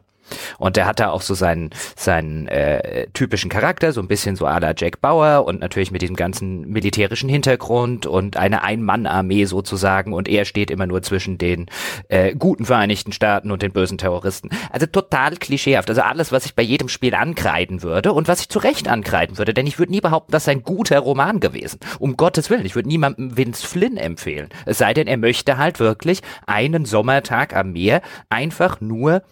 Und 0.58 0.76
der 0.76 0.86
hat 0.86 1.00
da 1.00 1.10
auch 1.10 1.22
so 1.22 1.34
seinen, 1.34 1.70
seinen 1.96 2.48
äh, 2.48 3.08
typischen 3.12 3.50
Charakter, 3.50 3.92
so 3.92 4.00
ein 4.00 4.08
bisschen 4.08 4.36
so 4.36 4.46
à 4.46 4.60
la 4.60 4.72
Jack 4.76 5.00
Bauer 5.00 5.44
und 5.46 5.60
natürlich 5.60 5.90
mit 5.90 6.02
diesem 6.02 6.16
ganzen 6.16 6.68
militärischen 6.68 7.28
Hintergrund 7.28 8.06
und 8.06 8.36
eine 8.36 8.62
Ein-Mann-Armee 8.62 9.44
sozusagen 9.44 10.12
und 10.12 10.28
er 10.28 10.44
steht 10.44 10.70
immer 10.70 10.86
nur 10.86 11.02
zwischen 11.02 11.38
den 11.38 11.66
äh, 12.08 12.34
guten 12.34 12.64
Vereinigten 12.64 13.12
Staaten 13.12 13.50
und 13.50 13.62
den 13.62 13.72
bösen 13.72 13.98
Terroristen. 13.98 14.50
Also 14.70 14.86
total 14.86 15.36
klischeehaft. 15.36 15.88
Also 15.88 16.02
alles, 16.02 16.32
was 16.32 16.46
ich 16.46 16.54
bei 16.54 16.62
jedem 16.62 16.88
Spiel 16.88 17.14
ankreiden 17.14 17.82
würde 17.82 18.12
und 18.12 18.28
was 18.28 18.40
ich 18.40 18.48
zu 18.48 18.58
Recht 18.58 18.88
ankreiden 18.88 19.38
würde, 19.38 19.54
denn 19.54 19.66
ich 19.66 19.78
würde 19.78 19.92
nie 19.92 20.00
behaupten, 20.00 20.32
das 20.32 20.44
sei 20.44 20.52
ein 20.52 20.62
guter 20.62 20.98
Roman 20.98 21.40
gewesen. 21.40 21.80
Um 21.98 22.16
Gottes 22.16 22.50
Willen. 22.50 22.66
Ich 22.66 22.74
würde 22.74 22.88
niemandem 22.88 23.36
Vince 23.36 23.66
Flynn 23.66 23.96
empfehlen. 23.96 24.48
Es 24.66 24.78
sei 24.78 24.94
denn, 24.94 25.06
er 25.06 25.16
möchte 25.16 25.58
halt 25.58 25.80
wirklich 25.80 26.20
einen 26.46 26.84
Sommertag 26.84 27.54
am 27.54 27.72
Meer 27.72 28.02
einfach 28.28 28.80
nur 28.80 29.22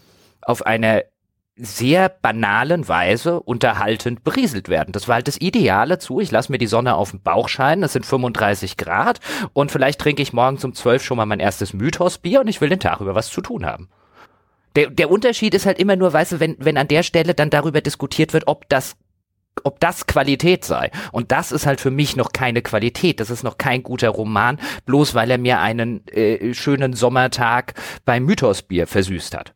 auf 0.46 0.64
eine 0.64 1.04
sehr 1.58 2.10
banalen 2.10 2.86
Weise 2.86 3.40
unterhaltend 3.40 4.22
berieselt 4.24 4.68
werden. 4.68 4.92
Das 4.92 5.08
war 5.08 5.16
halt 5.16 5.28
das 5.28 5.40
Ideale 5.40 5.98
zu. 5.98 6.20
Ich 6.20 6.30
lasse 6.30 6.52
mir 6.52 6.58
die 6.58 6.66
Sonne 6.66 6.94
auf 6.94 7.12
den 7.12 7.22
Bauch 7.22 7.48
scheinen, 7.48 7.82
es 7.82 7.94
sind 7.94 8.04
35 8.04 8.76
Grad 8.76 9.20
und 9.54 9.72
vielleicht 9.72 10.00
trinke 10.00 10.22
ich 10.22 10.34
morgens 10.34 10.64
um 10.64 10.74
12 10.74 11.02
schon 11.02 11.16
mal 11.16 11.24
mein 11.24 11.40
erstes 11.40 11.72
Mythosbier 11.72 12.40
und 12.40 12.48
ich 12.48 12.60
will 12.60 12.68
den 12.68 12.80
Tag 12.80 13.00
über 13.00 13.14
was 13.14 13.28
zu 13.28 13.40
tun 13.40 13.64
haben. 13.64 13.88
Der, 14.76 14.90
der 14.90 15.10
Unterschied 15.10 15.54
ist 15.54 15.64
halt 15.64 15.78
immer 15.78 15.96
nur, 15.96 16.12
weißt 16.12 16.32
du, 16.32 16.40
wenn, 16.40 16.56
wenn 16.58 16.76
an 16.76 16.88
der 16.88 17.02
Stelle 17.02 17.32
dann 17.32 17.48
darüber 17.48 17.80
diskutiert 17.80 18.34
wird, 18.34 18.46
ob 18.46 18.68
das 18.68 18.96
ob 19.64 19.80
das 19.80 20.06
Qualität 20.06 20.66
sei. 20.66 20.90
Und 21.12 21.32
das 21.32 21.50
ist 21.50 21.64
halt 21.64 21.80
für 21.80 21.90
mich 21.90 22.14
noch 22.14 22.32
keine 22.32 22.60
Qualität. 22.60 23.20
Das 23.20 23.30
ist 23.30 23.42
noch 23.42 23.56
kein 23.56 23.82
guter 23.82 24.10
Roman, 24.10 24.60
bloß 24.84 25.14
weil 25.14 25.30
er 25.30 25.38
mir 25.38 25.60
einen 25.60 26.06
äh, 26.08 26.52
schönen 26.52 26.92
Sommertag 26.92 27.72
beim 28.04 28.26
Mythosbier 28.26 28.86
versüßt 28.86 29.34
hat. 29.34 29.54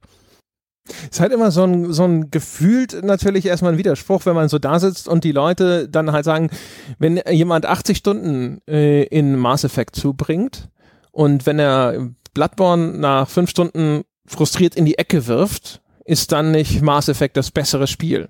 Ist 1.11 1.21
halt 1.21 1.33
immer 1.33 1.51
so 1.51 1.65
ein, 1.65 1.93
so 1.93 2.05
ein 2.05 2.31
gefühlt 2.31 3.03
natürlich 3.03 3.47
erstmal 3.47 3.73
ein 3.73 3.79
Widerspruch, 3.79 4.27
wenn 4.27 4.35
man 4.35 4.49
so 4.49 4.59
da 4.59 4.79
sitzt 4.79 5.09
und 5.09 5.25
die 5.25 5.33
Leute 5.33 5.89
dann 5.89 6.13
halt 6.13 6.25
sagen, 6.25 6.51
wenn 6.99 7.21
jemand 7.31 7.67
80 7.67 7.97
Stunden 7.97 8.61
äh, 8.69 9.05
in 9.05 9.37
Mass 9.37 9.65
Effect 9.65 9.97
zubringt 9.97 10.69
und 11.13 11.47
wenn 11.47 11.59
er 11.59 12.11
Bloodborne 12.35 12.99
nach 12.99 13.29
fünf 13.29 13.51
Stunden 13.51 14.03
frustriert 14.27 14.77
in 14.77 14.85
die 14.85 14.99
Ecke 14.99 15.27
wirft, 15.27 15.81
ist 16.05 16.33
dann 16.33 16.51
nicht 16.53 16.83
Mass 16.83 17.09
Effect 17.09 17.37
das 17.37 17.51
bessere 17.51 17.87
Spiel. 17.87 18.29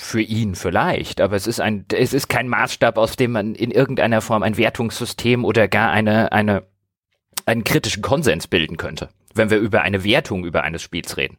Für 0.00 0.20
ihn 0.20 0.56
vielleicht, 0.56 1.20
aber 1.20 1.36
es 1.36 1.46
ist 1.46 1.60
ein, 1.60 1.84
es 1.92 2.12
ist 2.12 2.28
kein 2.28 2.48
Maßstab, 2.48 2.98
aus 2.98 3.14
dem 3.14 3.30
man 3.32 3.54
in 3.54 3.70
irgendeiner 3.70 4.20
Form 4.20 4.42
ein 4.42 4.56
Wertungssystem 4.56 5.44
oder 5.44 5.68
gar 5.68 5.90
eine, 5.90 6.32
eine, 6.32 6.64
einen 7.46 7.62
kritischen 7.62 8.02
Konsens 8.02 8.48
bilden 8.48 8.76
könnte, 8.76 9.10
wenn 9.34 9.50
wir 9.50 9.58
über 9.58 9.82
eine 9.82 10.02
Wertung 10.02 10.44
über 10.44 10.64
eines 10.64 10.82
Spiels 10.82 11.16
reden. 11.16 11.38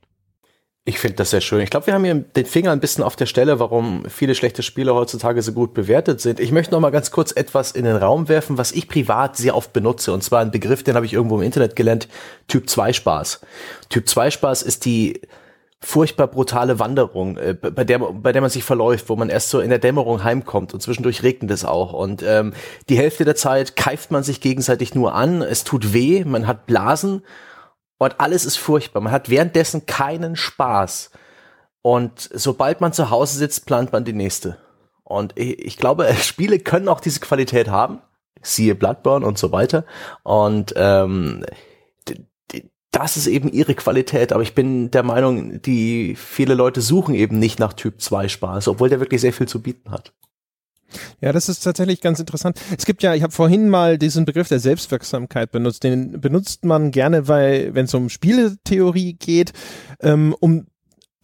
Ich 0.87 0.99
finde 0.99 1.15
das 1.15 1.31
sehr 1.31 1.41
schön. 1.41 1.61
Ich 1.61 1.71
glaube, 1.71 1.87
wir 1.87 1.95
haben 1.95 2.03
hier 2.03 2.13
den 2.13 2.45
Finger 2.45 2.71
ein 2.71 2.79
bisschen 2.79 3.03
auf 3.03 3.15
der 3.15 3.25
Stelle, 3.25 3.59
warum 3.59 4.03
viele 4.07 4.35
schlechte 4.35 4.61
Spiele 4.61 4.93
heutzutage 4.93 5.41
so 5.41 5.51
gut 5.51 5.73
bewertet 5.73 6.21
sind. 6.21 6.39
Ich 6.39 6.51
möchte 6.51 6.75
noch 6.75 6.79
mal 6.79 6.91
ganz 6.91 7.09
kurz 7.09 7.31
etwas 7.31 7.71
in 7.71 7.85
den 7.85 7.95
Raum 7.95 8.29
werfen, 8.29 8.59
was 8.59 8.71
ich 8.71 8.87
privat 8.87 9.35
sehr 9.35 9.55
oft 9.55 9.73
benutze. 9.73 10.13
Und 10.13 10.23
zwar 10.23 10.41
ein 10.41 10.51
Begriff, 10.51 10.83
den 10.83 10.93
habe 10.93 11.07
ich 11.07 11.13
irgendwo 11.13 11.37
im 11.37 11.41
Internet 11.41 11.75
gelernt, 11.75 12.07
Typ 12.47 12.69
2 12.69 12.93
Spaß. 12.93 13.41
Typ 13.89 14.07
2 14.07 14.29
Spaß 14.29 14.61
ist 14.61 14.85
die 14.85 15.21
furchtbar 15.79 16.27
brutale 16.27 16.77
Wanderung, 16.77 17.37
äh, 17.37 17.55
bei 17.55 17.83
der 17.83 17.97
bei 17.99 18.31
der 18.31 18.41
man 18.41 18.51
sich 18.51 18.63
verläuft, 18.63 19.09
wo 19.09 19.15
man 19.15 19.29
erst 19.29 19.49
so 19.49 19.61
in 19.61 19.69
der 19.69 19.79
Dämmerung 19.79 20.23
heimkommt 20.23 20.73
und 20.73 20.81
zwischendurch 20.81 21.21
regnet 21.21 21.51
es 21.51 21.65
auch 21.65 21.93
und 21.93 22.23
ähm, 22.23 22.53
die 22.89 22.97
Hälfte 22.97 23.23
der 23.23 23.35
Zeit 23.35 23.75
keift 23.75 24.09
man 24.09 24.23
sich 24.23 24.41
gegenseitig 24.41 24.95
nur 24.95 25.13
an, 25.13 25.43
es 25.43 25.63
tut 25.63 25.93
weh, 25.93 26.23
man 26.25 26.47
hat 26.47 26.65
Blasen 26.65 27.21
und 27.97 28.19
alles 28.19 28.45
ist 28.45 28.57
furchtbar. 28.57 29.01
Man 29.01 29.13
hat 29.13 29.29
währenddessen 29.29 29.85
keinen 29.85 30.35
Spaß. 30.35 31.11
Und 31.81 32.29
sobald 32.33 32.81
man 32.81 32.93
zu 32.93 33.09
Hause 33.09 33.37
sitzt, 33.37 33.65
plant 33.65 33.93
man 33.93 34.05
die 34.05 34.13
nächste. 34.13 34.57
Und 35.03 35.33
ich, 35.37 35.59
ich 35.59 35.77
glaube, 35.77 36.11
Spiele 36.21 36.59
können 36.59 36.87
auch 36.87 36.99
diese 36.99 37.19
Qualität 37.19 37.69
haben. 37.69 38.01
Siehe 38.41 38.75
Bloodborne 38.75 39.25
und 39.25 39.37
so 39.37 39.51
weiter. 39.51 39.85
Und 40.23 40.73
ähm, 40.75 41.45
das 42.95 43.17
ist 43.17 43.27
eben 43.27 43.51
ihre 43.51 43.75
Qualität, 43.75 44.31
aber 44.31 44.41
ich 44.41 44.55
bin 44.55 44.89
der 44.89 45.03
Meinung, 45.03 45.61
die 45.61 46.15
viele 46.15 46.53
Leute 46.53 46.79
suchen 46.79 47.13
eben 47.13 47.39
nicht 47.39 47.59
nach 47.59 47.73
Typ 47.73 48.01
2 48.01 48.29
Spaß, 48.29 48.69
obwohl 48.69 48.87
der 48.87 49.01
wirklich 49.01 49.19
sehr 49.19 49.33
viel 49.33 49.49
zu 49.49 49.61
bieten 49.61 49.91
hat. 49.91 50.13
Ja, 51.21 51.31
das 51.31 51.49
ist 51.49 51.61
tatsächlich 51.61 52.01
ganz 52.01 52.19
interessant. 52.19 52.59
Es 52.77 52.85
gibt 52.85 53.03
ja, 53.03 53.15
ich 53.15 53.23
habe 53.23 53.33
vorhin 53.33 53.69
mal 53.69 53.97
diesen 53.97 54.25
Begriff 54.25 54.47
der 54.47 54.59
Selbstwirksamkeit 54.59 55.51
benutzt. 55.51 55.83
Den 55.83 56.19
benutzt 56.19 56.65
man 56.65 56.91
gerne, 56.91 57.27
weil, 57.27 57.73
wenn 57.73 57.85
es 57.85 57.93
um 57.93 58.09
Spieletheorie 58.09 59.13
geht, 59.13 59.53
ähm, 60.01 60.35
um 60.39 60.67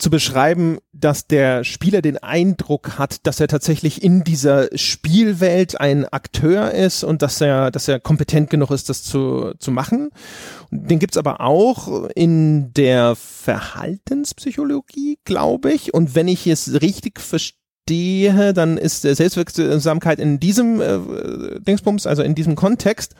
zu 0.01 0.09
beschreiben, 0.09 0.80
dass 0.93 1.28
der 1.28 1.63
Spieler 1.63 2.01
den 2.01 2.17
Eindruck 2.17 2.97
hat, 2.97 3.28
dass 3.28 3.39
er 3.39 3.47
tatsächlich 3.47 4.03
in 4.03 4.24
dieser 4.24 4.76
Spielwelt 4.76 5.80
ein 5.80 6.05
Akteur 6.05 6.72
ist 6.72 7.03
und 7.03 7.22
dass 7.22 7.39
er, 7.39 7.69
dass 7.69 7.88
er 7.88 7.99
kompetent 7.99 8.49
genug 8.49 8.72
ist, 8.72 8.89
das 8.89 9.03
zu, 9.03 9.53
zu 9.59 9.69
machen. 9.69 10.09
Den 10.72 10.97
gibt's 10.97 11.17
aber 11.17 11.41
auch 11.41 12.09
in 12.15 12.74
der 12.74 13.15
Verhaltenspsychologie, 13.15 15.19
glaube 15.24 15.72
ich. 15.72 15.93
Und 15.93 16.15
wenn 16.15 16.28
ich 16.28 16.47
es 16.47 16.82
richtig 16.82 17.19
verstehe, 17.19 17.61
verstehe, 17.88 18.53
dann 18.53 18.77
ist 18.77 19.01
Selbstwirksamkeit 19.01 20.19
in 20.19 20.39
diesem 20.39 20.82
äh, 20.82 21.59
Dingsbums, 21.59 22.07
also 22.07 22.23
in 22.23 22.36
diesem 22.36 22.55
Kontext, 22.55 23.15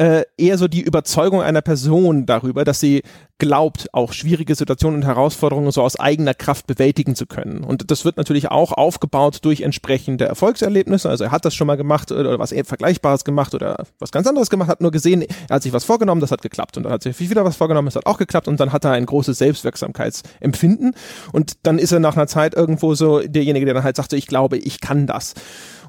äh, 0.00 0.24
eher 0.38 0.56
so 0.56 0.66
die 0.66 0.80
Überzeugung 0.80 1.42
einer 1.42 1.60
Person 1.60 2.24
darüber, 2.24 2.64
dass 2.64 2.80
sie 2.80 3.02
glaubt, 3.36 3.92
auch 3.92 4.14
schwierige 4.14 4.54
Situationen 4.54 5.00
und 5.00 5.06
Herausforderungen 5.06 5.70
so 5.72 5.82
aus 5.82 6.00
eigener 6.00 6.32
Kraft 6.32 6.66
bewältigen 6.66 7.14
zu 7.14 7.26
können. 7.26 7.62
Und 7.62 7.90
das 7.90 8.06
wird 8.06 8.16
natürlich 8.16 8.50
auch 8.50 8.72
aufgebaut 8.72 9.40
durch 9.42 9.60
entsprechende 9.60 10.24
Erfolgserlebnisse. 10.24 11.10
Also 11.10 11.24
er 11.24 11.30
hat 11.32 11.44
das 11.44 11.54
schon 11.54 11.66
mal 11.66 11.76
gemacht 11.76 12.12
oder 12.12 12.38
was 12.38 12.54
Vergleichbares 12.64 13.24
gemacht 13.24 13.54
oder 13.54 13.84
was 13.98 14.10
ganz 14.10 14.26
anderes 14.26 14.48
gemacht, 14.48 14.70
hat 14.70 14.80
nur 14.80 14.90
gesehen, 14.90 15.22
er 15.48 15.56
hat 15.56 15.62
sich 15.62 15.74
was 15.74 15.84
vorgenommen, 15.84 16.22
das 16.22 16.30
hat 16.30 16.40
geklappt. 16.40 16.78
Und 16.78 16.84
dann 16.84 16.92
hat 16.94 17.02
sich 17.02 17.20
wieder 17.20 17.44
was 17.44 17.56
vorgenommen, 17.56 17.84
das 17.84 17.96
hat 17.96 18.06
auch 18.06 18.16
geklappt. 18.16 18.48
Und 18.48 18.58
dann 18.58 18.72
hat 18.72 18.86
er 18.86 18.92
ein 18.92 19.04
großes 19.04 19.36
Selbstwirksamkeitsempfinden. 19.36 20.94
Und 21.32 21.58
dann 21.64 21.78
ist 21.78 21.92
er 21.92 22.00
nach 22.00 22.16
einer 22.16 22.26
Zeit 22.26 22.54
irgendwo 22.54 22.94
so 22.94 23.20
derjenige, 23.20 23.66
der 23.66 23.74
dann 23.74 23.84
halt 23.84 23.96
sagt, 23.96 24.12
so, 24.12 24.16
ich 24.16 24.26
glaube, 24.26 24.56
ich 24.56 24.80
kann 24.80 25.06
das. 25.06 25.34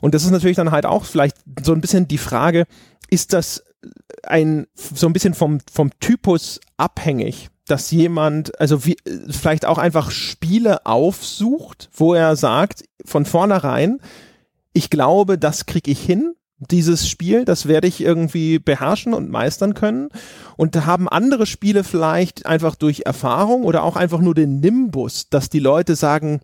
Und 0.01 0.16
das 0.16 0.26
ist 0.26 0.32
natürlich 0.32 0.57
dann 0.57 0.72
halt 0.72 0.86
auch 0.86 1.05
vielleicht 1.05 1.38
so 1.64 1.72
ein 1.72 1.80
bisschen 1.80 2.09
die 2.09 2.18
Frage, 2.18 2.66
ist 3.09 3.32
das 3.32 3.64
ein 4.23 4.67
so 4.73 5.07
ein 5.07 5.13
bisschen 5.13 5.34
vom 5.34 5.59
vom 5.71 5.91
Typus 5.99 6.59
abhängig, 6.77 7.49
dass 7.67 7.91
jemand 7.91 8.59
also 8.59 8.86
wie 8.86 8.97
vielleicht 9.29 9.65
auch 9.65 9.77
einfach 9.77 10.11
Spiele 10.11 10.86
aufsucht, 10.86 11.89
wo 11.93 12.13
er 12.13 12.36
sagt 12.36 12.84
von 13.05 13.25
vornherein, 13.25 13.99
ich 14.73 14.89
glaube, 14.89 15.38
das 15.38 15.65
kriege 15.65 15.91
ich 15.91 16.01
hin, 16.01 16.36
dieses 16.69 17.09
Spiel, 17.09 17.43
das 17.43 17.67
werde 17.67 17.88
ich 17.88 18.01
irgendwie 18.01 18.59
beherrschen 18.59 19.13
und 19.13 19.32
meistern 19.32 19.73
können. 19.73 20.09
Und 20.57 20.75
haben 20.86 21.09
andere 21.09 21.47
Spiele 21.47 21.84
vielleicht 21.84 22.45
einfach 22.45 22.75
durch 22.75 23.03
Erfahrung 23.05 23.63
oder 23.63 23.84
auch 23.84 23.95
einfach 23.95 24.19
nur 24.19 24.36
den 24.36 24.59
Nimbus, 24.59 25.27
dass 25.29 25.49
die 25.49 25.59
Leute 25.59 25.95
sagen, 25.95 26.39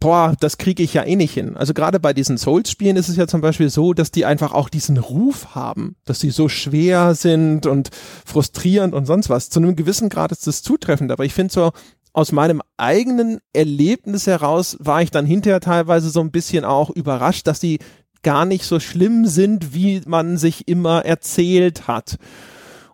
boah, 0.00 0.34
das 0.40 0.58
kriege 0.58 0.82
ich 0.82 0.94
ja 0.94 1.04
eh 1.04 1.14
nicht 1.14 1.34
hin. 1.34 1.56
Also 1.56 1.74
gerade 1.74 2.00
bei 2.00 2.12
diesen 2.12 2.38
Souls-Spielen 2.38 2.96
ist 2.96 3.08
es 3.08 3.16
ja 3.16 3.26
zum 3.26 3.42
Beispiel 3.42 3.68
so, 3.68 3.92
dass 3.92 4.10
die 4.10 4.24
einfach 4.24 4.52
auch 4.52 4.70
diesen 4.70 4.96
Ruf 4.96 5.54
haben, 5.54 5.96
dass 6.06 6.20
sie 6.20 6.30
so 6.30 6.48
schwer 6.48 7.14
sind 7.14 7.66
und 7.66 7.90
frustrierend 8.24 8.94
und 8.94 9.06
sonst 9.06 9.28
was. 9.28 9.50
Zu 9.50 9.60
einem 9.60 9.76
gewissen 9.76 10.08
Grad 10.08 10.32
ist 10.32 10.46
das 10.46 10.62
zutreffend, 10.62 11.12
aber 11.12 11.24
ich 11.24 11.34
finde 11.34 11.52
so, 11.52 11.70
aus 12.12 12.32
meinem 12.32 12.60
eigenen 12.76 13.38
Erlebnis 13.52 14.26
heraus 14.26 14.76
war 14.80 15.02
ich 15.02 15.10
dann 15.10 15.26
hinterher 15.26 15.60
teilweise 15.60 16.10
so 16.10 16.20
ein 16.20 16.32
bisschen 16.32 16.64
auch 16.64 16.90
überrascht, 16.90 17.46
dass 17.46 17.60
die 17.60 17.78
gar 18.22 18.44
nicht 18.46 18.64
so 18.64 18.80
schlimm 18.80 19.26
sind, 19.26 19.74
wie 19.74 20.02
man 20.06 20.36
sich 20.36 20.66
immer 20.66 21.04
erzählt 21.04 21.86
hat. 21.86 22.16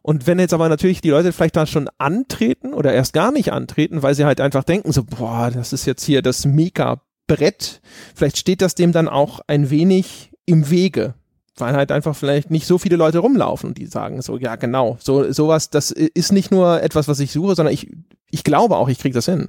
Und 0.06 0.28
wenn 0.28 0.38
jetzt 0.38 0.54
aber 0.54 0.68
natürlich 0.68 1.00
die 1.00 1.10
Leute 1.10 1.32
vielleicht 1.32 1.56
da 1.56 1.66
schon 1.66 1.90
antreten 1.98 2.74
oder 2.74 2.92
erst 2.92 3.12
gar 3.12 3.32
nicht 3.32 3.52
antreten, 3.52 4.04
weil 4.04 4.14
sie 4.14 4.24
halt 4.24 4.40
einfach 4.40 4.62
denken 4.62 4.92
so, 4.92 5.02
boah, 5.02 5.50
das 5.52 5.72
ist 5.72 5.84
jetzt 5.84 6.04
hier 6.04 6.22
das 6.22 6.44
Mega-Brett, 6.44 7.80
vielleicht 8.14 8.38
steht 8.38 8.62
das 8.62 8.76
dem 8.76 8.92
dann 8.92 9.08
auch 9.08 9.40
ein 9.48 9.68
wenig 9.68 10.30
im 10.44 10.70
Wege. 10.70 11.14
Weil 11.56 11.74
halt 11.74 11.90
einfach 11.90 12.14
vielleicht 12.14 12.52
nicht 12.52 12.68
so 12.68 12.78
viele 12.78 12.94
Leute 12.94 13.18
rumlaufen 13.18 13.70
und 13.70 13.78
die 13.78 13.86
sagen 13.86 14.22
so, 14.22 14.38
ja 14.38 14.54
genau, 14.54 14.96
so 15.00 15.32
sowas, 15.32 15.70
das 15.70 15.90
ist 15.90 16.30
nicht 16.30 16.52
nur 16.52 16.84
etwas, 16.84 17.08
was 17.08 17.18
ich 17.18 17.32
suche, 17.32 17.56
sondern 17.56 17.74
ich, 17.74 17.90
ich 18.30 18.44
glaube 18.44 18.76
auch, 18.76 18.88
ich 18.88 19.00
kriege 19.00 19.14
das 19.14 19.24
hin. 19.24 19.48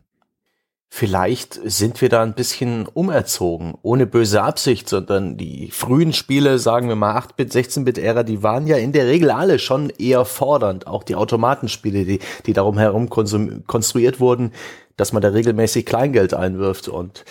Vielleicht 0.90 1.60
sind 1.66 2.02
wir 2.02 2.08
da 2.08 2.24
ein 2.24 2.34
bisschen 2.34 2.88
umerzogen, 2.88 3.78
ohne 3.82 4.08
böse 4.08 4.42
Absicht, 4.42 4.88
sondern 4.88 5.38
die 5.38 5.70
frühen 5.70 6.14
Spiele, 6.14 6.60
sagen 6.60 6.88
wir 6.88 6.96
mal 6.96 7.18
8-Bit, 7.18 7.52
16-Bit-Ära, 7.52 8.24
die 8.24 8.42
waren 8.42 8.68
ja 8.68 8.78
in 8.78 8.94
der 8.94 9.06
Regel 9.06 9.30
alle 9.30 9.60
schon 9.60 9.90
eher 9.90 10.24
fordernd. 10.24 10.88
Auch 10.88 11.04
die 11.04 11.16
Automatenspiele, 11.16 12.06
die, 12.06 12.20
die 12.46 12.54
darum 12.54 12.78
herum 12.78 13.10
konstruiert 13.10 14.20
wurden, 14.20 14.54
dass 14.96 15.12
man 15.12 15.22
da 15.22 15.30
regelmäßig 15.30 15.86
Kleingeld 15.86 16.34
einwirft 16.34 16.88
und 16.88 17.26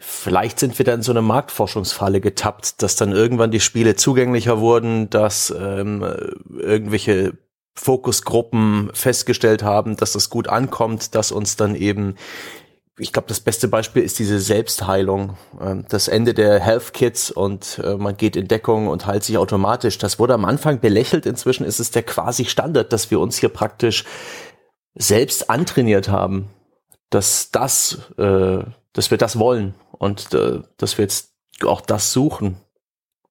Vielleicht 0.00 0.60
sind 0.60 0.78
wir 0.78 0.84
da 0.84 0.94
in 0.94 1.02
so 1.02 1.10
eine 1.10 1.22
Marktforschungsfalle 1.22 2.20
getappt, 2.20 2.82
dass 2.82 2.94
dann 2.94 3.10
irgendwann 3.10 3.50
die 3.50 3.58
Spiele 3.58 3.96
zugänglicher 3.96 4.60
wurden, 4.60 5.10
dass 5.10 5.52
ähm, 5.58 6.04
irgendwelche 6.56 7.32
Fokusgruppen 7.74 8.90
festgestellt 8.94 9.64
haben, 9.64 9.96
dass 9.96 10.12
das 10.12 10.30
gut 10.30 10.48
ankommt, 10.48 11.16
dass 11.16 11.32
uns 11.32 11.56
dann 11.56 11.74
eben 11.74 12.14
ich 12.98 13.12
glaube, 13.12 13.28
das 13.28 13.40
beste 13.40 13.68
Beispiel 13.68 14.02
ist 14.02 14.18
diese 14.18 14.40
Selbstheilung. 14.40 15.36
Ähm, 15.60 15.84
das 15.88 16.08
Ende 16.08 16.34
der 16.34 16.60
Health 16.60 16.92
Kits 16.92 17.30
und 17.30 17.80
äh, 17.82 17.96
man 17.96 18.16
geht 18.16 18.36
in 18.36 18.48
Deckung 18.48 18.88
und 18.88 19.06
heilt 19.06 19.24
sich 19.24 19.38
automatisch. 19.38 19.98
Das 19.98 20.18
wurde 20.18 20.34
am 20.34 20.44
Anfang 20.44 20.80
belächelt. 20.80 21.26
Inzwischen 21.26 21.64
ist 21.64 21.80
es 21.80 21.90
der 21.90 22.02
quasi 22.02 22.44
Standard, 22.44 22.92
dass 22.92 23.10
wir 23.10 23.20
uns 23.20 23.38
hier 23.38 23.48
praktisch 23.48 24.04
selbst 24.94 25.48
antrainiert 25.48 26.08
haben, 26.08 26.50
dass 27.10 27.50
das, 27.50 27.98
äh, 28.18 28.64
dass 28.92 29.10
wir 29.10 29.18
das 29.18 29.38
wollen 29.38 29.74
und 29.92 30.34
äh, 30.34 30.60
dass 30.76 30.98
wir 30.98 31.04
jetzt 31.04 31.34
auch 31.64 31.80
das 31.80 32.12
suchen, 32.12 32.60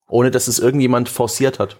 ohne 0.07 0.31
dass 0.31 0.47
es 0.47 0.59
irgendjemand 0.59 1.09
forciert 1.09 1.59
hat. 1.59 1.77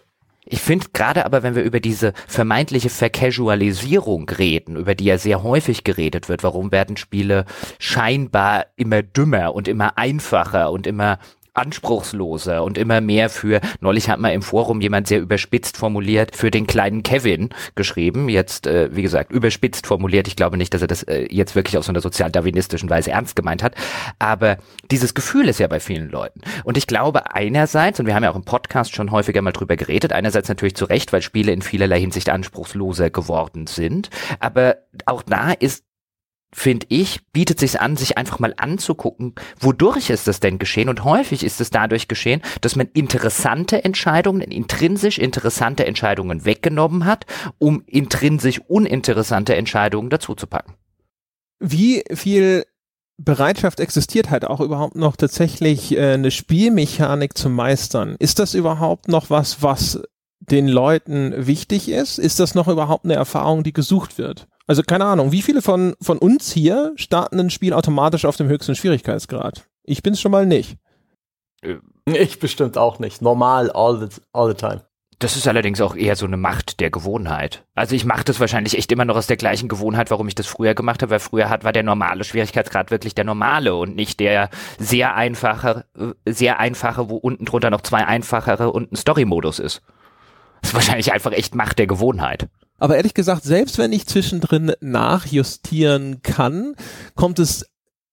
Ich 0.49 0.61
finde 0.61 0.87
gerade 0.93 1.25
aber, 1.25 1.43
wenn 1.43 1.55
wir 1.55 1.63
über 1.63 1.81
diese 1.81 2.13
vermeintliche 2.25 2.89
Vercasualisierung 2.89 4.29
reden, 4.29 4.77
über 4.77 4.95
die 4.95 5.03
ja 5.03 5.17
sehr 5.17 5.43
häufig 5.43 5.83
geredet 5.83 6.29
wird, 6.29 6.41
warum 6.41 6.71
werden 6.71 6.95
Spiele 6.95 7.45
scheinbar 7.79 8.67
immer 8.77 9.03
dümmer 9.03 9.53
und 9.53 9.67
immer 9.67 9.97
einfacher 9.97 10.71
und 10.71 10.87
immer 10.87 11.19
anspruchsloser 11.57 12.63
und 12.63 12.77
immer 12.77 13.01
mehr 13.01 13.29
für, 13.29 13.59
neulich 13.81 14.09
hat 14.09 14.19
mal 14.19 14.29
im 14.29 14.41
Forum 14.41 14.79
jemand 14.79 15.07
sehr 15.07 15.19
überspitzt 15.19 15.77
formuliert, 15.77 16.35
für 16.35 16.51
den 16.51 16.67
kleinen 16.67 17.03
Kevin 17.03 17.49
geschrieben. 17.75 18.29
Jetzt, 18.29 18.67
äh, 18.67 18.95
wie 18.95 19.01
gesagt, 19.01 19.31
überspitzt 19.31 19.87
formuliert. 19.87 20.27
Ich 20.27 20.35
glaube 20.35 20.57
nicht, 20.57 20.73
dass 20.73 20.81
er 20.81 20.87
das 20.87 21.03
äh, 21.03 21.27
jetzt 21.31 21.55
wirklich 21.55 21.77
aus 21.77 21.87
so 21.87 21.91
einer 21.91 22.01
sozialdarwinistischen 22.01 22.89
Weise 22.89 23.11
ernst 23.11 23.35
gemeint 23.35 23.63
hat. 23.63 23.75
Aber 24.19 24.57
dieses 24.91 25.15
Gefühl 25.15 25.49
ist 25.49 25.59
ja 25.59 25.67
bei 25.67 25.79
vielen 25.79 26.09
Leuten. 26.09 26.41
Und 26.63 26.77
ich 26.77 26.85
glaube 26.85 27.33
einerseits, 27.33 27.99
und 27.99 28.05
wir 28.05 28.13
haben 28.13 28.23
ja 28.23 28.31
auch 28.31 28.35
im 28.35 28.45
Podcast 28.45 28.95
schon 28.95 29.11
häufiger 29.11 29.41
mal 29.41 29.51
drüber 29.51 29.75
geredet, 29.77 30.13
einerseits 30.13 30.49
natürlich 30.49 30.75
zu 30.75 30.85
Recht, 30.85 31.11
weil 31.11 31.23
Spiele 31.23 31.51
in 31.51 31.63
vielerlei 31.63 31.99
Hinsicht 31.99 32.29
anspruchsloser 32.29 33.09
geworden 33.09 33.65
sind. 33.65 34.09
Aber 34.39 34.77
auch 35.05 35.23
da 35.23 35.53
ist 35.53 35.86
finde 36.53 36.87
ich, 36.89 37.19
bietet 37.33 37.59
sich 37.59 37.81
an, 37.81 37.97
sich 37.97 38.17
einfach 38.17 38.39
mal 38.39 38.53
anzugucken, 38.57 39.35
wodurch 39.59 40.09
ist 40.09 40.27
das 40.27 40.39
denn 40.39 40.59
geschehen? 40.59 40.89
Und 40.89 41.03
häufig 41.03 41.43
ist 41.43 41.59
es 41.59 41.69
dadurch 41.69 42.07
geschehen, 42.07 42.41
dass 42.61 42.75
man 42.75 42.87
interessante 42.93 43.83
Entscheidungen, 43.83 44.41
intrinsisch 44.41 45.17
interessante 45.17 45.85
Entscheidungen 45.85 46.45
weggenommen 46.45 47.05
hat, 47.05 47.25
um 47.59 47.83
intrinsisch 47.85 48.61
uninteressante 48.67 49.55
Entscheidungen 49.55 50.09
dazuzupacken. 50.09 50.75
Wie 51.59 52.03
viel 52.13 52.65
Bereitschaft 53.17 53.79
existiert 53.79 54.29
halt 54.29 54.45
auch 54.45 54.61
überhaupt 54.61 54.95
noch 54.95 55.15
tatsächlich 55.15 55.97
äh, 55.97 56.13
eine 56.13 56.31
Spielmechanik 56.31 57.37
zu 57.37 57.49
meistern? 57.49 58.15
Ist 58.19 58.39
das 58.39 58.53
überhaupt 58.53 59.07
noch 59.07 59.29
was, 59.29 59.63
was 59.63 60.01
den 60.39 60.67
Leuten 60.67 61.33
wichtig 61.47 61.89
ist? 61.89 62.19
Ist 62.19 62.39
das 62.39 62.55
noch 62.55 62.67
überhaupt 62.67 63.05
eine 63.05 63.15
Erfahrung, 63.15 63.63
die 63.63 63.73
gesucht 63.73 64.17
wird? 64.17 64.47
Also 64.67 64.83
keine 64.83 65.05
Ahnung, 65.05 65.31
wie 65.31 65.41
viele 65.41 65.61
von, 65.61 65.95
von 66.01 66.17
uns 66.17 66.51
hier 66.51 66.91
starten 66.97 67.39
ein 67.39 67.49
Spiel 67.49 67.73
automatisch 67.73 68.25
auf 68.25 68.35
dem 68.35 68.49
höchsten 68.49 68.75
Schwierigkeitsgrad? 68.75 69.65
Ich 69.83 70.03
bin's 70.03 70.19
schon 70.19 70.31
mal 70.31 70.45
nicht. 70.45 70.77
Äh, 71.61 71.77
ich 72.05 72.39
bestimmt 72.39 72.77
auch 72.77 72.99
nicht. 72.99 73.21
Normal, 73.21 73.71
all 73.71 73.99
the, 73.99 74.21
all 74.33 74.49
the 74.49 74.55
time. 74.55 74.83
Das 75.19 75.35
ist 75.35 75.47
allerdings 75.47 75.81
auch 75.81 75.95
eher 75.95 76.15
so 76.15 76.27
eine 76.27 76.37
Macht 76.37 76.79
der 76.79 76.91
Gewohnheit. 76.91 77.65
Also 77.73 77.95
ich 77.95 78.05
mache 78.05 78.23
das 78.23 78.39
wahrscheinlich 78.39 78.77
echt 78.77 78.91
immer 78.91 79.05
noch 79.05 79.15
aus 79.15 79.25
der 79.25 79.37
gleichen 79.37 79.67
Gewohnheit, 79.67 80.11
warum 80.11 80.27
ich 80.27 80.35
das 80.35 80.45
früher 80.45 80.75
gemacht 80.75 81.01
habe, 81.01 81.09
weil 81.09 81.19
früher 81.19 81.49
hat, 81.49 81.63
war 81.63 81.73
der 81.73 81.81
normale 81.81 82.23
Schwierigkeitsgrad 82.23 82.91
wirklich 82.91 83.15
der 83.15 83.23
normale 83.23 83.73
und 83.73 83.95
nicht 83.95 84.19
der 84.19 84.51
sehr 84.77 85.15
einfache, 85.15 85.85
äh, 85.97 86.31
sehr 86.31 86.59
einfache, 86.59 87.09
wo 87.09 87.15
unten 87.15 87.45
drunter 87.45 87.71
noch 87.71 87.81
zwei 87.81 88.05
einfachere 88.05 88.71
und 88.71 88.91
ein 88.91 88.95
Story-Modus 88.95 89.57
ist. 89.57 89.81
Das 90.61 90.71
ist 90.71 90.75
wahrscheinlich 90.75 91.13
einfach 91.13 91.31
echt 91.31 91.55
Macht 91.55 91.79
der 91.79 91.87
Gewohnheit. 91.87 92.47
Aber 92.77 92.95
ehrlich 92.95 93.13
gesagt, 93.13 93.43
selbst 93.43 93.77
wenn 93.77 93.91
ich 93.91 94.05
zwischendrin 94.05 94.73
nachjustieren 94.81 96.21
kann, 96.21 96.75
kommt 97.15 97.39
es 97.39 97.65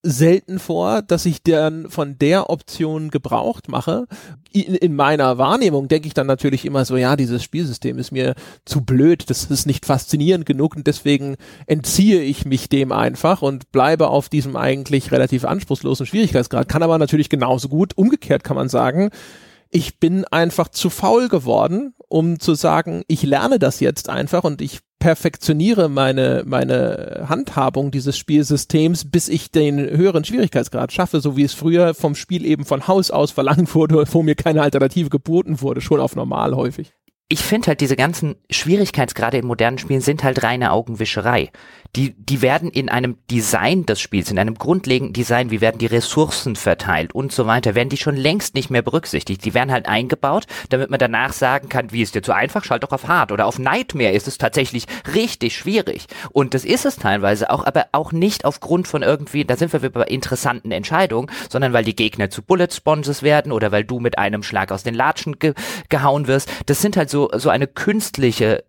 selten 0.05 0.59
vor, 0.59 1.01
dass 1.01 1.25
ich 1.25 1.41
dann 1.41 1.89
von 1.89 2.17
der 2.19 2.49
Option 2.51 3.09
gebraucht 3.09 3.67
mache. 3.69 4.05
In, 4.51 4.75
in 4.75 4.95
meiner 4.95 5.39
Wahrnehmung 5.39 5.87
denke 5.87 6.07
ich 6.07 6.13
dann 6.13 6.27
natürlich 6.27 6.63
immer 6.63 6.85
so, 6.85 6.95
ja, 6.95 7.15
dieses 7.15 7.43
Spielsystem 7.43 7.97
ist 7.97 8.11
mir 8.11 8.35
zu 8.65 8.81
blöd, 8.81 9.29
das 9.29 9.45
ist 9.45 9.65
nicht 9.65 9.85
faszinierend 9.85 10.45
genug 10.45 10.75
und 10.75 10.85
deswegen 10.85 11.35
entziehe 11.65 12.21
ich 12.21 12.45
mich 12.45 12.69
dem 12.69 12.91
einfach 12.91 13.41
und 13.41 13.71
bleibe 13.71 14.09
auf 14.09 14.29
diesem 14.29 14.55
eigentlich 14.55 15.11
relativ 15.11 15.43
anspruchslosen 15.43 16.05
Schwierigkeitsgrad. 16.05 16.69
Kann 16.69 16.83
aber 16.83 16.99
natürlich 16.99 17.29
genauso 17.29 17.67
gut, 17.67 17.97
umgekehrt 17.97 18.43
kann 18.43 18.55
man 18.55 18.69
sagen, 18.69 19.09
ich 19.71 19.99
bin 19.99 20.25
einfach 20.25 20.69
zu 20.69 20.89
faul 20.89 21.27
geworden, 21.27 21.93
um 22.07 22.39
zu 22.39 22.53
sagen, 22.53 23.03
ich 23.07 23.23
lerne 23.23 23.59
das 23.59 23.79
jetzt 23.79 24.09
einfach 24.09 24.43
und 24.43 24.61
ich 24.61 24.79
perfektioniere 24.99 25.89
meine, 25.89 26.43
meine 26.45 27.25
Handhabung 27.29 27.91
dieses 27.91 28.17
Spielsystems, 28.17 29.11
bis 29.11 29.29
ich 29.29 29.51
den 29.51 29.77
höheren 29.77 30.23
Schwierigkeitsgrad 30.23 30.91
schaffe, 30.91 31.19
so 31.19 31.37
wie 31.37 31.43
es 31.43 31.53
früher 31.53 31.93
vom 31.93 32.15
Spiel 32.15 32.45
eben 32.45 32.65
von 32.65 32.87
Haus 32.87 33.11
aus 33.11 33.31
verlangt 33.31 33.75
wurde, 33.75 34.03
wo 34.11 34.23
mir 34.23 34.35
keine 34.35 34.61
Alternative 34.61 35.09
geboten 35.09 35.61
wurde, 35.61 35.81
schon 35.81 35.99
auf 35.99 36.15
normal 36.15 36.55
häufig 36.55 36.93
ich 37.27 37.39
finde 37.39 37.67
halt, 37.67 37.81
diese 37.81 37.95
ganzen 37.95 38.35
Schwierigkeitsgrade 38.51 39.37
in 39.37 39.47
modernen 39.47 39.79
Spielen 39.79 40.01
sind 40.01 40.23
halt 40.23 40.43
reine 40.43 40.71
Augenwischerei. 40.71 41.51
Die, 41.95 42.13
die 42.13 42.41
werden 42.41 42.69
in 42.69 42.89
einem 42.89 43.17
Design 43.31 43.85
des 43.85 44.01
Spiels, 44.01 44.29
in 44.29 44.39
einem 44.39 44.55
grundlegenden 44.55 45.13
Design, 45.13 45.49
wie 45.49 45.61
werden 45.61 45.77
die 45.77 45.85
Ressourcen 45.85 46.55
verteilt 46.55 47.13
und 47.15 47.31
so 47.31 47.47
weiter, 47.47 47.75
werden 47.75 47.89
die 47.89 47.97
schon 47.97 48.17
längst 48.17 48.53
nicht 48.55 48.69
mehr 48.69 48.81
berücksichtigt. 48.81 49.45
Die 49.45 49.53
werden 49.53 49.71
halt 49.71 49.87
eingebaut, 49.87 50.45
damit 50.69 50.89
man 50.89 50.99
danach 50.99 51.31
sagen 51.31 51.69
kann, 51.69 51.91
wie 51.91 52.01
ist 52.01 52.15
dir 52.15 52.21
zu 52.21 52.33
einfach, 52.33 52.63
schalt 52.63 52.83
doch 52.83 52.91
auf 52.91 53.07
hart. 53.07 53.31
Oder 53.31 53.45
auf 53.45 53.59
Nightmare 53.59 54.11
ist 54.11 54.27
es 54.27 54.37
tatsächlich 54.37 54.87
richtig 55.13 55.55
schwierig. 55.55 56.07
Und 56.31 56.53
das 56.53 56.65
ist 56.65 56.85
es 56.85 56.97
teilweise 56.97 57.49
auch, 57.49 57.65
aber 57.65 57.87
auch 57.93 58.11
nicht 58.11 58.43
aufgrund 58.43 58.87
von 58.87 59.01
irgendwie, 59.01 59.45
da 59.45 59.55
sind 59.55 59.71
wir 59.71 59.79
bei 59.89 60.03
interessanten 60.03 60.71
Entscheidungen, 60.71 61.31
sondern 61.49 61.71
weil 61.71 61.85
die 61.85 61.95
Gegner 61.95 62.29
zu 62.29 62.41
Bullet 62.41 62.69
Sponges 62.71 63.23
werden 63.23 63.51
oder 63.51 63.71
weil 63.71 63.85
du 63.85 63.99
mit 63.99 64.17
einem 64.17 64.43
Schlag 64.43 64.71
aus 64.71 64.83
den 64.83 64.95
Latschen 64.95 65.39
ge 65.39 65.53
gehauen 65.89 66.27
wirst. 66.27 66.51
Das 66.65 66.81
sind 66.81 66.97
halt 66.97 67.09
so, 67.09 67.29
so 67.33 67.49
eine 67.49 67.67
künstliche 67.67 68.63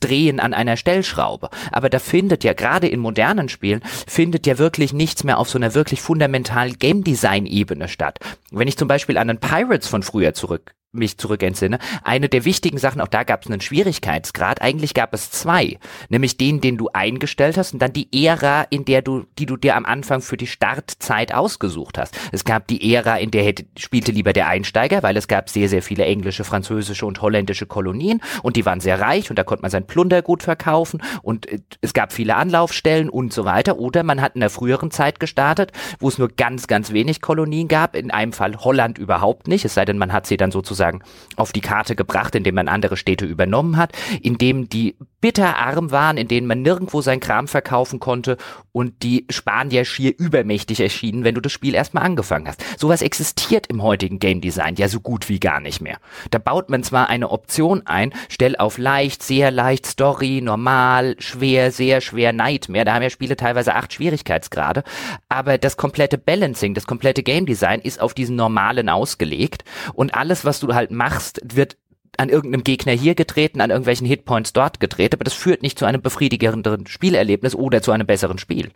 Drehen 0.00 0.40
an 0.40 0.54
einer 0.54 0.76
Stellschraube. 0.76 1.50
Aber 1.70 1.88
da 1.88 1.98
findet 1.98 2.42
ja 2.42 2.54
gerade 2.64 2.88
in 2.88 2.98
modernen 2.98 3.50
Spielen 3.50 3.82
findet 4.06 4.46
ja 4.46 4.56
wirklich 4.56 4.94
nichts 4.94 5.22
mehr 5.22 5.38
auf 5.38 5.50
so 5.50 5.58
einer 5.58 5.74
wirklich 5.74 6.00
fundamentalen 6.00 6.78
Game 6.78 7.04
Design 7.04 7.44
Ebene 7.44 7.88
statt. 7.88 8.20
Wenn 8.50 8.68
ich 8.68 8.78
zum 8.78 8.88
Beispiel 8.88 9.18
an 9.18 9.28
den 9.28 9.38
Pirates 9.38 9.86
von 9.86 10.02
früher 10.02 10.32
zurück 10.32 10.74
mich 10.94 11.18
zurück 11.18 11.42
entsinne, 11.42 11.78
eine 12.02 12.28
der 12.28 12.44
wichtigen 12.44 12.78
Sachen, 12.78 13.00
auch 13.00 13.08
da 13.08 13.24
gab 13.24 13.42
es 13.42 13.50
einen 13.50 13.60
Schwierigkeitsgrad, 13.60 14.62
eigentlich 14.62 14.94
gab 14.94 15.14
es 15.14 15.30
zwei, 15.30 15.78
nämlich 16.08 16.36
den, 16.36 16.60
den 16.60 16.76
du 16.76 16.88
eingestellt 16.92 17.56
hast 17.56 17.74
und 17.74 17.80
dann 17.80 17.92
die 17.92 18.26
Ära, 18.26 18.62
in 18.70 18.84
der 18.84 19.02
du, 19.02 19.24
die 19.38 19.46
du 19.46 19.56
dir 19.56 19.76
am 19.76 19.84
Anfang 19.84 20.20
für 20.20 20.36
die 20.36 20.46
Startzeit 20.46 21.34
ausgesucht 21.34 21.98
hast. 21.98 22.16
Es 22.32 22.44
gab 22.44 22.66
die 22.68 22.94
Ära, 22.94 23.16
in 23.18 23.30
der 23.30 23.44
hätte, 23.44 23.64
spielte 23.78 24.12
lieber 24.12 24.32
der 24.32 24.48
Einsteiger, 24.48 25.02
weil 25.02 25.16
es 25.16 25.28
gab 25.28 25.48
sehr, 25.48 25.68
sehr 25.68 25.82
viele 25.82 26.04
englische, 26.04 26.44
französische 26.44 27.06
und 27.06 27.20
holländische 27.22 27.66
Kolonien 27.66 28.20
und 28.42 28.56
die 28.56 28.66
waren 28.66 28.80
sehr 28.80 29.00
reich 29.00 29.30
und 29.30 29.38
da 29.38 29.44
konnte 29.44 29.62
man 29.62 29.70
sein 29.70 29.86
Plunder 29.86 30.22
gut 30.22 30.42
verkaufen 30.42 31.02
und 31.22 31.50
äh, 31.50 31.60
es 31.80 31.92
gab 31.92 32.12
viele 32.12 32.36
Anlaufstellen 32.36 33.08
und 33.08 33.32
so 33.32 33.44
weiter. 33.44 33.78
Oder 33.78 34.02
man 34.02 34.20
hat 34.20 34.34
in 34.34 34.40
der 34.40 34.50
früheren 34.50 34.90
Zeit 34.90 35.20
gestartet, 35.20 35.72
wo 35.98 36.08
es 36.08 36.18
nur 36.18 36.28
ganz, 36.28 36.66
ganz 36.66 36.92
wenig 36.92 37.20
Kolonien 37.20 37.68
gab, 37.68 37.96
in 37.96 38.10
einem 38.10 38.32
Fall 38.32 38.56
Holland 38.58 38.98
überhaupt 38.98 39.48
nicht, 39.48 39.64
es 39.64 39.74
sei 39.74 39.84
denn, 39.84 39.98
man 39.98 40.12
hat 40.12 40.26
sie 40.26 40.36
dann 40.36 40.50
sozusagen 40.50 40.83
sozusagen 40.84 41.02
auf 41.36 41.52
die 41.52 41.60
Karte 41.60 41.96
gebracht, 41.96 42.34
indem 42.34 42.54
man 42.54 42.68
andere 42.68 42.96
Städte 42.96 43.24
übernommen 43.24 43.76
hat, 43.76 43.92
indem 44.22 44.68
die 44.68 44.96
bitterarm 45.24 45.90
waren, 45.90 46.18
in 46.18 46.28
denen 46.28 46.46
man 46.46 46.60
nirgendwo 46.60 47.00
sein 47.00 47.18
Kram 47.18 47.48
verkaufen 47.48 47.98
konnte 47.98 48.36
und 48.72 49.02
die 49.02 49.24
Spanier 49.30 49.86
schier 49.86 50.12
übermächtig 50.18 50.80
erschienen, 50.80 51.24
wenn 51.24 51.34
du 51.34 51.40
das 51.40 51.50
Spiel 51.50 51.74
erstmal 51.74 52.04
angefangen 52.04 52.46
hast. 52.46 52.62
Sowas 52.78 53.00
existiert 53.00 53.68
im 53.68 53.82
heutigen 53.82 54.18
Game 54.18 54.42
Design 54.42 54.76
ja 54.76 54.86
so 54.86 55.00
gut 55.00 55.30
wie 55.30 55.40
gar 55.40 55.60
nicht 55.60 55.80
mehr. 55.80 55.96
Da 56.30 56.36
baut 56.36 56.68
man 56.68 56.82
zwar 56.82 57.08
eine 57.08 57.30
Option 57.30 57.86
ein, 57.86 58.12
stell 58.28 58.54
auf 58.56 58.76
leicht, 58.76 59.22
sehr 59.22 59.50
leicht, 59.50 59.86
Story, 59.86 60.42
normal, 60.42 61.16
schwer, 61.18 61.72
sehr 61.72 62.02
schwer, 62.02 62.34
Nightmare. 62.34 62.84
Da 62.84 62.92
haben 62.92 63.02
ja 63.02 63.08
Spiele 63.08 63.36
teilweise 63.36 63.74
acht 63.74 63.94
Schwierigkeitsgrade, 63.94 64.84
aber 65.30 65.56
das 65.56 65.78
komplette 65.78 66.18
Balancing, 66.18 66.74
das 66.74 66.86
komplette 66.86 67.22
Game 67.22 67.46
Design 67.46 67.80
ist 67.80 67.98
auf 67.98 68.12
diesen 68.12 68.36
normalen 68.36 68.90
ausgelegt 68.90 69.64
und 69.94 70.14
alles, 70.14 70.44
was 70.44 70.60
du 70.60 70.73
halt 70.74 70.90
machst, 70.90 71.40
wird 71.44 71.76
an 72.16 72.28
irgendeinem 72.28 72.64
Gegner 72.64 72.92
hier 72.92 73.14
getreten, 73.14 73.60
an 73.60 73.70
irgendwelchen 73.70 74.06
Hitpoints 74.06 74.52
dort 74.52 74.80
gedreht, 74.80 75.14
aber 75.14 75.24
das 75.24 75.34
führt 75.34 75.62
nicht 75.62 75.78
zu 75.78 75.84
einem 75.84 76.02
befriedigenden 76.02 76.86
Spielerlebnis 76.86 77.54
oder 77.54 77.82
zu 77.82 77.92
einem 77.92 78.06
besseren 78.06 78.38
Spiel. 78.38 78.70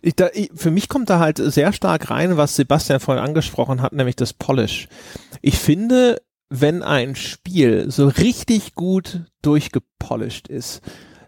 Ich, 0.00 0.16
da, 0.16 0.30
ich, 0.32 0.50
für 0.54 0.70
mich 0.70 0.88
kommt 0.88 1.10
da 1.10 1.20
halt 1.20 1.38
sehr 1.38 1.72
stark 1.72 2.10
rein, 2.10 2.36
was 2.36 2.56
Sebastian 2.56 3.00
vorhin 3.00 3.22
angesprochen 3.22 3.82
hat, 3.82 3.92
nämlich 3.92 4.16
das 4.16 4.32
Polish. 4.32 4.88
Ich 5.42 5.58
finde, 5.58 6.20
wenn 6.48 6.82
ein 6.82 7.14
Spiel 7.14 7.90
so 7.90 8.08
richtig 8.08 8.74
gut 8.74 9.20
durchgepolished 9.42 10.48
ist, 10.48 10.82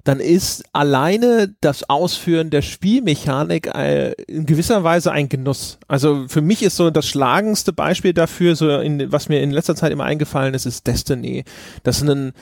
dann 0.04 0.20
ist 0.20 0.64
alleine 0.72 1.54
das 1.62 1.88
Ausführen 1.88 2.50
der 2.50 2.60
Spielmechanik 2.60 3.74
äh, 3.74 4.12
in 4.28 4.44
gewisser 4.44 4.84
Weise 4.84 5.10
ein 5.10 5.30
Genuss. 5.30 5.78
Also 5.88 6.26
für 6.28 6.42
mich 6.42 6.62
ist 6.62 6.76
so 6.76 6.90
das 6.90 7.06
schlagendste 7.06 7.72
Beispiel 7.72 8.12
dafür, 8.12 8.54
so 8.54 8.78
in, 8.78 9.10
was 9.10 9.30
mir 9.30 9.42
in 9.42 9.50
letzter 9.50 9.74
Zeit 9.74 9.92
immer 9.92 10.04
eingefallen 10.04 10.52
ist, 10.52 10.66
ist 10.66 10.86
Destiny. 10.86 11.44
Das 11.82 12.02
ist 12.02 12.08
ein 12.08 12.32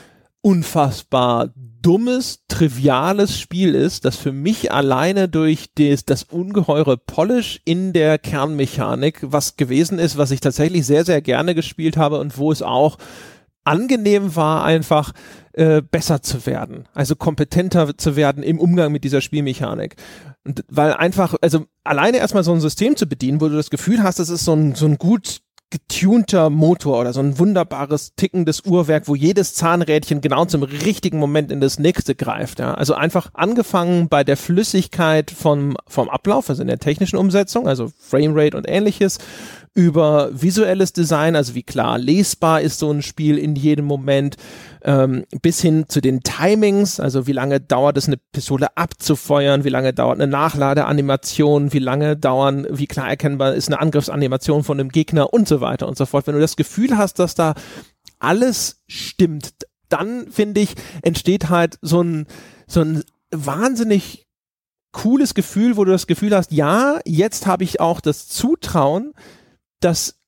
unfassbar 0.41 1.53
dummes, 1.55 2.43
triviales 2.49 3.39
Spiel 3.39 3.75
ist, 3.75 4.03
das 4.03 4.17
für 4.17 4.31
mich 4.31 4.71
alleine 4.71 5.29
durch 5.29 5.73
des, 5.73 6.05
das 6.05 6.23
ungeheure 6.23 6.97
Polish 6.97 7.61
in 7.65 7.93
der 7.93 8.17
Kernmechanik 8.17 9.19
was 9.21 9.55
gewesen 9.55 9.99
ist, 9.99 10.17
was 10.17 10.31
ich 10.31 10.41
tatsächlich 10.41 10.85
sehr, 10.85 11.05
sehr 11.05 11.21
gerne 11.21 11.55
gespielt 11.55 11.95
habe 11.95 12.19
und 12.19 12.37
wo 12.37 12.51
es 12.51 12.61
auch 12.61 12.97
angenehm 13.65 14.35
war, 14.35 14.63
einfach 14.65 15.13
äh, 15.53 15.81
besser 15.81 16.21
zu 16.21 16.45
werden, 16.45 16.87
also 16.93 17.15
kompetenter 17.15 17.97
zu 17.97 18.15
werden 18.15 18.43
im 18.43 18.59
Umgang 18.59 18.91
mit 18.91 19.03
dieser 19.03 19.21
Spielmechanik. 19.21 19.95
Und 20.45 20.65
weil 20.67 20.93
einfach, 20.93 21.35
also 21.41 21.65
alleine 21.83 22.17
erstmal 22.17 22.43
so 22.43 22.53
ein 22.53 22.61
System 22.61 22.95
zu 22.95 23.07
bedienen, 23.07 23.39
wo 23.39 23.47
du 23.47 23.55
das 23.55 23.69
Gefühl 23.69 24.03
hast, 24.03 24.19
das 24.19 24.29
ist 24.29 24.45
so 24.45 24.53
ein, 24.53 24.75
so 24.75 24.85
ein 24.85 24.97
gut 24.97 25.41
getunter 25.73 26.51
Motor 26.51 26.99
oder 26.99 27.13
so 27.13 27.19
ein 27.19 27.39
wunderbares 27.39 28.13
tickendes 28.15 28.61
Uhrwerk, 28.63 29.07
wo 29.07 29.15
jedes 29.15 29.55
Zahnrädchen 29.55 30.21
genau 30.21 30.45
zum 30.45 30.61
richtigen 30.61 31.17
Moment 31.17 31.51
in 31.51 31.61
das 31.61 31.79
nächste 31.79 32.13
greift. 32.13 32.59
Ja. 32.59 32.75
Also 32.75 32.93
einfach 32.93 33.31
angefangen 33.33 34.07
bei 34.07 34.23
der 34.23 34.37
Flüssigkeit 34.37 35.31
vom, 35.31 35.75
vom 35.87 36.09
Ablauf, 36.09 36.49
also 36.49 36.61
in 36.61 36.67
der 36.67 36.77
technischen 36.77 37.17
Umsetzung, 37.17 37.67
also 37.67 37.91
Framerate 37.97 38.55
und 38.55 38.69
ähnliches, 38.69 39.17
über 39.73 40.29
visuelles 40.31 40.93
Design, 40.93 41.35
also 41.35 41.55
wie 41.55 41.63
klar 41.63 41.97
lesbar 41.97 42.61
ist 42.61 42.77
so 42.77 42.91
ein 42.91 43.01
Spiel 43.01 43.39
in 43.39 43.55
jedem 43.55 43.85
Moment, 43.85 44.37
ähm, 44.83 45.25
bis 45.41 45.61
hin 45.61 45.85
zu 45.87 46.01
den 46.01 46.21
Timings, 46.21 46.99
also 46.99 47.25
wie 47.25 47.31
lange 47.31 47.61
dauert 47.61 47.97
es, 47.97 48.07
eine 48.07 48.17
Pistole 48.17 48.75
abzufeuern, 48.75 49.63
wie 49.63 49.69
lange 49.69 49.93
dauert 49.93 50.19
eine 50.19 50.27
Nachladeanimation, 50.27 51.71
wie 51.71 51.79
lange 51.79 52.17
dauern, 52.17 52.67
wie 52.69 52.87
klar 52.87 53.09
erkennbar 53.09 53.53
ist 53.53 53.69
eine 53.69 53.79
Angriffsanimation 53.79 54.63
von 54.63 54.79
einem 54.79 54.89
Gegner 54.89 55.33
und 55.33 55.47
so 55.47 55.61
weiter 55.61 55.87
und 55.87 55.97
so 55.97 56.05
fort. 56.05 56.27
Wenn 56.27 56.35
du 56.35 56.41
das 56.41 56.57
Gefühl 56.57 56.97
hast, 56.97 57.19
dass 57.19 57.33
da 57.33 57.53
alles 58.19 58.81
stimmt, 58.87 59.53
dann 59.87 60.29
finde 60.29 60.61
ich, 60.61 60.75
entsteht 61.01 61.49
halt 61.49 61.77
so 61.81 62.01
ein, 62.01 62.27
so 62.67 62.81
ein 62.81 63.03
wahnsinnig 63.31 64.27
cooles 64.91 65.33
Gefühl, 65.33 65.77
wo 65.77 65.85
du 65.85 65.91
das 65.91 66.07
Gefühl 66.07 66.35
hast, 66.35 66.51
ja, 66.51 66.99
jetzt 67.05 67.47
habe 67.47 67.63
ich 67.63 67.79
auch 67.79 68.01
das 68.01 68.27
Zutrauen, 68.27 69.13
dass 69.79 70.19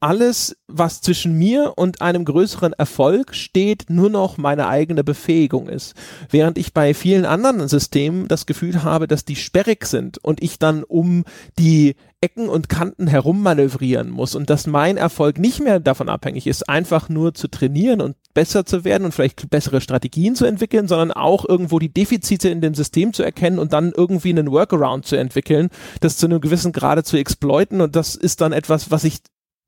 alles, 0.00 0.56
was 0.68 1.00
zwischen 1.00 1.36
mir 1.36 1.74
und 1.76 2.00
einem 2.00 2.24
größeren 2.24 2.72
Erfolg 2.72 3.34
steht, 3.34 3.90
nur 3.90 4.10
noch 4.10 4.36
meine 4.36 4.68
eigene 4.68 5.02
Befähigung 5.02 5.68
ist. 5.68 5.94
Während 6.30 6.56
ich 6.58 6.72
bei 6.72 6.94
vielen 6.94 7.24
anderen 7.24 7.66
Systemen 7.68 8.28
das 8.28 8.46
Gefühl 8.46 8.84
habe, 8.84 9.08
dass 9.08 9.24
die 9.24 9.36
sperrig 9.36 9.86
sind 9.86 10.18
und 10.18 10.42
ich 10.42 10.58
dann 10.58 10.84
um 10.84 11.24
die 11.58 11.96
Ecken 12.20 12.48
und 12.48 12.68
Kanten 12.68 13.06
herum 13.06 13.42
manövrieren 13.42 14.10
muss 14.10 14.34
und 14.34 14.50
dass 14.50 14.66
mein 14.66 14.96
Erfolg 14.96 15.38
nicht 15.38 15.60
mehr 15.60 15.78
davon 15.78 16.08
abhängig 16.08 16.48
ist, 16.48 16.68
einfach 16.68 17.08
nur 17.08 17.34
zu 17.34 17.48
trainieren 17.48 18.00
und 18.00 18.16
besser 18.34 18.66
zu 18.66 18.84
werden 18.84 19.04
und 19.04 19.12
vielleicht 19.12 19.50
bessere 19.50 19.80
Strategien 19.80 20.34
zu 20.34 20.44
entwickeln, 20.44 20.88
sondern 20.88 21.12
auch 21.12 21.48
irgendwo 21.48 21.78
die 21.78 21.92
Defizite 21.92 22.48
in 22.48 22.60
dem 22.60 22.74
System 22.74 23.12
zu 23.12 23.22
erkennen 23.22 23.60
und 23.60 23.72
dann 23.72 23.92
irgendwie 23.96 24.30
einen 24.30 24.50
Workaround 24.50 25.06
zu 25.06 25.16
entwickeln, 25.16 25.70
das 26.00 26.16
zu 26.16 26.26
einem 26.26 26.40
gewissen 26.40 26.72
Grade 26.72 27.04
zu 27.04 27.16
exploiten 27.16 27.80
und 27.80 27.94
das 27.94 28.16
ist 28.16 28.40
dann 28.40 28.52
etwas, 28.52 28.90
was 28.90 29.04
ich 29.04 29.18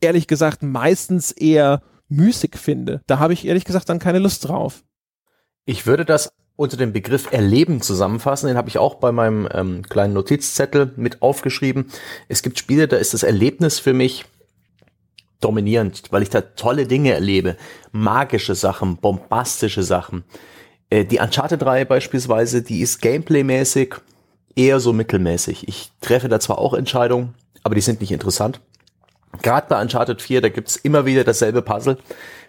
ehrlich 0.00 0.26
gesagt 0.26 0.62
meistens 0.62 1.32
eher 1.32 1.82
müßig 2.08 2.56
finde. 2.56 3.02
Da 3.06 3.18
habe 3.18 3.32
ich 3.32 3.46
ehrlich 3.46 3.64
gesagt 3.64 3.88
dann 3.88 3.98
keine 3.98 4.18
Lust 4.18 4.48
drauf. 4.48 4.82
Ich 5.64 5.86
würde 5.86 6.04
das 6.04 6.32
unter 6.56 6.76
dem 6.76 6.92
Begriff 6.92 7.32
Erleben 7.32 7.80
zusammenfassen. 7.80 8.48
Den 8.48 8.56
habe 8.56 8.68
ich 8.68 8.78
auch 8.78 8.96
bei 8.96 9.12
meinem 9.12 9.48
ähm, 9.52 9.82
kleinen 9.88 10.12
Notizzettel 10.12 10.92
mit 10.96 11.22
aufgeschrieben. 11.22 11.86
Es 12.28 12.42
gibt 12.42 12.58
Spiele, 12.58 12.88
da 12.88 12.96
ist 12.96 13.14
das 13.14 13.22
Erlebnis 13.22 13.78
für 13.78 13.94
mich 13.94 14.26
dominierend, 15.40 16.02
weil 16.10 16.22
ich 16.22 16.28
da 16.28 16.42
tolle 16.42 16.86
Dinge 16.86 17.12
erlebe. 17.12 17.56
Magische 17.92 18.54
Sachen, 18.54 18.98
bombastische 18.98 19.82
Sachen. 19.82 20.24
Äh, 20.90 21.06
die 21.06 21.18
Uncharted-Reihe 21.18 21.86
beispielsweise, 21.86 22.62
die 22.62 22.80
ist 22.80 23.00
gameplaymäßig 23.00 23.94
eher 24.54 24.80
so 24.80 24.92
mittelmäßig. 24.92 25.66
Ich 25.68 25.92
treffe 26.00 26.28
da 26.28 26.40
zwar 26.40 26.58
auch 26.58 26.74
Entscheidungen, 26.74 27.34
aber 27.62 27.74
die 27.74 27.80
sind 27.80 28.00
nicht 28.00 28.12
interessant. 28.12 28.60
Gerade 29.42 29.66
bei 29.68 29.80
Uncharted 29.80 30.20
4, 30.20 30.40
da 30.40 30.48
gibt's 30.48 30.76
immer 30.76 31.06
wieder 31.06 31.24
dasselbe 31.24 31.62
Puzzle. 31.62 31.98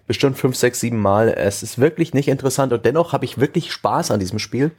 Bestimmt 0.07 0.37
fünf, 0.37 0.55
sechs, 0.55 0.79
sieben 0.79 0.99
Mal. 0.99 1.29
Es 1.29 1.63
ist 1.63 1.79
wirklich 1.79 2.13
nicht 2.13 2.27
interessant 2.27 2.73
und 2.73 2.85
dennoch 2.85 3.13
habe 3.13 3.25
ich 3.25 3.39
wirklich 3.39 3.71
Spaß 3.71 4.11
an 4.11 4.19
diesem 4.19 4.39
Spiel. 4.39 4.71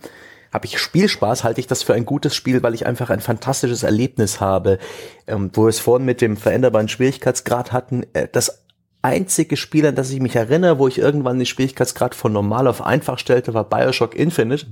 Habe 0.53 0.67
ich 0.67 0.79
Spielspaß, 0.79 1.45
halte 1.45 1.61
ich 1.61 1.67
das 1.67 1.83
für 1.83 1.95
ein 1.95 2.05
gutes 2.05 2.35
Spiel, 2.35 2.63
weil 2.63 2.75
ich 2.75 2.85
einfach 2.85 3.09
ein 3.09 3.21
fantastisches 3.21 3.85
Erlebnis 3.85 4.41
habe. 4.41 4.79
Ähm, 5.27 5.51
wo 5.55 5.63
wir 5.63 5.69
es 5.69 5.79
vorhin 5.79 6.05
mit 6.05 6.21
dem 6.21 6.37
veränderbaren 6.37 6.89
Schwierigkeitsgrad 6.89 7.73
hatten. 7.73 8.05
Äh, 8.13 8.29
das 8.31 8.65
einzige 9.01 9.57
Spiel, 9.57 9.87
an 9.87 9.95
das 9.95 10.11
ich 10.11 10.21
mich 10.21 10.37
erinnere, 10.37 10.79
wo 10.79 10.89
ich 10.89 10.99
irgendwann 10.99 11.39
den 11.39 11.47
Schwierigkeitsgrad 11.47 12.15
von 12.15 12.33
normal 12.33 12.67
auf 12.67 12.83
einfach 12.85 13.19
stellte, 13.19 13.55
war 13.55 13.65
Bioshock 13.69 14.15
Infinite. 14.15 14.67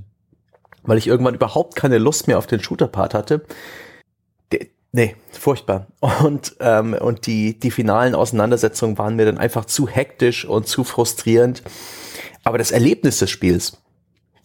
Weil 0.83 0.97
ich 0.97 1.07
irgendwann 1.07 1.35
überhaupt 1.35 1.75
keine 1.75 1.97
Lust 1.97 2.27
mehr 2.27 2.37
auf 2.37 2.47
den 2.47 2.59
Shooter-Part 2.59 3.13
hatte 3.13 3.45
Nee, 4.93 5.15
furchtbar. 5.31 5.87
Und, 6.23 6.55
ähm, 6.59 6.93
und 6.93 7.25
die, 7.25 7.57
die 7.57 7.71
finalen 7.71 8.13
Auseinandersetzungen 8.13 8.97
waren 8.97 9.15
mir 9.15 9.25
dann 9.25 9.37
einfach 9.37 9.65
zu 9.65 9.87
hektisch 9.87 10.45
und 10.45 10.67
zu 10.67 10.83
frustrierend. 10.83 11.63
Aber 12.43 12.57
das 12.57 12.71
Erlebnis 12.71 13.19
des 13.19 13.29
Spiels, 13.29 13.77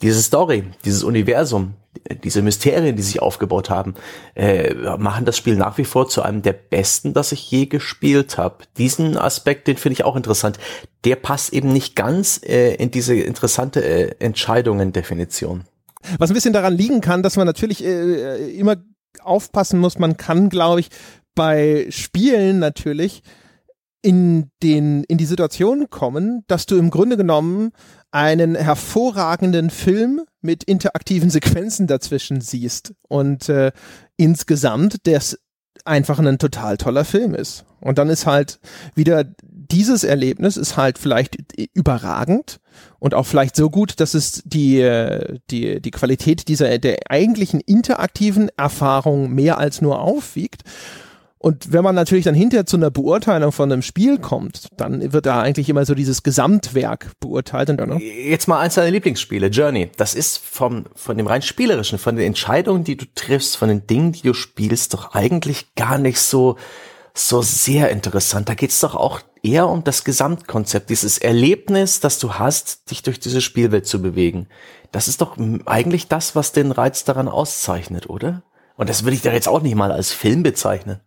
diese 0.03 0.23
Story, 0.23 0.65
dieses 0.85 1.03
Universum, 1.03 1.75
diese 2.23 2.43
Mysterien, 2.43 2.95
die 2.95 3.03
sich 3.03 3.23
aufgebaut 3.23 3.71
haben, 3.71 3.95
äh, 4.35 4.75
machen 4.99 5.25
das 5.25 5.37
Spiel 5.37 5.57
nach 5.57 5.79
wie 5.79 5.85
vor 5.85 6.09
zu 6.09 6.23
einem 6.23 6.43
der 6.43 6.53
besten, 6.53 7.15
das 7.15 7.33
ich 7.33 7.51
je 7.51 7.67
gespielt 7.67 8.39
habe. 8.39 8.65
Diesen 8.77 9.17
Aspekt, 9.17 9.67
den 9.67 9.77
finde 9.77 9.95
ich 9.95 10.05
auch 10.05 10.15
interessant. 10.15 10.59
Der 11.05 11.17
passt 11.17 11.53
eben 11.53 11.73
nicht 11.73 11.97
ganz 11.97 12.41
äh, 12.45 12.75
in 12.75 12.91
diese 12.91 13.15
interessante 13.15 13.83
äh, 13.83 14.15
Entscheidungen-Definition. 14.19 15.65
Was 16.19 16.31
ein 16.31 16.35
bisschen 16.35 16.53
daran 16.53 16.75
liegen 16.75 17.01
kann, 17.01 17.23
dass 17.23 17.37
man 17.37 17.47
natürlich 17.47 17.83
äh, 17.83 18.51
immer 18.51 18.77
aufpassen 19.23 19.79
muss, 19.79 19.99
man 19.99 20.17
kann, 20.17 20.49
glaube 20.49 20.81
ich, 20.81 20.89
bei 21.35 21.87
Spielen 21.91 22.59
natürlich 22.59 23.23
in 24.03 24.51
den 24.63 25.05
in 25.05 25.19
die 25.19 25.27
Situation 25.27 25.91
kommen, 25.91 26.45
dass 26.47 26.67
du 26.67 26.77
im 26.77 26.91
Grunde 26.91 27.17
genommen 27.17 27.73
einen 28.13 28.55
hervorragenden 28.55 29.71
Film 29.71 30.23
mit 30.41 30.65
interaktiven 30.65 31.29
Sequenzen 31.29 31.87
dazwischen 31.87 32.41
siehst 32.41 32.95
und 33.09 33.49
äh, 33.49 33.73
insgesamt 34.17 35.07
das 35.09 35.39
einfach 35.85 36.19
ein 36.19 36.39
total 36.39 36.77
toller 36.77 37.05
Film 37.05 37.35
ist. 37.35 37.65
Und 37.81 37.99
dann 37.99 38.09
ist 38.09 38.27
halt 38.27 38.59
wieder 38.95 39.25
dieses 39.71 40.05
Erlebnis 40.05 40.57
ist 40.57 40.77
halt 40.77 40.99
vielleicht 40.99 41.37
überragend 41.75 42.61
und 42.99 43.15
auch 43.15 43.27
vielleicht 43.27 43.57
so 43.57 43.71
gut, 43.71 44.01
dass 44.01 44.15
es 44.15 44.43
die, 44.45 44.87
die, 45.51 45.81
die 45.81 45.91
Qualität 45.91 46.49
dieser, 46.49 46.79
der 46.79 46.99
eigentlichen 47.09 47.61
interaktiven 47.61 48.51
Erfahrung 48.57 49.33
mehr 49.33 49.59
als 49.59 49.81
nur 49.81 50.01
aufwiegt. 50.01 50.63
Und 51.39 51.73
wenn 51.73 51.85
man 51.85 51.95
natürlich 51.95 52.25
dann 52.25 52.35
hinterher 52.35 52.67
zu 52.67 52.77
einer 52.77 52.91
Beurteilung 52.91 53.53
von 53.53 53.71
einem 53.71 53.83
Spiel 53.83 54.19
kommt, 54.19 54.69
dann 54.79 55.13
wird 55.13 55.27
da 55.27 55.43
eigentlich 55.43 55.69
immer 55.69 55.85
so 55.85 55.95
dieses 55.95 56.23
Gesamtwerk 56.23 57.13
beurteilt. 57.21 57.69
Und 57.71 57.87
ne? 57.87 58.03
Jetzt 58.03 58.49
mal 58.49 58.59
eins 58.59 58.75
deiner 58.75 58.91
Lieblingsspiele, 58.91 59.49
Journey. 59.49 59.91
Das 59.97 60.15
ist 60.15 60.39
vom, 60.39 60.87
von 60.95 61.17
dem 61.17 61.27
rein 61.27 61.43
spielerischen, 61.43 61.99
von 61.99 62.17
den 62.17 62.27
Entscheidungen, 62.27 62.85
die 62.85 62.97
du 62.97 63.05
triffst, 63.15 63.57
von 63.57 63.69
den 63.69 63.87
Dingen, 63.87 64.13
die 64.13 64.23
du 64.23 64.35
spielst, 64.35 64.95
doch 64.95 65.15
eigentlich 65.15 65.75
gar 65.77 65.99
nicht 65.99 66.19
so, 66.19 66.57
so 67.15 67.43
sehr 67.43 67.91
interessant. 67.91 68.49
Da 68.49 68.55
geht's 68.55 68.81
doch 68.81 68.95
auch 68.95 69.21
eher 69.47 69.69
um 69.69 69.85
das 69.85 70.05
Gesamtkonzept, 70.05 70.91
dieses 70.91 71.19
Erlebnis, 71.19 72.01
das 72.01 72.19
du 72.19 72.35
hast, 72.35 72.91
dich 72.91 73.03
durch 73.03 73.21
diese 73.21 73.41
Spielwelt 73.41 73.87
zu 73.87 74.03
bewegen. 74.03 74.49
Das 74.93 75.09
ist 75.09 75.21
doch 75.21 75.37
eigentlich 75.67 76.09
das, 76.09 76.35
was 76.35 76.53
den 76.53 76.73
Reiz 76.73 77.05
daran 77.05 77.29
auszeichnet, 77.29 78.09
oder? 78.09 78.43
Und 78.77 78.89
das 78.89 79.05
würde 79.05 79.17
ich 79.17 79.23
da 79.23 79.33
jetzt 79.33 79.49
auch 79.49 79.63
nicht 79.63 79.75
mal 79.75 79.93
als 79.93 80.13
Film 80.13 80.43
bezeichnen. 80.43 81.01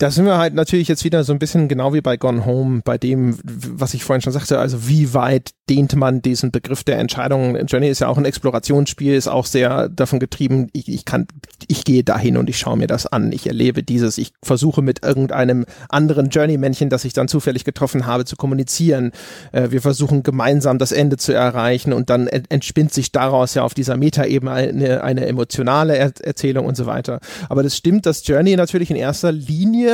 Da 0.00 0.12
sind 0.12 0.26
wir 0.26 0.38
halt 0.38 0.54
natürlich 0.54 0.86
jetzt 0.86 1.02
wieder 1.02 1.24
so 1.24 1.32
ein 1.32 1.40
bisschen 1.40 1.66
genau 1.66 1.92
wie 1.92 2.00
bei 2.00 2.16
Gone 2.16 2.46
Home, 2.46 2.82
bei 2.84 2.98
dem, 2.98 3.36
was 3.42 3.94
ich 3.94 4.04
vorhin 4.04 4.22
schon 4.22 4.32
sagte, 4.32 4.60
also 4.60 4.86
wie 4.86 5.12
weit 5.12 5.50
dehnt 5.68 5.96
man 5.96 6.22
diesen 6.22 6.52
Begriff 6.52 6.84
der 6.84 6.98
Entscheidung? 6.98 7.56
Journey 7.66 7.88
ist 7.88 8.00
ja 8.00 8.06
auch 8.06 8.16
ein 8.16 8.24
Explorationsspiel, 8.24 9.14
ist 9.14 9.26
auch 9.26 9.44
sehr 9.44 9.88
davon 9.88 10.20
getrieben, 10.20 10.68
ich, 10.72 10.88
ich 10.88 11.04
kann, 11.04 11.26
ich 11.66 11.84
gehe 11.84 12.04
dahin 12.04 12.36
und 12.36 12.48
ich 12.48 12.58
schaue 12.58 12.76
mir 12.76 12.86
das 12.86 13.06
an, 13.06 13.32
ich 13.32 13.48
erlebe 13.48 13.82
dieses, 13.82 14.18
ich 14.18 14.32
versuche 14.40 14.82
mit 14.82 15.04
irgendeinem 15.04 15.66
anderen 15.88 16.28
Journey-Männchen, 16.28 16.90
das 16.90 17.04
ich 17.04 17.12
dann 17.12 17.26
zufällig 17.26 17.64
getroffen 17.64 18.06
habe, 18.06 18.24
zu 18.24 18.36
kommunizieren. 18.36 19.10
Äh, 19.50 19.72
wir 19.72 19.82
versuchen 19.82 20.22
gemeinsam 20.22 20.78
das 20.78 20.92
Ende 20.92 21.16
zu 21.16 21.32
erreichen 21.32 21.92
und 21.92 22.08
dann 22.08 22.28
entspinnt 22.28 22.92
sich 22.92 23.10
daraus 23.10 23.54
ja 23.54 23.64
auf 23.64 23.74
dieser 23.74 23.96
Metaebene 23.96 24.52
eine, 24.52 25.02
eine 25.02 25.26
emotionale 25.26 25.96
er 25.96 26.12
Erzählung 26.22 26.66
und 26.66 26.76
so 26.76 26.86
weiter. 26.86 27.18
Aber 27.48 27.64
das 27.64 27.76
stimmt, 27.76 28.06
dass 28.06 28.26
Journey 28.26 28.54
natürlich 28.54 28.90
in 28.90 28.96
erster 28.96 29.32
Linie, 29.32 29.87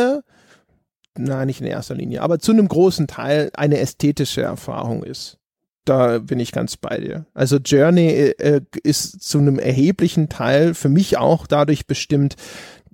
nein, 1.17 1.47
nicht 1.47 1.61
in 1.61 1.67
erster 1.67 1.95
Linie, 1.95 2.23
aber 2.23 2.39
zu 2.39 2.53
einem 2.53 2.69
großen 2.69 3.07
Teil 3.07 3.51
eine 3.55 3.79
ästhetische 3.79 4.43
Erfahrung 4.43 5.03
ist. 5.03 5.39
Da 5.85 6.19
bin 6.19 6.41
ich 6.41 6.53
ganz 6.53 6.79
bei 6.79 6.99
dir. 6.99 7.27
Also 7.35 7.59
Journey 7.59 8.09
äh, 8.09 8.63
ist 8.83 9.23
zu 9.23 9.39
einem 9.39 9.59
erheblichen 9.59 10.31
Teil 10.31 10.73
für 10.73 10.89
mich 10.89 11.19
auch 11.19 11.47
dadurch 11.47 11.87
bestimmt, 11.87 12.37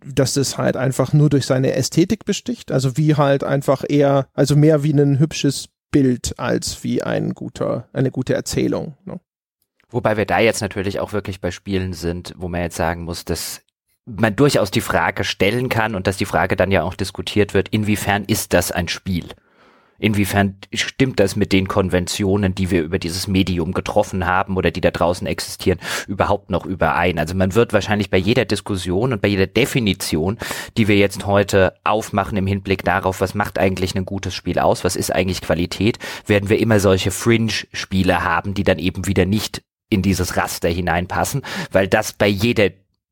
dass 0.04 0.36
es 0.36 0.58
halt 0.58 0.76
einfach 0.76 1.12
nur 1.12 1.30
durch 1.30 1.46
seine 1.46 1.72
Ästhetik 1.74 2.24
besticht. 2.24 2.72
Also 2.72 2.96
wie 2.96 3.14
halt 3.14 3.44
einfach 3.44 3.84
eher, 3.88 4.26
also 4.34 4.56
mehr 4.56 4.82
wie 4.82 4.92
ein 4.92 5.20
hübsches 5.20 5.68
Bild 5.92 6.38
als 6.38 6.82
wie 6.82 7.02
ein 7.02 7.34
guter, 7.34 7.88
eine 7.92 8.10
gute 8.10 8.34
Erzählung. 8.34 8.96
Ne? 9.04 9.20
Wobei 9.88 10.16
wir 10.16 10.26
da 10.26 10.38
jetzt 10.38 10.60
natürlich 10.60 11.00
auch 11.00 11.12
wirklich 11.12 11.40
bei 11.40 11.50
Spielen 11.50 11.92
sind, 11.92 12.34
wo 12.36 12.48
man 12.48 12.62
jetzt 12.62 12.76
sagen 12.76 13.02
muss, 13.02 13.24
dass 13.24 13.62
man 14.18 14.36
durchaus 14.36 14.70
die 14.70 14.80
Frage 14.80 15.24
stellen 15.24 15.68
kann 15.68 15.94
und 15.94 16.06
dass 16.06 16.16
die 16.16 16.24
Frage 16.24 16.56
dann 16.56 16.70
ja 16.70 16.82
auch 16.82 16.94
diskutiert 16.94 17.54
wird, 17.54 17.68
inwiefern 17.68 18.24
ist 18.24 18.52
das 18.52 18.72
ein 18.72 18.88
Spiel? 18.88 19.26
Inwiefern 20.00 20.56
stimmt 20.72 21.20
das 21.20 21.36
mit 21.36 21.52
den 21.52 21.68
Konventionen, 21.68 22.54
die 22.54 22.70
wir 22.70 22.82
über 22.82 22.98
dieses 22.98 23.28
Medium 23.28 23.72
getroffen 23.72 24.26
haben 24.26 24.56
oder 24.56 24.70
die 24.70 24.80
da 24.80 24.90
draußen 24.90 25.26
existieren, 25.26 25.78
überhaupt 26.08 26.48
noch 26.48 26.64
überein? 26.64 27.18
Also 27.18 27.34
man 27.34 27.54
wird 27.54 27.74
wahrscheinlich 27.74 28.08
bei 28.08 28.16
jeder 28.16 28.46
Diskussion 28.46 29.12
und 29.12 29.20
bei 29.20 29.28
jeder 29.28 29.46
Definition, 29.46 30.38
die 30.78 30.88
wir 30.88 30.96
jetzt 30.96 31.26
heute 31.26 31.74
aufmachen 31.84 32.38
im 32.38 32.46
Hinblick 32.46 32.82
darauf, 32.82 33.20
was 33.20 33.34
macht 33.34 33.58
eigentlich 33.58 33.94
ein 33.94 34.06
gutes 34.06 34.34
Spiel 34.34 34.58
aus, 34.58 34.84
was 34.84 34.96
ist 34.96 35.14
eigentlich 35.14 35.42
Qualität, 35.42 35.98
werden 36.26 36.48
wir 36.48 36.58
immer 36.58 36.80
solche 36.80 37.10
Fringe-Spiele 37.10 38.24
haben, 38.24 38.54
die 38.54 38.64
dann 38.64 38.78
eben 38.78 39.06
wieder 39.06 39.26
nicht 39.26 39.62
in 39.90 40.00
dieses 40.00 40.36
Raster 40.38 40.70
hineinpassen, 40.70 41.42
weil 41.72 41.88
das 41.88 42.14
bei 42.14 42.26
jeder 42.26 42.70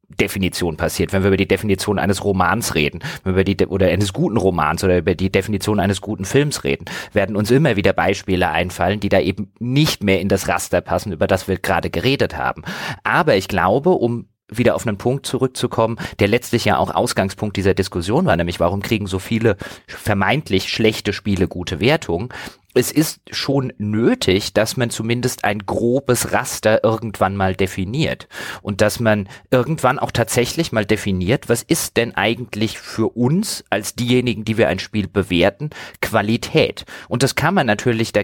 Definition 0.09 0.76
passiert. 0.76 1.12
Wenn 1.12 1.22
wir 1.22 1.28
über 1.28 1.36
die 1.36 1.48
Definition 1.48 1.98
eines 1.98 2.24
Romans 2.24 2.74
reden, 2.74 3.01
wenn 3.24 3.36
wir 3.36 3.44
die 3.44 3.66
oder 3.66 3.89
eines 3.89 4.12
guten 4.12 4.36
Romans 4.36 4.82
oder 4.82 4.98
über 4.98 5.14
die 5.14 5.30
Definition 5.30 5.80
eines 5.80 6.01
guten 6.01 6.24
Films 6.24 6.64
reden, 6.64 6.86
werden 7.12 7.36
uns 7.36 7.51
immer 7.51 7.76
wieder 7.76 7.93
Beispiele 7.93 8.48
einfallen, 8.48 9.01
die 9.01 9.10
da 9.10 9.20
eben 9.20 9.52
nicht 9.59 10.02
mehr 10.02 10.20
in 10.20 10.28
das 10.28 10.48
Raster 10.48 10.80
passen, 10.80 11.12
über 11.12 11.26
das 11.26 11.47
wir 11.47 11.59
gerade 11.59 11.90
geredet 11.90 12.36
haben. 12.36 12.62
Aber 13.05 13.36
ich 13.36 13.48
glaube, 13.48 13.90
um 13.90 14.28
wieder 14.51 14.75
auf 14.75 14.87
einen 14.87 14.99
Punkt 14.99 15.27
zurückzukommen, 15.27 15.99
der 16.19 16.29
letztlich 16.29 16.65
ja 16.65 16.79
auch 16.79 16.95
Ausgangspunkt 16.95 17.57
dieser 17.57 17.75
Diskussion 17.75 18.27
war, 18.27 18.37
nämlich 18.37 18.61
warum 18.61 18.83
kriegen 18.83 19.07
so 19.07 19.19
viele 19.19 19.57
vermeintlich 19.87 20.69
schlechte 20.69 21.12
Spiele 21.12 21.49
gute 21.49 21.81
Wertungen? 21.81 22.31
Es 22.75 22.93
ist 22.93 23.20
schon 23.31 23.73
nötig, 23.79 24.53
dass 24.53 24.77
man 24.77 24.91
zumindest 24.91 25.45
ein 25.45 25.61
grobes 25.61 26.33
Raster 26.33 26.85
irgendwann 26.85 27.35
mal 27.35 27.57
definiert 27.57 28.29
und 28.62 28.83
dass 28.83 29.01
man 29.01 29.29
irgendwann 29.51 29.99
auch 29.99 30.12
tatsächlich 30.12 30.70
mal 30.70 30.85
definiert, 30.85 31.49
was 31.49 31.62
ist 31.62 31.97
denn 31.97 32.15
eigentlich 32.15 32.79
für 32.79 33.09
uns 33.16 33.65
als 33.70 33.95
diejenigen, 33.95 34.45
die 34.45 34.59
wir 34.59 34.69
ein 34.69 34.79
Spiel 34.79 35.09
bewerten, 35.09 35.70
Qualität. 36.01 36.85
Und 37.09 37.23
das 37.23 37.35
kann 37.35 37.55
man 37.55 37.66
natürlich, 37.66 38.12
da 38.12 38.23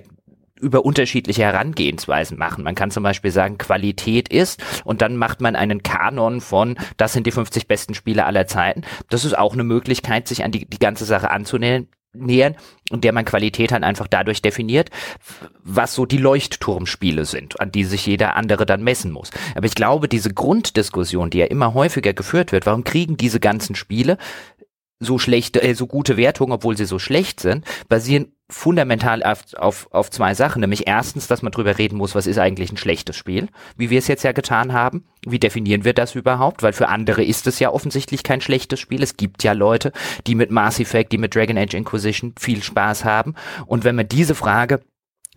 über 0.61 0.85
unterschiedliche 0.85 1.43
Herangehensweisen 1.43 2.39
machen. 2.39 2.65
Man 2.65 2.75
kann 2.75 2.91
zum 2.91 3.03
Beispiel 3.03 3.31
sagen, 3.31 3.59
Qualität 3.59 4.29
ist 4.29 4.63
und 4.85 5.03
dann 5.03 5.17
macht 5.17 5.41
man 5.41 5.57
einen 5.57 5.83
Kanon 5.83 6.41
von, 6.41 6.77
das 6.97 7.13
sind 7.13 7.27
die 7.27 7.33
50 7.33 7.67
besten 7.67 7.95
Spiele 7.95 8.25
aller 8.25 8.47
Zeiten. 8.47 8.83
Das 9.11 9.25
ist 9.25 9.37
auch 9.37 9.55
eine 9.55 9.65
Möglichkeit, 9.65 10.29
sich 10.29 10.45
an 10.45 10.53
die, 10.53 10.67
die 10.67 10.79
ganze 10.79 11.05
Sache 11.05 11.31
anzunähern 11.31 11.89
nähern 12.17 12.55
und 12.91 13.05
der 13.05 13.13
man 13.13 13.25
Qualität 13.25 13.73
halt 13.73 13.83
einfach 13.83 14.07
dadurch 14.07 14.43
definiert, 14.43 14.91
was 15.63 15.95
so 15.95 16.07
die 16.07 16.19
Leuchtturmspiele 16.19 17.25
sind, 17.25 17.61
an 17.61 17.73
die 17.73 17.85
sich 17.85 18.07
jeder 18.07 18.37
andere 18.37 18.67
dann 18.67 18.85
messen 18.85 19.11
muss. 19.11 19.31
Aber 19.55 19.67
ich 19.67 19.75
glaube, 19.75 20.09
diese 20.09 20.33
Grunddiskussion, 20.33 21.31
die 21.31 21.39
ja 21.39 21.47
immer 21.47 21.75
häufiger 21.75 22.13
geführt 22.13 22.53
wird, 22.53 22.67
warum 22.67 22.85
kriegen 22.85 23.17
diese 23.17 23.41
ganzen 23.41 23.75
Spiele 23.75 24.17
so 25.01 25.19
schlechte, 25.19 25.63
äh, 25.63 25.75
so 25.75 25.87
gute 25.87 26.17
Wertungen, 26.17 26.53
obwohl 26.53 26.77
sie 26.77 26.87
so 26.87 26.99
schlecht 26.99 27.41
sind, 27.41 27.65
basieren 27.89 28.34
fundamental 28.51 29.23
auf, 29.23 29.43
auf, 29.55 29.89
auf 29.91 30.11
zwei 30.11 30.35
Sachen. 30.35 30.61
Nämlich 30.61 30.87
erstens, 30.87 31.27
dass 31.27 31.43
man 31.43 31.53
drüber 31.53 31.79
reden 31.79 31.97
muss, 31.97 32.15
was 32.15 32.27
ist 32.27 32.39
eigentlich 32.39 32.71
ein 32.71 32.77
schlechtes 32.77 33.16
Spiel, 33.16 33.49
wie 33.77 33.91
wir 33.91 33.99
es 33.99 34.09
jetzt 34.09 34.23
ja 34.23 34.33
getan 34.33 34.73
haben. 34.73 35.05
Wie 35.27 35.39
definieren 35.39 35.85
wir 35.85 35.95
das 35.95 36.15
überhaupt? 36.15 36.62
Weil 36.62 36.75
für 36.75 36.89
andere 36.89 37.25
ist 37.25 37.47
es 37.47 37.59
ja 37.59 37.71
offensichtlich 37.71 38.23
kein 38.23 38.41
schlechtes 38.41 38.81
Spiel. 38.81 39.03
Es 39.03 39.16
gibt 39.16 39.43
ja 39.43 39.53
Leute, 39.53 39.93
die 40.27 40.35
mit 40.35 40.51
Mass 40.51 40.79
Effect, 40.79 41.12
die 41.12 41.19
mit 41.19 41.35
Dragon 41.35 41.57
Age 41.57 41.75
Inquisition 41.75 42.35
viel 42.39 42.62
Spaß 42.62 43.05
haben. 43.05 43.35
Und 43.66 43.85
wenn 43.85 43.97
man 43.97 44.09
diese 44.09 44.35
Frage 44.35 44.81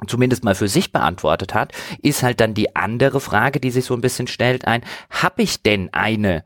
zumindest 0.05 0.43
mal 0.43 0.55
für 0.55 0.67
sich 0.67 0.91
beantwortet 0.91 1.53
hat, 1.53 1.71
ist 2.01 2.23
halt 2.23 2.39
dann 2.39 2.53
die 2.53 2.75
andere 2.75 3.19
Frage, 3.19 3.59
die 3.59 3.71
sich 3.71 3.85
so 3.85 3.93
ein 3.93 4.01
bisschen 4.01 4.27
stellt, 4.27 4.65
ein, 4.65 4.83
habe 5.09 5.41
ich 5.41 5.63
denn 5.63 5.91
eine 5.93 6.43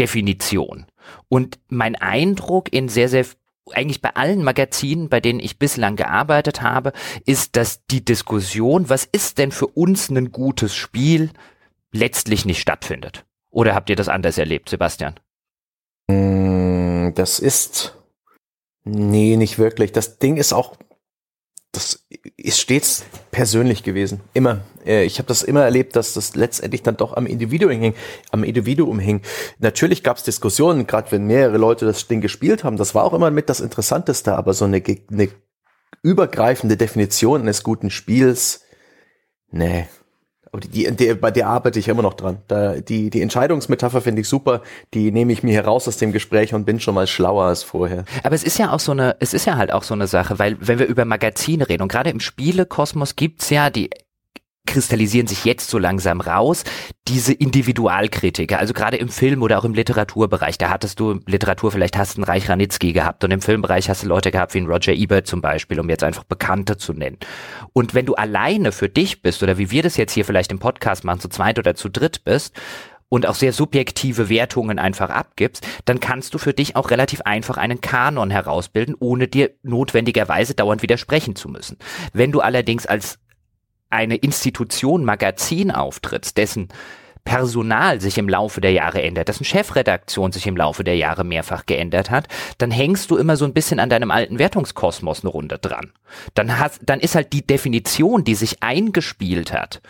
Definition? 0.00 0.86
Und 1.28 1.58
mein 1.68 1.96
Eindruck 1.96 2.72
in 2.72 2.88
sehr, 2.88 3.08
sehr 3.08 3.26
eigentlich 3.72 4.00
bei 4.00 4.14
allen 4.14 4.42
Magazinen, 4.44 5.08
bei 5.08 5.20
denen 5.20 5.40
ich 5.40 5.58
bislang 5.58 5.96
gearbeitet 5.96 6.62
habe, 6.62 6.92
ist, 7.24 7.56
dass 7.56 7.84
die 7.86 8.04
Diskussion, 8.04 8.88
was 8.88 9.04
ist 9.04 9.38
denn 9.38 9.50
für 9.50 9.66
uns 9.66 10.08
ein 10.08 10.30
gutes 10.30 10.74
Spiel, 10.74 11.30
letztlich 11.92 12.44
nicht 12.44 12.60
stattfindet. 12.60 13.24
Oder 13.50 13.74
habt 13.74 13.90
ihr 13.90 13.96
das 13.96 14.08
anders 14.08 14.38
erlebt, 14.38 14.68
Sebastian? 14.68 15.14
Mm, 16.08 17.10
das 17.14 17.38
ist, 17.38 17.96
nee, 18.84 19.36
nicht 19.36 19.58
wirklich. 19.58 19.92
Das 19.92 20.18
Ding 20.18 20.36
ist 20.36 20.52
auch 20.52 20.76
das 21.76 22.06
ist 22.36 22.60
stets 22.60 23.04
persönlich 23.30 23.82
gewesen. 23.82 24.20
Immer. 24.32 24.62
Äh, 24.84 25.04
ich 25.04 25.18
habe 25.18 25.28
das 25.28 25.42
immer 25.42 25.62
erlebt, 25.62 25.94
dass 25.94 26.14
das 26.14 26.34
letztendlich 26.34 26.82
dann 26.82 26.96
doch 26.96 27.16
am 27.16 27.26
Individuum 27.26 27.70
hing. 27.70 27.94
Am 28.30 28.44
Individuum 28.44 28.98
hing. 28.98 29.20
Natürlich 29.58 30.02
gab 30.02 30.16
es 30.16 30.22
Diskussionen, 30.22 30.86
gerade 30.86 31.12
wenn 31.12 31.26
mehrere 31.26 31.58
Leute 31.58 31.84
das 31.84 32.08
Ding 32.08 32.20
gespielt 32.20 32.64
haben. 32.64 32.76
Das 32.76 32.94
war 32.94 33.04
auch 33.04 33.12
immer 33.12 33.30
mit 33.30 33.48
das 33.48 33.60
Interessanteste, 33.60 34.34
aber 34.34 34.54
so 34.54 34.64
eine, 34.64 34.82
eine 35.10 35.28
übergreifende 36.02 36.76
Definition 36.76 37.42
eines 37.42 37.62
guten 37.62 37.90
Spiels, 37.90 38.62
nee. 39.50 39.86
Aber 40.56 40.66
die, 40.66 40.90
die, 40.90 41.12
bei 41.12 41.30
der 41.30 41.48
arbeite 41.48 41.78
ich 41.78 41.86
immer 41.86 42.00
noch 42.00 42.14
dran. 42.14 42.38
Da, 42.48 42.76
die, 42.76 43.10
die 43.10 43.20
Entscheidungsmetapher 43.20 44.00
finde 44.00 44.22
ich 44.22 44.28
super. 44.28 44.62
Die 44.94 45.12
nehme 45.12 45.30
ich 45.30 45.42
mir 45.42 45.52
heraus 45.52 45.86
aus 45.86 45.98
dem 45.98 46.12
Gespräch 46.12 46.54
und 46.54 46.64
bin 46.64 46.80
schon 46.80 46.94
mal 46.94 47.06
schlauer 47.06 47.44
als 47.44 47.62
vorher. 47.62 48.06
Aber 48.22 48.34
es 48.34 48.42
ist 48.42 48.58
ja 48.58 48.72
auch 48.72 48.80
so 48.80 48.92
eine, 48.92 49.16
es 49.20 49.34
ist 49.34 49.44
ja 49.44 49.56
halt 49.56 49.70
auch 49.70 49.82
so 49.82 49.92
eine 49.92 50.06
Sache, 50.06 50.38
weil 50.38 50.56
wenn 50.60 50.78
wir 50.78 50.86
über 50.86 51.04
Magazine 51.04 51.68
reden 51.68 51.82
und 51.82 51.92
gerade 51.92 52.08
im 52.08 52.20
Spielekosmos 52.20 53.16
gibt's 53.16 53.50
ja 53.50 53.68
die 53.68 53.90
kristallisieren 54.66 55.26
sich 55.26 55.44
jetzt 55.44 55.70
so 55.70 55.78
langsam 55.78 56.20
raus, 56.20 56.64
diese 57.08 57.32
Individualkritiker, 57.32 58.58
also 58.58 58.74
gerade 58.74 58.96
im 58.96 59.08
Film 59.08 59.42
oder 59.42 59.58
auch 59.58 59.64
im 59.64 59.74
Literaturbereich, 59.74 60.58
da 60.58 60.70
hattest 60.70 61.00
du 61.00 61.20
Literatur, 61.26 61.72
vielleicht 61.72 61.96
hast 61.96 62.16
du 62.16 62.22
einen 62.22 62.24
Reich 62.24 62.48
Ranitzky 62.48 62.92
gehabt 62.92 63.24
und 63.24 63.30
im 63.30 63.40
Filmbereich 63.40 63.88
hast 63.88 64.02
du 64.02 64.08
Leute 64.08 64.30
gehabt 64.30 64.54
wie 64.54 64.58
einen 64.58 64.70
Roger 64.70 64.92
Ebert 64.92 65.26
zum 65.26 65.40
Beispiel, 65.40 65.80
um 65.80 65.88
jetzt 65.88 66.04
einfach 66.04 66.24
Bekannte 66.24 66.76
zu 66.76 66.92
nennen. 66.92 67.18
Und 67.72 67.94
wenn 67.94 68.06
du 68.06 68.14
alleine 68.14 68.72
für 68.72 68.88
dich 68.88 69.22
bist 69.22 69.42
oder 69.42 69.58
wie 69.58 69.70
wir 69.70 69.82
das 69.82 69.96
jetzt 69.96 70.12
hier 70.12 70.24
vielleicht 70.24 70.50
im 70.50 70.58
Podcast 70.58 71.04
machen, 71.04 71.20
zu 71.20 71.28
zweit 71.28 71.58
oder 71.58 71.74
zu 71.74 71.88
dritt 71.88 72.24
bist, 72.24 72.54
und 73.08 73.26
auch 73.26 73.34
sehr 73.34 73.52
subjektive 73.52 74.28
Wertungen 74.28 74.78
einfach 74.78 75.10
abgibst, 75.10 75.66
dann 75.84 76.00
kannst 76.00 76.34
du 76.34 76.38
für 76.38 76.52
dich 76.52 76.76
auch 76.76 76.90
relativ 76.90 77.20
einfach 77.22 77.56
einen 77.56 77.80
Kanon 77.80 78.30
herausbilden, 78.30 78.96
ohne 78.98 79.28
dir 79.28 79.52
notwendigerweise 79.62 80.54
dauernd 80.54 80.82
widersprechen 80.82 81.36
zu 81.36 81.48
müssen. 81.48 81.78
Wenn 82.12 82.32
du 82.32 82.40
allerdings 82.40 82.86
als 82.86 83.18
eine 83.96 84.16
Institution 84.16 85.04
Magazin 85.04 85.70
auftrittst, 85.70 86.36
dessen 86.36 86.68
Personal 87.24 88.00
sich 88.00 88.18
im 88.18 88.28
Laufe 88.28 88.60
der 88.60 88.70
Jahre 88.70 89.02
ändert, 89.02 89.28
dessen 89.28 89.44
Chefredaktion 89.44 90.30
sich 90.30 90.46
im 90.46 90.56
Laufe 90.56 90.84
der 90.84 90.96
Jahre 90.96 91.24
mehrfach 91.24 91.66
geändert 91.66 92.08
hat, 92.08 92.28
dann 92.58 92.70
hängst 92.70 93.10
du 93.10 93.16
immer 93.16 93.36
so 93.36 93.44
ein 93.44 93.52
bisschen 93.52 93.80
an 93.80 93.90
deinem 93.90 94.12
alten 94.12 94.38
Wertungskosmos 94.38 95.22
eine 95.22 95.30
Runde 95.30 95.58
dran. 95.58 95.92
Dann 96.34 96.58
hast, 96.58 96.80
dann 96.86 97.00
ist 97.00 97.16
halt 97.16 97.32
die 97.32 97.44
Definition, 97.44 98.22
die 98.22 98.36
sich 98.36 98.62
eingespielt 98.62 99.52
hat, 99.52 99.80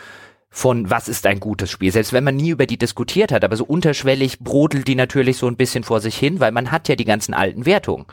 von 0.56 0.88
was 0.88 1.06
ist 1.06 1.26
ein 1.26 1.38
gutes 1.38 1.70
Spiel, 1.70 1.92
selbst 1.92 2.14
wenn 2.14 2.24
man 2.24 2.34
nie 2.34 2.48
über 2.48 2.64
die 2.64 2.78
diskutiert 2.78 3.30
hat, 3.30 3.44
aber 3.44 3.56
so 3.56 3.64
unterschwellig 3.64 4.38
brodelt 4.38 4.88
die 4.88 4.94
natürlich 4.94 5.36
so 5.36 5.46
ein 5.48 5.56
bisschen 5.56 5.84
vor 5.84 6.00
sich 6.00 6.16
hin, 6.16 6.40
weil 6.40 6.50
man 6.50 6.72
hat 6.72 6.88
ja 6.88 6.96
die 6.96 7.04
ganzen 7.04 7.34
alten 7.34 7.66
Wertungen. 7.66 8.06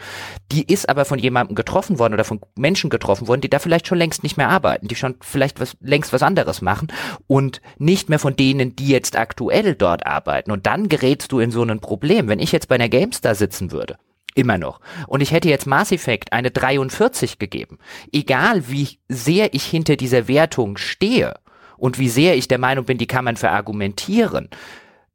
Die 0.52 0.70
ist 0.70 0.90
aber 0.90 1.06
von 1.06 1.20
jemandem 1.20 1.56
getroffen 1.56 2.00
worden 2.00 2.16
oder 2.16 2.26
von 2.26 2.42
Menschen 2.58 2.90
getroffen 2.90 3.30
worden, 3.30 3.40
die 3.40 3.50
da 3.50 3.60
vielleicht 3.60 3.88
schon 3.88 3.98
längst 3.98 4.24
nicht 4.24 4.36
mehr 4.36 4.50
arbeiten, 4.50 4.90
die 4.90 4.96
schon 4.96 5.16
vielleicht 5.22 5.62
was, 5.62 5.78
längst 5.80 6.12
was 6.12 6.22
anderes 6.22 6.62
machen 6.62 6.92
und 7.28 7.62
nicht 7.78 8.10
mehr 8.10 8.20
von 8.20 8.36
denen, 8.36 8.76
die 8.76 8.90
jetzt 8.90 9.16
aktuell 9.18 9.74
dort 9.74 10.06
arbeiten. 10.06 10.52
Und 10.52 10.66
dann 10.66 10.90
gerätst 10.90 11.32
du 11.32 11.40
in 11.40 11.50
so 11.50 11.64
ein 11.64 11.80
Problem. 11.80 12.28
Wenn 12.28 12.40
ich 12.40 12.52
jetzt 12.52 12.68
bei 12.68 12.76
einer 12.76 12.90
GameStar 12.90 13.36
sitzen 13.36 13.72
würde, 13.72 13.96
Immer 14.36 14.58
noch. 14.58 14.80
Und 15.08 15.22
ich 15.22 15.32
hätte 15.32 15.48
jetzt 15.48 15.68
Mass 15.68 15.92
Effect 15.92 16.34
eine 16.34 16.50
43 16.50 17.38
gegeben. 17.38 17.78
Egal 18.12 18.68
wie 18.68 18.98
sehr 19.08 19.54
ich 19.54 19.64
hinter 19.64 19.96
dieser 19.96 20.28
Wertung 20.28 20.78
stehe, 20.78 21.36
und 21.84 22.00
wie 22.00 22.08
sehr 22.08 22.38
ich 22.38 22.48
der 22.48 22.60
Meinung 22.60 22.86
bin, 22.86 22.98
die 22.98 23.08
kann 23.08 23.26
man 23.26 23.36
verargumentieren 23.36 24.48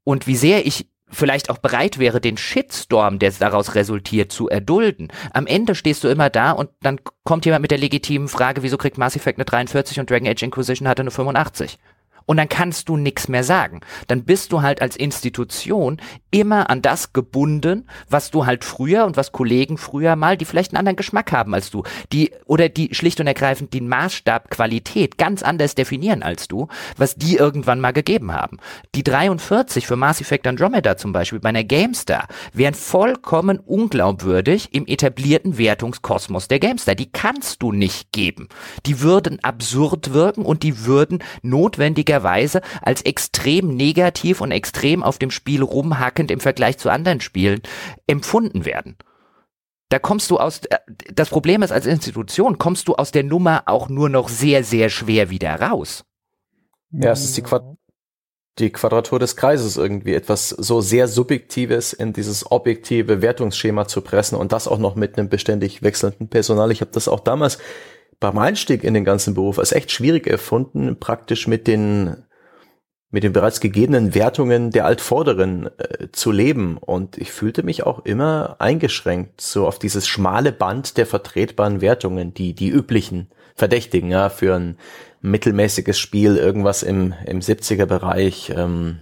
und 0.04 0.26
wie 0.26 0.36
sehr 0.36 0.66
ich 0.66 0.86
vielleicht 1.10 1.48
auch 1.48 1.56
bereit 1.56 1.98
wäre, 1.98 2.20
den 2.20 2.36
Shitstorm, 2.36 3.18
der 3.18 3.30
daraus 3.30 3.74
resultiert, 3.74 4.30
zu 4.32 4.50
erdulden. 4.50 5.08
Am 5.32 5.46
Ende 5.46 5.74
stehst 5.74 6.04
du 6.04 6.08
immer 6.08 6.28
da 6.28 6.50
und 6.50 6.68
dann 6.82 7.00
kommt 7.24 7.46
jemand 7.46 7.62
mit 7.62 7.70
der 7.70 7.78
legitimen 7.78 8.28
Frage, 8.28 8.62
wieso 8.62 8.76
kriegt 8.76 8.98
Mass 8.98 9.16
Effect 9.16 9.38
eine 9.38 9.46
43 9.46 9.98
und 9.98 10.10
Dragon 10.10 10.28
Age 10.28 10.42
Inquisition 10.42 10.88
hatte 10.88 11.00
eine 11.00 11.10
85? 11.10 11.78
Und 12.28 12.36
dann 12.36 12.48
kannst 12.50 12.90
du 12.90 12.98
nichts 12.98 13.28
mehr 13.28 13.42
sagen. 13.42 13.80
Dann 14.06 14.24
bist 14.24 14.52
du 14.52 14.60
halt 14.60 14.82
als 14.82 14.96
Institution 14.96 15.96
immer 16.30 16.68
an 16.68 16.82
das 16.82 17.14
gebunden, 17.14 17.88
was 18.10 18.30
du 18.30 18.44
halt 18.44 18.64
früher 18.64 19.06
und 19.06 19.16
was 19.16 19.32
Kollegen 19.32 19.78
früher 19.78 20.14
mal, 20.14 20.36
die 20.36 20.44
vielleicht 20.44 20.72
einen 20.72 20.78
anderen 20.78 20.96
Geschmack 20.96 21.32
haben 21.32 21.54
als 21.54 21.70
du, 21.70 21.84
die 22.12 22.32
oder 22.44 22.68
die 22.68 22.94
schlicht 22.94 23.18
und 23.18 23.26
ergreifend 23.26 23.72
den 23.72 23.88
Maßstab 23.88 24.50
Qualität 24.50 25.16
ganz 25.16 25.42
anders 25.42 25.74
definieren 25.74 26.22
als 26.22 26.48
du, 26.48 26.68
was 26.98 27.14
die 27.14 27.36
irgendwann 27.36 27.80
mal 27.80 27.92
gegeben 27.92 28.30
haben. 28.30 28.58
Die 28.94 29.02
43 29.02 29.86
für 29.86 29.96
Mass 29.96 30.20
Effect 30.20 30.46
Andromeda 30.46 30.98
zum 30.98 31.14
Beispiel 31.14 31.40
bei 31.40 31.48
einer 31.48 31.64
GameStar 31.64 32.28
wären 32.52 32.74
vollkommen 32.74 33.58
unglaubwürdig 33.58 34.68
im 34.72 34.86
etablierten 34.86 35.56
Wertungskosmos 35.56 36.46
der 36.46 36.58
GameStar. 36.58 36.94
Die 36.94 37.10
kannst 37.10 37.62
du 37.62 37.72
nicht 37.72 38.12
geben. 38.12 38.48
Die 38.84 39.00
würden 39.00 39.42
absurd 39.42 40.12
wirken 40.12 40.44
und 40.44 40.62
die 40.62 40.84
würden 40.84 41.20
notwendiger 41.40 42.17
möglicherweise 42.18 42.60
als 42.82 43.02
extrem 43.02 43.76
negativ 43.76 44.40
und 44.40 44.50
extrem 44.50 45.02
auf 45.02 45.18
dem 45.18 45.30
Spiel 45.30 45.62
rumhackend 45.62 46.30
im 46.30 46.40
Vergleich 46.40 46.78
zu 46.78 46.90
anderen 46.90 47.20
Spielen 47.20 47.60
empfunden 48.06 48.64
werden. 48.64 48.96
Da 49.90 49.98
kommst 49.98 50.30
du 50.30 50.38
aus, 50.38 50.60
äh, 50.66 50.78
das 51.12 51.30
Problem 51.30 51.62
ist, 51.62 51.72
als 51.72 51.86
Institution 51.86 52.58
kommst 52.58 52.88
du 52.88 52.94
aus 52.94 53.10
der 53.10 53.24
Nummer 53.24 53.62
auch 53.66 53.88
nur 53.88 54.08
noch 54.08 54.28
sehr, 54.28 54.62
sehr 54.62 54.90
schwer 54.90 55.30
wieder 55.30 55.60
raus. 55.60 56.04
Ja, 56.90 57.12
es 57.12 57.24
ist 57.24 57.36
die, 57.36 57.42
Quad 57.42 57.64
die 58.58 58.70
Quadratur 58.70 59.18
des 59.18 59.36
Kreises 59.36 59.76
irgendwie, 59.76 60.14
etwas 60.14 60.48
so 60.48 60.80
sehr 60.80 61.06
Subjektives 61.06 61.92
in 61.92 62.12
dieses 62.12 62.50
objektive 62.50 63.22
Wertungsschema 63.22 63.86
zu 63.86 64.00
pressen 64.00 64.36
und 64.36 64.52
das 64.52 64.68
auch 64.68 64.78
noch 64.78 64.94
mit 64.96 65.16
einem 65.16 65.28
beständig 65.28 65.82
wechselnden 65.82 66.28
Personal. 66.28 66.70
Ich 66.72 66.80
habe 66.80 66.90
das 66.92 67.08
auch 67.08 67.20
damals 67.20 67.58
beim 68.20 68.38
Einstieg 68.38 68.84
in 68.84 68.94
den 68.94 69.04
ganzen 69.04 69.34
Beruf 69.34 69.58
als 69.58 69.72
echt 69.72 69.92
schwierig 69.92 70.26
erfunden, 70.26 70.98
praktisch 70.98 71.46
mit 71.46 71.66
den 71.66 72.24
mit 73.10 73.22
den 73.22 73.32
bereits 73.32 73.60
gegebenen 73.60 74.14
Wertungen 74.14 74.70
der 74.70 74.84
Altvorderen 74.84 75.70
äh, 75.78 76.08
zu 76.12 76.30
leben. 76.30 76.76
Und 76.76 77.16
ich 77.16 77.32
fühlte 77.32 77.62
mich 77.62 77.84
auch 77.84 78.04
immer 78.04 78.56
eingeschränkt, 78.58 79.40
so 79.40 79.66
auf 79.66 79.78
dieses 79.78 80.06
schmale 80.06 80.52
Band 80.52 80.98
der 80.98 81.06
vertretbaren 81.06 81.80
Wertungen, 81.80 82.34
die, 82.34 82.54
die 82.54 82.68
üblichen 82.68 83.30
Verdächtigen, 83.54 84.10
ja, 84.10 84.28
für 84.28 84.54
ein 84.56 84.76
mittelmäßiges 85.22 85.98
Spiel, 85.98 86.36
irgendwas 86.36 86.82
im, 86.82 87.14
im 87.24 87.40
70er 87.40 87.86
Bereich. 87.86 88.52
Ähm, 88.54 89.00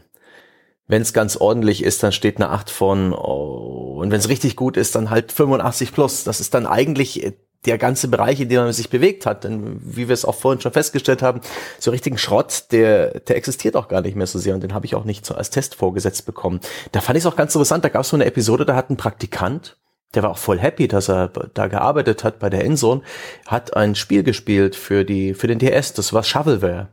wenn 0.86 1.02
es 1.02 1.12
ganz 1.12 1.36
ordentlich 1.36 1.82
ist, 1.82 2.04
dann 2.04 2.12
steht 2.12 2.36
eine 2.36 2.50
8 2.50 2.70
von, 2.70 3.12
oh, 3.12 3.98
und 4.00 4.12
wenn 4.12 4.20
es 4.20 4.28
richtig 4.28 4.54
gut 4.54 4.76
ist, 4.76 4.94
dann 4.94 5.10
halt 5.10 5.32
85 5.32 5.92
plus. 5.92 6.22
Das 6.22 6.38
ist 6.38 6.54
dann 6.54 6.66
eigentlich 6.66 7.24
äh, 7.24 7.32
der 7.66 7.78
ganze 7.78 8.08
Bereich, 8.08 8.40
in 8.40 8.48
dem 8.48 8.62
man 8.62 8.72
sich 8.72 8.90
bewegt 8.90 9.26
hat. 9.26 9.44
Denn 9.44 9.80
wie 9.82 10.08
wir 10.08 10.14
es 10.14 10.24
auch 10.24 10.34
vorhin 10.34 10.60
schon 10.60 10.72
festgestellt 10.72 11.22
haben, 11.22 11.40
so 11.78 11.90
richtigen 11.90 12.18
Schrott, 12.18 12.64
der, 12.70 13.20
der 13.20 13.36
existiert 13.36 13.76
auch 13.76 13.88
gar 13.88 14.00
nicht 14.00 14.16
mehr 14.16 14.26
so 14.26 14.38
sehr 14.38 14.54
und 14.54 14.62
den 14.62 14.74
habe 14.74 14.86
ich 14.86 14.94
auch 14.94 15.04
nicht 15.04 15.26
so 15.26 15.34
als 15.34 15.50
Test 15.50 15.74
vorgesetzt 15.74 16.26
bekommen. 16.26 16.60
Da 16.92 17.00
fand 17.00 17.18
ich 17.18 17.24
es 17.24 17.26
auch 17.26 17.36
ganz 17.36 17.54
interessant, 17.54 17.84
da 17.84 17.88
gab 17.88 18.02
es 18.02 18.08
so 18.08 18.16
eine 18.16 18.24
Episode, 18.24 18.64
da 18.64 18.76
hat 18.76 18.90
ein 18.90 18.96
Praktikant, 18.96 19.76
der 20.14 20.22
war 20.22 20.30
auch 20.30 20.38
voll 20.38 20.58
happy, 20.58 20.88
dass 20.88 21.08
er 21.08 21.28
da 21.28 21.66
gearbeitet 21.66 22.24
hat 22.24 22.38
bei 22.38 22.48
der 22.48 22.64
Endzone, 22.64 23.02
hat 23.46 23.76
ein 23.76 23.94
Spiel 23.94 24.22
gespielt 24.22 24.76
für 24.76 25.04
die, 25.04 25.34
für 25.34 25.46
den 25.46 25.58
DS, 25.58 25.92
das 25.92 26.12
war 26.12 26.22
Shovelware. 26.22 26.88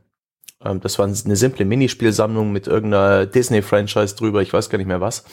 Ähm, 0.63 0.79
das 0.81 0.99
war 0.99 1.05
eine 1.05 1.35
simple 1.35 1.65
Minispielsammlung 1.65 2.51
mit 2.51 2.67
irgendeiner 2.67 3.25
Disney-Franchise 3.25 4.15
drüber, 4.15 4.41
ich 4.41 4.53
weiß 4.53 4.69
gar 4.69 4.77
nicht 4.77 4.87
mehr 4.87 5.01
was. 5.01 5.23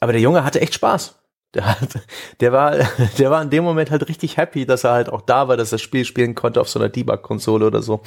Aber 0.00 0.12
der 0.12 0.20
Junge 0.20 0.44
hatte 0.44 0.60
echt 0.60 0.74
Spaß. 0.74 1.18
Der, 1.54 1.64
hat, 1.66 2.00
der 2.40 2.52
war, 2.52 2.76
der 3.18 3.30
war 3.30 3.42
in 3.42 3.50
dem 3.50 3.64
Moment 3.64 3.90
halt 3.90 4.08
richtig 4.08 4.36
happy, 4.36 4.66
dass 4.66 4.84
er 4.84 4.92
halt 4.92 5.08
auch 5.08 5.22
da 5.22 5.48
war, 5.48 5.56
dass 5.56 5.68
er 5.72 5.76
das 5.76 5.82
Spiel 5.82 6.04
spielen 6.04 6.34
konnte 6.34 6.60
auf 6.60 6.68
so 6.68 6.78
einer 6.78 6.88
Debug-Konsole 6.88 7.66
oder 7.66 7.82
so. 7.82 8.00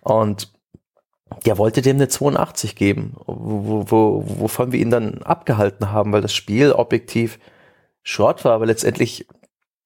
Und 0.00 0.52
der 1.46 1.58
wollte 1.58 1.82
dem 1.82 1.96
eine 1.96 2.08
82 2.08 2.76
geben, 2.76 3.14
wo, 3.26 3.84
wo, 3.88 4.24
wovon 4.26 4.72
wir 4.72 4.80
ihn 4.80 4.90
dann 4.90 5.22
abgehalten 5.22 5.90
haben, 5.90 6.12
weil 6.12 6.20
das 6.20 6.34
Spiel 6.34 6.72
objektiv 6.72 7.38
Schrott 8.02 8.44
war, 8.44 8.52
aber 8.52 8.66
letztendlich, 8.66 9.26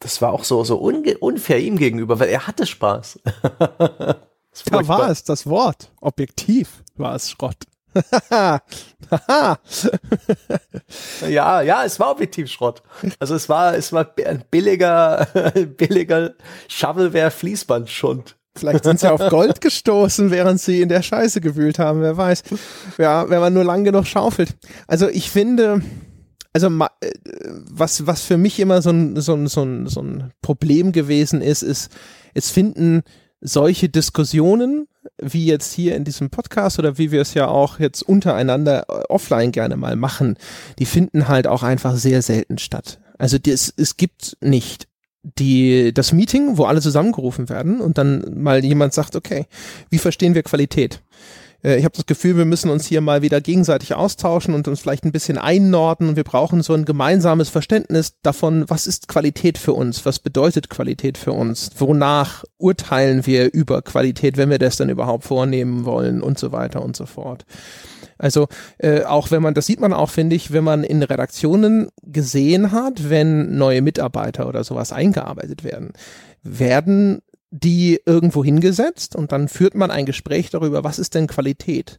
das 0.01 0.21
war 0.21 0.33
auch 0.33 0.45
so, 0.45 0.65
so 0.65 0.77
unfair 0.77 1.61
ihm 1.61 1.77
gegenüber, 1.77 2.19
weil 2.19 2.29
er 2.29 2.47
hatte 2.47 2.67
Spaß. 2.67 3.21
da 3.63 4.89
war 4.89 5.09
es, 5.09 5.25
das 5.25 5.47
Wort. 5.47 5.93
Objektiv 6.01 6.83
war 6.97 7.15
es 7.15 7.31
Schrott. 7.31 7.65
ja, 11.29 11.63
ja, 11.63 11.85
es 11.85 11.99
war 11.99 12.11
objektiv 12.11 12.49
Schrott. 12.49 12.83
Also 13.19 13.35
es 13.35 13.49
war, 13.49 13.75
es 13.77 13.93
war 13.93 14.13
ein 14.27 14.45
billiger, 14.51 15.27
billiger 15.77 16.35
Shovelware-Fließbandschund. 16.69 18.37
Vielleicht 18.57 18.85
sind 18.85 19.01
sie 19.01 19.11
auf 19.11 19.29
Gold 19.31 19.61
gestoßen, 19.61 20.31
während 20.31 20.61
sie 20.61 20.83
in 20.83 20.89
der 20.89 21.03
Scheiße 21.03 21.41
gewühlt 21.41 21.79
haben, 21.79 22.01
wer 22.01 22.17
weiß. 22.17 22.43
Ja, 22.99 23.31
wenn 23.31 23.41
man 23.41 23.53
nur 23.55 23.65
lang 23.65 23.85
genug 23.85 24.07
schaufelt. 24.07 24.57
Also 24.87 25.09
ich 25.09 25.31
finde, 25.31 25.81
also 26.53 26.69
äh, 26.69 27.11
was, 27.71 28.07
was 28.07 28.23
für 28.25 28.37
mich 28.37 28.59
immer 28.59 28.83
so 28.83 28.91
ein, 28.91 29.21
so 29.21 29.35
ein, 29.35 29.47
so 29.47 29.63
ein, 29.63 29.87
so 29.87 30.03
ein 30.03 30.33
Problem 30.43 30.93
gewesen 30.93 31.41
ist, 31.41 31.63
ist, 31.63 31.91
es 32.35 32.51
finden 32.51 33.03
solche 33.41 33.89
Diskussionen 33.89 34.89
wie 35.21 35.47
jetzt 35.47 35.73
hier 35.73 35.97
in 35.97 36.05
diesem 36.05 36.31
Podcast 36.31 36.79
oder 36.79 36.99
wie 36.99 37.11
wir 37.11 37.21
es 37.21 37.35
ja 37.35 37.49
auch 37.49 37.79
jetzt 37.79 38.03
untereinander 38.03 38.87
äh, 38.89 39.03
offline 39.09 39.53
gerne 39.53 39.77
mal 39.77 39.97
machen, 39.97 40.37
die 40.79 40.87
finden 40.87 41.29
halt 41.29 41.47
auch 41.47 41.63
einfach 41.63 41.97
sehr 41.97 42.23
selten 42.23 42.59
statt. 42.59 43.01
Also 43.19 43.39
das, 43.39 43.73
es 43.77 43.97
gibt 43.97 44.37
nicht 44.41 44.87
die, 45.23 45.93
das 45.93 46.13
Meeting, 46.13 46.57
wo 46.57 46.65
alle 46.65 46.81
zusammengerufen 46.81 47.49
werden 47.49 47.81
und 47.81 47.99
dann 47.99 48.41
mal 48.41 48.65
jemand 48.65 48.95
sagt, 48.95 49.17
okay, 49.17 49.47
wie 49.91 49.99
verstehen 49.99 50.35
wir 50.35 50.43
Qualität? 50.43 51.03
Äh, 51.63 51.77
ich 51.77 51.85
habe 51.85 51.97
das 51.97 52.07
Gefühl, 52.07 52.37
wir 52.37 52.45
müssen 52.45 52.71
uns 52.71 52.87
hier 52.87 53.01
mal 53.01 53.23
wieder 53.23 53.41
gegenseitig 53.41 53.95
austauschen 53.95 54.55
und 54.55 54.69
uns 54.69 54.81
vielleicht 54.81 55.05
ein 55.05 55.13
bisschen 55.13 55.39
einnorden. 55.39 56.17
Wir 56.17 56.25
brauchen 56.25 56.63
so 56.63 56.75
ein 56.75 56.85
gemeinsames 56.85 57.49
Verständnis 57.49 58.15
davon, 58.23 58.65
was 58.69 58.87
ist 58.87 59.09
Qualität 59.09 59.59
für 59.59 59.73
uns, 59.73 60.05
was 60.05 60.19
bedeutet 60.19 60.71
Qualität 60.71 61.19
für 61.19 61.33
uns, 61.33 61.71
wonach 61.79 62.45
urteilen 62.59 63.27
wir 63.27 63.53
über 63.53 63.83
Qualität, 63.83 64.37
wenn 64.37 64.51
wir 64.51 64.59
das 64.59 64.77
dann 64.77 64.91
überhaupt 64.91 65.25
vornehmen 65.25 65.85
wollen 65.85 66.23
und 66.23 66.39
so 66.39 66.53
weiter 66.53 66.83
und 66.83 66.97
so 66.97 67.07
fort. 67.07 67.45
Also 68.19 68.49
äh, 68.79 69.05
auch 69.05 69.31
wenn 69.31 69.43
man, 69.43 69.55
das 69.55 69.67
sieht 69.67 69.81
man 69.81 69.93
auch, 69.93 70.11
finde 70.11 70.35
ich, 70.35 70.53
wenn 70.53 70.65
man 70.65 70.83
in 70.83 71.03
Redaktionen 71.03 71.89
gesehen 72.03 72.73
hat, 72.73 73.09
wenn 73.11 73.57
neue 73.57 73.81
Mitarbeiter 73.81 74.49
oder 74.49 74.65
sowas 74.65 74.93
eingearbeitet 74.93 75.63
werden, 75.63 75.93
werden 76.43 77.21
die 77.51 78.01
irgendwo 78.05 78.45
hingesetzt 78.45 79.17
und 79.17 79.33
dann 79.33 79.49
führt 79.49 79.75
man 79.75 79.91
ein 79.91 80.07
Gespräch 80.07 80.51
darüber, 80.51 80.85
was 80.85 80.99
ist 80.99 81.15
denn 81.15 81.27
Qualität? 81.27 81.99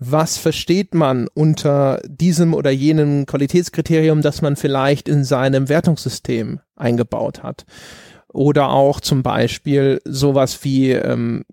Was 0.00 0.38
versteht 0.38 0.94
man 0.94 1.28
unter 1.34 2.00
diesem 2.06 2.54
oder 2.54 2.70
jenem 2.70 3.26
Qualitätskriterium, 3.26 4.22
das 4.22 4.42
man 4.42 4.56
vielleicht 4.56 5.08
in 5.08 5.24
seinem 5.24 5.68
Wertungssystem 5.68 6.60
eingebaut 6.76 7.42
hat? 7.42 7.64
Oder 8.32 8.70
auch 8.70 9.00
zum 9.00 9.22
Beispiel 9.22 10.00
sowas 10.04 10.62
wie, 10.62 10.92
ähm, 10.92 11.44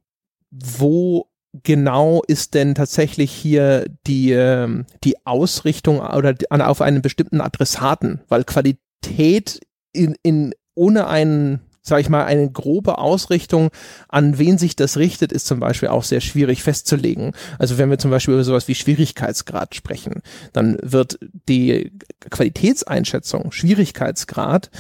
wo 0.52 1.28
genau 1.64 2.22
ist 2.28 2.54
denn 2.54 2.76
tatsächlich 2.76 3.32
hier 3.32 3.86
die, 4.06 4.32
ähm, 4.32 4.86
die 5.04 5.26
Ausrichtung 5.26 6.00
oder 6.00 6.36
auf 6.50 6.82
einen 6.82 7.02
bestimmten 7.02 7.42
Adressaten? 7.42 8.22
Weil 8.28 8.44
Qualität 8.44 9.60
in, 9.92 10.16
in 10.22 10.54
ohne 10.76 11.08
einen 11.08 11.62
sage 11.86 12.02
ich 12.02 12.10
mal, 12.10 12.26
eine 12.26 12.50
grobe 12.50 12.98
Ausrichtung, 12.98 13.70
an 14.10 14.40
wen 14.40 14.58
sich 14.58 14.76
das 14.76 14.98
richtet, 14.98 15.32
ist 15.32 15.46
zum 15.46 15.60
Beispiel 15.60 15.90
auch 15.90 16.04
sehr 16.04 16.20
schwierig 16.20 16.64
festzulegen. 16.64 17.34
Also 17.60 17.78
wenn 17.78 17.90
wir 17.90 18.00
zum 18.00 18.12
Beispiel 18.12 18.34
über 18.34 18.44
sowas 18.44 18.68
wie 18.68 18.76
Schwierigkeitsgrad 18.76 19.76
sprechen, 19.76 20.24
dann 20.52 20.78
wird 20.82 21.20
die 21.48 21.92
Qualitätseinschätzung, 22.32 23.52
Schwierigkeitsgrad, 23.52 24.72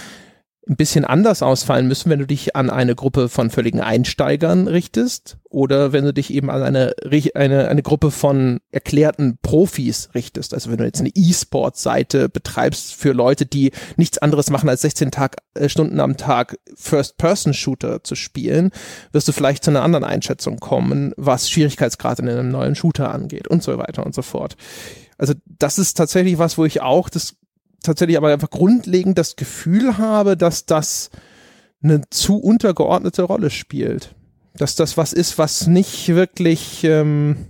ein 0.68 0.76
bisschen 0.76 1.06
anders 1.06 1.44
ausfallen 1.44 1.88
müssen, 1.88 2.10
wenn 2.10 2.20
du 2.20 2.26
dich 2.26 2.56
an 2.56 2.70
eine 2.70 2.96
Gruppe 2.96 3.30
von 3.30 3.50
völligen 3.50 3.82
Einsteigern 3.82 4.68
richtest 4.68 5.38
oder 5.50 5.94
wenn 5.94 6.06
du 6.06 6.14
dich 6.14 6.34
eben 6.34 6.50
an 6.50 6.64
eine, 6.64 6.94
eine, 7.36 7.68
eine 7.68 7.84
Gruppe 7.84 8.10
von 8.10 8.60
erklärten 8.72 9.38
Profis 9.42 10.10
richtest. 10.16 10.54
Also 10.54 10.72
wenn 10.72 10.78
du 10.78 10.86
jetzt 10.86 11.00
eine 11.00 11.12
E-Sport-Seite 11.14 12.30
betreibst 12.30 12.96
für 12.96 13.14
Leute, 13.14 13.46
die 13.46 13.72
nichts 13.96 14.18
anderes 14.18 14.50
machen 14.50 14.68
als 14.68 14.82
16 14.82 15.12
Tag, 15.12 15.38
äh, 15.54 15.70
Stunden 15.70 16.00
am 16.00 16.18
Tag 16.18 16.58
First-Person-Shooter 16.76 18.04
zu 18.04 18.16
spielen, 18.16 18.72
wirst 19.12 19.28
du 19.28 19.34
vielleicht 19.34 19.64
zu 19.64 19.70
einer 19.70 19.84
anderen 19.84 20.04
Einschätzung 20.04 20.58
kommen, 20.60 21.14
was 21.16 21.50
Schwierigkeitsgrad 21.50 22.20
in 22.20 22.28
einem 22.28 22.50
neuen 22.50 22.76
Shooter 22.76 23.14
angeht 23.14 23.48
und 23.48 23.62
so 23.62 23.78
weiter 23.78 24.06
und 24.06 24.16
so 24.16 24.24
fort. 24.24 24.58
Also 25.18 25.34
das 25.46 25.78
ist 25.78 25.94
tatsächlich 25.96 26.40
was, 26.40 26.58
wo 26.58 26.66
ich 26.66 26.82
auch 26.82 27.10
das 27.10 27.36
tatsächlich 27.86 28.18
aber 28.18 28.32
einfach 28.32 28.49
grundlegend 28.49 29.18
das 29.18 29.36
Gefühl 29.36 29.98
habe, 29.98 30.38
dass 30.38 30.66
das 30.66 31.10
eine 31.84 32.02
zu 32.10 32.38
untergeordnete 32.38 33.24
Rolle 33.24 33.49
spielt. 33.49 34.16
Dass 34.56 34.76
das 34.76 34.98
was 34.98 35.14
ist, 35.14 35.38
was 35.38 35.68
nicht 35.68 36.10
wirklich 36.10 36.84
ähm, 36.84 37.48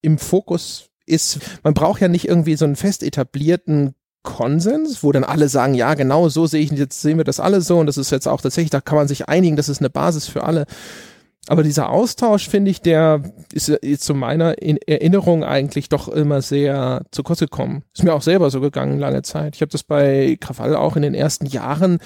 im 0.00 0.18
Fokus 0.18 0.90
ist. 1.06 1.38
Man 1.62 1.74
braucht 1.74 2.00
ja 2.00 2.08
nicht 2.08 2.28
irgendwie 2.28 2.56
so 2.56 2.64
einen 2.64 2.76
fest 2.76 3.02
etablierten 3.02 3.94
Konsens, 4.22 5.02
wo 5.02 5.12
dann 5.12 5.22
alle 5.22 5.48
sagen, 5.48 5.74
ja, 5.74 5.94
genau 5.94 6.28
so 6.30 6.46
sehe 6.46 6.62
ich, 6.62 6.70
jetzt 6.70 7.02
sehen 7.02 7.18
wir 7.18 7.24
das 7.24 7.40
alle 7.40 7.60
so 7.60 7.78
und 7.78 7.86
das 7.86 7.98
ist 7.98 8.10
jetzt 8.10 8.26
auch 8.26 8.40
tatsächlich, 8.40 8.70
da 8.70 8.80
kann 8.80 8.96
man 8.96 9.06
sich 9.06 9.28
einigen, 9.28 9.56
das 9.56 9.68
ist 9.68 9.80
eine 9.80 9.90
Basis 9.90 10.26
für 10.26 10.44
alle. 10.44 10.64
Aber 11.48 11.62
dieser 11.62 11.90
Austausch, 11.90 12.48
finde 12.48 12.70
ich, 12.70 12.80
der 12.80 13.22
ist 13.52 14.04
zu 14.04 14.14
meiner 14.14 14.54
Erinnerung 14.62 15.44
eigentlich 15.44 15.90
doch 15.90 16.08
immer 16.08 16.40
sehr 16.40 17.02
zu 17.10 17.22
kurz 17.22 17.40
gekommen. 17.40 17.82
Ist 17.92 18.02
mir 18.02 18.14
auch 18.14 18.22
selber 18.22 18.50
so 18.50 18.60
gegangen 18.60 18.98
lange 18.98 19.22
Zeit. 19.22 19.54
Ich 19.54 19.60
habe 19.60 19.70
das 19.70 19.82
bei 19.82 20.38
Krawall 20.40 20.74
auch 20.74 20.96
in 20.96 21.02
den 21.02 21.14
ersten 21.14 21.46
Jahren 21.46 21.98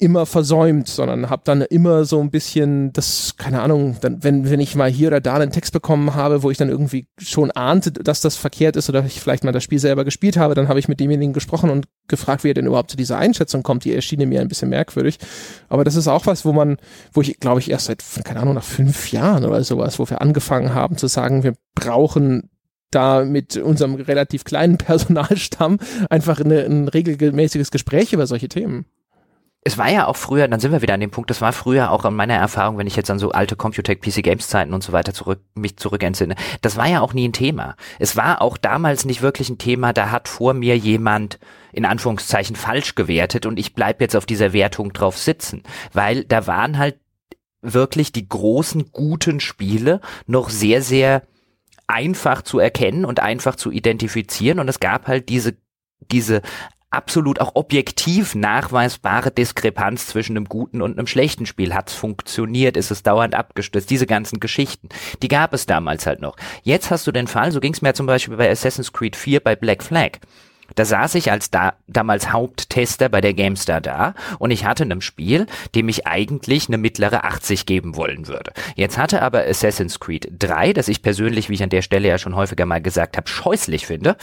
immer 0.00 0.26
versäumt, 0.26 0.86
sondern 0.86 1.28
habe 1.28 1.42
dann 1.44 1.62
immer 1.62 2.04
so 2.04 2.20
ein 2.20 2.30
bisschen 2.30 2.92
das, 2.92 3.34
keine 3.36 3.60
Ahnung, 3.62 3.96
dann, 4.00 4.22
wenn, 4.22 4.48
wenn 4.48 4.60
ich 4.60 4.76
mal 4.76 4.88
hier 4.88 5.08
oder 5.08 5.20
da 5.20 5.34
einen 5.34 5.50
Text 5.50 5.72
bekommen 5.72 6.14
habe, 6.14 6.44
wo 6.44 6.50
ich 6.52 6.56
dann 6.56 6.68
irgendwie 6.68 7.08
schon 7.20 7.50
ahnte, 7.50 7.90
dass 7.90 8.20
das 8.20 8.36
verkehrt 8.36 8.76
ist 8.76 8.88
oder 8.88 9.04
ich 9.04 9.20
vielleicht 9.20 9.42
mal 9.42 9.50
das 9.50 9.64
Spiel 9.64 9.80
selber 9.80 10.04
gespielt 10.04 10.36
habe, 10.36 10.54
dann 10.54 10.68
habe 10.68 10.78
ich 10.78 10.86
mit 10.86 11.00
demjenigen 11.00 11.32
gesprochen 11.32 11.70
und 11.70 11.88
gefragt, 12.06 12.44
wie 12.44 12.50
er 12.50 12.54
denn 12.54 12.66
überhaupt 12.66 12.92
zu 12.92 12.96
dieser 12.96 13.18
Einschätzung 13.18 13.64
kommt. 13.64 13.84
Die 13.84 13.92
erschien 13.92 14.26
mir 14.28 14.40
ein 14.40 14.48
bisschen 14.48 14.68
merkwürdig. 14.68 15.18
Aber 15.68 15.82
das 15.82 15.96
ist 15.96 16.06
auch 16.06 16.26
was, 16.26 16.44
wo 16.44 16.52
man, 16.52 16.76
wo 17.12 17.20
ich, 17.20 17.40
glaube 17.40 17.58
ich, 17.58 17.70
erst 17.70 17.86
seit, 17.86 18.04
keine 18.24 18.40
Ahnung, 18.40 18.54
nach 18.54 18.64
fünf 18.64 19.10
Jahren 19.10 19.44
oder 19.44 19.64
sowas, 19.64 19.98
wo 19.98 20.08
wir 20.08 20.20
angefangen 20.20 20.74
haben 20.74 20.96
zu 20.96 21.08
sagen, 21.08 21.42
wir 21.42 21.54
brauchen 21.74 22.50
da 22.92 23.24
mit 23.24 23.56
unserem 23.56 23.96
relativ 23.96 24.44
kleinen 24.44 24.78
Personalstamm 24.78 25.78
einfach 26.08 26.40
eine, 26.40 26.60
ein 26.60 26.86
regelmäßiges 26.86 27.72
Gespräch 27.72 28.12
über 28.12 28.28
solche 28.28 28.48
Themen 28.48 28.86
es 29.68 29.76
war 29.76 29.90
ja 29.90 30.06
auch 30.06 30.16
früher, 30.16 30.48
dann 30.48 30.60
sind 30.60 30.72
wir 30.72 30.80
wieder 30.80 30.94
an 30.94 31.00
dem 31.00 31.10
Punkt, 31.10 31.28
das 31.28 31.42
war 31.42 31.52
früher 31.52 31.90
auch 31.90 32.06
an 32.06 32.16
meiner 32.16 32.34
Erfahrung, 32.34 32.78
wenn 32.78 32.86
ich 32.86 32.96
jetzt 32.96 33.10
an 33.10 33.18
so 33.18 33.32
alte 33.32 33.54
Computec 33.54 34.00
PC 34.00 34.22
Games 34.22 34.48
Zeiten 34.48 34.72
und 34.72 34.82
so 34.82 34.92
weiter 34.92 35.12
zurück, 35.12 35.40
mich 35.54 35.76
zurück 35.76 36.02
entsinne, 36.02 36.36
das 36.62 36.78
war 36.78 36.86
ja 36.88 37.02
auch 37.02 37.12
nie 37.12 37.28
ein 37.28 37.34
Thema. 37.34 37.76
Es 37.98 38.16
war 38.16 38.40
auch 38.40 38.56
damals 38.56 39.04
nicht 39.04 39.20
wirklich 39.20 39.50
ein 39.50 39.58
Thema, 39.58 39.92
da 39.92 40.10
hat 40.10 40.26
vor 40.26 40.54
mir 40.54 40.78
jemand 40.78 41.38
in 41.72 41.84
Anführungszeichen 41.84 42.56
falsch 42.56 42.94
gewertet 42.94 43.44
und 43.44 43.58
ich 43.58 43.74
bleib 43.74 44.00
jetzt 44.00 44.16
auf 44.16 44.24
dieser 44.24 44.54
Wertung 44.54 44.94
drauf 44.94 45.18
sitzen, 45.18 45.62
weil 45.92 46.24
da 46.24 46.46
waren 46.46 46.78
halt 46.78 46.96
wirklich 47.60 48.10
die 48.10 48.26
großen 48.26 48.90
guten 48.90 49.38
Spiele 49.38 50.00
noch 50.26 50.48
sehr, 50.48 50.80
sehr 50.80 51.24
einfach 51.86 52.40
zu 52.40 52.58
erkennen 52.58 53.04
und 53.04 53.20
einfach 53.20 53.56
zu 53.56 53.70
identifizieren 53.70 54.60
und 54.60 54.68
es 54.68 54.80
gab 54.80 55.08
halt 55.08 55.28
diese 55.28 55.56
diese 56.10 56.42
absolut 56.90 57.40
auch 57.40 57.52
objektiv 57.54 58.34
nachweisbare 58.34 59.30
Diskrepanz 59.30 60.06
zwischen 60.06 60.36
einem 60.36 60.46
guten 60.46 60.80
und 60.80 60.98
einem 60.98 61.06
schlechten 61.06 61.46
Spiel. 61.46 61.74
Hat's 61.74 61.94
funktioniert? 61.94 62.76
Ist 62.76 62.90
es 62.90 63.02
dauernd 63.02 63.34
abgestürzt? 63.34 63.90
Diese 63.90 64.06
ganzen 64.06 64.40
Geschichten, 64.40 64.88
die 65.22 65.28
gab 65.28 65.52
es 65.52 65.66
damals 65.66 66.06
halt 66.06 66.20
noch. 66.20 66.36
Jetzt 66.62 66.90
hast 66.90 67.06
du 67.06 67.12
den 67.12 67.26
Fall, 67.26 67.52
so 67.52 67.60
ging's 67.60 67.82
mir 67.82 67.94
zum 67.94 68.06
Beispiel 68.06 68.36
bei 68.36 68.50
Assassin's 68.50 68.92
Creed 68.92 69.16
4 69.16 69.40
bei 69.40 69.54
Black 69.54 69.82
Flag. 69.82 70.18
Da 70.74 70.84
saß 70.84 71.14
ich 71.14 71.30
als 71.30 71.50
da, 71.50 71.74
damals 71.86 72.32
Haupttester 72.32 73.08
bei 73.08 73.20
der 73.20 73.32
GameStar 73.32 73.80
da 73.80 74.14
und 74.38 74.50
ich 74.50 74.64
hatte 74.64 74.82
einem 74.82 75.00
Spiel, 75.00 75.46
dem 75.74 75.88
ich 75.88 76.06
eigentlich 76.06 76.68
eine 76.68 76.76
mittlere 76.76 77.24
80 77.24 77.64
geben 77.64 77.96
wollen 77.96 78.28
würde. 78.28 78.52
Jetzt 78.76 78.98
hatte 78.98 79.22
aber 79.22 79.46
Assassin's 79.46 79.98
Creed 79.98 80.30
3, 80.38 80.74
das 80.74 80.88
ich 80.88 81.02
persönlich, 81.02 81.48
wie 81.48 81.54
ich 81.54 81.62
an 81.62 81.70
der 81.70 81.82
Stelle 81.82 82.08
ja 82.08 82.18
schon 82.18 82.36
häufiger 82.36 82.66
mal 82.66 82.82
gesagt 82.82 83.16
habe, 83.16 83.28
scheußlich 83.28 83.86
finde, 83.86 84.16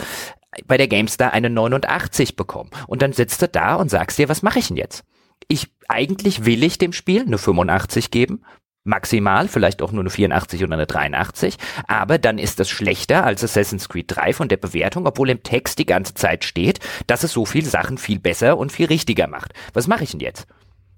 bei 0.66 0.76
der 0.76 0.88
GameStar 0.88 1.32
eine 1.32 1.50
89 1.50 2.36
bekommen. 2.36 2.70
Und 2.86 3.02
dann 3.02 3.12
sitzt 3.12 3.42
du 3.42 3.48
da 3.48 3.74
und 3.74 3.90
sagst 3.90 4.18
dir, 4.18 4.28
was 4.28 4.42
mache 4.42 4.58
ich 4.58 4.68
denn 4.68 4.76
jetzt? 4.76 5.04
Ich, 5.48 5.72
eigentlich 5.88 6.44
will 6.44 6.62
ich 6.62 6.78
dem 6.78 6.92
Spiel 6.92 7.22
eine 7.22 7.38
85 7.38 8.10
geben, 8.10 8.42
maximal, 8.86 9.48
vielleicht 9.48 9.82
auch 9.82 9.92
nur 9.92 10.02
eine 10.02 10.10
84 10.10 10.62
oder 10.64 10.74
eine 10.74 10.86
83, 10.86 11.56
aber 11.86 12.18
dann 12.18 12.38
ist 12.38 12.60
das 12.60 12.70
schlechter 12.70 13.24
als 13.24 13.44
Assassin's 13.44 13.88
Creed 13.88 14.06
3 14.08 14.32
von 14.32 14.48
der 14.48 14.56
Bewertung, 14.56 15.06
obwohl 15.06 15.28
im 15.30 15.42
Text 15.42 15.78
die 15.78 15.86
ganze 15.86 16.14
Zeit 16.14 16.44
steht, 16.44 16.78
dass 17.06 17.24
es 17.24 17.32
so 17.32 17.44
viele 17.44 17.68
Sachen 17.68 17.98
viel 17.98 18.20
besser 18.20 18.56
und 18.56 18.72
viel 18.72 18.86
richtiger 18.86 19.26
macht. 19.26 19.52
Was 19.74 19.88
mache 19.88 20.04
ich 20.04 20.12
denn 20.12 20.20
jetzt? 20.20 20.46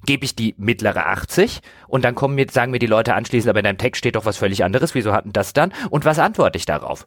Gebe 0.06 0.24
ich 0.24 0.36
die 0.36 0.54
mittlere 0.58 1.06
80 1.06 1.60
und 1.88 2.04
dann 2.04 2.14
kommen 2.14 2.36
mir, 2.36 2.46
sagen 2.50 2.70
mir 2.70 2.78
die 2.78 2.86
Leute 2.86 3.14
anschließend, 3.14 3.50
aber 3.50 3.60
in 3.60 3.64
deinem 3.64 3.78
Text 3.78 3.98
steht 3.98 4.14
doch 4.14 4.26
was 4.26 4.36
völlig 4.36 4.64
anderes, 4.64 4.94
wieso 4.94 5.12
hatten 5.12 5.32
das 5.32 5.54
dann? 5.54 5.72
Und 5.90 6.04
was 6.04 6.18
antworte 6.18 6.58
ich 6.58 6.66
darauf? 6.66 7.06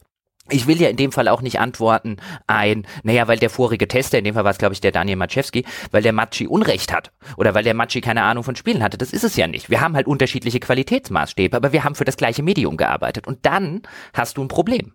Ich 0.52 0.68
will 0.68 0.82
ja 0.82 0.90
in 0.90 0.98
dem 0.98 1.12
Fall 1.12 1.28
auch 1.28 1.42
nicht 1.42 1.60
antworten 1.60 2.18
ein, 2.48 2.86
naja, 3.04 3.28
weil 3.28 3.40
der 3.40 3.50
vorige 3.50 3.88
Tester, 3.88 4.18
in 4.18 4.26
dem 4.26 4.36
Fall 4.36 4.44
war 4.44 4.52
es 4.52 4.58
glaube 4.58 4.74
ich 4.74 4.82
der 4.82 4.92
Daniel 4.92 5.18
Maczewski, 5.18 5.66
weil 5.92 6.04
der 6.04 6.14
Matschi 6.14 6.48
Unrecht 6.48 6.94
hat 6.94 7.12
oder 7.38 7.54
weil 7.54 7.64
der 7.64 7.74
Matschi 7.74 8.02
keine 8.02 8.24
Ahnung 8.24 8.44
von 8.44 8.56
Spielen 8.56 8.84
hatte. 8.84 8.98
Das 8.98 9.14
ist 9.14 9.24
es 9.24 9.36
ja 9.36 9.48
nicht. 9.48 9.70
Wir 9.70 9.82
haben 9.82 9.96
halt 9.96 10.08
unterschiedliche 10.08 10.60
Qualitätsmaßstäbe, 10.60 11.56
aber 11.56 11.72
wir 11.72 11.84
haben 11.84 11.96
für 11.96 12.06
das 12.06 12.18
gleiche 12.18 12.44
Medium 12.44 12.78
gearbeitet 12.78 13.28
und 13.28 13.46
dann 13.46 13.82
hast 14.14 14.38
du 14.38 14.44
ein 14.44 14.48
Problem. 14.48 14.94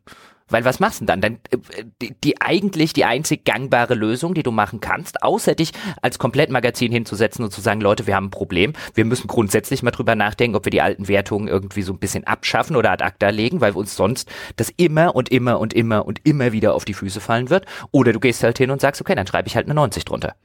Weil 0.48 0.64
was 0.64 0.78
machst 0.78 1.01
du 1.01 1.06
denn 1.06 1.20
dann? 1.20 1.39
Dann 1.51 1.60
äh, 1.77 1.85
die, 2.01 2.14
die 2.23 2.40
eigentlich 2.40 2.93
die 2.93 3.05
einzig 3.05 3.44
gangbare 3.44 3.94
Lösung, 3.94 4.35
die 4.35 4.43
du 4.43 4.52
machen 4.52 4.81
kannst, 4.81 5.23
außer 5.23 5.55
dich 5.55 5.73
als 6.02 6.18
Komplettmagazin 6.18 6.93
hinzusetzen 6.93 7.44
und 7.44 7.51
zu 7.51 7.60
sagen, 7.60 7.81
Leute, 7.81 8.06
wir 8.06 8.14
haben 8.14 8.27
ein 8.27 8.31
Problem. 8.31 8.73
Wir 8.94 9.05
müssen 9.05 9.27
grundsätzlich 9.27 9.82
mal 9.82 9.90
drüber 9.90 10.14
nachdenken, 10.14 10.56
ob 10.56 10.64
wir 10.64 10.70
die 10.70 10.82
alten 10.82 11.09
Wertungen 11.09 11.48
irgendwie 11.48 11.82
so 11.82 11.93
ein 11.93 11.98
bisschen 11.98 12.24
abschaffen 12.24 12.77
oder 12.77 12.93
ad 12.93 13.02
acta 13.02 13.31
legen, 13.31 13.60
weil 13.60 13.73
uns 13.73 13.97
sonst 13.97 14.31
das 14.56 14.70
immer 14.77 15.16
und 15.16 15.31
immer 15.31 15.59
und 15.59 15.74
immer 15.74 16.06
und 16.06 16.20
immer 16.24 16.52
wieder 16.52 16.74
auf 16.74 16.85
die 16.85 16.94
Füße 16.94 17.20
fallen 17.20 17.51
wird. 17.51 17.66
Oder 17.90 18.12
du 18.12 18.20
gehst 18.20 18.43
halt 18.43 18.59
hin 18.59 18.70
und 18.70 18.81
sagst, 18.81 19.01
okay, 19.01 19.14
dann 19.14 19.27
schreibe 19.27 19.48
ich 19.48 19.56
halt 19.56 19.66
eine 19.66 19.74
90 19.74 20.05
drunter. 20.05 20.36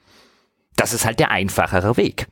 Das 0.76 0.94
ist 0.94 1.06
halt 1.06 1.20
der 1.20 1.32
einfachere 1.32 1.98
Weg. 1.98 2.28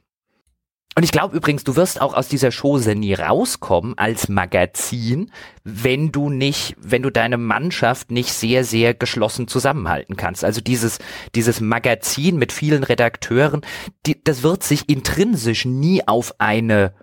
Und 0.95 1.03
ich 1.03 1.11
glaube 1.11 1.37
übrigens, 1.37 1.63
du 1.63 1.75
wirst 1.75 2.01
auch 2.01 2.13
aus 2.13 2.27
dieser 2.27 2.49
Chose 2.51 2.95
nie 2.95 3.13
rauskommen 3.13 3.97
als 3.97 4.27
Magazin, 4.27 5.31
wenn 5.63 6.11
du 6.11 6.29
nicht, 6.29 6.75
wenn 6.79 7.03
du 7.03 7.09
deine 7.09 7.37
Mannschaft 7.37 8.11
nicht 8.11 8.33
sehr, 8.33 8.63
sehr 8.63 8.93
geschlossen 8.93 9.47
zusammenhalten 9.47 10.17
kannst. 10.17 10.43
Also 10.43 10.61
dieses, 10.61 10.99
dieses 11.35 11.61
Magazin 11.61 12.37
mit 12.37 12.51
vielen 12.51 12.83
Redakteuren, 12.83 13.61
die, 14.05 14.21
das 14.23 14.43
wird 14.43 14.63
sich 14.63 14.89
intrinsisch 14.89 15.63
nie 15.65 16.05
auf 16.05 16.33
eine 16.39 16.93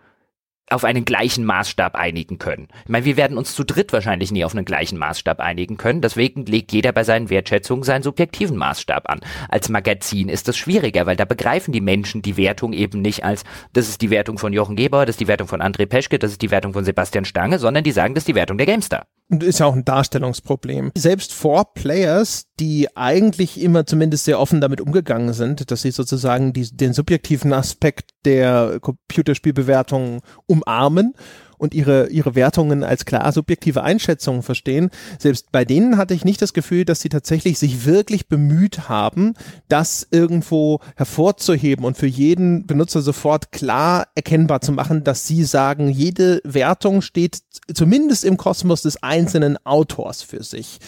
auf 0.69 0.85
einen 0.85 1.05
gleichen 1.05 1.45
Maßstab 1.45 1.95
einigen 1.95 2.39
können. 2.39 2.69
Ich 2.85 2.89
meine, 2.89 3.05
wir 3.05 3.17
werden 3.17 3.39
uns 3.39 3.55
zu 3.55 3.65
dritt 3.65 3.93
wahrscheinlich 3.93 4.33
nie 4.33 4.45
auf 4.45 4.55
einen 4.55 4.65
gleichen 4.65 4.99
Maßstab 4.99 5.41
einigen 5.41 5.77
können. 5.77 6.01
Deswegen 6.01 6.45
legt 6.45 6.73
jeder 6.73 6.93
bei 6.93 7.05
seinen 7.05 7.31
Wertschätzungen 7.31 7.85
seinen 7.85 8.03
subjektiven 8.03 8.57
Maßstab 8.57 9.09
an. 9.09 9.21
Als 9.49 9.69
Magazin 9.69 10.29
ist 10.29 10.49
das 10.49 10.57
schwieriger, 10.57 11.07
weil 11.07 11.17
da 11.17 11.25
begreifen 11.25 11.73
die 11.73 11.81
Menschen 11.81 12.23
die 12.23 12.37
Wertung 12.37 12.73
eben 12.73 13.01
nicht 13.01 13.25
als, 13.25 13.45
das 13.73 13.89
ist 13.89 14.03
die 14.03 14.11
Wertung 14.11 14.39
von 14.39 14.53
Jochen 14.53 14.77
Gebauer, 14.77 15.07
das 15.07 15.15
ist 15.15 15.21
die 15.21 15.29
Wertung 15.29 15.49
von 15.49 15.63
André 15.63 15.87
Peschke, 15.87 16.19
das 16.19 16.33
ist 16.33 16.43
die 16.43 16.51
Wertung 16.51 16.73
von 16.73 16.85
Sebastian 16.85 17.25
Stange, 17.25 17.59
sondern 17.59 17.85
die 17.85 17.93
sagen, 17.93 18.15
das 18.15 18.23
ist 18.23 18.29
die 18.29 18.35
Wertung 18.35 18.59
der 18.59 18.67
GameStar. 18.67 19.07
Ist 19.29 19.59
ja 19.59 19.67
auch 19.67 19.75
ein 19.75 19.85
Darstellungsproblem. 19.85 20.93
Selbst 20.97 21.33
vor 21.33 21.75
Players, 21.75 22.47
die 22.61 22.97
eigentlich 22.97 23.61
immer 23.61 23.85
zumindest 23.85 24.25
sehr 24.25 24.39
offen 24.39 24.61
damit 24.61 24.81
umgegangen 24.81 25.33
sind, 25.33 25.71
dass 25.71 25.83
sie 25.83 25.91
sozusagen 25.91 26.53
die, 26.53 26.71
den 26.71 26.93
subjektiven 26.93 27.53
Aspekt 27.53 28.11
der 28.25 28.79
Computerspielbewertung 28.81 30.23
umarmen 30.47 31.15
und 31.59 31.75
ihre, 31.75 32.09
ihre 32.09 32.35
Wertungen 32.35 32.85
als 32.85 33.05
klar 33.05 33.33
subjektive 33.33 33.83
Einschätzungen 33.83 34.43
verstehen. 34.43 34.91
Selbst 35.19 35.53
bei 35.53 35.65
denen 35.65 35.97
hatte 35.97 36.15
ich 36.15 36.25
nicht 36.25 36.43
das 36.43 36.53
Gefühl, 36.53 36.85
dass 36.85 37.01
sie 37.01 37.09
tatsächlich 37.09 37.59
sich 37.59 37.87
wirklich 37.87 38.29
bemüht 38.29 38.89
haben, 38.89 39.35
das 39.69 40.07
irgendwo 40.11 40.81
hervorzuheben 40.97 41.85
und 41.85 41.97
für 41.97 42.07
jeden 42.07 42.67
Benutzer 42.67 43.03
sofort 43.03 43.53
klar 43.53 44.09
erkennbar 44.15 44.61
zu 44.61 44.73
machen, 44.73 45.05
dass 45.05 45.27
sie 45.27 45.45
sagen, 45.45 45.89
jede 45.89 46.41
Wertung 46.45 47.03
steht 47.03 47.39
zumindest 47.73 48.25
im 48.25 48.37
Kosmos 48.37 48.83
des 48.83 49.03
einzelnen 49.03 49.57
Autors 49.65 50.23
für 50.23 50.43
sich. 50.43 50.79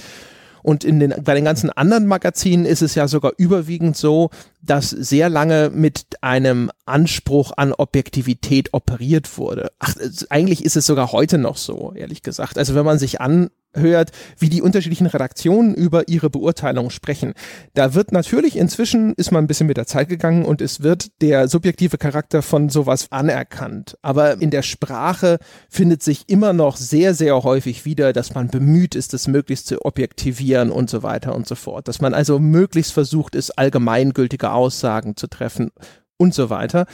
Und 0.62 0.84
in 0.84 1.00
den, 1.00 1.14
bei 1.22 1.34
den 1.34 1.44
ganzen 1.44 1.70
anderen 1.70 2.06
Magazinen 2.06 2.64
ist 2.64 2.82
es 2.82 2.94
ja 2.94 3.08
sogar 3.08 3.32
überwiegend 3.36 3.96
so, 3.96 4.30
dass 4.62 4.90
sehr 4.90 5.28
lange 5.28 5.70
mit 5.72 6.06
einem 6.20 6.70
Anspruch 6.84 7.52
an 7.56 7.72
Objektivität 7.72 8.74
operiert 8.74 9.38
wurde. 9.38 9.70
Ach, 9.78 9.94
eigentlich 10.30 10.64
ist 10.64 10.76
es 10.76 10.86
sogar 10.86 11.12
heute 11.12 11.38
noch 11.38 11.56
so, 11.56 11.92
ehrlich 11.94 12.22
gesagt. 12.22 12.58
Also 12.58 12.74
wenn 12.74 12.84
man 12.84 12.98
sich 12.98 13.20
an 13.20 13.50
hört, 13.74 14.10
wie 14.38 14.48
die 14.48 14.62
unterschiedlichen 14.62 15.06
Redaktionen 15.06 15.74
über 15.74 16.08
ihre 16.08 16.30
Beurteilung 16.30 16.90
sprechen. 16.90 17.34
Da 17.74 17.94
wird 17.94 18.12
natürlich 18.12 18.56
inzwischen 18.56 19.14
ist 19.14 19.30
man 19.30 19.44
ein 19.44 19.46
bisschen 19.46 19.66
mit 19.66 19.76
der 19.76 19.86
Zeit 19.86 20.08
gegangen 20.08 20.44
und 20.44 20.60
es 20.60 20.82
wird 20.82 21.10
der 21.20 21.48
subjektive 21.48 21.98
Charakter 21.98 22.42
von 22.42 22.68
sowas 22.68 23.10
anerkannt. 23.10 23.98
Aber 24.02 24.40
in 24.40 24.50
der 24.50 24.62
Sprache 24.62 25.38
findet 25.68 26.02
sich 26.02 26.28
immer 26.28 26.52
noch 26.52 26.76
sehr, 26.76 27.14
sehr 27.14 27.42
häufig 27.42 27.84
wieder, 27.84 28.12
dass 28.12 28.34
man 28.34 28.48
bemüht 28.48 28.94
ist, 28.94 29.14
es 29.14 29.28
möglichst 29.28 29.66
zu 29.66 29.84
objektivieren 29.84 30.70
und 30.70 30.90
so 30.90 31.02
weiter 31.02 31.34
und 31.34 31.46
so 31.46 31.54
fort. 31.54 31.88
Dass 31.88 32.00
man 32.00 32.14
also 32.14 32.38
möglichst 32.38 32.92
versucht 32.92 33.34
ist, 33.34 33.58
allgemeingültige 33.58 34.50
Aussagen 34.50 35.16
zu 35.16 35.26
treffen 35.26 35.70
und 36.16 36.34
so 36.34 36.50
weiter. 36.50 36.86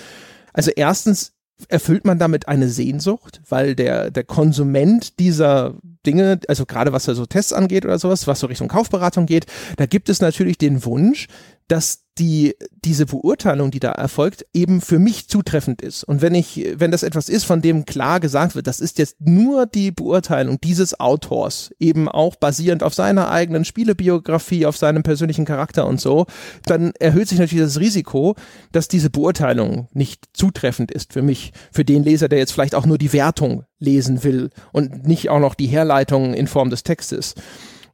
Also 0.52 0.70
erstens 0.74 1.34
erfüllt 1.68 2.05
man 2.05 2.18
damit 2.18 2.48
eine 2.48 2.68
Sehnsucht, 2.68 3.40
weil 3.48 3.74
der, 3.74 4.10
der 4.10 4.24
Konsument 4.24 5.18
dieser 5.18 5.74
Dinge, 6.05 6.40
also 6.48 6.66
gerade 6.66 6.93
was 6.93 7.05
da 7.05 7.14
so 7.14 7.26
Tests 7.26 7.52
angeht 7.52 7.85
oder 7.85 7.98
sowas, 7.98 8.26
was 8.26 8.40
so 8.40 8.47
Richtung 8.47 8.68
Kaufberatung 8.68 9.26
geht, 9.26 9.47
da 9.76 9.86
gibt 9.86 10.09
es 10.09 10.20
natürlich 10.20 10.59
den 10.59 10.85
Wunsch, 10.85 11.28
dass 11.68 12.03
die, 12.18 12.54
diese 12.84 13.06
Beurteilung, 13.06 13.70
die 13.70 13.80
da 13.80 13.90
erfolgt, 13.90 14.46
eben 14.52 14.80
für 14.80 14.98
mich 14.98 15.28
zutreffend 15.28 15.82
ist. 15.82 16.04
Und 16.04 16.22
wenn 16.22 16.34
ich, 16.34 16.64
wenn 16.76 16.90
das 16.90 17.02
etwas 17.02 17.28
ist, 17.28 17.44
von 17.44 17.60
dem 17.60 17.86
klar 17.86 18.20
gesagt 18.20 18.54
wird, 18.54 18.66
das 18.66 18.80
ist 18.80 18.98
jetzt 18.98 19.16
nur 19.20 19.66
die 19.66 19.90
Beurteilung 19.90 20.60
dieses 20.60 21.00
Autors, 21.00 21.72
eben 21.80 22.08
auch 22.08 22.36
basierend 22.36 22.82
auf 22.82 22.94
seiner 22.94 23.30
eigenen 23.30 23.64
Spielebiografie, 23.64 24.66
auf 24.66 24.76
seinem 24.76 25.02
persönlichen 25.02 25.44
Charakter 25.44 25.86
und 25.86 26.00
so, 26.00 26.26
dann 26.66 26.92
erhöht 27.00 27.28
sich 27.28 27.38
natürlich 27.38 27.64
das 27.64 27.80
Risiko, 27.80 28.36
dass 28.70 28.88
diese 28.88 29.10
Beurteilung 29.10 29.88
nicht 29.92 30.28
zutreffend 30.32 30.92
ist 30.92 31.12
für 31.12 31.22
mich, 31.22 31.52
für 31.72 31.84
den 31.84 32.04
Leser, 32.04 32.28
der 32.28 32.38
jetzt 32.38 32.52
vielleicht 32.52 32.74
auch 32.74 32.86
nur 32.86 32.98
die 32.98 33.12
Wertung 33.12 33.64
lesen 33.80 34.24
will 34.24 34.50
und 34.72 35.06
nicht 35.06 35.30
auch 35.30 35.40
noch 35.40 35.54
die 35.54 35.66
Herleitung 35.66 36.34
in 36.34 36.46
Form 36.46 36.70
des 36.70 36.84
Textes. 36.84 37.34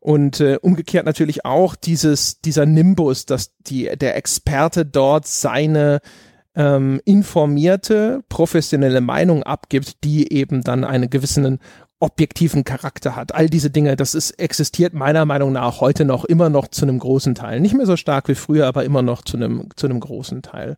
Und 0.01 0.40
äh, 0.40 0.59
umgekehrt 0.60 1.05
natürlich 1.05 1.44
auch 1.44 1.77
dieses, 1.77 2.40
dieser 2.40 2.64
Nimbus, 2.64 3.27
dass 3.27 3.55
die, 3.59 3.90
der 3.97 4.16
Experte 4.16 4.86
dort 4.86 5.27
seine 5.27 6.01
ähm, 6.55 7.01
informierte, 7.05 8.22
professionelle 8.28 9.02
Meinung 9.02 9.43
abgibt, 9.43 10.02
die 10.02 10.32
eben 10.32 10.62
dann 10.62 10.85
einen 10.85 11.10
gewissen 11.10 11.59
objektiven 12.01 12.64
Charakter 12.64 13.14
hat. 13.14 13.35
All 13.35 13.51
diese 13.51 13.70
Dinge, 13.70 13.94
das 13.94 14.14
ist, 14.14 14.32
existiert 14.32 14.94
meiner 14.94 15.27
Meinung 15.27 15.52
nach 15.52 15.81
heute 15.81 16.06
noch 16.06 16.24
immer 16.24 16.48
noch 16.48 16.68
zu 16.68 16.86
einem 16.86 16.98
großen 16.98 17.35
Teil. 17.35 17.60
Nicht 17.60 17.74
mehr 17.74 17.86
so 17.86 17.97
stark 17.97 18.28
wie 18.28 18.35
früher, 18.35 18.66
aber 18.66 18.85
immer 18.85 19.02
noch 19.02 19.22
zu 19.22 19.36
einem, 19.36 19.68
zu 19.77 19.86
einem 19.86 20.01
großen 20.01 20.40
Teil. 20.40 20.77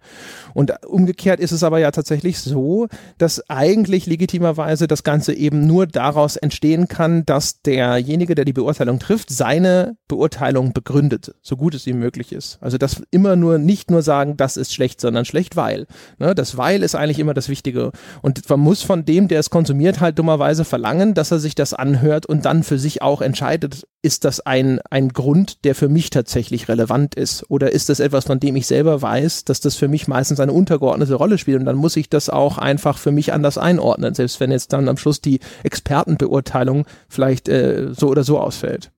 Und 0.53 0.73
umgekehrt 0.85 1.39
ist 1.39 1.53
es 1.53 1.63
aber 1.63 1.79
ja 1.79 1.93
tatsächlich 1.93 2.41
so, 2.41 2.89
dass 3.19 3.49
eigentlich 3.49 4.07
legitimerweise 4.07 4.89
das 4.89 5.05
Ganze 5.05 5.33
eben 5.33 5.67
nur 5.67 5.87
daraus 5.87 6.37
entstehen 6.37 6.89
kann, 6.89 7.25
dass 7.25 7.63
derjenige, 7.63 8.35
der 8.35 8.45
die 8.45 8.53
Beurteilung 8.53 8.99
trifft, 8.99 9.31
seine 9.31 9.97
Beurteilung 10.09 10.73
begründet, 10.73 11.35
so 11.41 11.57
gut 11.57 11.75
es 11.75 11.87
ihm 11.87 12.01
möglich 12.01 12.33
ist. 12.33 12.59
Also 12.61 12.79
das 12.79 13.01
immer 13.13 13.37
nur, 13.37 13.59
nicht 13.59 13.91
nur 13.93 14.03
sagen, 14.03 14.37
das 14.37 14.57
ist 14.57 14.75
schlecht, 14.75 15.01
sondern 15.01 15.25
schlecht, 15.25 15.55
weil. 15.57 15.87
Ne, 16.19 16.35
das 16.35 16.57
weil 16.57 16.83
ist 16.83 16.97
eigentlich 16.97 17.21
immer 17.21 17.33
das 17.33 17.49
Wichtige. 17.49 17.93
Und 18.23 18.49
man 18.51 18.61
muss 18.61 18.83
von 18.83 19.05
dem, 19.05 19.29
der 19.29 19.39
es 19.39 19.51
konsumiert, 19.51 20.01
halt 20.01 20.19
dummerweise 20.19 20.65
verlangen, 20.65 21.12
dass 21.15 21.31
er 21.31 21.39
sich 21.39 21.55
das 21.55 21.75
anhört 21.75 22.27
und 22.27 22.45
dann 22.45 22.63
für 22.63 22.79
sich 22.79 23.03
auch 23.03 23.21
entscheidet, 23.21 23.87
ist 24.03 24.25
das 24.25 24.41
ein, 24.41 24.81
ein 24.91 25.11
Grund, 25.11 25.65
der 25.65 25.75
für 25.75 25.89
mich 25.89 26.11
tatsächlich 26.11 26.69
relevant 26.69 27.15
ist? 27.15 27.45
Oder 27.49 27.73
ist 27.73 27.89
das 27.89 28.01
etwas, 28.01 28.27
von 28.27 28.41
dem 28.41 28.57
ich 28.57 28.67
selber 28.67 29.01
weiß, 29.01 29.45
dass 29.45 29.61
das 29.61 29.77
für 29.77 29.89
mich 29.89 30.09
meistens 30.09 30.41
eine 30.41 30.53
untergeordnete 30.53 31.15
Rolle 31.15 31.39
spielt? 31.39 31.61
Und 31.61 31.67
dann 31.67 31.77
muss 31.77 31.97
ich 31.97 32.09
das 32.09 32.29
auch 32.29 32.59
einfach 32.59 32.99
für 32.99 33.13
mich 33.13 33.33
anders 33.33 33.59
einordnen, 33.59 34.15
selbst 34.15 34.41
wenn 34.41 34.51
jetzt 34.51 34.73
dann 34.73 34.89
am 34.89 34.97
Schluss 34.97 35.21
die 35.21 35.41
Expertenbeurteilung 35.63 36.87
vielleicht 37.09 37.49
äh, 37.49 37.93
so 37.93 38.09
oder 38.09 38.25
so 38.25 38.39
ausfällt. 38.39 38.91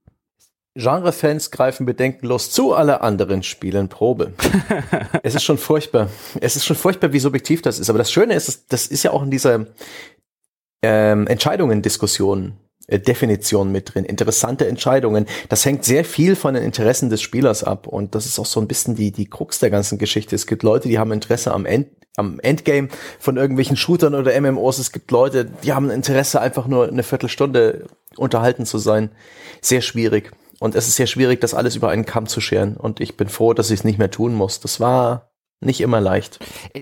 Genre-Fans 0.76 1.52
greifen 1.52 1.86
bedenkenlos 1.86 2.50
zu, 2.50 2.74
alle 2.74 3.00
anderen 3.00 3.44
spielen 3.44 3.88
Probe. 3.88 4.32
es 5.22 5.36
ist 5.36 5.44
schon 5.44 5.56
furchtbar. 5.56 6.08
Es 6.40 6.56
ist 6.56 6.64
schon 6.64 6.74
furchtbar, 6.74 7.12
wie 7.12 7.20
subjektiv 7.20 7.62
das 7.62 7.78
ist. 7.78 7.90
Aber 7.90 7.98
das 7.98 8.10
Schöne 8.10 8.34
ist, 8.34 8.72
das 8.72 8.88
ist 8.88 9.04
ja 9.04 9.12
auch 9.12 9.22
in 9.22 9.30
dieser, 9.30 9.66
ähm, 10.84 11.26
Entscheidungen, 11.26 11.82
Diskussionen, 11.82 12.58
äh, 12.86 12.98
Definition 12.98 13.72
mit 13.72 13.94
drin, 13.94 14.04
interessante 14.04 14.68
Entscheidungen. 14.68 15.26
Das 15.48 15.64
hängt 15.64 15.84
sehr 15.84 16.04
viel 16.04 16.36
von 16.36 16.54
den 16.54 16.62
Interessen 16.62 17.08
des 17.08 17.22
Spielers 17.22 17.64
ab 17.64 17.86
und 17.86 18.14
das 18.14 18.26
ist 18.26 18.38
auch 18.38 18.46
so 18.46 18.60
ein 18.60 18.68
bisschen 18.68 18.94
die, 18.94 19.10
die 19.10 19.28
Krux 19.28 19.58
der 19.58 19.70
ganzen 19.70 19.98
Geschichte. 19.98 20.36
Es 20.36 20.46
gibt 20.46 20.62
Leute, 20.62 20.88
die 20.88 20.98
haben 20.98 21.12
Interesse 21.12 21.52
am, 21.52 21.64
End, 21.64 21.88
am 22.16 22.38
Endgame 22.40 22.88
von 23.18 23.36
irgendwelchen 23.36 23.76
Shootern 23.76 24.14
oder 24.14 24.38
MMOs. 24.38 24.78
Es 24.78 24.92
gibt 24.92 25.10
Leute, 25.10 25.46
die 25.46 25.72
haben 25.72 25.90
Interesse, 25.90 26.40
einfach 26.40 26.66
nur 26.66 26.86
eine 26.86 27.02
Viertelstunde 27.02 27.86
unterhalten 28.16 28.66
zu 28.66 28.78
sein. 28.78 29.10
Sehr 29.62 29.80
schwierig. 29.80 30.32
Und 30.60 30.74
es 30.74 30.86
ist 30.86 30.96
sehr 30.96 31.06
schwierig, 31.06 31.40
das 31.40 31.54
alles 31.54 31.76
über 31.76 31.88
einen 31.88 32.04
Kamm 32.04 32.26
zu 32.26 32.40
scheren. 32.40 32.76
Und 32.76 33.00
ich 33.00 33.16
bin 33.16 33.28
froh, 33.28 33.54
dass 33.54 33.70
ich 33.70 33.80
es 33.80 33.84
nicht 33.84 33.98
mehr 33.98 34.10
tun 34.10 34.34
muss. 34.34 34.60
Das 34.60 34.78
war 34.78 35.33
nicht 35.60 35.80
immer 35.80 36.00
leicht. 36.00 36.38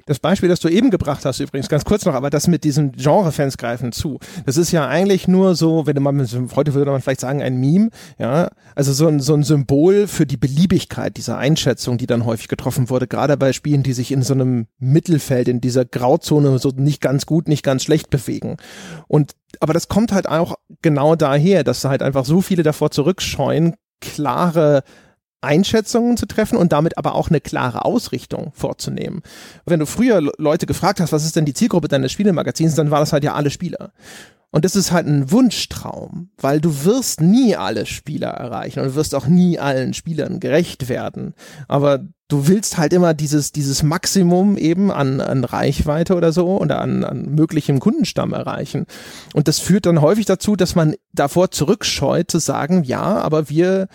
Das 0.07 0.19
Beispiel, 0.19 0.49
das 0.49 0.61
du 0.61 0.69
eben 0.69 0.91
gebracht 0.91 1.25
hast, 1.25 1.41
übrigens 1.41 1.69
ganz 1.69 1.85
kurz 1.85 2.05
noch, 2.05 2.15
aber 2.15 2.31
das 2.31 2.49
mit 2.49 2.65
diesen 2.65 2.93
Genre-Fans 2.93 3.57
greifen 3.59 3.93
zu. 3.93 4.19
Das 4.45 4.57
ist 4.57 4.73
ja 4.73 4.87
eigentlich 4.89 5.29
nur 5.29 5.55
so, 5.55 5.87
wenn 5.87 6.03
man, 6.03 6.27
heute 6.57 6.75
würde 6.75 6.91
man 6.91 7.01
vielleicht 7.01 7.21
sagen, 7.21 7.43
ein 7.43 7.57
Meme, 7.57 7.91
ja, 8.19 8.51
also 8.75 8.93
so 8.93 9.07
ein, 9.07 9.21
so 9.21 9.35
ein 9.35 9.43
Symbol 9.43 10.07
für 10.07 10.27
die 10.27 10.37
Beliebigkeit 10.37 11.17
dieser 11.17 11.39
Einschätzung, 11.39 11.99
die 11.99 12.07
dann 12.07 12.25
häufig 12.25 12.49
getroffen 12.49 12.91
wurde, 12.91 13.07
gerade 13.07 13.37
bei 13.37 13.53
Spielen, 13.53 13.83
die 13.83 13.93
sich 13.93 14.11
in 14.11 14.23
so 14.23 14.35
einem 14.35 14.67
Mittelfeld, 14.79 15.49
in 15.49 15.61
dieser 15.61 15.85
Grauzone 15.85 16.59
so 16.59 16.71
nicht 16.71 17.01
ganz 17.01 17.27
gut, 17.27 17.49
nicht 17.49 17.63
ganz 17.63 17.85
schlecht 17.85 18.11
bewegen. 18.11 18.57
Und, 19.07 19.33
aber 19.61 19.75
das 19.75 19.89
kommt 19.89 20.13
halt 20.13 20.29
auch 20.29 20.57
genau 20.83 21.15
daher, 21.15 21.65
dass 21.65 21.85
halt 21.85 22.03
einfach 22.03 22.25
so 22.25 22.41
viele 22.41 22.63
davor 22.63 22.91
zurückscheuen, 22.91 23.75
klare 24.01 24.83
Einschätzungen 25.43 26.17
zu 26.17 26.27
treffen 26.27 26.57
und 26.57 26.73
damit 26.73 26.99
aber 26.99 27.15
auch 27.15 27.29
eine 27.29 27.41
klare 27.41 27.85
Ausrichtung 27.85 28.53
vorzunehmen. 28.55 29.23
Wenn 29.67 29.81
du 29.81 29.87
früher 29.87 30.21
Leute 30.39 30.67
gefragt 30.67 31.01
hast, 31.01 31.13
was 31.13 31.25
ist 31.25 31.37
denn 31.37 31.45
die 31.45 31.55
Zielgruppe 31.55 31.89
deines 31.89 32.13
Spielemagazins, 32.13 32.75
dann 32.75 32.91
war 32.91 33.01
das 33.01 33.13
halt 33.13 33.25
ja 33.25 33.35
alle 33.35 33.51
Spieler. 33.51 33.93
Und 34.55 34.67
das 34.67 34.77
ist 34.77 34.93
halt 34.93 35.07
ein 35.07 35.31
Wunschtraum, 35.31 36.29
weil 36.37 36.61
du 36.61 36.85
wirst 36.85 37.23
nie 37.23 37.57
alle 37.57 37.87
Spieler 37.87 38.29
erreichen 38.29 38.81
und 38.81 38.95
wirst 38.95 39.15
auch 39.15 39.27
nie 39.27 39.59
allen 39.59 39.95
Spielern 39.95 40.41
gerecht 40.41 40.91
werden. 40.91 41.33
Aber 41.69 42.01
du 42.29 42.49
willst 42.49 42.77
halt 42.77 42.93
immer 42.93 43.15
dieses, 43.15 43.53
dieses 43.53 43.83
Maximum 43.83 44.59
eben 44.59 44.91
an, 44.91 45.23
an 45.23 45.45
Reichweite 45.45 46.15
oder 46.15 46.33
so 46.33 46.59
oder 46.59 46.83
an, 46.83 47.03
an 47.03 47.35
möglichem 47.35 47.81
Kundenstamm 47.81 48.35
erreichen. 48.35 48.85
Und 49.33 49.49
das 49.49 49.59
führt 49.59 49.87
dann 49.87 50.03
häufig 50.03 50.27
dazu, 50.27 50.55
dass 50.55 50.75
man 50.75 50.97
davor 51.13 51.51
zurückscheut 51.51 52.31
zu 52.31 52.39
sagen, 52.39 52.85
ja, 52.85 53.03
aber 53.03 53.49
wir 53.49 53.89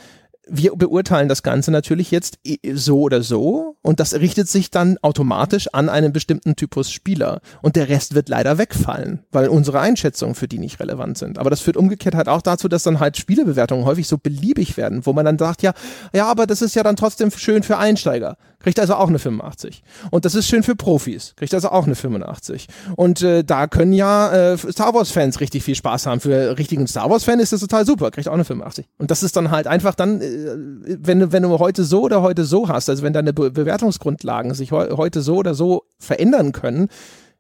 wir 0.50 0.76
beurteilen 0.76 1.30
das 1.30 1.44
Ganze 1.44 1.72
natürlich 1.72 2.12
jetzt 2.12 2.40
so 2.74 3.02
oder 3.02 3.22
so 3.22 3.78
und 3.82 4.00
das 4.00 4.14
richtet 4.14 4.48
sich 4.48 4.72
dann 4.72 4.98
automatisch 5.02 5.68
an 5.74 5.90
einen 5.90 6.14
bestimmten 6.14 6.56
Typus 6.56 6.92
Spieler 6.92 7.42
und 7.62 7.76
der 7.76 7.90
Rest 7.90 8.16
wird 8.16 8.30
leider 8.30 8.58
wegfallen, 8.58 9.24
weil 9.32 9.48
unsere 9.48 9.80
Einschätzungen 9.80 10.36
für 10.36 10.48
die 10.48 10.60
nicht 10.60 10.80
relevant 10.80 11.18
sind. 11.18 11.38
Aber 11.38 11.50
das 11.50 11.62
führt 11.62 11.78
umgekehrt 11.78 12.16
halt 12.16 12.30
auch 12.30 12.42
dazu, 12.42 12.68
dass 12.68 12.84
dann 12.84 13.00
halt 13.00 13.18
Spielebewertungen 13.18 13.86
häufig 13.86 14.08
so 14.08 14.18
beliebig 14.18 14.78
werden, 14.78 15.06
wo 15.06 15.14
man 15.14 15.26
dann 15.26 15.38
sagt, 15.38 15.62
ja, 15.62 15.74
ja, 16.14 16.28
aber 16.28 16.48
das 16.48 16.62
ist 16.62 16.76
ja 16.76 16.84
dann 16.84 16.96
trotzdem 16.96 17.32
schön 17.32 17.64
für 17.64 17.78
Einsteiger. 17.78 18.38
Kriegt 18.60 18.80
also 18.80 18.96
auch 18.96 19.08
eine 19.08 19.20
85. 19.20 19.84
Und 20.12 20.26
das 20.26 20.36
ist 20.36 20.48
schön 20.48 20.64
für 20.64 20.76
Profis, 20.76 21.34
kriegt 21.36 21.54
also 21.54 21.70
auch 21.70 21.86
eine 21.86 21.96
85. 21.96 22.68
Und 22.96 23.22
äh, 23.22 23.44
da 23.44 23.68
können 23.68 23.94
ja 23.94 24.54
äh, 24.54 24.58
Star 24.58 24.94
Wars-Fans 24.94 25.40
richtig 25.40 25.64
viel 25.64 25.76
Spaß 25.76 26.06
haben. 26.08 26.20
Für 26.20 26.58
richtigen 26.58 26.88
Star 26.88 27.10
Wars-Fan 27.10 27.40
ist 27.40 27.54
das 27.54 27.62
total 27.62 27.86
super, 27.86 28.12
kriegt 28.12 28.28
auch 28.28 28.34
eine 28.34 28.46
85. 28.46 28.88
Und 28.98 29.12
das 29.12 29.24
ist 29.24 29.36
dann 29.36 29.52
halt 29.52 29.68
einfach 29.68 29.96
dann, 29.96 30.22
äh, 30.22 30.56
wenn, 31.00 31.32
wenn 31.32 31.44
du 31.44 31.60
heute 31.60 31.84
so 31.84 32.02
oder 32.02 32.22
heute 32.22 32.46
so 32.46 32.68
hast, 32.68 32.90
also 32.90 33.04
wenn 33.04 33.14
deine 33.14 33.34
Be 33.34 33.52
Bewertungsgrundlagen 33.52 34.54
sich 34.54 34.72
he 34.72 34.76
heute 34.76 35.22
so 35.22 35.38
oder 35.38 35.54
so 35.54 35.84
verändern 36.00 36.52
können, 36.52 36.90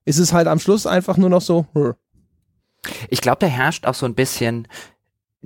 ist 0.06 0.20
es 0.20 0.34
halt 0.34 0.48
am 0.48 0.60
Schluss 0.60 0.88
einfach 0.88 1.18
nur 1.18 1.30
noch 1.30 1.42
so. 1.42 1.66
Ich 3.10 3.22
glaube, 3.22 3.38
da 3.40 3.48
herrscht 3.48 3.86
auch 3.86 3.94
so 3.94 4.06
ein 4.06 4.16
bisschen 4.16 4.68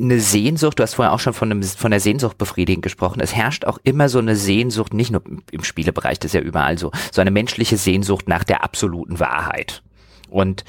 eine 0.02 0.20
Sehnsucht, 0.20 0.80
du 0.80 0.84
hast 0.84 0.96
vorher 0.96 1.14
auch 1.14 1.20
schon 1.20 1.34
von, 1.34 1.52
einem, 1.52 1.64
von 1.64 1.92
der 1.92 2.00
Sehnsucht 2.00 2.38
befriedigen 2.38 2.82
gesprochen. 2.82 3.20
Es 3.22 3.36
herrscht 3.36 3.66
auch 3.66 3.78
immer 3.84 4.10
so 4.10 4.20
eine 4.20 4.36
Sehnsucht, 4.36 4.94
nicht 4.94 5.12
nur 5.12 5.22
im 5.52 5.64
Spielebereich, 5.64 6.20
das 6.20 6.30
ist 6.30 6.34
ja 6.34 6.42
überall 6.42 6.78
so, 6.78 6.92
so 7.12 7.22
eine 7.22 7.32
menschliche 7.32 7.78
Sehnsucht 7.78 8.28
nach 8.28 8.44
der 8.44 8.64
absoluten 8.64 9.20
Wahrheit. 9.20 9.84
Und 10.30 10.64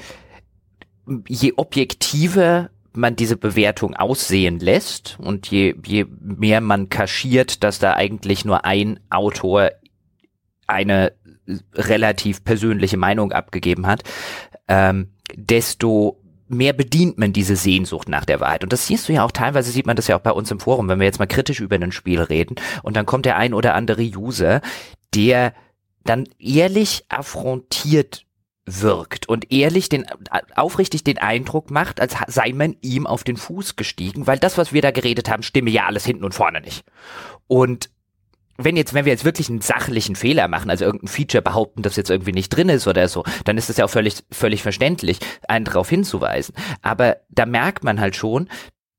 je 1.27 1.53
objektiver 1.55 2.69
man 2.93 3.15
diese 3.15 3.37
Bewertung 3.37 3.95
aussehen 3.95 4.59
lässt 4.59 5.17
und 5.19 5.47
je, 5.47 5.75
je 5.83 6.05
mehr 6.19 6.61
man 6.61 6.89
kaschiert, 6.89 7.63
dass 7.63 7.79
da 7.79 7.93
eigentlich 7.93 8.45
nur 8.45 8.65
ein 8.65 8.99
Autor 9.09 9.71
eine 10.67 11.13
relativ 11.73 12.43
persönliche 12.43 12.97
Meinung 12.97 13.31
abgegeben 13.31 13.87
hat, 13.87 14.03
ähm, 14.67 15.09
desto 15.35 16.22
mehr 16.53 16.73
bedient 16.73 17.17
man 17.17 17.33
diese 17.33 17.55
Sehnsucht 17.55 18.09
nach 18.09 18.25
der 18.25 18.39
Wahrheit. 18.39 18.63
Und 18.63 18.73
das 18.73 18.87
siehst 18.87 19.07
du 19.07 19.13
ja 19.13 19.23
auch 19.23 19.31
teilweise, 19.31 19.71
sieht 19.71 19.85
man 19.85 19.95
das 19.95 20.07
ja 20.07 20.17
auch 20.17 20.21
bei 20.21 20.31
uns 20.31 20.51
im 20.51 20.59
Forum, 20.59 20.87
wenn 20.87 20.99
wir 20.99 21.05
jetzt 21.05 21.19
mal 21.19 21.27
kritisch 21.27 21.59
über 21.59 21.75
ein 21.75 21.91
Spiel 21.91 22.21
reden 22.21 22.55
und 22.81 22.95
dann 22.95 23.05
kommt 23.05 23.25
der 23.25 23.37
ein 23.37 23.53
oder 23.53 23.75
andere 23.75 24.03
User, 24.03 24.61
der 25.13 25.53
dann 26.03 26.27
ehrlich 26.39 27.05
affrontiert 27.09 28.25
wirkt 28.65 29.27
und 29.27 29.51
ehrlich 29.51 29.89
den 29.89 30.05
aufrichtig 30.55 31.03
den 31.03 31.17
Eindruck 31.17 31.69
macht, 31.69 31.99
als 31.99 32.15
sei 32.27 32.53
man 32.53 32.77
ihm 32.81 33.05
auf 33.05 33.23
den 33.23 33.35
Fuß 33.37 33.75
gestiegen, 33.75 34.25
weil 34.25 34.39
das, 34.39 34.57
was 34.57 34.71
wir 34.71 34.81
da 34.81 34.91
geredet 34.91 35.29
haben, 35.29 35.43
stimme 35.43 35.69
ja 35.69 35.85
alles 35.85 36.05
hinten 36.05 36.23
und 36.23 36.33
vorne 36.33 36.61
nicht. 36.61 36.85
Und 37.47 37.89
wenn 38.57 38.77
jetzt, 38.77 38.93
wenn 38.93 39.05
wir 39.05 39.11
jetzt 39.11 39.25
wirklich 39.25 39.49
einen 39.49 39.61
sachlichen 39.61 40.15
Fehler 40.15 40.47
machen, 40.47 40.69
also 40.69 40.85
irgendein 40.85 41.07
Feature 41.07 41.41
behaupten, 41.41 41.81
das 41.81 41.95
jetzt 41.95 42.09
irgendwie 42.09 42.31
nicht 42.31 42.49
drin 42.49 42.69
ist 42.69 42.87
oder 42.87 43.07
so, 43.07 43.23
dann 43.45 43.57
ist 43.57 43.69
es 43.69 43.77
ja 43.77 43.85
auch 43.85 43.89
völlig, 43.89 44.23
völlig 44.31 44.61
verständlich, 44.61 45.19
einen 45.47 45.65
darauf 45.65 45.89
hinzuweisen. 45.89 46.55
Aber 46.81 47.17
da 47.29 47.45
merkt 47.45 47.83
man 47.83 47.99
halt 47.99 48.15
schon, 48.15 48.49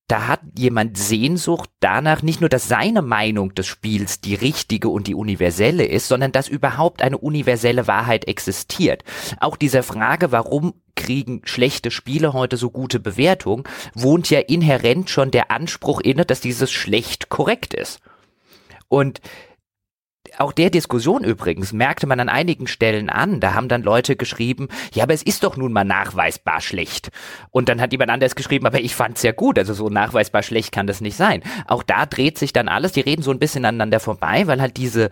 da 0.09 0.27
hat 0.27 0.41
jemand 0.59 0.99
Sehnsucht 0.99 1.71
danach, 1.81 2.23
nicht 2.23 2.41
nur, 2.41 2.51
dass 2.51 2.69
seine 2.69 3.01
Meinung 3.01 3.55
des 3.55 3.67
Spiels 3.67 4.21
die 4.21 4.35
richtige 4.35 4.91
und 4.91 5.07
die 5.07 5.15
universelle 5.15 5.87
ist, 5.87 6.09
sondern 6.09 6.31
dass 6.31 6.47
überhaupt 6.47 7.01
eine 7.01 7.17
universelle 7.17 7.87
Wahrheit 7.87 8.29
existiert. 8.29 9.03
Auch 9.41 9.57
dieser 9.57 9.83
Frage, 9.83 10.31
warum 10.31 10.75
kriegen 10.95 11.41
schlechte 11.45 11.91
Spiele 11.91 12.35
heute 12.35 12.59
so 12.59 12.71
gute 12.71 13.01
Bewertungen, 13.01 13.65
wohnt 13.95 14.29
ja 14.29 14.41
inhärent 14.41 15.09
schon 15.09 15.31
der 15.31 15.51
Anspruch 15.51 16.01
inne, 16.01 16.27
dass 16.27 16.41
dieses 16.41 16.71
schlecht 16.71 17.31
korrekt 17.31 17.73
ist. 17.73 18.01
Und 18.95 19.21
auch 20.39 20.53
der 20.53 20.71
Diskussion 20.71 21.25
übrigens 21.25 21.73
merkte 21.73 22.07
man 22.07 22.21
an 22.21 22.29
einigen 22.29 22.69
Stellen 22.69 23.11
an. 23.11 23.41
Da 23.41 23.55
haben 23.55 23.69
dann 23.69 23.83
Leute 23.83 24.15
geschrieben, 24.15 24.69
ja, 24.93 25.03
aber 25.03 25.15
es 25.15 25.23
ist 25.23 25.43
doch 25.43 25.57
nun 25.57 25.73
mal 25.73 25.85
nachweisbar 25.85 26.61
schlecht. 26.61 27.11
Und 27.51 27.69
dann 27.69 27.81
hat 27.81 27.91
jemand 27.91 28.11
anders 28.11 28.37
geschrieben, 28.37 28.67
aber 28.67 28.81
ich 28.81 28.95
fand's 28.95 29.23
ja 29.23 29.33
gut. 29.33 29.59
Also 29.59 29.75
so 29.75 29.89
nachweisbar 29.89 30.45
schlecht 30.45 30.73
kann 30.73 30.87
das 30.87 31.01
nicht 31.01 31.17
sein. 31.17 31.43
Auch 31.67 31.83
da 31.83 32.07
dreht 32.07 32.39
sich 32.39 32.53
dann 32.53 32.69
alles. 32.69 32.93
Die 32.93 33.01
reden 33.01 33.23
so 33.23 33.33
ein 33.33 33.41
bisschen 33.41 33.65
aneinander 33.65 33.99
vorbei, 33.99 34.47
weil 34.47 34.61
halt 34.61 34.77
diese 34.77 35.11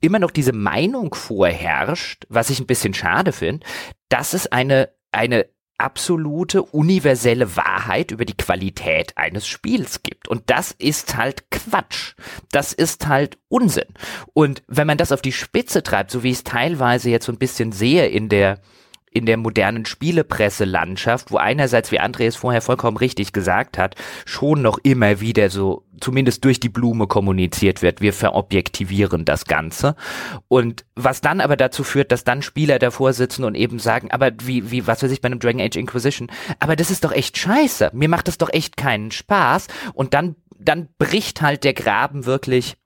immer 0.00 0.20
noch 0.20 0.30
diese 0.30 0.52
Meinung 0.52 1.14
vorherrscht, 1.14 2.24
was 2.28 2.50
ich 2.50 2.60
ein 2.60 2.66
bisschen 2.66 2.94
schade 2.94 3.32
finde, 3.32 3.66
dass 4.08 4.32
es 4.32 4.50
eine 4.50 4.90
eine 5.12 5.46
absolute 5.78 6.62
universelle 6.62 7.56
Wahrheit 7.56 8.10
über 8.10 8.24
die 8.24 8.36
Qualität 8.36 9.16
eines 9.16 9.46
Spiels 9.46 10.02
gibt. 10.02 10.28
Und 10.28 10.42
das 10.46 10.72
ist 10.72 11.16
halt 11.16 11.50
Quatsch. 11.50 12.14
Das 12.50 12.72
ist 12.72 13.06
halt 13.06 13.38
Unsinn. 13.48 13.88
Und 14.32 14.62
wenn 14.68 14.86
man 14.86 14.98
das 14.98 15.12
auf 15.12 15.22
die 15.22 15.32
Spitze 15.32 15.82
treibt, 15.82 16.10
so 16.10 16.22
wie 16.22 16.30
ich 16.30 16.38
es 16.38 16.44
teilweise 16.44 17.10
jetzt 17.10 17.26
so 17.26 17.32
ein 17.32 17.38
bisschen 17.38 17.72
sehe 17.72 18.06
in 18.06 18.28
der 18.28 18.60
in 19.14 19.26
der 19.26 19.36
modernen 19.36 19.86
Spielepresselandschaft, 19.86 21.30
wo 21.30 21.36
einerseits, 21.36 21.92
wie 21.92 22.00
Andreas 22.00 22.34
vorher 22.36 22.60
vollkommen 22.60 22.96
richtig 22.96 23.32
gesagt 23.32 23.78
hat, 23.78 23.94
schon 24.26 24.60
noch 24.60 24.78
immer 24.82 25.20
wieder 25.20 25.48
so 25.48 25.84
zumindest 26.00 26.44
durch 26.44 26.58
die 26.58 26.68
Blume 26.68 27.06
kommuniziert 27.06 27.80
wird, 27.80 28.00
wir 28.00 28.12
verobjektivieren 28.12 29.24
das 29.24 29.44
Ganze. 29.44 29.94
Und 30.48 30.84
was 30.96 31.20
dann 31.20 31.40
aber 31.40 31.56
dazu 31.56 31.84
führt, 31.84 32.10
dass 32.10 32.24
dann 32.24 32.42
Spieler 32.42 32.80
davor 32.80 33.12
sitzen 33.12 33.44
und 33.44 33.54
eben 33.54 33.78
sagen, 33.78 34.10
aber 34.10 34.32
wie, 34.42 34.72
wie, 34.72 34.86
was 34.88 35.02
weiß 35.02 35.12
ich 35.12 35.20
bei 35.20 35.26
einem 35.26 35.38
Dragon 35.38 35.60
Age 35.60 35.76
Inquisition, 35.76 36.28
aber 36.58 36.74
das 36.74 36.90
ist 36.90 37.04
doch 37.04 37.12
echt 37.12 37.38
scheiße, 37.38 37.90
mir 37.94 38.08
macht 38.08 38.26
das 38.26 38.36
doch 38.36 38.52
echt 38.52 38.76
keinen 38.76 39.12
Spaß. 39.12 39.68
Und 39.94 40.12
dann, 40.12 40.34
dann 40.58 40.88
bricht 40.98 41.40
halt 41.40 41.62
der 41.62 41.74
Graben 41.74 42.26
wirklich 42.26 42.76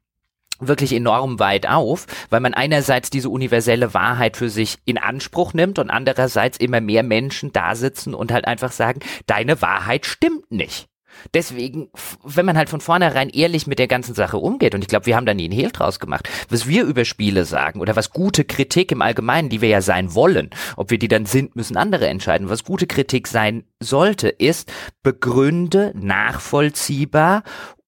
wirklich 0.60 0.92
enorm 0.92 1.38
weit 1.38 1.68
auf, 1.68 2.06
weil 2.30 2.40
man 2.40 2.54
einerseits 2.54 3.10
diese 3.10 3.30
universelle 3.30 3.94
Wahrheit 3.94 4.36
für 4.36 4.50
sich 4.50 4.78
in 4.84 4.98
Anspruch 4.98 5.54
nimmt 5.54 5.78
und 5.78 5.90
andererseits 5.90 6.58
immer 6.58 6.80
mehr 6.80 7.02
Menschen 7.02 7.52
da 7.52 7.74
sitzen 7.74 8.14
und 8.14 8.32
halt 8.32 8.46
einfach 8.46 8.72
sagen, 8.72 9.00
deine 9.26 9.62
Wahrheit 9.62 10.06
stimmt 10.06 10.50
nicht. 10.50 10.88
Deswegen, 11.34 11.90
wenn 12.22 12.46
man 12.46 12.56
halt 12.56 12.68
von 12.68 12.80
vornherein 12.80 13.28
ehrlich 13.28 13.66
mit 13.66 13.78
der 13.78 13.88
ganzen 13.88 14.14
Sache 14.14 14.38
umgeht, 14.38 14.74
und 14.74 14.82
ich 14.82 14.88
glaube, 14.88 15.06
wir 15.06 15.16
haben 15.16 15.26
da 15.26 15.34
nie 15.34 15.44
einen 15.44 15.52
Hehl 15.52 15.70
draus 15.70 16.00
gemacht, 16.00 16.28
was 16.48 16.68
wir 16.68 16.84
über 16.84 17.04
Spiele 17.04 17.44
sagen 17.44 17.80
oder 17.80 17.96
was 17.96 18.10
gute 18.10 18.44
Kritik 18.44 18.92
im 18.92 19.02
Allgemeinen, 19.02 19.48
die 19.48 19.60
wir 19.60 19.68
ja 19.68 19.80
sein 19.80 20.14
wollen, 20.14 20.50
ob 20.76 20.90
wir 20.90 20.98
die 20.98 21.08
dann 21.08 21.26
sind, 21.26 21.56
müssen 21.56 21.76
andere 21.76 22.08
entscheiden. 22.08 22.48
Was 22.48 22.64
gute 22.64 22.86
Kritik 22.86 23.28
sein 23.28 23.64
sollte, 23.80 24.28
ist 24.28 24.72
begründe, 25.02 25.92
nachvollziehbar 25.96 27.42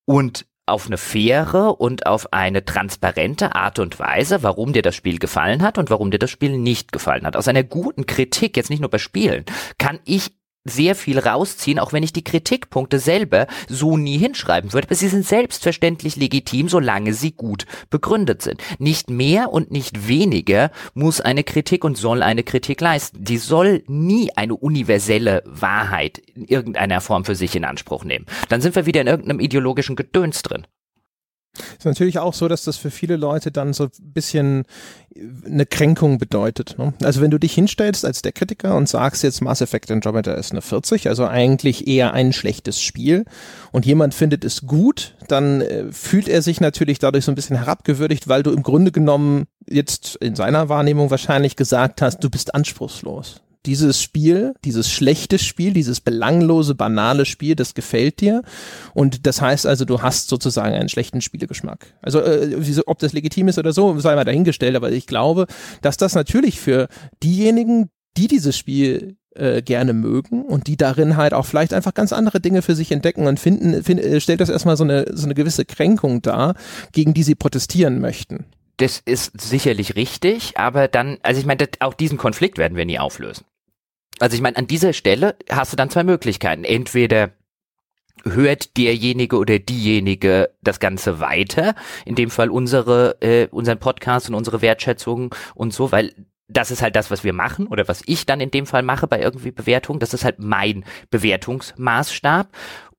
und 0.05 0.47
auf 0.67 0.87
eine 0.87 0.99
faire 0.99 1.81
und 1.81 2.07
auf 2.07 2.33
eine 2.33 2.65
transparente 2.65 3.55
Art 3.55 3.79
und 3.79 3.99
Weise, 3.99 4.43
warum 4.43 4.73
dir 4.73 4.83
das 4.83 4.95
Spiel 4.95 5.19
gefallen 5.19 5.63
hat 5.63 5.79
und 5.79 5.91
warum 5.91 6.11
dir 6.11 6.19
das 6.19 6.31
Spiel 6.31 6.57
nicht 6.59 6.93
gefallen 6.93 7.27
hat. 7.27 7.37
Aus 7.37 7.49
einer 7.49 7.65
guten 7.65 8.07
Kritik, 8.07 8.57
jetzt 8.57 8.71
nicht 8.71 8.81
nur 8.81 8.91
bei 8.91 8.99
Spielen, 8.99 9.45
kann 9.79 9.99
ich 10.05 10.33
sehr 10.65 10.95
viel 10.95 11.19
rausziehen, 11.19 11.79
auch 11.79 11.93
wenn 11.93 12.03
ich 12.03 12.13
die 12.13 12.25
Kritikpunkte 12.25 12.99
selber 12.99 13.47
so 13.69 13.97
nie 13.97 14.19
hinschreiben 14.19 14.73
würde. 14.73 14.89
Aber 14.89 14.95
sie 14.95 15.09
sind 15.09 15.27
selbstverständlich 15.27 16.17
legitim, 16.17 16.69
solange 16.69 17.15
sie 17.15 17.33
gut 17.33 17.67
begründet 17.89 18.43
sind. 18.43 18.63
Nicht 18.79 19.11
mehr 19.11 19.53
und 19.53 19.71
nicht 19.71 20.09
weniger 20.09 20.71
muss 20.95 21.21
eine 21.21 21.45
Kritik 21.45 21.85
und 21.85 21.97
soll 21.97 22.23
eine 22.23 22.43
Kritik 22.43 22.81
leisten. 22.81 23.25
Die 23.25 23.39
soll 23.39 23.83
nie 23.87 24.31
eine 24.37 24.55
universelle 24.55 25.43
Wahrheit 25.47 26.19
in 26.19 26.45
irgendeiner 26.45 27.01
Form 27.01 27.25
für 27.25 27.35
sich 27.35 27.57
in 27.57 27.65
Anspruch 27.65 28.05
nehmen. 28.05 28.27
Dann 28.49 28.61
sind 28.61 28.77
wir 28.77 28.87
wieder 28.87 29.01
in 29.01 29.07
irgendeinem 29.07 29.41
ideologischen 29.41 29.97
Gedöns 29.97 30.43
drin. 30.43 30.67
Ist 31.79 31.85
natürlich 31.85 32.19
auch 32.19 32.35
so, 32.35 32.49
dass 32.49 32.65
das 32.65 32.77
für 32.77 32.91
viele 32.91 33.17
Leute 33.17 33.51
dann 33.51 33.73
so 33.73 33.85
ein 33.85 33.91
bisschen 33.99 34.65
eine 35.45 35.67
Kränkung 35.67 36.19
bedeutet. 36.19 36.77
Ne? 36.79 36.95
Also 37.03 37.21
wenn 37.21 37.31
du 37.31 37.39
dich 37.39 37.53
hinstellst 37.53 38.05
als 38.05 38.23
der 38.23 38.33
Kritiker 38.33 38.77
und 38.77 38.89
sagst 38.89 39.23
jetzt 39.25 39.43
Mass 39.43 39.61
Effect 39.61 39.91
Andromeda 39.91 40.35
ist 40.35 40.53
eine 40.53 40.63
40, 40.63 41.09
also 41.09 41.27
eigentlich 41.27 41.89
eher 41.89 42.13
ein 42.15 42.33
schlechtes 42.33 42.81
Spiel 42.81 43.25
und 43.73 43.85
jemand 43.87 44.15
findet 44.15 44.45
es 44.45 44.67
gut, 44.67 45.17
dann 45.27 45.61
äh, 45.61 45.93
fühlt 45.93 46.29
er 46.29 46.43
sich 46.43 46.61
natürlich 46.61 47.01
dadurch 47.01 47.25
so 47.25 47.33
ein 47.33 47.35
bisschen 47.35 47.57
herabgewürdigt, 47.57 48.29
weil 48.29 48.43
du 48.43 48.53
im 48.53 48.63
Grunde 48.63 48.93
genommen 48.93 49.47
jetzt 49.69 50.17
in 50.17 50.37
seiner 50.37 50.69
Wahrnehmung 50.69 51.11
wahrscheinlich 51.11 51.57
gesagt 51.57 52.03
hast, 52.03 52.21
du 52.21 52.31
bist 52.31 52.55
anspruchslos 52.55 53.43
dieses 53.67 54.03
Spiel, 54.03 54.55
dieses 54.65 54.91
schlechte 54.91 55.39
Spiel, 55.39 55.73
dieses 55.73 56.01
belanglose, 56.01 56.75
banale 56.75 57.27
Spiel, 57.27 57.55
das 57.55 57.75
gefällt 57.75 58.21
dir. 58.21 58.43
Und 58.95 59.27
das 59.27 59.41
heißt 59.41 59.67
also, 59.67 59.85
du 59.85 60.03
hast 60.03 60.29
sozusagen 60.29 60.75
einen 60.75 60.89
schlechten 60.89 61.21
Spielegeschmack. 61.21 61.95
Also, 62.03 62.21
äh, 62.21 62.81
ob 62.87 62.99
das 62.99 63.13
legitim 63.13 63.49
ist 63.49 63.59
oder 63.59 63.73
so, 63.73 63.99
sei 63.99 64.15
mal 64.15 64.25
dahingestellt, 64.25 64.77
aber 64.77 64.91
ich 64.93 65.07
glaube, 65.07 65.47
dass 65.83 65.97
das 65.97 66.15
natürlich 66.15 66.61
für 66.61 66.89
diejenigen, 67.23 67.91
die 68.17 68.29
dieses 68.29 68.57
Spiel 68.57 69.17
äh, 69.35 69.63
gerne 69.63 69.93
mögen 69.93 70.45
und 70.45 70.67
die 70.67 70.77
darin 70.77 71.17
halt 71.17 71.35
auch 71.35 71.47
vielleicht 71.47 71.73
einfach 71.73 71.95
ganz 71.95 72.13
andere 72.13 72.41
Dinge 72.41 72.63
für 72.63 72.75
sich 72.75 72.91
entdecken 72.91 73.27
und 73.27 73.39
finden, 73.39 73.83
find, 73.85 74.01
äh, 74.01 74.21
stellt 74.21 74.41
das 74.41 74.49
erstmal 74.49 74.77
so 74.77 74.85
eine, 74.85 75.07
so 75.13 75.25
eine 75.25 75.35
gewisse 75.35 75.65
Kränkung 75.65 76.23
dar, 76.23 76.55
gegen 76.93 77.15
die 77.15 77.23
sie 77.23 77.35
protestieren 77.35 78.01
möchten. 78.01 78.47
Das 78.81 78.99
ist 78.99 79.39
sicherlich 79.39 79.95
richtig, 79.95 80.59
aber 80.59 80.89
dann, 80.89 81.19
also 81.23 81.39
ich 81.39 81.47
meine, 81.47 81.69
auch 81.81 81.93
diesen 81.93 82.17
Konflikt 82.17 82.57
werden 82.57 82.79
wir 82.79 82.87
nie 82.87 82.99
auflösen. 82.99 83.45
Also 84.21 84.35
ich 84.35 84.41
meine, 84.41 84.57
an 84.57 84.67
dieser 84.67 84.95
Stelle 84.95 85.37
hast 85.51 85.71
du 85.71 85.77
dann 85.77 85.91
zwei 85.91 86.03
Möglichkeiten. 86.03 86.65
Entweder 86.65 87.33
hört 88.25 88.79
derjenige 88.79 89.37
oder 89.37 89.59
diejenige 89.59 90.49
das 90.63 90.81
Ganze 90.81 91.21
weiter, 91.21 91.75
in 92.07 92.15
dem 92.15 92.31
Fall 92.31 92.49
unsere, 92.49 93.21
äh, 93.21 93.49
unseren 93.51 93.79
Podcast 93.79 94.31
und 94.31 94.35
unsere 94.35 94.63
Wertschätzung 94.63 95.35
und 95.55 95.75
so, 95.75 95.93
weil 95.93 96.15
das 96.49 96.71
ist 96.71 96.81
halt 96.81 96.97
das, 96.97 97.11
was 97.11 97.23
wir 97.23 97.35
machen 97.35 97.67
oder 97.67 97.87
was 97.87 98.03
ich 98.07 98.25
dann 98.25 98.41
in 98.41 98.51
dem 98.51 98.65
Fall 98.65 98.83
mache 98.83 99.07
bei 99.07 99.21
irgendwie 99.21 99.51
Bewertung. 99.51 99.99
Das 99.99 100.15
ist 100.15 100.25
halt 100.25 100.39
mein 100.39 100.87
Bewertungsmaßstab. 101.11 102.49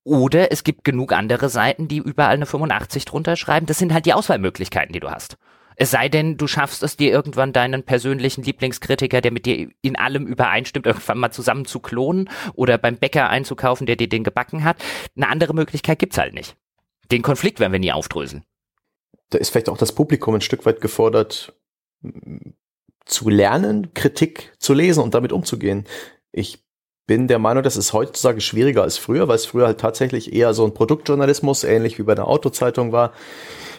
Oder 0.03 0.51
es 0.51 0.63
gibt 0.63 0.83
genug 0.83 1.11
andere 1.11 1.49
Seiten, 1.49 1.87
die 1.87 1.97
überall 1.97 2.35
eine 2.35 2.45
85 2.45 3.05
drunter 3.05 3.35
schreiben. 3.35 3.65
Das 3.65 3.79
sind 3.79 3.93
halt 3.93 4.05
die 4.05 4.13
Auswahlmöglichkeiten, 4.13 4.93
die 4.93 4.99
du 4.99 5.09
hast. 5.09 5.37
Es 5.75 5.91
sei 5.91 6.09
denn, 6.09 6.37
du 6.37 6.47
schaffst 6.47 6.83
es 6.83 6.97
dir 6.97 7.11
irgendwann 7.11 7.53
deinen 7.53 7.83
persönlichen 7.83 8.43
Lieblingskritiker, 8.43 9.21
der 9.21 9.31
mit 9.31 9.45
dir 9.45 9.69
in 9.81 9.95
allem 9.95 10.27
übereinstimmt, 10.27 10.85
irgendwann 10.85 11.17
mal 11.17 11.31
zusammen 11.31 11.65
zu 11.65 11.79
klonen 11.79 12.29
oder 12.53 12.77
beim 12.77 12.97
Bäcker 12.97 13.29
einzukaufen, 13.29 13.87
der 13.87 13.95
dir 13.95 14.09
den 14.09 14.23
gebacken 14.23 14.63
hat. 14.63 14.77
Eine 15.15 15.29
andere 15.29 15.53
Möglichkeit 15.53 15.99
gibt's 15.99 16.17
halt 16.17 16.33
nicht. 16.33 16.55
Den 17.11 17.21
Konflikt 17.21 17.59
werden 17.59 17.71
wir 17.73 17.79
nie 17.79 17.91
aufdröseln. 17.91 18.43
Da 19.29 19.37
ist 19.37 19.49
vielleicht 19.49 19.69
auch 19.69 19.77
das 19.77 19.93
Publikum 19.93 20.35
ein 20.35 20.41
Stück 20.41 20.65
weit 20.65 20.81
gefordert, 20.81 21.53
zu 23.05 23.29
lernen, 23.29 23.93
Kritik 23.93 24.53
zu 24.59 24.73
lesen 24.73 25.03
und 25.03 25.13
damit 25.13 25.31
umzugehen. 25.31 25.85
Ich 26.31 26.63
bin 27.07 27.27
der 27.27 27.39
Meinung, 27.39 27.63
das 27.63 27.77
ist 27.77 27.93
heutzutage 27.93 28.41
schwieriger 28.41 28.83
als 28.83 28.97
früher, 28.97 29.27
weil 29.27 29.35
es 29.35 29.45
früher 29.45 29.65
halt 29.65 29.79
tatsächlich 29.79 30.33
eher 30.33 30.53
so 30.53 30.65
ein 30.65 30.73
Produktjournalismus, 30.73 31.63
ähnlich 31.63 31.97
wie 31.99 32.03
bei 32.03 32.15
der 32.15 32.27
Autozeitung 32.27 32.91
war. 32.91 33.13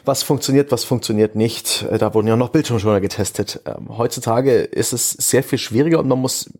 Was 0.05 0.23
funktioniert, 0.23 0.73
was 0.73 0.85
funktioniert 0.85 1.37
nicht. 1.37 1.87
Äh, 1.91 1.99
da 1.99 2.15
wurden 2.15 2.27
ja 2.27 2.37
noch 2.37 2.51
Bildschirmjournal 2.51 3.01
getestet. 3.01 3.61
Ähm, 3.67 3.97
heutzutage 3.97 4.61
ist 4.61 4.93
es 4.93 5.11
sehr 5.13 5.43
viel 5.43 5.59
schwieriger 5.59 6.01
und 6.01 6.09
man 6.09 6.19
muss 6.19 6.51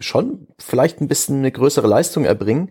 schon 0.00 0.48
vielleicht 0.58 1.00
ein 1.00 1.08
bisschen 1.08 1.38
eine 1.38 1.52
größere 1.52 1.86
Leistung 1.86 2.24
erbringen. 2.24 2.70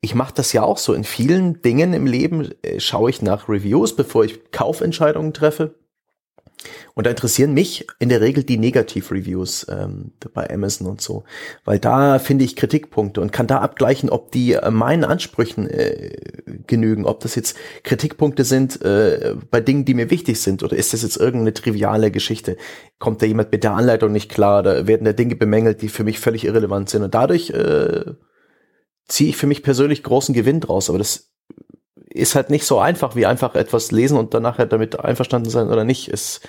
Ich 0.00 0.14
mache 0.14 0.34
das 0.34 0.52
ja 0.52 0.62
auch 0.62 0.78
so. 0.78 0.94
In 0.94 1.04
vielen 1.04 1.62
Dingen 1.62 1.92
im 1.92 2.06
Leben 2.06 2.50
äh, 2.62 2.80
schaue 2.80 3.10
ich 3.10 3.22
nach 3.22 3.48
Reviews, 3.48 3.94
bevor 3.94 4.24
ich 4.24 4.50
Kaufentscheidungen 4.50 5.32
treffe. 5.32 5.74
Und 6.94 7.06
da 7.06 7.10
interessieren 7.10 7.54
mich 7.54 7.86
in 7.98 8.10
der 8.10 8.20
Regel 8.20 8.44
die 8.44 8.58
Negativ-Reviews 8.58 9.66
ähm, 9.70 10.12
bei 10.34 10.50
Amazon 10.50 10.86
und 10.86 11.00
so, 11.00 11.24
weil 11.64 11.78
da 11.78 12.18
finde 12.18 12.44
ich 12.44 12.56
Kritikpunkte 12.56 13.20
und 13.20 13.32
kann 13.32 13.46
da 13.46 13.58
abgleichen, 13.58 14.10
ob 14.10 14.32
die 14.32 14.52
äh, 14.52 14.70
meinen 14.70 15.04
Ansprüchen 15.04 15.68
äh, 15.68 16.10
genügen, 16.66 17.06
ob 17.06 17.20
das 17.20 17.34
jetzt 17.34 17.56
Kritikpunkte 17.82 18.44
sind 18.44 18.82
äh, 18.82 19.36
bei 19.50 19.60
Dingen, 19.60 19.84
die 19.84 19.94
mir 19.94 20.10
wichtig 20.10 20.40
sind, 20.40 20.62
oder 20.62 20.76
ist 20.76 20.92
das 20.92 21.02
jetzt 21.02 21.16
irgendeine 21.16 21.54
triviale 21.54 22.10
Geschichte? 22.10 22.56
Kommt 22.98 23.22
da 23.22 23.26
jemand 23.26 23.52
mit 23.52 23.64
der 23.64 23.72
Anleitung 23.72 24.12
nicht 24.12 24.30
klar, 24.30 24.62
da 24.62 24.86
werden 24.86 25.04
da 25.04 25.12
Dinge 25.12 25.36
bemängelt, 25.36 25.80
die 25.80 25.88
für 25.88 26.04
mich 26.04 26.20
völlig 26.20 26.44
irrelevant 26.44 26.90
sind 26.90 27.02
und 27.02 27.14
dadurch 27.14 27.50
äh, 27.50 28.04
ziehe 29.08 29.30
ich 29.30 29.36
für 29.36 29.46
mich 29.46 29.62
persönlich 29.62 30.02
großen 30.02 30.34
Gewinn 30.34 30.60
draus, 30.60 30.88
aber 30.88 30.98
das 30.98 31.29
ist 32.10 32.34
halt 32.34 32.50
nicht 32.50 32.64
so 32.64 32.78
einfach, 32.78 33.16
wie 33.16 33.26
einfach 33.26 33.54
etwas 33.54 33.92
lesen 33.92 34.18
und 34.18 34.34
danach 34.34 34.58
halt 34.58 34.72
damit 34.72 34.98
einverstanden 35.00 35.50
sein 35.50 35.68
oder 35.68 35.84
nicht. 35.84 36.08
Es, 36.08 36.40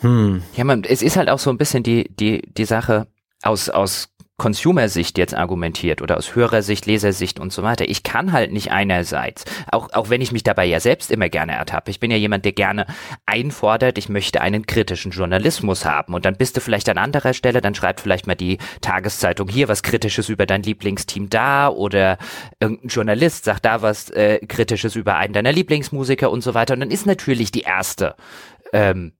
hm. 0.00 0.42
Ja, 0.54 0.64
man, 0.64 0.84
es 0.84 1.02
ist 1.02 1.16
halt 1.16 1.30
auch 1.30 1.38
so 1.38 1.50
ein 1.50 1.58
bisschen 1.58 1.82
die, 1.82 2.14
die, 2.16 2.42
die 2.56 2.64
Sache 2.64 3.06
aus, 3.42 3.68
aus 3.68 4.08
Consumer-Sicht 4.38 5.18
jetzt 5.18 5.34
argumentiert 5.34 6.02
oder 6.02 6.16
aus 6.16 6.34
Hörersicht, 6.34 6.86
Lesersicht 6.86 7.38
und 7.38 7.52
so 7.52 7.62
weiter. 7.62 7.88
Ich 7.88 8.02
kann 8.02 8.32
halt 8.32 8.50
nicht 8.50 8.72
einerseits, 8.72 9.44
auch, 9.70 9.92
auch 9.92 10.10
wenn 10.10 10.20
ich 10.20 10.32
mich 10.32 10.42
dabei 10.42 10.64
ja 10.64 10.80
selbst 10.80 11.10
immer 11.10 11.28
gerne 11.28 11.52
ertappe, 11.52 11.90
ich 11.90 12.00
bin 12.00 12.10
ja 12.10 12.16
jemand, 12.16 12.44
der 12.44 12.52
gerne 12.52 12.86
einfordert, 13.26 13.98
ich 13.98 14.08
möchte 14.08 14.40
einen 14.40 14.66
kritischen 14.66 15.12
Journalismus 15.12 15.84
haben 15.84 16.14
und 16.14 16.24
dann 16.24 16.36
bist 16.36 16.56
du 16.56 16.60
vielleicht 16.60 16.88
an 16.88 16.98
anderer 16.98 17.34
Stelle, 17.34 17.60
dann 17.60 17.74
schreibt 17.74 18.00
vielleicht 18.00 18.26
mal 18.26 18.34
die 18.34 18.58
Tageszeitung 18.80 19.48
hier 19.48 19.68
was 19.68 19.82
Kritisches 19.82 20.28
über 20.28 20.46
dein 20.46 20.62
Lieblingsteam 20.62 21.28
da 21.30 21.68
oder 21.68 22.18
irgendein 22.58 22.88
Journalist 22.88 23.44
sagt 23.44 23.64
da 23.64 23.82
was 23.82 24.10
äh, 24.10 24.44
Kritisches 24.46 24.96
über 24.96 25.16
einen 25.16 25.34
deiner 25.34 25.52
Lieblingsmusiker 25.52 26.30
und 26.30 26.42
so 26.42 26.54
weiter 26.54 26.74
und 26.74 26.80
dann 26.80 26.90
ist 26.90 27.06
natürlich 27.06 27.52
die 27.52 27.62
erste 27.62 28.16
ähm, 28.72 29.12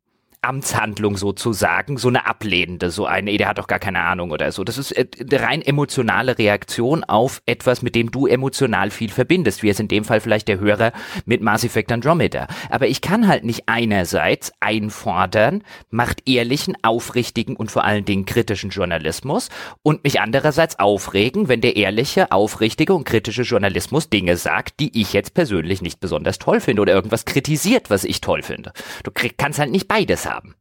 Amtshandlung 0.43 1.16
sozusagen, 1.16 1.97
so 1.97 2.09
eine 2.09 2.27
ablehnende, 2.27 2.90
so 2.90 3.06
eine, 3.06 3.36
der 3.36 3.48
hat 3.48 3.59
doch 3.59 3.69
gar 3.69 3.78
keine 3.78 4.01
Ahnung 4.01 4.32
oder 4.32 4.51
so. 4.51 4.64
Das 4.64 4.77
ist 4.77 4.90
äh, 4.90 5.06
rein 5.32 5.62
emotionale 5.62 6.36
Reaktion 6.36 7.05
auf 7.05 7.43
etwas, 7.47 7.82
mit 7.82 7.94
dem 7.94 8.10
du 8.10 8.27
emotional 8.27 8.90
viel 8.90 9.10
verbindest, 9.10 9.62
wie 9.62 9.69
es 9.69 9.78
in 9.78 9.86
dem 9.86 10.05
Fall 10.05 10.20
vielleicht 10.20 10.48
der 10.48 10.59
Hörer 10.59 10.93
mit 11.27 11.43
Mass 11.43 11.62
Effect 11.62 11.93
Andromeda. 11.93 12.48
Aber 12.70 12.89
ich 12.89 13.01
kann 13.01 13.28
halt 13.28 13.44
nicht 13.44 13.64
einerseits 13.66 14.52
einfordern, 14.59 15.62
macht 15.90 16.28
ehrlichen, 16.28 16.77
aufrichtigen 16.82 17.55
und 17.55 17.70
vor 17.70 17.85
allen 17.85 18.05
Dingen 18.05 18.27
kritischen 18.27 18.70
Journalismus 18.70 19.48
und 19.82 20.02
mich 20.02 20.20
andererseits 20.20 20.78
aufregen, 20.81 21.48
wenn 21.48 21.60
der 21.60 21.77
ehrliche, 21.77 22.32
aufrichtige 22.32 22.94
und 22.94 23.05
kritische 23.05 23.43
Journalismus 23.43 24.10
Dinge 24.10 24.36
sagt, 24.36 24.81
die 24.81 25.01
ich 25.01 25.12
jetzt 25.12 25.35
persönlich 25.35 25.82
nicht 25.82 26.01
besonders 26.01 26.40
toll 26.40 26.60
finde 26.60 26.82
oder 26.82 26.94
irgendwas 26.94 27.27
kritisiert, 27.27 27.90
was 27.90 28.02
ich 28.02 28.20
toll 28.20 28.43
finde. 28.43 28.73
Du 29.05 29.12
kannst 29.36 29.60
halt 29.60 29.70
nicht 29.70 29.86
beides 29.86 30.27
haben 30.27 30.31
haben. 30.32 30.54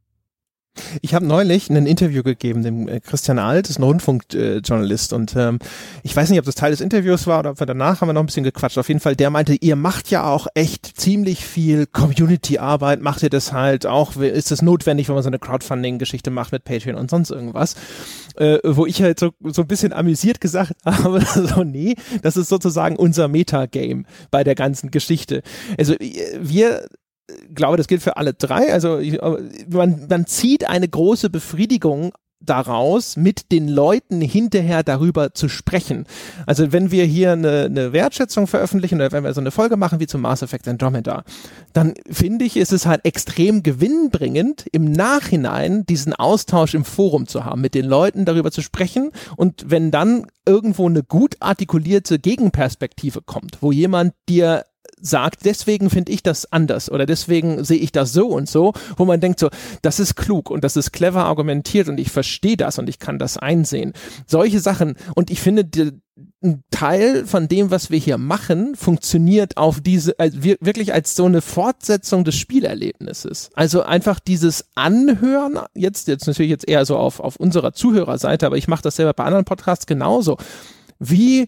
Ich 1.02 1.14
habe 1.14 1.26
neulich 1.26 1.68
ein 1.68 1.86
Interview 1.86 2.22
gegeben, 2.22 2.62
dem 2.62 2.88
äh, 2.88 3.00
Christian 3.00 3.38
Alt, 3.38 3.68
ist 3.68 3.78
ein 3.78 3.82
Rundfunkjournalist 3.82 5.12
und 5.12 5.36
ähm, 5.36 5.58
ich 6.02 6.16
weiß 6.16 6.30
nicht, 6.30 6.38
ob 6.38 6.46
das 6.46 6.54
Teil 6.54 6.70
des 6.70 6.80
Interviews 6.80 7.26
war 7.26 7.40
oder 7.40 7.50
ob 7.50 7.60
wir 7.60 7.66
danach 7.66 8.00
haben 8.00 8.08
wir 8.08 8.14
noch 8.14 8.22
ein 8.22 8.26
bisschen 8.26 8.44
gequatscht. 8.44 8.78
Auf 8.78 8.88
jeden 8.88 9.00
Fall, 9.00 9.14
der 9.14 9.28
meinte, 9.28 9.54
ihr 9.54 9.76
macht 9.76 10.10
ja 10.10 10.24
auch 10.24 10.46
echt 10.54 10.86
ziemlich 10.98 11.44
viel 11.44 11.86
Community-Arbeit, 11.86 13.02
macht 13.02 13.22
ihr 13.22 13.28
das 13.28 13.52
halt 13.52 13.84
auch, 13.84 14.16
ist 14.16 14.50
es 14.50 14.62
notwendig, 14.62 15.08
wenn 15.08 15.14
man 15.14 15.22
so 15.22 15.28
eine 15.28 15.38
Crowdfunding-Geschichte 15.38 16.30
macht 16.30 16.52
mit 16.52 16.64
Patreon 16.64 16.96
und 16.96 17.10
sonst 17.10 17.30
irgendwas, 17.30 17.74
äh, 18.36 18.58
wo 18.64 18.86
ich 18.86 19.02
halt 19.02 19.18
so, 19.18 19.32
so 19.42 19.62
ein 19.62 19.68
bisschen 19.68 19.92
amüsiert 19.92 20.40
gesagt 20.40 20.72
habe, 20.86 21.20
so 21.20 21.64
nee, 21.64 21.96
das 22.22 22.38
ist 22.38 22.48
sozusagen 22.48 22.96
unser 22.96 23.28
Metagame 23.28 24.04
bei 24.30 24.42
der 24.42 24.54
ganzen 24.54 24.90
Geschichte. 24.90 25.42
Also 25.76 25.94
wir 26.40 26.86
glaube, 27.54 27.76
das 27.76 27.88
gilt 27.88 28.02
für 28.02 28.16
alle 28.16 28.34
drei. 28.34 28.72
Also 28.72 29.00
man, 29.68 30.06
man 30.08 30.26
zieht 30.26 30.68
eine 30.68 30.88
große 30.88 31.30
Befriedigung 31.30 32.12
daraus, 32.44 33.16
mit 33.16 33.52
den 33.52 33.68
Leuten 33.68 34.20
hinterher 34.20 34.82
darüber 34.82 35.34
zu 35.34 35.48
sprechen. 35.48 36.06
Also 36.46 36.72
wenn 36.72 36.90
wir 36.90 37.04
hier 37.04 37.32
eine, 37.32 37.64
eine 37.64 37.92
Wertschätzung 37.92 38.46
veröffentlichen 38.46 38.96
oder 38.96 39.12
wenn 39.12 39.24
wir 39.24 39.32
so 39.32 39.40
eine 39.40 39.50
Folge 39.50 39.76
machen 39.76 40.00
wie 40.00 40.06
zum 40.06 40.22
Mass 40.22 40.42
Effect 40.42 40.68
Andromeda, 40.68 41.24
dann 41.72 41.94
finde 42.10 42.44
ich, 42.44 42.56
ist 42.56 42.72
es 42.72 42.86
halt 42.86 43.04
extrem 43.04 43.62
gewinnbringend, 43.62 44.66
im 44.72 44.84
Nachhinein 44.84 45.86
diesen 45.86 46.14
Austausch 46.14 46.74
im 46.74 46.84
Forum 46.84 47.26
zu 47.26 47.44
haben, 47.44 47.60
mit 47.60 47.74
den 47.74 47.86
Leuten 47.86 48.24
darüber 48.24 48.50
zu 48.50 48.62
sprechen 48.62 49.12
und 49.36 49.64
wenn 49.68 49.90
dann 49.90 50.26
irgendwo 50.46 50.88
eine 50.88 51.02
gut 51.02 51.36
artikulierte 51.40 52.18
Gegenperspektive 52.18 53.22
kommt, 53.22 53.58
wo 53.60 53.72
jemand 53.72 54.14
dir 54.28 54.64
sagt, 55.02 55.44
deswegen 55.44 55.90
finde 55.90 56.12
ich 56.12 56.22
das 56.22 56.50
anders 56.50 56.90
oder 56.90 57.04
deswegen 57.04 57.64
sehe 57.64 57.78
ich 57.78 57.92
das 57.92 58.12
so 58.12 58.28
und 58.28 58.48
so, 58.48 58.72
wo 58.96 59.04
man 59.04 59.20
denkt 59.20 59.40
so, 59.40 59.50
das 59.82 60.00
ist 60.00 60.14
klug 60.16 60.50
und 60.50 60.64
das 60.64 60.76
ist 60.76 60.92
clever 60.92 61.24
argumentiert 61.24 61.88
und 61.88 61.98
ich 61.98 62.10
verstehe 62.10 62.56
das 62.56 62.78
und 62.78 62.88
ich 62.88 62.98
kann 62.98 63.18
das 63.18 63.36
einsehen. 63.36 63.92
Solche 64.26 64.60
Sachen 64.60 64.94
und 65.14 65.30
ich 65.30 65.40
finde, 65.40 65.64
die, 65.64 65.92
ein 66.42 66.62
Teil 66.70 67.26
von 67.26 67.48
dem, 67.48 67.70
was 67.70 67.90
wir 67.90 67.98
hier 67.98 68.18
machen, 68.18 68.74
funktioniert 68.74 69.56
auf 69.56 69.80
diese, 69.80 70.18
also 70.18 70.42
wirklich 70.42 70.92
als 70.92 71.14
so 71.14 71.24
eine 71.24 71.40
Fortsetzung 71.40 72.24
des 72.24 72.36
Spielerlebnisses. 72.36 73.50
Also 73.54 73.82
einfach 73.82 74.20
dieses 74.20 74.66
Anhören, 74.74 75.58
jetzt, 75.74 76.08
jetzt 76.08 76.26
natürlich 76.26 76.50
jetzt 76.50 76.68
eher 76.68 76.84
so 76.84 76.96
auf, 76.96 77.20
auf 77.20 77.36
unserer 77.36 77.72
Zuhörerseite, 77.72 78.46
aber 78.46 78.56
ich 78.56 78.68
mache 78.68 78.82
das 78.82 78.96
selber 78.96 79.14
bei 79.14 79.24
anderen 79.24 79.44
Podcasts 79.44 79.86
genauso. 79.86 80.36
Wie 80.98 81.46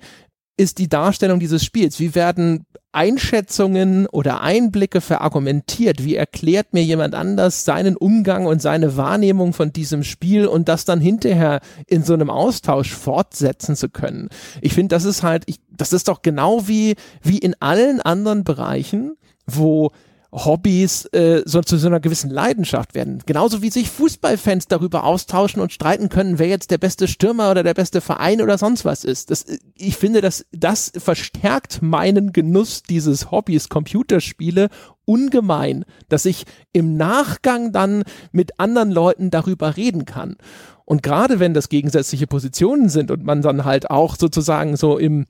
ist 0.56 0.78
die 0.78 0.88
Darstellung 0.88 1.40
dieses 1.40 1.64
Spiels? 1.64 1.98
Wie 1.98 2.14
werden 2.14 2.64
Einschätzungen 2.94 4.06
oder 4.06 4.40
Einblicke 4.40 5.00
verargumentiert? 5.00 6.04
Wie 6.04 6.16
erklärt 6.16 6.72
mir 6.72 6.82
jemand 6.82 7.14
anders 7.14 7.64
seinen 7.64 7.96
Umgang 7.96 8.46
und 8.46 8.62
seine 8.62 8.96
Wahrnehmung 8.96 9.52
von 9.52 9.72
diesem 9.72 10.04
Spiel 10.04 10.46
und 10.46 10.68
das 10.68 10.84
dann 10.84 11.00
hinterher 11.00 11.60
in 11.86 12.02
so 12.02 12.14
einem 12.14 12.30
Austausch 12.30 12.92
fortsetzen 12.92 13.76
zu 13.76 13.88
können? 13.88 14.28
Ich 14.60 14.74
finde, 14.74 14.94
das 14.94 15.04
ist 15.04 15.22
halt, 15.22 15.44
ich, 15.46 15.60
das 15.70 15.92
ist 15.92 16.08
doch 16.08 16.22
genau 16.22 16.68
wie, 16.68 16.94
wie 17.22 17.38
in 17.38 17.54
allen 17.60 18.00
anderen 18.00 18.44
Bereichen, 18.44 19.16
wo 19.46 19.90
Hobbys 20.34 21.04
äh, 21.12 21.42
so 21.44 21.60
zu 21.60 21.76
so 21.76 21.86
einer 21.86 22.00
gewissen 22.00 22.28
Leidenschaft 22.28 22.94
werden. 22.94 23.22
Genauso 23.24 23.62
wie 23.62 23.70
sich 23.70 23.88
Fußballfans 23.88 24.66
darüber 24.66 25.04
austauschen 25.04 25.62
und 25.62 25.72
streiten 25.72 26.08
können, 26.08 26.40
wer 26.40 26.48
jetzt 26.48 26.72
der 26.72 26.78
beste 26.78 27.06
Stürmer 27.06 27.52
oder 27.52 27.62
der 27.62 27.74
beste 27.74 28.00
Verein 28.00 28.42
oder 28.42 28.58
sonst 28.58 28.84
was 28.84 29.04
ist. 29.04 29.30
Das, 29.30 29.46
ich 29.76 29.96
finde, 29.96 30.20
dass 30.20 30.44
das 30.50 30.90
verstärkt 30.96 31.82
meinen 31.82 32.32
Genuss 32.32 32.82
dieses 32.82 33.30
Hobbys 33.30 33.68
Computerspiele 33.68 34.70
ungemein, 35.04 35.84
dass 36.08 36.24
ich 36.24 36.46
im 36.72 36.96
Nachgang 36.96 37.70
dann 37.70 38.02
mit 38.32 38.58
anderen 38.58 38.90
Leuten 38.90 39.30
darüber 39.30 39.76
reden 39.76 40.04
kann. 40.04 40.36
Und 40.84 41.04
gerade 41.04 41.38
wenn 41.38 41.54
das 41.54 41.68
gegensätzliche 41.68 42.26
Positionen 42.26 42.88
sind 42.88 43.12
und 43.12 43.24
man 43.24 43.40
dann 43.40 43.64
halt 43.64 43.88
auch 43.88 44.16
sozusagen 44.16 44.76
so 44.76 44.98
im 44.98 45.26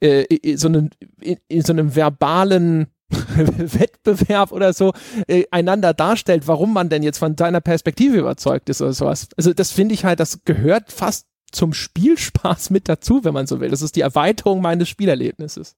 äh, 0.00 0.56
so 0.56 0.68
einem, 0.68 0.90
in, 1.20 1.38
in 1.48 1.62
so 1.62 1.72
einem 1.72 1.94
verbalen 1.96 2.88
Wettbewerb 3.36 4.52
oder 4.52 4.72
so 4.72 4.92
äh, 5.26 5.44
einander 5.50 5.94
darstellt, 5.94 6.46
warum 6.46 6.72
man 6.72 6.88
denn 6.88 7.02
jetzt 7.02 7.18
von 7.18 7.36
seiner 7.36 7.60
Perspektive 7.60 8.18
überzeugt 8.18 8.68
ist 8.68 8.82
oder 8.82 8.92
sowas. 8.92 9.28
Also 9.36 9.52
das 9.54 9.72
finde 9.72 9.94
ich 9.94 10.04
halt, 10.04 10.20
das 10.20 10.40
gehört 10.44 10.92
fast 10.92 11.26
zum 11.50 11.72
Spielspaß 11.72 12.70
mit 12.70 12.88
dazu, 12.88 13.24
wenn 13.24 13.34
man 13.34 13.46
so 13.46 13.60
will. 13.60 13.70
Das 13.70 13.82
ist 13.82 13.96
die 13.96 14.02
Erweiterung 14.02 14.60
meines 14.60 14.88
Spielerlebnisses. 14.88 15.76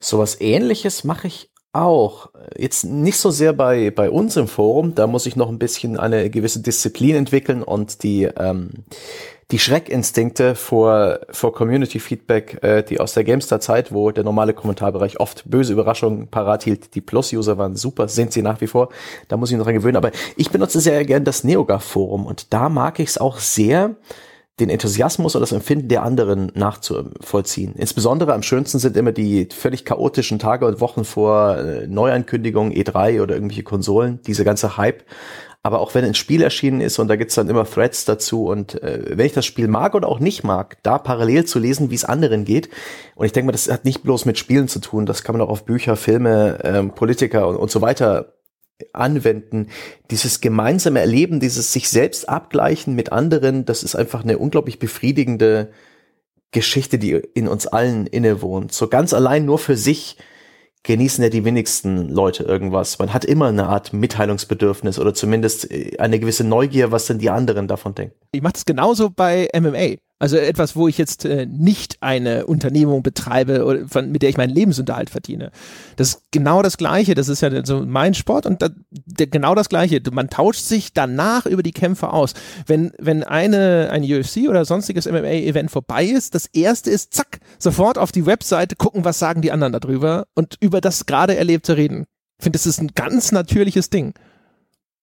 Sowas 0.00 0.40
ähnliches 0.40 1.04
mache 1.04 1.28
ich 1.28 1.50
auch. 1.72 2.30
Jetzt 2.56 2.84
nicht 2.84 3.16
so 3.16 3.30
sehr 3.30 3.52
bei, 3.52 3.90
bei 3.90 4.10
uns 4.10 4.36
im 4.36 4.48
Forum, 4.48 4.94
da 4.94 5.06
muss 5.06 5.26
ich 5.26 5.36
noch 5.36 5.48
ein 5.48 5.58
bisschen 5.58 5.96
eine 5.96 6.28
gewisse 6.28 6.60
Disziplin 6.60 7.16
entwickeln 7.16 7.62
und 7.62 8.02
die, 8.02 8.24
ähm, 8.24 8.84
die 9.52 9.58
Schreckinstinkte 9.58 10.54
vor, 10.54 11.20
vor 11.30 11.52
Community 11.52 12.00
Feedback, 12.00 12.58
äh, 12.62 12.82
die 12.82 12.98
aus 12.98 13.12
der 13.12 13.22
Gamestar-Zeit, 13.22 13.92
wo 13.92 14.10
der 14.10 14.24
normale 14.24 14.54
Kommentarbereich 14.54 15.20
oft 15.20 15.48
böse 15.48 15.74
Überraschungen 15.74 16.28
parat 16.28 16.64
hielt. 16.64 16.94
Die 16.94 17.02
Plus-User 17.02 17.58
waren 17.58 17.76
super, 17.76 18.08
sind 18.08 18.32
sie 18.32 18.40
nach 18.40 18.62
wie 18.62 18.66
vor. 18.66 18.88
Da 19.28 19.36
muss 19.36 19.50
ich 19.50 19.54
mich 19.54 19.58
noch 19.58 19.66
dran 19.66 19.74
gewöhnen. 19.74 19.96
Aber 19.96 20.10
ich 20.36 20.50
benutze 20.50 20.80
sehr 20.80 21.04
gern 21.04 21.24
das 21.24 21.44
NeoGAF-Forum 21.44 22.24
und 22.24 22.52
da 22.54 22.70
mag 22.70 22.98
ich 22.98 23.10
es 23.10 23.18
auch 23.18 23.38
sehr, 23.38 23.94
den 24.60 24.70
Enthusiasmus 24.70 25.34
und 25.34 25.40
das 25.40 25.52
Empfinden 25.52 25.88
der 25.88 26.02
anderen 26.02 26.52
nachzuvollziehen. 26.54 27.74
Insbesondere 27.74 28.34
am 28.34 28.42
schönsten 28.42 28.78
sind 28.78 28.96
immer 28.96 29.12
die 29.12 29.48
völlig 29.50 29.84
chaotischen 29.84 30.38
Tage 30.38 30.66
und 30.66 30.80
Wochen 30.80 31.04
vor 31.04 31.58
äh, 31.58 31.86
Neuankündigungen, 31.86 32.72
E3 32.72 33.22
oder 33.22 33.34
irgendwelche 33.34 33.62
Konsolen, 33.62 34.20
diese 34.26 34.44
ganze 34.44 34.76
Hype. 34.76 35.04
Aber 35.64 35.80
auch 35.80 35.94
wenn 35.94 36.04
ein 36.04 36.14
Spiel 36.14 36.42
erschienen 36.42 36.80
ist 36.80 36.98
und 36.98 37.06
da 37.06 37.14
gibt's 37.14 37.36
dann 37.36 37.48
immer 37.48 37.64
Threads 37.64 38.04
dazu 38.04 38.46
und 38.46 38.82
äh, 38.82 39.16
wenn 39.16 39.26
ich 39.26 39.32
das 39.32 39.46
Spiel 39.46 39.68
mag 39.68 39.94
oder 39.94 40.08
auch 40.08 40.18
nicht 40.18 40.42
mag, 40.42 40.78
da 40.82 40.98
parallel 40.98 41.44
zu 41.44 41.60
lesen, 41.60 41.90
wie 41.90 41.94
es 41.94 42.04
anderen 42.04 42.44
geht. 42.44 42.68
Und 43.14 43.26
ich 43.26 43.32
denke 43.32 43.46
mal, 43.46 43.52
das 43.52 43.70
hat 43.70 43.84
nicht 43.84 44.02
bloß 44.02 44.24
mit 44.24 44.38
Spielen 44.38 44.66
zu 44.66 44.80
tun, 44.80 45.06
das 45.06 45.22
kann 45.22 45.36
man 45.36 45.42
auch 45.42 45.50
auf 45.50 45.64
Bücher, 45.64 45.94
Filme, 45.94 46.58
ähm, 46.64 46.90
Politiker 46.90 47.46
und, 47.46 47.56
und 47.56 47.70
so 47.70 47.80
weiter 47.80 48.34
anwenden. 48.92 49.68
Dieses 50.10 50.40
gemeinsame 50.40 50.98
Erleben, 50.98 51.38
dieses 51.38 51.72
sich 51.72 51.88
selbst 51.88 52.28
abgleichen 52.28 52.94
mit 52.94 53.12
anderen, 53.12 53.64
das 53.64 53.84
ist 53.84 53.94
einfach 53.94 54.24
eine 54.24 54.38
unglaublich 54.38 54.80
befriedigende 54.80 55.70
Geschichte, 56.50 56.98
die 56.98 57.12
in 57.12 57.48
uns 57.48 57.66
allen 57.66 58.06
innewohnt. 58.06 58.72
So 58.72 58.88
ganz 58.88 59.14
allein 59.14 59.44
nur 59.44 59.58
für 59.58 59.76
sich 59.76 60.16
genießen 60.82 61.22
ja 61.22 61.30
die 61.30 61.44
wenigsten 61.44 62.08
Leute 62.08 62.44
irgendwas. 62.44 62.98
Man 62.98 63.12
hat 63.12 63.24
immer 63.24 63.46
eine 63.46 63.66
Art 63.66 63.92
Mitteilungsbedürfnis 63.92 64.98
oder 64.98 65.14
zumindest 65.14 65.70
äh, 65.70 65.96
eine 65.98 66.18
gewisse 66.18 66.44
Neugier, 66.44 66.90
was 66.90 67.06
denn 67.06 67.18
die 67.18 67.30
anderen 67.30 67.68
davon 67.68 67.94
denken. 67.94 68.21
Ich 68.32 68.42
mache 68.42 68.54
das 68.54 68.64
genauso 68.64 69.10
bei 69.10 69.48
MMA. 69.54 69.96
Also 70.22 70.36
etwas, 70.36 70.76
wo 70.76 70.86
ich 70.86 70.98
jetzt 70.98 71.24
äh, 71.24 71.46
nicht 71.46 71.96
eine 72.00 72.46
Unternehmung 72.46 73.02
betreibe, 73.02 73.64
oder 73.64 73.88
von, 73.88 74.12
mit 74.12 74.22
der 74.22 74.30
ich 74.30 74.36
meinen 74.36 74.54
Lebensunterhalt 74.54 75.10
verdiene. 75.10 75.50
Das 75.96 76.10
ist 76.10 76.22
genau 76.30 76.62
das 76.62 76.76
Gleiche. 76.76 77.14
Das 77.14 77.28
ist 77.28 77.42
ja 77.42 77.66
so 77.66 77.84
mein 77.84 78.14
Sport 78.14 78.46
und 78.46 78.62
da, 78.62 78.68
der, 78.90 79.26
genau 79.26 79.56
das 79.56 79.68
Gleiche. 79.68 80.00
Man 80.12 80.30
tauscht 80.30 80.60
sich 80.60 80.92
danach 80.92 81.44
über 81.44 81.64
die 81.64 81.72
Kämpfe 81.72 82.12
aus. 82.12 82.34
Wenn, 82.68 82.92
wenn 83.00 83.24
eine, 83.24 83.90
ein 83.90 84.04
UFC 84.04 84.48
oder 84.48 84.64
sonstiges 84.64 85.06
MMA-Event 85.06 85.72
vorbei 85.72 86.04
ist, 86.04 86.36
das 86.36 86.46
erste 86.46 86.90
ist, 86.90 87.12
zack, 87.12 87.40
sofort 87.58 87.98
auf 87.98 88.12
die 88.12 88.24
Webseite 88.24 88.76
gucken, 88.76 89.04
was 89.04 89.18
sagen 89.18 89.42
die 89.42 89.50
anderen 89.50 89.72
darüber 89.72 90.26
und 90.36 90.56
über 90.60 90.80
das 90.80 91.04
gerade 91.06 91.36
Erlebte 91.36 91.76
reden. 91.76 92.04
Ich 92.38 92.44
finde, 92.44 92.58
das 92.58 92.66
ist 92.66 92.80
ein 92.80 92.92
ganz 92.94 93.32
natürliches 93.32 93.90
Ding. 93.90 94.14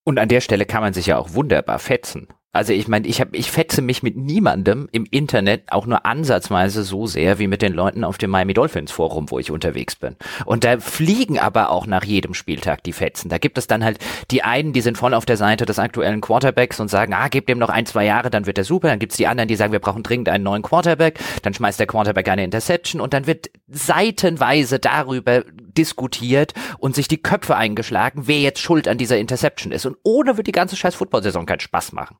Und 0.05 0.17
an 0.17 0.29
der 0.29 0.39
Stelle 0.39 0.65
kann 0.65 0.81
man 0.81 0.93
sich 0.93 1.07
ja 1.07 1.17
auch 1.17 1.33
wunderbar 1.33 1.79
fetzen. 1.79 2.29
Also 2.59 2.73
ich 2.73 2.89
meine, 2.89 3.07
ich 3.07 3.21
habe, 3.21 3.37
ich 3.37 3.49
fetze 3.49 3.81
mich 3.81 4.03
mit 4.03 4.17
niemandem 4.17 4.89
im 4.91 5.05
Internet 5.09 5.71
auch 5.71 5.85
nur 5.85 6.05
ansatzweise 6.05 6.83
so 6.83 7.07
sehr 7.07 7.39
wie 7.39 7.47
mit 7.47 7.61
den 7.61 7.71
Leuten 7.71 8.03
auf 8.03 8.17
dem 8.17 8.31
Miami 8.31 8.53
Dolphins 8.53 8.91
Forum, 8.91 9.31
wo 9.31 9.39
ich 9.39 9.49
unterwegs 9.49 9.95
bin. 9.95 10.17
Und 10.43 10.65
da 10.65 10.77
fliegen 10.77 11.39
aber 11.39 11.69
auch 11.69 11.87
nach 11.87 12.03
jedem 12.03 12.33
Spieltag 12.33 12.83
die 12.83 12.91
Fetzen. 12.91 13.29
Da 13.29 13.37
gibt 13.37 13.57
es 13.57 13.67
dann 13.67 13.81
halt 13.81 13.99
die 14.29 14.43
einen, 14.43 14.73
die 14.73 14.81
sind 14.81 14.97
voll 14.97 15.13
auf 15.13 15.25
der 15.25 15.37
Seite 15.37 15.65
des 15.65 15.79
aktuellen 15.79 16.19
Quarterbacks 16.19 16.81
und 16.81 16.89
sagen, 16.89 17.13
ah, 17.13 17.29
gebt 17.29 17.47
dem 17.47 17.59
noch 17.59 17.69
ein, 17.69 17.85
zwei 17.85 18.03
Jahre, 18.03 18.29
dann 18.29 18.45
wird 18.45 18.57
er 18.57 18.65
super. 18.65 18.89
Dann 18.89 18.99
gibt's 18.99 19.15
die 19.15 19.27
anderen, 19.27 19.47
die 19.47 19.55
sagen, 19.55 19.71
wir 19.71 19.79
brauchen 19.79 20.03
dringend 20.03 20.27
einen 20.27 20.43
neuen 20.43 20.61
Quarterback. 20.61 21.17
Dann 21.43 21.53
schmeißt 21.53 21.79
der 21.79 21.87
Quarterback 21.87 22.27
eine 22.27 22.43
Interception 22.43 22.99
und 22.99 23.13
dann 23.13 23.25
wird 23.25 23.51
seitenweise 23.69 24.79
darüber 24.79 25.45
diskutiert 25.77 26.53
und 26.77 26.93
sich 26.93 27.07
die 27.07 27.21
Köpfe 27.21 27.55
eingeschlagen, 27.55 28.23
wer 28.25 28.41
jetzt 28.41 28.59
schuld 28.59 28.89
an 28.89 28.97
dieser 28.97 29.17
Interception 29.17 29.71
ist. 29.71 29.85
Und 29.85 29.95
ohne 30.03 30.35
wird 30.35 30.47
die 30.47 30.51
ganze 30.51 30.75
scheiß 30.75 30.95
Football-Saison 30.95 31.45
keinen 31.45 31.61
Spaß 31.61 31.93
machen. 31.93 32.17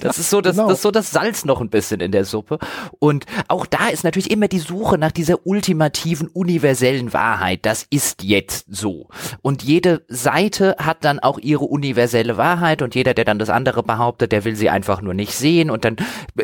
Das 0.00 0.18
ist 0.18 0.28
so 0.28 0.42
das, 0.42 0.56
genau. 0.56 0.68
das 0.68 0.78
ist 0.78 0.82
so 0.82 0.90
das 0.90 1.10
Salz 1.10 1.46
noch 1.46 1.62
ein 1.62 1.70
bisschen 1.70 2.00
in 2.00 2.12
der 2.12 2.26
Suppe. 2.26 2.58
Und 2.98 3.24
auch 3.48 3.64
da 3.64 3.88
ist 3.88 4.04
natürlich 4.04 4.30
immer 4.30 4.48
die 4.48 4.58
Suche 4.58 4.98
nach 4.98 5.12
dieser 5.12 5.46
ultimativen, 5.46 6.28
universellen 6.28 7.14
Wahrheit. 7.14 7.60
Das 7.62 7.86
ist 7.88 8.22
jetzt 8.22 8.66
so. 8.68 9.08
Und 9.40 9.62
jede 9.62 10.04
Seite 10.08 10.76
hat 10.78 11.04
dann 11.04 11.20
auch 11.20 11.38
ihre 11.38 11.64
universelle 11.64 12.36
Wahrheit 12.36 12.82
und 12.82 12.94
jeder, 12.94 13.14
der 13.14 13.24
dann 13.24 13.38
das 13.38 13.48
andere 13.48 13.82
behauptet, 13.82 14.32
der 14.32 14.44
will 14.44 14.56
sie 14.56 14.68
einfach 14.68 15.00
nur 15.00 15.14
nicht 15.14 15.32
sehen. 15.32 15.70
Und 15.70 15.86
dann 15.86 15.96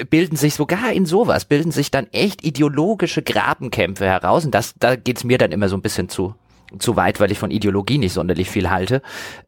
bilden 0.08 0.36
sich 0.36 0.54
sogar 0.54 0.92
in 0.92 1.04
sowas, 1.04 1.44
bilden 1.44 1.70
sich 1.70 1.90
dann 1.90 2.06
echt 2.12 2.44
ideologische 2.44 3.22
Grabenkämpfe 3.22 4.06
heraus. 4.06 4.46
Und 4.46 4.54
das, 4.54 4.74
da 4.78 4.96
geht's 4.96 5.24
mir 5.24 5.36
dann 5.36 5.52
immer 5.52 5.68
so 5.68 5.76
ein 5.76 5.82
bisschen 5.82 6.08
zu 6.08 6.34
zu 6.78 6.96
weit, 6.96 7.20
weil 7.20 7.30
ich 7.32 7.38
von 7.38 7.50
Ideologie 7.50 7.98
nicht 7.98 8.12
sonderlich 8.12 8.50
viel 8.50 8.70
halte, 8.70 9.02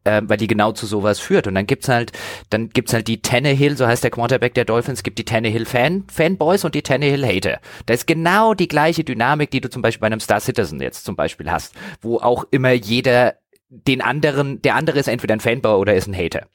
äh, 0.05 0.23
weil 0.25 0.37
die 0.37 0.47
genau 0.47 0.73
zu 0.73 0.87
sowas 0.87 1.19
führt. 1.19 1.47
Und 1.47 1.55
dann 1.55 1.67
gibt's 1.67 1.89
halt, 1.89 2.13
dann 2.51 2.71
gibt's 2.71 2.93
halt 2.93 3.09
die 3.09 3.23
Tannehill, 3.23 3.77
so 3.77 3.87
heißt 3.87 4.05
der 4.05 4.11
Quarterback 4.11 4.55
der 4.55 4.65
Dolphins, 4.65 5.03
gibt 5.03 5.19
die 5.19 5.25
Tannehill 5.25 5.67
Fan 5.67 6.05
Fanboys 6.11 6.65
und 6.65 6.75
die 6.75 6.83
Tannehill 6.83 7.27
Hater. 7.27 7.61
Da 7.87 7.95
ist 7.95 8.07
genau 8.07 8.55
die 8.55 8.69
gleiche 8.69 9.05
Dynamik, 9.05 9.51
die 9.51 9.61
du 9.61 9.69
zum 9.69 9.83
Beispiel 9.83 10.01
bei 10.01 10.07
einem 10.07 10.21
Star 10.21 10.41
Citizen 10.41 10.81
jetzt 10.81 11.05
zum 11.05 11.17
Beispiel 11.17 11.51
hast, 11.51 11.75
wo 12.01 12.19
auch 12.19 12.45
immer 12.51 12.73
jeder 12.73 13.35
den 13.69 14.03
anderen, 14.03 14.61
der 14.63 14.75
andere 14.75 14.99
ist 14.99 15.09
entweder 15.09 15.35
ein 15.35 15.41
Fanboy 15.41 15.75
oder 15.75 15.95
ist 15.95 16.09
ein 16.09 16.17
Hater. 16.17 16.47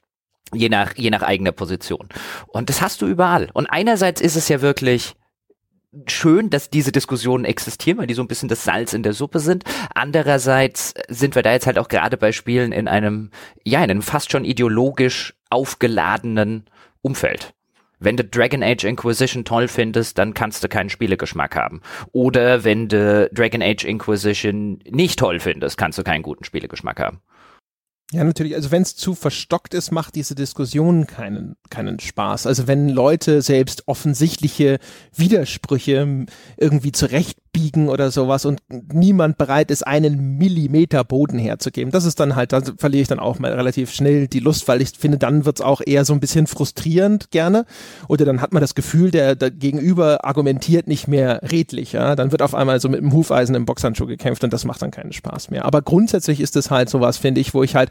Je 0.52 0.68
nach, 0.68 0.94
je 0.96 1.10
nach 1.10 1.22
eigener 1.22 1.52
Position. 1.52 2.08
Und 2.46 2.68
das 2.68 2.80
hast 2.80 3.02
du 3.02 3.06
überall. 3.06 3.48
Und 3.52 3.66
einerseits 3.66 4.20
ist 4.20 4.36
es 4.36 4.48
ja 4.48 4.60
wirklich, 4.60 5.16
schön, 6.06 6.50
dass 6.50 6.70
diese 6.70 6.92
Diskussionen 6.92 7.44
existieren, 7.44 7.98
weil 7.98 8.06
die 8.06 8.14
so 8.14 8.22
ein 8.22 8.28
bisschen 8.28 8.48
das 8.48 8.64
Salz 8.64 8.92
in 8.92 9.02
der 9.02 9.12
Suppe 9.12 9.38
sind. 9.38 9.64
Andererseits 9.94 10.94
sind 11.08 11.34
wir 11.34 11.42
da 11.42 11.52
jetzt 11.52 11.66
halt 11.66 11.78
auch 11.78 11.88
gerade 11.88 12.16
bei 12.16 12.32
Spielen 12.32 12.72
in 12.72 12.88
einem, 12.88 13.30
ja, 13.64 13.82
in 13.82 13.90
einem 13.90 14.02
fast 14.02 14.30
schon 14.30 14.44
ideologisch 14.44 15.34
aufgeladenen 15.50 16.64
Umfeld. 17.02 17.54
Wenn 17.98 18.16
du 18.16 18.24
Dragon 18.24 18.62
Age 18.62 18.84
Inquisition 18.84 19.44
toll 19.44 19.68
findest, 19.68 20.18
dann 20.18 20.34
kannst 20.34 20.62
du 20.62 20.68
keinen 20.68 20.90
Spielegeschmack 20.90 21.56
haben. 21.56 21.80
Oder 22.12 22.62
wenn 22.62 22.88
du 22.88 23.30
Dragon 23.32 23.62
Age 23.62 23.84
Inquisition 23.84 24.80
nicht 24.88 25.18
toll 25.18 25.40
findest, 25.40 25.78
kannst 25.78 25.98
du 25.98 26.02
keinen 26.02 26.22
guten 26.22 26.44
Spielegeschmack 26.44 27.00
haben. 27.00 27.20
Ja, 28.12 28.22
natürlich. 28.22 28.54
Also 28.54 28.70
wenn 28.70 28.82
es 28.82 28.94
zu 28.94 29.16
verstockt 29.16 29.74
ist, 29.74 29.90
macht 29.90 30.14
diese 30.14 30.36
Diskussion 30.36 31.08
keinen, 31.08 31.56
keinen 31.70 31.98
Spaß. 31.98 32.46
Also 32.46 32.68
wenn 32.68 32.88
Leute 32.88 33.42
selbst 33.42 33.88
offensichtliche 33.88 34.78
Widersprüche 35.14 36.26
irgendwie 36.56 36.92
zurecht 36.92 37.38
abbiegen 37.56 37.88
oder 37.88 38.10
sowas 38.10 38.44
und 38.44 38.60
niemand 38.92 39.38
bereit 39.38 39.70
ist, 39.70 39.86
einen 39.86 40.36
Millimeter 40.36 41.04
Boden 41.04 41.38
herzugeben. 41.38 41.90
Das 41.90 42.04
ist 42.04 42.20
dann 42.20 42.36
halt, 42.36 42.52
da 42.52 42.60
verliere 42.76 43.02
ich 43.02 43.08
dann 43.08 43.18
auch 43.18 43.38
mal 43.38 43.52
relativ 43.52 43.92
schnell 43.92 44.28
die 44.28 44.40
Lust, 44.40 44.68
weil 44.68 44.82
ich 44.82 44.90
finde, 44.90 45.18
dann 45.18 45.44
wird's 45.44 45.60
auch 45.60 45.80
eher 45.84 46.04
so 46.04 46.12
ein 46.12 46.20
bisschen 46.20 46.46
frustrierend 46.46 47.30
gerne. 47.30 47.64
Oder 48.08 48.24
dann 48.24 48.40
hat 48.40 48.52
man 48.52 48.60
das 48.60 48.74
Gefühl, 48.74 49.10
der, 49.10 49.36
der 49.36 49.50
Gegenüber 49.50 50.24
argumentiert 50.24 50.86
nicht 50.86 51.08
mehr 51.08 51.40
redlich. 51.50 51.92
Ja? 51.92 52.14
Dann 52.14 52.30
wird 52.30 52.42
auf 52.42 52.54
einmal 52.54 52.80
so 52.80 52.88
mit 52.88 53.00
dem 53.00 53.12
Hufeisen 53.12 53.54
im 53.54 53.64
Boxhandschuh 53.64 54.06
gekämpft 54.06 54.44
und 54.44 54.52
das 54.52 54.64
macht 54.64 54.82
dann 54.82 54.90
keinen 54.90 55.12
Spaß 55.12 55.50
mehr. 55.50 55.64
Aber 55.64 55.80
grundsätzlich 55.80 56.40
ist 56.40 56.56
es 56.56 56.70
halt 56.70 56.90
sowas, 56.90 57.16
finde 57.16 57.40
ich, 57.40 57.54
wo 57.54 57.62
ich 57.62 57.74
halt, 57.74 57.90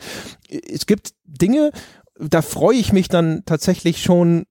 es 0.50 0.86
gibt 0.86 1.14
Dinge, 1.26 1.72
da 2.20 2.42
freue 2.42 2.78
ich 2.78 2.94
mich 2.94 3.08
dann 3.08 3.44
tatsächlich 3.46 4.02
schon 4.02 4.46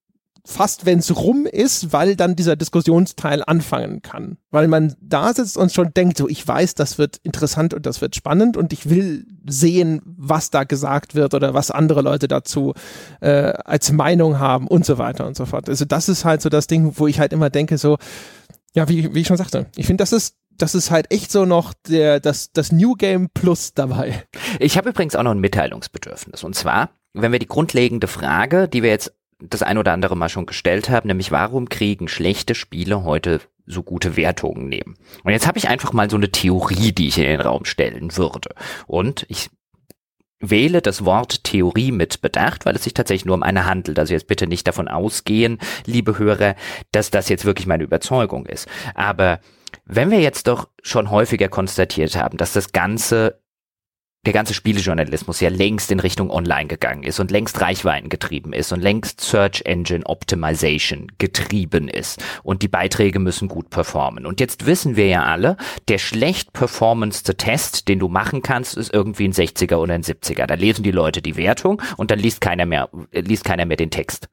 fast, 0.46 0.84
wenn 0.84 0.98
es 0.98 1.16
rum 1.16 1.46
ist, 1.46 1.92
weil 1.92 2.16
dann 2.16 2.36
dieser 2.36 2.54
Diskussionsteil 2.54 3.42
anfangen 3.46 4.02
kann. 4.02 4.36
Weil 4.50 4.68
man 4.68 4.94
da 5.00 5.32
sitzt 5.32 5.56
und 5.56 5.72
schon 5.72 5.94
denkt, 5.94 6.18
so 6.18 6.28
ich 6.28 6.46
weiß, 6.46 6.74
das 6.74 6.98
wird 6.98 7.18
interessant 7.22 7.72
und 7.72 7.86
das 7.86 8.00
wird 8.02 8.14
spannend 8.14 8.56
und 8.56 8.72
ich 8.72 8.90
will 8.90 9.26
sehen, 9.46 10.02
was 10.04 10.50
da 10.50 10.64
gesagt 10.64 11.14
wird 11.14 11.32
oder 11.32 11.54
was 11.54 11.70
andere 11.70 12.02
Leute 12.02 12.28
dazu 12.28 12.74
äh, 13.20 13.54
als 13.64 13.90
Meinung 13.90 14.38
haben 14.38 14.68
und 14.68 14.84
so 14.84 14.98
weiter 14.98 15.26
und 15.26 15.36
so 15.36 15.46
fort. 15.46 15.68
Also 15.68 15.86
das 15.86 16.08
ist 16.08 16.26
halt 16.26 16.42
so 16.42 16.50
das 16.50 16.66
Ding, 16.66 16.92
wo 16.96 17.06
ich 17.06 17.20
halt 17.20 17.32
immer 17.32 17.48
denke, 17.48 17.78
so, 17.78 17.96
ja, 18.74 18.88
wie, 18.88 19.14
wie 19.14 19.20
ich 19.20 19.26
schon 19.26 19.36
sagte, 19.38 19.66
ich 19.76 19.86
finde, 19.86 20.02
das 20.02 20.12
ist 20.12 20.36
das 20.56 20.76
ist 20.76 20.92
halt 20.92 21.10
echt 21.12 21.32
so 21.32 21.46
noch 21.46 21.74
der, 21.88 22.20
das, 22.20 22.52
das 22.52 22.70
New 22.70 22.94
Game 22.94 23.28
Plus 23.34 23.74
dabei. 23.74 24.24
Ich 24.60 24.76
habe 24.76 24.90
übrigens 24.90 25.16
auch 25.16 25.24
noch 25.24 25.32
ein 25.32 25.40
Mitteilungsbedürfnis. 25.40 26.44
Und 26.44 26.54
zwar, 26.54 26.90
wenn 27.12 27.32
wir 27.32 27.40
die 27.40 27.48
grundlegende 27.48 28.06
Frage, 28.06 28.68
die 28.68 28.84
wir 28.84 28.90
jetzt 28.90 29.12
das 29.40 29.62
ein 29.62 29.78
oder 29.78 29.92
andere 29.92 30.16
Mal 30.16 30.28
schon 30.28 30.46
gestellt 30.46 30.90
habe, 30.90 31.06
nämlich 31.06 31.30
warum 31.30 31.68
kriegen 31.68 32.08
schlechte 32.08 32.54
Spiele 32.54 33.04
heute 33.04 33.40
so 33.66 33.82
gute 33.82 34.16
Wertungen 34.16 34.68
nehmen? 34.68 34.96
Und 35.22 35.32
jetzt 35.32 35.46
habe 35.46 35.58
ich 35.58 35.68
einfach 35.68 35.92
mal 35.92 36.10
so 36.10 36.16
eine 36.16 36.30
Theorie, 36.30 36.92
die 36.92 37.08
ich 37.08 37.18
in 37.18 37.24
den 37.24 37.40
Raum 37.40 37.64
stellen 37.64 38.16
würde. 38.16 38.50
Und 38.86 39.26
ich 39.28 39.50
wähle 40.40 40.82
das 40.82 41.04
Wort 41.04 41.44
Theorie 41.44 41.92
mit 41.92 42.20
Bedacht, 42.20 42.66
weil 42.66 42.76
es 42.76 42.84
sich 42.84 42.94
tatsächlich 42.94 43.24
nur 43.24 43.36
um 43.36 43.42
eine 43.42 43.66
handelt. 43.66 43.98
Also 43.98 44.12
jetzt 44.12 44.26
bitte 44.26 44.46
nicht 44.46 44.66
davon 44.66 44.88
ausgehen, 44.88 45.58
liebe 45.86 46.18
Hörer, 46.18 46.54
dass 46.92 47.10
das 47.10 47.28
jetzt 47.28 47.44
wirklich 47.44 47.66
meine 47.66 47.84
Überzeugung 47.84 48.46
ist. 48.46 48.68
Aber 48.94 49.40
wenn 49.86 50.10
wir 50.10 50.20
jetzt 50.20 50.46
doch 50.46 50.68
schon 50.82 51.10
häufiger 51.10 51.48
konstatiert 51.48 52.16
haben, 52.16 52.36
dass 52.36 52.52
das 52.52 52.72
Ganze 52.72 53.40
der 54.26 54.32
ganze 54.32 54.54
Spielejournalismus 54.54 55.40
ja 55.40 55.48
längst 55.48 55.90
in 55.90 56.00
Richtung 56.00 56.30
Online 56.30 56.66
gegangen 56.66 57.02
ist 57.02 57.20
und 57.20 57.30
längst 57.30 57.60
Reichweiten 57.60 58.08
getrieben 58.08 58.52
ist 58.52 58.72
und 58.72 58.80
längst 58.80 59.20
Search 59.20 59.62
Engine 59.64 60.06
Optimization 60.06 61.12
getrieben 61.18 61.88
ist 61.88 62.22
und 62.42 62.62
die 62.62 62.68
Beiträge 62.68 63.18
müssen 63.18 63.48
gut 63.48 63.70
performen. 63.70 64.26
Und 64.26 64.40
jetzt 64.40 64.66
wissen 64.66 64.96
wir 64.96 65.06
ja 65.06 65.24
alle, 65.24 65.56
der 65.88 65.98
schlecht 65.98 66.52
performance 66.52 67.24
Test, 67.36 67.88
den 67.88 67.98
du 67.98 68.08
machen 68.08 68.42
kannst, 68.42 68.76
ist 68.76 68.92
irgendwie 68.92 69.28
ein 69.28 69.32
60er 69.32 69.76
oder 69.76 69.94
ein 69.94 70.02
70er. 70.02 70.46
Da 70.46 70.54
lesen 70.54 70.82
die 70.82 70.90
Leute 70.90 71.22
die 71.22 71.36
Wertung 71.36 71.82
und 71.96 72.10
dann 72.10 72.18
liest 72.18 72.40
keiner 72.40 72.66
mehr, 72.66 72.88
liest 73.12 73.44
keiner 73.44 73.66
mehr 73.66 73.76
den 73.76 73.90
Text. 73.90 74.28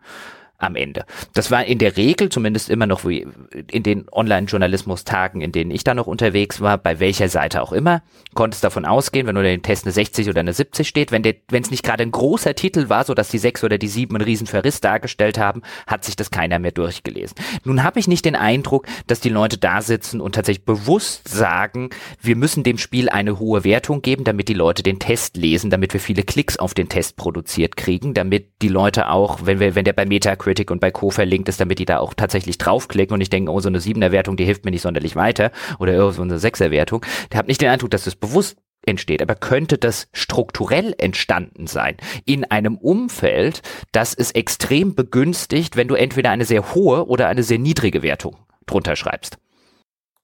Am 0.62 0.76
Ende. 0.76 1.06
Das 1.34 1.52
war 1.52 1.66
in 1.66 1.78
der 1.78 1.98
Regel 1.98 2.30
zumindest 2.30 2.70
immer 2.70 2.88
noch 2.88 3.06
wie 3.06 3.28
in 3.70 3.84
den 3.84 4.06
Online-Journalismus-Tagen, 4.12 5.42
in 5.42 5.52
denen 5.52 5.72
ich 5.72 5.84
da 5.84 5.94
noch 5.94 6.08
unterwegs 6.08 6.62
war, 6.62 6.78
bei 6.78 7.00
welcher 7.00 7.30
Seite 7.30 7.62
auch 7.62 7.72
immer, 7.72 8.04
konntest 8.34 8.64
davon 8.64 8.86
ausgehen, 8.86 9.28
wenn 9.28 9.38
unter 9.38 9.50
dem 9.50 9.64
Test 9.64 9.86
eine 9.86 9.92
60 9.92 10.30
oder 10.30 10.42
eine 10.42 10.54
70 10.54 10.88
steht, 10.88 11.12
wenn 11.12 11.24
es 11.24 11.72
nicht 11.72 11.84
gerade 11.84 12.04
ein 12.04 12.12
großer 12.12 12.56
Titel 12.56 12.90
war, 12.90 13.04
so 13.04 13.14
dass 13.14 13.30
die 13.30 13.40
6 13.40 13.64
oder 13.64 13.78
die 13.78 13.88
7 13.88 14.16
einen 14.16 14.24
riesen 14.24 14.48
Verriss 14.48 14.82
dargestellt 14.82 15.38
haben, 15.38 15.62
hat 15.88 16.06
sich 16.06 16.16
das 16.16 16.32
keiner 16.32 16.60
mehr 16.60 16.72
durchgelesen. 16.72 17.36
Nun 17.64 17.84
habe 17.84 18.00
ich 18.00 18.08
nicht 18.08 18.26
den 18.26 18.36
Eindruck, 18.36 18.86
dass 19.08 19.20
die 19.20 19.30
Leute 19.30 19.58
da 19.58 19.82
sitzen 19.82 20.22
und 20.22 20.36
tatsächlich 20.36 20.66
bewusst 20.66 21.28
sagen, 21.28 21.90
wir 22.22 22.36
müssen 22.36 22.64
dem 22.64 22.78
Spiel 22.78 23.10
eine 23.10 23.40
hohe 23.40 23.64
Wertung 23.64 24.02
geben, 24.02 24.24
damit 24.24 24.48
die 24.48 24.54
Leute 24.54 24.84
den 24.84 25.00
Test 25.00 25.38
lesen, 25.38 25.70
damit 25.70 25.94
wir 25.94 26.00
viele 26.00 26.24
Klicks 26.24 26.58
auf 26.58 26.74
den 26.74 26.90
Test 26.90 27.18
produziert 27.18 27.76
kriegen, 27.76 28.14
damit 28.14 28.50
die 28.62 28.68
Leute 28.68 29.10
auch, 29.10 29.40
wenn 29.46 29.60
wir, 29.60 29.76
wenn 29.76 29.86
der 29.86 29.94
bei 29.94 30.06
Metacritic 30.06 30.51
Metacritic 30.52 30.72
und 30.72 30.80
bei 30.80 30.92
Co. 30.92 31.10
verlinkt 31.10 31.50
ist, 31.50 31.60
damit 31.60 31.80
die 31.80 31.86
da 31.86 32.00
auch 32.00 32.14
tatsächlich 32.14 32.58
draufklicken 32.58 33.14
und 33.14 33.22
ich 33.22 33.30
denke, 33.30 33.52
oh, 33.52 33.60
so 33.60 33.70
eine 33.70 33.80
7er 33.80 34.12
Wertung, 34.12 34.38
die 34.38 34.46
hilft 34.46 34.66
mir 34.66 34.72
nicht 34.72 34.82
sonderlich 34.82 35.16
weiter 35.16 35.52
oder 35.80 36.08
oh, 36.08 36.12
so 36.12 36.22
eine 36.22 36.38
6er 36.38 36.72
Wertung. 36.72 37.06
Ich 37.30 37.38
habe 37.38 37.48
nicht 37.48 37.62
den 37.62 37.70
Eindruck, 37.70 37.92
dass 37.92 38.04
das 38.04 38.16
bewusst 38.16 38.58
entsteht, 38.86 39.22
aber 39.22 39.36
könnte 39.36 39.78
das 39.78 40.08
strukturell 40.12 40.96
entstanden 40.98 41.68
sein 41.68 41.98
in 42.26 42.46
einem 42.46 42.78
Umfeld, 42.78 43.62
das 43.92 44.14
es 44.14 44.32
extrem 44.32 44.96
begünstigt, 44.96 45.78
wenn 45.78 45.88
du 45.88 45.96
entweder 45.96 46.32
eine 46.32 46.46
sehr 46.46 46.74
hohe 46.74 47.08
oder 47.08 47.28
eine 47.28 47.44
sehr 47.44 47.60
niedrige 47.60 48.02
Wertung 48.02 48.38
drunter 48.66 48.96
schreibst? 48.96 49.38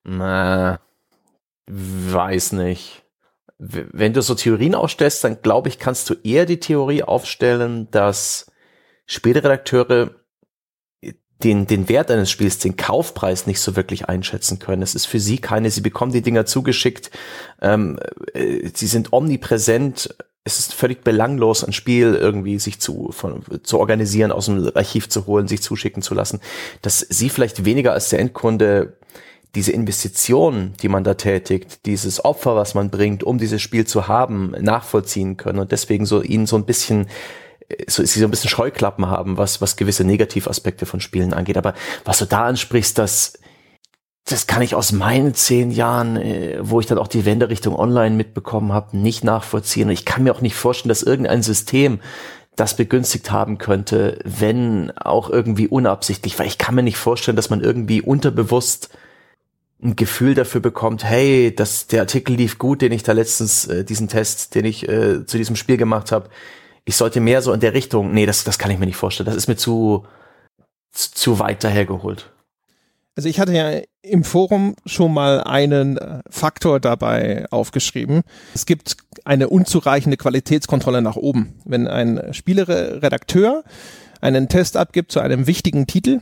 Na, 0.04 0.80
weiß 1.68 2.54
nicht. 2.54 3.04
Wenn 3.60 4.14
du 4.14 4.22
so 4.22 4.36
Theorien 4.36 4.76
aufstellst, 4.76 5.24
dann 5.24 5.42
glaube 5.42 5.70
ich, 5.70 5.80
kannst 5.80 6.10
du 6.10 6.16
eher 6.24 6.46
die 6.46 6.60
Theorie 6.60 7.04
aufstellen, 7.04 7.90
dass 7.92 8.52
Spielredakteure 9.08 10.12
den, 11.44 11.68
den 11.68 11.88
Wert 11.88 12.10
eines 12.10 12.32
Spiels, 12.32 12.58
den 12.58 12.78
Kaufpreis 12.78 13.46
nicht 13.46 13.60
so 13.60 13.76
wirklich 13.76 14.10
einschätzen 14.10 14.60
können. 14.60 14.82
Es 14.82 14.96
ist 14.96 15.06
für 15.06 15.20
sie 15.20 15.38
keine, 15.38 15.70
sie 15.70 15.82
bekommen 15.82 16.12
die 16.12 16.22
Dinger 16.22 16.46
zugeschickt, 16.46 17.12
ähm, 17.62 18.00
äh, 18.34 18.70
sie 18.74 18.88
sind 18.88 19.14
omnipräsent, 19.14 20.16
es 20.44 20.60
ist 20.60 20.74
völlig 20.74 21.04
belanglos, 21.04 21.64
ein 21.64 21.74
Spiel 21.74 22.16
irgendwie 22.16 22.58
sich 22.58 22.80
zu, 22.80 23.12
von, 23.12 23.44
zu 23.64 23.80
organisieren, 23.80 24.32
aus 24.32 24.46
dem 24.46 24.72
Archiv 24.76 25.10
zu 25.10 25.28
holen, 25.28 25.48
sich 25.48 25.62
zuschicken 25.62 26.02
zu 26.02 26.14
lassen, 26.14 26.40
dass 26.82 27.00
sie 27.00 27.30
vielleicht 27.30 27.66
weniger 27.66 27.92
als 27.92 28.10
der 28.10 28.20
Endkunde 28.20 28.98
diese 29.56 29.72
Investition, 29.72 30.74
die 30.82 30.88
man 30.88 31.04
da 31.04 31.16
tätigt, 31.16 31.86
dieses 31.86 32.24
Opfer, 32.24 32.56
was 32.56 32.76
man 32.76 32.90
bringt, 32.90 33.24
um 33.24 33.38
dieses 33.38 33.62
Spiel 33.62 33.86
zu 33.86 34.08
haben, 34.08 34.52
nachvollziehen 34.60 35.36
können 35.36 35.60
und 35.60 35.72
deswegen 35.72 36.06
so 36.06 36.22
ihnen 36.22 36.46
so 36.46 36.56
ein 36.56 36.66
bisschen 36.66 37.08
so, 37.88 38.04
sie 38.04 38.20
so 38.20 38.26
ein 38.26 38.32
bisschen 38.32 38.50
Scheuklappen 38.50 39.08
haben, 39.08 39.38
was, 39.38 39.62
was 39.62 39.76
gewisse 39.76 40.04
Negativaspekte 40.04 40.86
von 40.86 41.00
Spielen 41.00 41.34
angeht. 41.34 41.58
Aber 41.58 41.74
was 42.06 42.20
du 42.20 42.26
da 42.26 42.46
ansprichst, 42.46 42.98
das, 42.98 43.40
das 44.26 44.48
kann 44.48 44.62
ich 44.62 44.76
aus 44.76 44.92
meinen 44.92 45.34
zehn 45.34 45.72
Jahren, 45.72 46.18
äh, 46.18 46.60
wo 46.62 46.80
ich 46.80 46.86
dann 46.86 46.98
auch 46.98 47.08
die 47.08 47.26
Wende 47.26 47.50
Richtung 47.50 47.76
Online 47.76 48.16
mitbekommen 48.16 48.72
habe, 48.72 48.98
nicht 48.98 49.24
nachvollziehen. 49.24 49.88
Und 49.88 49.94
ich 49.94 50.06
kann 50.06 50.24
mir 50.24 50.34
auch 50.34 50.42
nicht 50.42 50.56
vorstellen, 50.56 50.90
dass 50.90 51.04
irgendein 51.04 51.44
System 51.44 52.00
das 52.56 52.76
begünstigt 52.76 53.32
haben 53.32 53.60
könnte, 53.60 54.20
wenn 54.24 54.92
auch 54.98 55.30
irgendwie 55.30 55.68
unabsichtlich, 55.68 56.40
weil 56.40 56.48
ich 56.48 56.58
kann 56.58 56.74
mir 56.74 56.84
nicht 56.84 56.98
vorstellen, 56.98 57.36
dass 57.36 57.52
man 57.52 57.62
irgendwie 57.62 58.02
unterbewusst 58.02 58.90
ein 59.82 59.96
Gefühl 59.96 60.34
dafür 60.34 60.60
bekommt, 60.60 61.04
hey, 61.04 61.54
das, 61.56 61.86
der 61.86 62.02
Artikel 62.02 62.36
lief 62.36 62.58
gut, 62.58 62.82
den 62.82 62.92
ich 62.92 63.04
da 63.04 63.12
letztens, 63.12 63.68
äh, 63.68 63.84
diesen 63.86 64.08
Test, 64.08 64.56
den 64.56 64.66
ich 64.66 64.90
äh, 64.90 65.24
zu 65.26 65.38
diesem 65.38 65.56
Spiel 65.56 65.78
gemacht 65.78 66.12
habe, 66.12 66.30
ich 66.88 66.96
sollte 66.96 67.20
mehr 67.20 67.42
so 67.42 67.52
in 67.52 67.60
der 67.60 67.74
Richtung, 67.74 68.14
nee, 68.14 68.26
das, 68.26 68.46
das 68.46 68.58
kann 68.58 68.72
ich 68.72 68.80
mir 68.80 68.86
nicht 68.86 68.96
vorstellen. 68.96 69.26
Das 69.26 69.36
ist 69.36 69.50
mir 69.50 69.58
zu, 69.58 70.06
zu, 70.92 71.12
zu 71.12 71.38
weit 71.38 71.62
dahergeholt. 71.66 72.32
Also 73.18 73.28
ich 73.28 73.42
hatte 73.42 73.52
ja 73.52 73.82
im 74.04 74.24
Forum 74.24 74.74
schon 74.86 75.14
mal 75.14 75.44
einen 75.44 75.98
äh, 75.98 76.22
Faktor 76.30 76.80
dabei 76.80 77.46
aufgeschrieben. 77.52 78.22
Es 78.56 78.66
gibt 78.66 78.96
eine 79.26 79.50
unzureichende 79.50 80.16
Qualitätskontrolle 80.16 81.02
nach 81.02 81.18
oben. 81.18 81.60
Wenn 81.66 81.90
ein 81.90 82.34
Spieleredakteur 82.34 83.66
einen 84.22 84.48
Test 84.48 84.78
abgibt 84.78 85.12
zu 85.12 85.20
einem 85.20 85.46
wichtigen 85.46 85.88
Titel, 85.88 86.22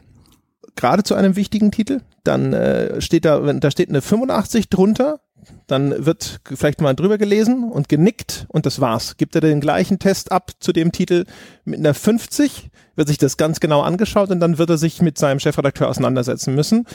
gerade 0.75 1.03
zu 1.03 1.13
einem 1.13 1.35
wichtigen 1.35 1.71
Titel, 1.71 2.01
dann 2.23 2.53
äh, 2.53 2.99
steht 3.01 3.25
da, 3.25 3.39
da 3.53 3.69
steht 3.69 3.89
eine 3.89 4.01
85 4.01 4.69
drunter, 4.69 5.19
dann 5.67 6.05
wird 6.05 6.39
vielleicht 6.43 6.81
mal 6.81 6.93
drüber 6.93 7.17
gelesen 7.17 7.71
und 7.71 7.89
genickt 7.89 8.45
und 8.49 8.65
das 8.65 8.79
war's. 8.81 9.17
Gibt 9.17 9.35
er 9.35 9.41
den 9.41 9.61
gleichen 9.61 9.99
Test 9.99 10.31
ab 10.31 10.51
zu 10.59 10.71
dem 10.73 10.91
Titel 10.91 11.25
mit 11.63 11.79
einer 11.79 11.93
50, 11.93 12.69
wird 12.95 13.07
sich 13.07 13.17
das 13.17 13.37
ganz 13.37 13.59
genau 13.59 13.81
angeschaut 13.81 14.29
und 14.29 14.39
dann 14.39 14.57
wird 14.57 14.69
er 14.69 14.77
sich 14.77 15.01
mit 15.01 15.17
seinem 15.17 15.39
Chefredakteur 15.39 15.89
auseinandersetzen 15.89 16.55
müssen. 16.55 16.85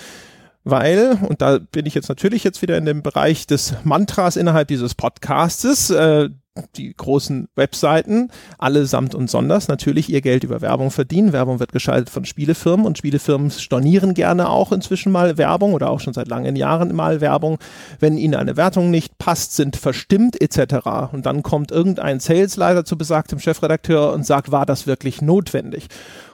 Weil, 0.71 1.19
und 1.29 1.43
da 1.43 1.59
bin 1.59 1.87
ich 1.87 1.95
jetzt 1.95 2.09
natürlich 2.09 2.45
jetzt 2.45 2.63
wieder 2.63 2.79
in 2.79 2.85
dem 2.85 3.03
Bereich 3.03 3.47
des 3.47 3.75
Mantras 3.85 4.37
innerhalb 4.37 4.69
dieses 4.69 4.95
Podcastes, 4.95 5.91
äh, 5.91 6.31
die 6.77 6.93
großen 6.95 7.49
Webseiten 7.55 8.31
allesamt 8.59 9.15
und 9.15 9.31
sonders 9.31 9.69
natürlich 9.69 10.11
ihr 10.11 10.21
Geld 10.21 10.45
über 10.45 10.61
Werbung 10.61 10.91
verdienen. 10.91 11.33
Werbung 11.33 11.61
wird 11.61 11.73
geschaltet 11.73 12.11
von 12.11 12.25
Spielefirmen 12.25 12.87
und 12.87 12.99
Spielefirmen 12.99 13.51
stornieren 13.51 14.15
gerne 14.15 14.49
auch 14.49 14.73
inzwischen 14.73 15.13
mal 15.13 15.39
Werbung 15.39 15.75
oder 15.75 15.91
auch 15.91 16.01
schon 16.01 16.13
seit 16.13 16.29
langen 16.29 16.57
Jahren 16.57 16.95
mal 16.95 17.21
Werbung. 17.21 17.59
Wenn 18.01 18.19
ihnen 18.19 18.35
eine 18.35 18.57
Wertung 18.57 18.91
nicht 18.91 19.17
passt, 19.19 19.55
sind 19.55 19.77
verstimmt 19.77 20.41
etc. 20.41 21.13
Und 21.13 21.25
dann 21.25 21.43
kommt 21.43 21.71
irgendein 21.71 22.21
Salesleiter 22.21 22.85
zu 22.85 22.99
besagtem 22.99 23.39
Chefredakteur 23.39 24.13
und 24.13 24.27
sagt, 24.27 24.51
war 24.51 24.67
das 24.67 24.87
wirklich 24.87 25.23
notwendig? 25.23 25.87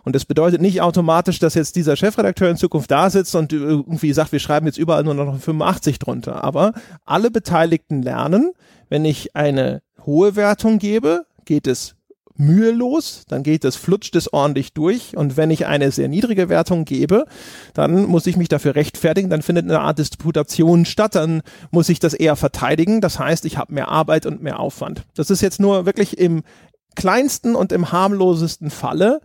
Und 0.07 0.15
das 0.15 0.25
bedeutet 0.25 0.61
nicht 0.63 0.83
automatisch, 0.83 1.41
dass 1.41 1.55
jetzt 1.55 1.75
dieser 1.75 1.97
Chefredakteur 1.97 2.49
in 2.49 2.57
Zukunft 2.57 2.93
da 2.93 3.11
sitzt 3.11 3.35
und 3.35 3.53
irgendwie 3.53 4.13
sagt, 4.13 4.31
wir 4.31 4.39
schreiben 4.39 4.67
jetzt 4.67 4.79
überall 4.79 5.03
nur 5.03 5.15
noch 5.15 5.37
85 5.37 5.99
drunter. 5.99 6.45
Aber 6.45 6.75
alle 7.05 7.29
Beteiligten 7.29 8.03
lernen, 8.03 8.53
wenn 8.89 9.05
ich 9.05 9.35
eine 9.35 9.83
hohe 10.07 10.37
Wertung 10.37 10.79
gebe, 10.79 11.27
geht 11.45 11.67
es 11.67 11.97
mühelos, 12.37 13.25
dann 13.27 13.43
geht 13.43 13.65
es, 13.65 13.75
flutscht 13.75 14.15
es 14.15 14.33
ordentlich 14.33 14.75
durch. 14.75 15.17
Und 15.17 15.37
wenn 15.37 15.51
ich 15.51 15.67
eine 15.67 15.91
sehr 15.91 16.07
niedrige 16.07 16.49
Wertung 16.49 16.85
gebe, 16.85 17.25
dann 17.75 18.05
muss 18.05 18.29
ich 18.29 18.37
mich 18.37 18.49
dafür 18.49 18.77
rechtfertigen, 18.77 19.29
dann 19.29 19.43
findet 19.43 19.65
eine 19.65 19.81
Art 19.81 19.99
Disputation 19.99 20.85
statt, 20.85 21.17
dann 21.17 21.43
muss 21.73 21.89
ich 21.89 21.99
das 21.99 22.15
eher 22.15 22.37
verteidigen. 22.37 23.01
Das 23.01 23.19
heißt, 23.19 23.45
ich 23.45 23.59
habe 23.59 23.75
mehr 23.75 23.89
Arbeit 23.89 24.25
und 24.25 24.41
mehr 24.41 24.61
Aufwand. 24.61 25.03
Das 25.17 25.31
ist 25.31 25.41
jetzt 25.41 25.59
nur 25.59 25.85
wirklich 25.85 26.17
im 26.17 26.45
kleinsten 26.95 27.57
und 27.57 27.73
im 27.73 27.91
harmlosesten 27.91 28.71
Falle 28.71 29.21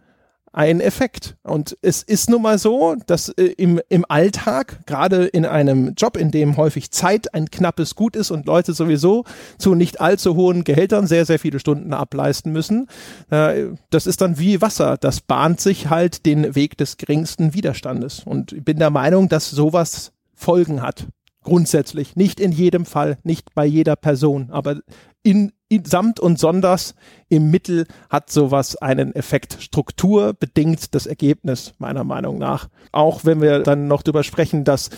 ein 0.54 0.82
Effekt. 0.82 1.38
Und 1.44 1.78
es 1.82 2.04
ist 2.04 2.30
nun 2.30 2.42
mal 2.42 2.58
so, 2.58 2.96
dass 3.08 3.30
äh, 3.30 3.46
im, 3.58 3.80
im 3.90 4.06
Alltag, 4.08 4.86
gerade 4.86 5.26
in 5.26 5.46
einem 5.46 5.94
Job, 5.96 6.18
in 6.18 6.32
dem 6.32 6.58
häufig 6.58 6.92
Zeit 6.92 7.34
ein 7.34 7.50
knappes 7.50 7.96
Gut 7.96 8.16
ist 8.16 8.32
und 8.32 8.46
Leute 8.46 8.74
sowieso 8.74 9.24
zu 9.58 9.76
nicht 9.76 10.02
allzu 10.02 10.36
hohen 10.36 10.64
Gehältern 10.64 11.08
sehr, 11.08 11.26
sehr 11.26 11.40
viele 11.40 11.60
Stunden 11.60 11.94
ableisten 11.94 12.52
müssen, 12.52 12.88
äh, 13.30 13.68
das 13.90 14.08
ist 14.08 14.22
dann 14.22 14.40
wie 14.40 14.62
Wasser. 14.62 14.98
Das 14.98 15.22
bahnt 15.22 15.62
sich 15.62 15.90
halt 15.90 16.26
den 16.26 16.56
Weg 16.56 16.78
des 16.78 16.98
geringsten 16.98 17.54
Widerstandes. 17.54 18.24
Und 18.26 18.52
ich 18.52 18.64
bin 18.64 18.78
der 18.78 18.90
Meinung, 18.90 19.30
dass 19.30 19.50
sowas 19.50 20.12
Folgen 20.34 20.82
hat. 20.82 21.08
Grundsätzlich. 21.44 22.16
Nicht 22.16 22.40
in 22.40 22.52
jedem 22.52 22.86
Fall, 22.86 23.18
nicht 23.24 23.56
bei 23.56 23.66
jeder 23.66 23.96
Person, 23.96 24.50
aber 24.52 24.78
in, 25.24 25.40
in 25.44 25.52
samt 25.84 26.20
und 26.20 26.40
sonders 26.40 26.96
im 27.30 27.52
Mittel 27.52 27.88
hat 28.10 28.30
sowas 28.30 28.76
einen 28.76 29.16
Effekt. 29.16 29.58
Struktur 29.60 30.34
bedingt 30.34 30.94
das 30.96 31.06
Ergebnis, 31.06 31.74
meiner 31.78 32.04
Meinung 32.04 32.38
nach. 32.38 32.68
Auch 32.92 33.24
wenn 33.24 33.42
wir 33.42 33.60
dann 33.60 33.88
noch 33.88 34.04
drüber 34.04 34.24
sprechen, 34.24 34.64
dass 34.64 34.90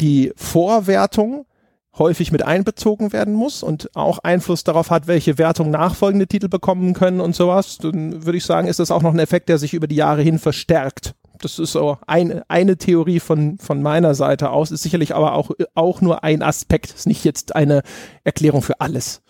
die 0.00 0.32
Vorwertung 0.36 1.46
häufig 1.96 2.32
mit 2.32 2.42
einbezogen 2.42 3.12
werden 3.12 3.34
muss 3.34 3.62
und 3.62 3.88
auch 3.94 4.18
Einfluss 4.18 4.64
darauf 4.64 4.90
hat, 4.90 5.06
welche 5.06 5.38
Wertung 5.38 5.70
nachfolgende 5.70 6.26
Titel 6.26 6.48
bekommen 6.48 6.92
können 6.92 7.20
und 7.20 7.34
sowas, 7.34 7.78
dann 7.78 8.26
würde 8.26 8.36
ich 8.36 8.44
sagen, 8.44 8.68
ist 8.68 8.80
das 8.80 8.90
auch 8.90 9.02
noch 9.02 9.14
ein 9.14 9.18
Effekt, 9.18 9.48
der 9.48 9.58
sich 9.58 9.72
über 9.72 9.86
die 9.86 9.96
Jahre 9.96 10.22
hin 10.22 10.38
verstärkt 10.38 11.14
das 11.40 11.58
ist 11.58 11.72
so 11.72 11.98
ein, 12.06 12.42
eine 12.48 12.76
Theorie 12.76 13.20
von, 13.20 13.58
von 13.58 13.82
meiner 13.82 14.14
Seite 14.14 14.50
aus, 14.50 14.70
ist 14.70 14.82
sicherlich 14.82 15.14
aber 15.14 15.34
auch, 15.34 15.50
auch 15.74 16.00
nur 16.00 16.24
ein 16.24 16.42
Aspekt, 16.42 16.92
ist 16.92 17.06
nicht 17.06 17.24
jetzt 17.24 17.54
eine 17.54 17.82
Erklärung 18.24 18.62
für 18.62 18.80
alles. 18.80 19.22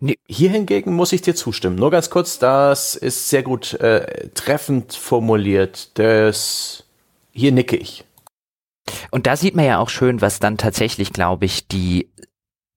Nee, 0.00 0.18
hier 0.28 0.50
hingegen 0.50 0.94
muss 0.94 1.12
ich 1.12 1.22
dir 1.22 1.34
zustimmen. 1.34 1.76
Nur 1.76 1.90
ganz 1.90 2.10
kurz, 2.10 2.38
das 2.38 2.94
ist 2.94 3.28
sehr 3.28 3.42
gut 3.42 3.74
äh, 3.74 4.28
treffend 4.34 4.94
formuliert. 4.94 5.98
Das 5.98 6.84
hier 7.32 7.52
nicke 7.52 7.76
ich. 7.76 8.04
Und 9.10 9.26
da 9.26 9.36
sieht 9.36 9.54
man 9.54 9.64
ja 9.64 9.78
auch 9.78 9.88
schön, 9.88 10.20
was 10.20 10.40
dann 10.40 10.58
tatsächlich, 10.58 11.12
glaube 11.12 11.44
ich, 11.44 11.68
die 11.68 12.08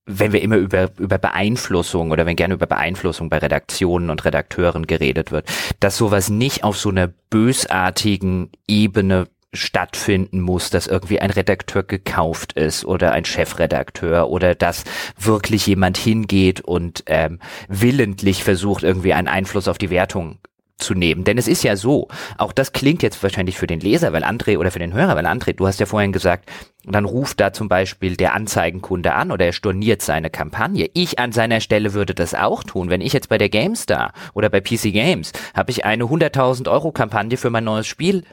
wenn 0.05 0.33
wir 0.33 0.41
immer 0.41 0.57
über, 0.57 0.91
über 0.99 1.17
Beeinflussung 1.17 2.11
oder 2.11 2.25
wenn 2.25 2.35
gerne 2.35 2.53
über 2.53 2.67
Beeinflussung 2.67 3.29
bei 3.29 3.39
Redaktionen 3.39 4.09
und 4.11 4.23
Redakteuren 4.23 4.85
geredet 4.85 5.31
wird, 5.31 5.47
dass 5.79 5.97
sowas 5.97 6.29
nicht 6.29 6.63
auf 6.63 6.77
so 6.77 6.89
einer 6.89 7.07
bösartigen 7.07 8.51
Ebene 8.67 9.27
stattfinden 9.55 10.41
muss, 10.41 10.69
dass 10.69 10.87
irgendwie 10.87 11.19
ein 11.19 11.31
Redakteur 11.31 11.83
gekauft 11.83 12.53
ist 12.53 12.85
oder 12.85 13.11
ein 13.11 13.25
Chefredakteur 13.25 14.29
oder 14.29 14.55
dass 14.55 14.83
wirklich 15.17 15.67
jemand 15.67 15.97
hingeht 15.97 16.61
und 16.61 17.03
ähm, 17.07 17.39
willentlich 17.67 18.43
versucht, 18.43 18.83
irgendwie 18.83 19.13
einen 19.13 19.27
Einfluss 19.27 19.67
auf 19.67 19.77
die 19.77 19.89
Wertung 19.89 20.39
zu 20.77 20.93
nehmen. 20.93 21.23
Denn 21.23 21.37
es 21.37 21.47
ist 21.47 21.63
ja 21.63 21.75
so, 21.75 22.09
auch 22.37 22.51
das 22.51 22.73
klingt 22.73 23.01
jetzt 23.01 23.21
wahrscheinlich 23.23 23.57
für 23.57 23.67
den 23.67 23.79
Leser, 23.79 24.11
weil 24.13 24.23
André 24.23 24.57
oder 24.57 24.71
für 24.71 24.79
den 24.79 24.93
Hörer, 24.93 25.15
weil 25.15 25.25
André, 25.25 25.53
du 25.53 25.67
hast 25.67 25.79
ja 25.79 25.85
vorhin 25.85 26.11
gesagt, 26.11 26.49
dann 26.83 27.05
ruft 27.05 27.39
da 27.39 27.53
zum 27.53 27.69
Beispiel 27.69 28.17
der 28.17 28.33
Anzeigenkunde 28.33 29.13
an 29.13 29.31
oder 29.31 29.45
er 29.45 29.53
storniert 29.53 30.01
seine 30.01 30.29
Kampagne. 30.29 30.89
Ich 30.93 31.17
an 31.17 31.31
seiner 31.31 31.61
Stelle 31.61 31.93
würde 31.93 32.13
das 32.13 32.33
auch 32.33 32.63
tun. 32.63 32.89
Wenn 32.89 33.01
ich 33.01 33.13
jetzt 33.13 33.29
bei 33.29 33.37
der 33.37 33.49
GameStar 33.49 34.13
oder 34.33 34.49
bei 34.49 34.59
PC 34.59 34.91
Games 34.91 35.31
habe 35.53 35.71
ich 35.71 35.85
eine 35.85 36.05
100.000 36.05 36.69
Euro 36.69 36.91
Kampagne 36.91 37.37
für 37.37 37.49
mein 37.49 37.63
neues 37.63 37.87
Spiel 37.87 38.23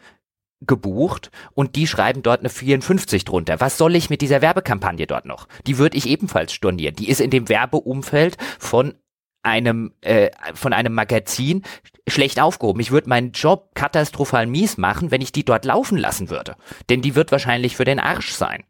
gebucht 0.67 1.31
und 1.55 1.77
die 1.77 1.87
schreiben 1.87 2.23
dort 2.23 2.41
eine 2.41 2.49
54 2.49 3.25
drunter. 3.25 3.61
Was 3.61 3.79
soll 3.79 3.97
ich 3.97 4.11
mit 4.11 4.23
dieser 4.23 4.43
Werbekampagne 4.43 5.07
dort 5.07 5.27
noch? 5.27 5.49
Die 5.67 5.79
würde 5.79 5.97
ich 5.97 6.09
ebenfalls 6.09 6.53
stornieren. 6.53 6.97
Die 6.97 7.09
ist 7.09 7.21
in 7.21 7.31
dem 7.31 7.49
Werbeumfeld 7.49 8.37
von 8.59 8.95
einem 9.43 9.93
äh, 10.03 10.31
von 10.55 10.73
einem 10.73 10.95
Magazin 10.95 11.63
schlecht 12.09 12.41
aufgehoben. 12.41 12.81
Ich 12.81 12.91
würde 12.91 13.09
meinen 13.09 13.33
Job 13.33 13.75
katastrophal 13.75 14.47
mies 14.47 14.79
machen, 14.79 15.11
wenn 15.11 15.21
ich 15.21 15.33
die 15.33 15.45
dort 15.45 15.65
laufen 15.65 15.99
lassen 15.99 16.31
würde. 16.31 16.57
Denn 16.89 17.03
die 17.03 17.15
wird 17.15 17.33
wahrscheinlich 17.33 17.77
für 17.77 17.85
den 17.85 17.99
Arsch 17.99 18.33
sein. 18.33 18.65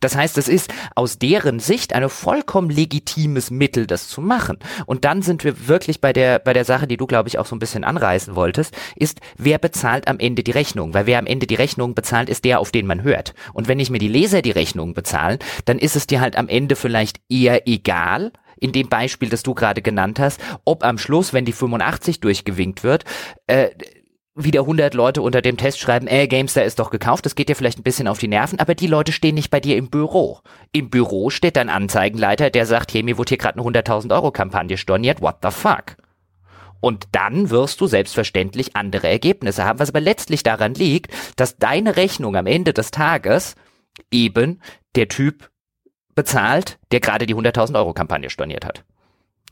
Das 0.00 0.16
heißt, 0.16 0.38
es 0.38 0.48
ist 0.48 0.72
aus 0.94 1.18
deren 1.18 1.60
Sicht 1.60 1.92
ein 1.92 2.08
vollkommen 2.08 2.70
legitimes 2.70 3.50
Mittel, 3.50 3.86
das 3.86 4.08
zu 4.08 4.20
machen. 4.20 4.58
Und 4.86 5.04
dann 5.04 5.22
sind 5.22 5.44
wir 5.44 5.68
wirklich 5.68 6.00
bei 6.00 6.12
der, 6.12 6.38
bei 6.38 6.52
der 6.52 6.64
Sache, 6.64 6.86
die 6.86 6.96
du, 6.96 7.06
glaube 7.06 7.28
ich, 7.28 7.38
auch 7.38 7.46
so 7.46 7.56
ein 7.56 7.60
bisschen 7.60 7.84
anreißen 7.84 8.36
wolltest, 8.36 8.76
ist, 8.94 9.20
wer 9.36 9.58
bezahlt 9.58 10.08
am 10.08 10.18
Ende 10.18 10.42
die 10.42 10.50
Rechnung? 10.50 10.94
Weil 10.94 11.06
wer 11.06 11.18
am 11.18 11.26
Ende 11.26 11.46
die 11.46 11.54
Rechnung 11.54 11.94
bezahlt, 11.94 12.28
ist 12.28 12.44
der, 12.44 12.60
auf 12.60 12.70
den 12.70 12.86
man 12.86 13.02
hört. 13.02 13.34
Und 13.52 13.68
wenn 13.68 13.80
ich 13.80 13.90
mir 13.90 13.98
die 13.98 14.08
Leser 14.08 14.42
die 14.42 14.50
Rechnung 14.50 14.94
bezahlen, 14.94 15.38
dann 15.64 15.78
ist 15.78 15.96
es 15.96 16.06
dir 16.06 16.20
halt 16.20 16.36
am 16.36 16.48
Ende 16.48 16.76
vielleicht 16.76 17.20
eher 17.28 17.66
egal, 17.66 18.32
in 18.58 18.72
dem 18.72 18.88
Beispiel, 18.88 19.28
das 19.28 19.42
du 19.42 19.54
gerade 19.54 19.82
genannt 19.82 20.18
hast, 20.18 20.40
ob 20.64 20.82
am 20.82 20.98
Schluss, 20.98 21.32
wenn 21.32 21.44
die 21.44 21.52
85 21.52 22.20
durchgewinkt 22.20 22.82
wird, 22.84 23.04
äh, 23.46 23.68
wieder 24.36 24.60
100 24.60 24.92
Leute 24.92 25.22
unter 25.22 25.40
dem 25.40 25.56
Test 25.56 25.80
schreiben, 25.80 26.06
äh, 26.06 26.28
Gamestar 26.28 26.64
ist 26.64 26.78
doch 26.78 26.90
gekauft, 26.90 27.24
das 27.24 27.34
geht 27.34 27.48
dir 27.48 27.56
vielleicht 27.56 27.78
ein 27.78 27.82
bisschen 27.82 28.06
auf 28.06 28.18
die 28.18 28.28
Nerven, 28.28 28.60
aber 28.60 28.74
die 28.74 28.86
Leute 28.86 29.12
stehen 29.12 29.34
nicht 29.34 29.50
bei 29.50 29.60
dir 29.60 29.76
im 29.76 29.88
Büro. 29.88 30.40
Im 30.72 30.90
Büro 30.90 31.30
steht 31.30 31.56
dein 31.56 31.70
Anzeigenleiter, 31.70 32.50
der 32.50 32.66
sagt, 32.66 32.92
hey, 32.92 33.02
mir 33.02 33.16
wurde 33.16 33.30
hier 33.30 33.38
gerade 33.38 33.58
eine 33.58 33.68
100.000 33.68 34.14
Euro 34.14 34.30
Kampagne 34.30 34.76
storniert, 34.76 35.22
what 35.22 35.36
the 35.42 35.50
fuck? 35.50 35.96
Und 36.80 37.08
dann 37.12 37.48
wirst 37.48 37.80
du 37.80 37.86
selbstverständlich 37.86 38.76
andere 38.76 39.08
Ergebnisse 39.08 39.64
haben, 39.64 39.78
was 39.78 39.88
aber 39.88 40.00
letztlich 40.00 40.42
daran 40.42 40.74
liegt, 40.74 41.10
dass 41.36 41.56
deine 41.56 41.96
Rechnung 41.96 42.36
am 42.36 42.46
Ende 42.46 42.74
des 42.74 42.90
Tages 42.90 43.54
eben 44.10 44.60
der 44.94 45.08
Typ 45.08 45.50
bezahlt, 46.14 46.78
der 46.92 47.00
gerade 47.00 47.26
die 47.26 47.34
100.000 47.34 47.74
Euro 47.76 47.94
Kampagne 47.94 48.28
storniert 48.28 48.66
hat. 48.66 48.84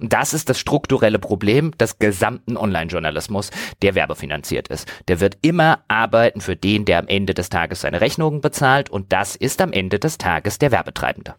Das 0.00 0.34
ist 0.34 0.48
das 0.48 0.58
strukturelle 0.58 1.18
Problem 1.18 1.70
des 1.78 1.98
gesamten 1.98 2.56
Online-Journalismus, 2.56 3.50
der 3.82 3.94
werbefinanziert 3.94 4.68
ist. 4.68 4.88
Der 5.06 5.20
wird 5.20 5.38
immer 5.42 5.84
arbeiten 5.86 6.40
für 6.40 6.56
den, 6.56 6.84
der 6.84 6.98
am 6.98 7.06
Ende 7.06 7.32
des 7.32 7.48
Tages 7.48 7.82
seine 7.82 8.00
Rechnungen 8.00 8.40
bezahlt 8.40 8.90
und 8.90 9.12
das 9.12 9.36
ist 9.36 9.60
am 9.60 9.72
Ende 9.72 9.98
des 10.00 10.18
Tages 10.18 10.58
der 10.58 10.72
Werbetreibende. 10.72 11.34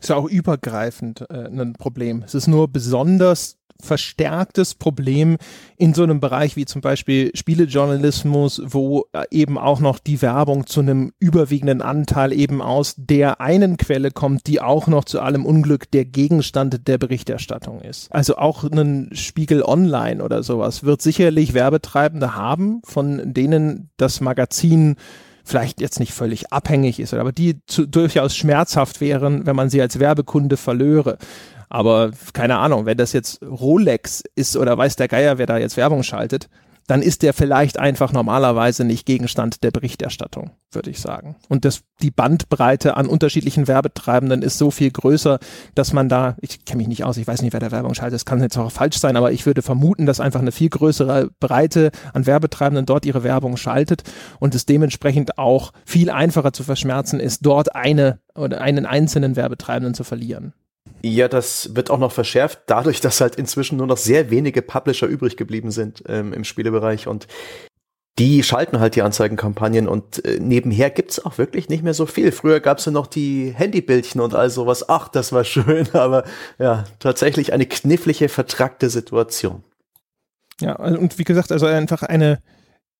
Ist 0.00 0.08
ja 0.08 0.16
auch 0.16 0.28
übergreifend 0.28 1.26
äh, 1.28 1.46
ein 1.46 1.74
Problem. 1.74 2.22
Es 2.22 2.34
ist 2.34 2.46
nur 2.46 2.68
besonders 2.68 3.57
verstärktes 3.80 4.74
Problem 4.74 5.36
in 5.76 5.94
so 5.94 6.02
einem 6.02 6.20
Bereich 6.20 6.56
wie 6.56 6.64
zum 6.64 6.80
Beispiel 6.80 7.30
Spielejournalismus, 7.34 8.60
wo 8.64 9.06
äh, 9.12 9.24
eben 9.30 9.56
auch 9.56 9.80
noch 9.80 9.98
die 10.00 10.20
Werbung 10.20 10.66
zu 10.66 10.80
einem 10.80 11.12
überwiegenden 11.20 11.80
Anteil 11.80 12.32
eben 12.32 12.60
aus 12.60 12.94
der 12.96 13.40
einen 13.40 13.76
Quelle 13.76 14.10
kommt, 14.10 14.46
die 14.48 14.60
auch 14.60 14.88
noch 14.88 15.04
zu 15.04 15.20
allem 15.20 15.46
Unglück 15.46 15.90
der 15.92 16.04
Gegenstand 16.04 16.88
der 16.88 16.98
Berichterstattung 16.98 17.80
ist. 17.80 18.12
Also 18.12 18.36
auch 18.36 18.64
ein 18.64 19.10
Spiegel 19.12 19.62
Online 19.62 20.22
oder 20.22 20.42
sowas 20.42 20.82
wird 20.82 21.00
sicherlich 21.00 21.54
Werbetreibende 21.54 22.34
haben, 22.34 22.80
von 22.84 23.32
denen 23.32 23.90
das 23.96 24.20
Magazin 24.20 24.96
vielleicht 25.44 25.80
jetzt 25.80 25.98
nicht 25.98 26.12
völlig 26.12 26.52
abhängig 26.52 27.00
ist, 27.00 27.14
aber 27.14 27.32
die 27.32 27.64
zu, 27.66 27.86
durchaus 27.86 28.36
schmerzhaft 28.36 29.00
wären, 29.00 29.46
wenn 29.46 29.56
man 29.56 29.70
sie 29.70 29.80
als 29.80 29.98
Werbekunde 29.98 30.56
verlöre. 30.56 31.16
Aber 31.68 32.10
keine 32.32 32.58
Ahnung, 32.58 32.86
wenn 32.86 32.98
das 32.98 33.12
jetzt 33.12 33.42
Rolex 33.42 34.22
ist 34.34 34.56
oder 34.56 34.76
weiß 34.76 34.96
der 34.96 35.08
Geier, 35.08 35.38
wer 35.38 35.46
da 35.46 35.58
jetzt 35.58 35.76
Werbung 35.76 36.02
schaltet, 36.02 36.48
dann 36.88 37.02
ist 37.02 37.22
der 37.22 37.34
vielleicht 37.34 37.78
einfach 37.78 38.12
normalerweise 38.12 38.82
nicht 38.82 39.04
Gegenstand 39.04 39.62
der 39.62 39.70
Berichterstattung, 39.70 40.52
würde 40.72 40.88
ich 40.88 41.00
sagen. 41.00 41.36
Und 41.48 41.66
das, 41.66 41.82
die 42.00 42.10
Bandbreite 42.10 42.96
an 42.96 43.06
unterschiedlichen 43.06 43.68
Werbetreibenden 43.68 44.40
ist 44.40 44.56
so 44.56 44.70
viel 44.70 44.90
größer, 44.90 45.38
dass 45.74 45.92
man 45.92 46.08
da, 46.08 46.36
ich 46.40 46.64
kenne 46.64 46.78
mich 46.78 46.88
nicht 46.88 47.04
aus, 47.04 47.18
ich 47.18 47.26
weiß 47.26 47.42
nicht, 47.42 47.52
wer 47.52 47.60
der 47.60 47.72
Werbung 47.72 47.92
schaltet, 47.92 48.14
das 48.14 48.24
kann 48.24 48.40
jetzt 48.40 48.56
auch 48.56 48.72
falsch 48.72 48.96
sein, 48.96 49.18
aber 49.18 49.32
ich 49.32 49.44
würde 49.44 49.60
vermuten, 49.60 50.06
dass 50.06 50.18
einfach 50.18 50.40
eine 50.40 50.50
viel 50.50 50.70
größere 50.70 51.28
Breite 51.40 51.90
an 52.14 52.24
Werbetreibenden 52.24 52.86
dort 52.86 53.04
ihre 53.04 53.22
Werbung 53.22 53.58
schaltet 53.58 54.02
und 54.40 54.54
es 54.54 54.64
dementsprechend 54.64 55.36
auch 55.36 55.72
viel 55.84 56.08
einfacher 56.08 56.54
zu 56.54 56.64
verschmerzen 56.64 57.20
ist, 57.20 57.44
dort 57.44 57.74
eine 57.74 58.18
oder 58.34 58.62
einen 58.62 58.86
einzelnen 58.86 59.36
Werbetreibenden 59.36 59.92
zu 59.92 60.04
verlieren. 60.04 60.54
Ja, 61.02 61.28
das 61.28 61.76
wird 61.76 61.90
auch 61.90 61.98
noch 61.98 62.12
verschärft, 62.12 62.62
dadurch, 62.66 63.00
dass 63.00 63.20
halt 63.20 63.36
inzwischen 63.36 63.76
nur 63.76 63.86
noch 63.86 63.96
sehr 63.96 64.30
wenige 64.30 64.62
Publisher 64.62 65.06
übrig 65.06 65.36
geblieben 65.36 65.70
sind 65.70 66.02
ähm, 66.08 66.32
im 66.32 66.44
Spielebereich 66.44 67.06
und 67.06 67.26
die 68.18 68.42
schalten 68.42 68.80
halt 68.80 68.96
die 68.96 69.02
Anzeigenkampagnen 69.02 69.86
und 69.86 70.24
äh, 70.24 70.40
nebenher 70.40 70.90
gibt's 70.90 71.24
auch 71.24 71.38
wirklich 71.38 71.68
nicht 71.68 71.84
mehr 71.84 71.94
so 71.94 72.04
viel. 72.04 72.32
Früher 72.32 72.58
gab's 72.58 72.84
ja 72.84 72.90
noch 72.90 73.06
die 73.06 73.52
Handybildchen 73.54 74.20
und 74.20 74.34
all 74.34 74.50
sowas. 74.50 74.88
Ach, 74.88 75.08
das 75.08 75.32
war 75.32 75.44
schön, 75.44 75.88
aber 75.92 76.24
ja, 76.58 76.84
tatsächlich 76.98 77.52
eine 77.52 77.66
knifflige, 77.66 78.28
vertrackte 78.28 78.90
Situation. 78.90 79.62
Ja, 80.60 80.74
und 80.74 81.18
wie 81.18 81.24
gesagt, 81.24 81.52
also 81.52 81.66
einfach 81.66 82.02
eine, 82.02 82.40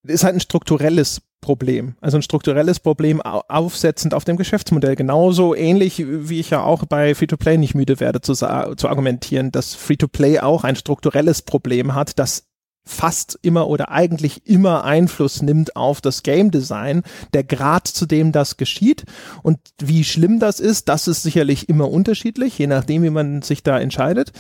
ist 0.04 0.22
halt 0.22 0.36
ein 0.36 0.40
strukturelles 0.40 1.20
Problem. 1.40 1.94
Also 2.00 2.18
ein 2.18 2.22
strukturelles 2.22 2.80
Problem 2.80 3.20
aufsetzend 3.22 4.14
auf 4.14 4.24
dem 4.24 4.36
Geschäftsmodell. 4.36 4.96
Genauso 4.96 5.54
ähnlich, 5.54 6.04
wie 6.06 6.40
ich 6.40 6.50
ja 6.50 6.62
auch 6.62 6.84
bei 6.84 7.14
Free-to-Play 7.14 7.58
nicht 7.58 7.74
müde 7.74 8.00
werde 8.00 8.20
zu, 8.20 8.34
zu 8.34 8.44
argumentieren, 8.46 9.52
dass 9.52 9.74
Free-to-Play 9.74 10.40
auch 10.40 10.64
ein 10.64 10.76
strukturelles 10.76 11.42
Problem 11.42 11.94
hat, 11.94 12.18
das 12.18 12.44
fast 12.88 13.38
immer 13.42 13.68
oder 13.68 13.90
eigentlich 13.90 14.46
immer 14.46 14.84
Einfluss 14.84 15.42
nimmt 15.42 15.76
auf 15.76 16.00
das 16.00 16.22
Game 16.22 16.50
Design, 16.50 17.02
der 17.34 17.44
Grad, 17.44 17.86
zu 17.86 18.06
dem 18.06 18.32
das 18.32 18.56
geschieht 18.56 19.04
und 19.42 19.58
wie 19.80 20.04
schlimm 20.04 20.40
das 20.40 20.58
ist, 20.58 20.88
das 20.88 21.06
ist 21.06 21.22
sicherlich 21.22 21.68
immer 21.68 21.90
unterschiedlich, 21.90 22.58
je 22.58 22.66
nachdem, 22.66 23.02
wie 23.02 23.10
man 23.10 23.42
sich 23.42 23.62
da 23.62 23.78
entscheidet. 23.78 24.32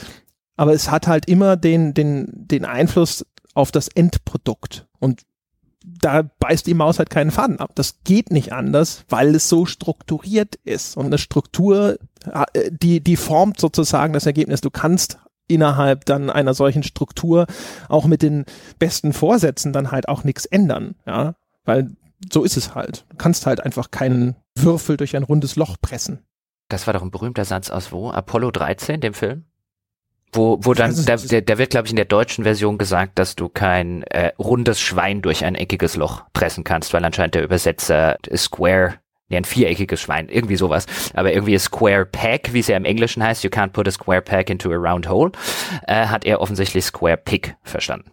Aber 0.56 0.72
es 0.72 0.90
hat 0.90 1.06
halt 1.06 1.28
immer 1.28 1.56
den, 1.56 1.94
den, 1.94 2.26
den 2.32 2.64
Einfluss 2.64 3.24
auf 3.54 3.70
das 3.70 3.88
Endprodukt. 3.88 4.86
Und 4.98 5.22
da 6.00 6.22
beißt 6.38 6.66
die 6.66 6.74
Maus 6.74 6.98
halt 6.98 7.10
keinen 7.10 7.30
Faden 7.30 7.60
ab. 7.60 7.72
Das 7.74 8.00
geht 8.04 8.30
nicht 8.30 8.52
anders, 8.52 9.04
weil 9.08 9.34
es 9.34 9.48
so 9.48 9.66
strukturiert 9.66 10.56
ist. 10.64 10.96
Und 10.96 11.06
eine 11.06 11.18
Struktur, 11.18 11.98
äh, 12.52 12.70
die, 12.70 13.00
die 13.00 13.16
formt 13.16 13.60
sozusagen 13.60 14.12
das 14.12 14.26
Ergebnis. 14.26 14.60
Du 14.60 14.70
kannst 14.70 15.18
innerhalb 15.48 16.04
dann 16.04 16.30
einer 16.30 16.54
solchen 16.54 16.82
Struktur 16.82 17.46
auch 17.88 18.06
mit 18.06 18.22
den 18.22 18.44
besten 18.78 19.12
Vorsätzen 19.12 19.72
dann 19.72 19.90
halt 19.90 20.08
auch 20.08 20.24
nichts 20.24 20.44
ändern. 20.44 20.94
Ja, 21.06 21.34
weil 21.64 21.90
so 22.32 22.44
ist 22.44 22.56
es 22.56 22.74
halt. 22.74 23.06
Du 23.10 23.16
kannst 23.16 23.46
halt 23.46 23.60
einfach 23.60 23.90
keinen 23.90 24.36
Würfel 24.56 24.96
durch 24.96 25.16
ein 25.16 25.22
rundes 25.22 25.56
Loch 25.56 25.76
pressen. 25.80 26.20
Das 26.68 26.86
war 26.86 26.94
doch 26.94 27.02
ein 27.02 27.10
berühmter 27.10 27.44
Satz 27.44 27.70
aus 27.70 27.92
wo? 27.92 28.10
Apollo 28.10 28.50
13, 28.50 29.00
dem 29.00 29.14
Film? 29.14 29.44
Wo, 30.32 30.58
wo 30.60 30.74
dann, 30.74 30.94
da, 31.06 31.16
da, 31.16 31.40
da 31.40 31.58
wird, 31.58 31.70
glaube 31.70 31.86
ich, 31.86 31.92
in 31.92 31.96
der 31.96 32.04
deutschen 32.04 32.44
Version 32.44 32.76
gesagt, 32.78 33.18
dass 33.18 33.34
du 33.34 33.48
kein 33.48 34.02
äh, 34.04 34.32
rundes 34.38 34.80
Schwein 34.80 35.22
durch 35.22 35.44
ein 35.44 35.54
eckiges 35.54 35.96
Loch 35.96 36.24
pressen 36.32 36.64
kannst, 36.64 36.92
weil 36.92 37.04
anscheinend 37.04 37.34
der 37.34 37.44
Übersetzer 37.44 38.18
Square, 38.36 38.94
ja, 39.28 39.38
ein 39.38 39.44
viereckiges 39.44 40.00
Schwein, 40.00 40.28
irgendwie 40.28 40.56
sowas, 40.56 40.86
aber 41.14 41.32
irgendwie 41.32 41.58
Square 41.58 42.06
Peg, 42.06 42.52
wie 42.52 42.60
es 42.60 42.68
ja 42.68 42.76
im 42.76 42.84
Englischen 42.84 43.22
heißt, 43.22 43.42
you 43.42 43.50
can't 43.50 43.68
put 43.68 43.88
a 43.88 43.90
square 43.90 44.20
peg 44.22 44.50
into 44.50 44.70
a 44.70 44.76
round 44.76 45.08
hole, 45.08 45.32
äh, 45.86 46.06
hat 46.06 46.24
er 46.24 46.40
offensichtlich 46.40 46.84
Square 46.84 47.16
Pig 47.18 47.56
verstanden. 47.62 48.10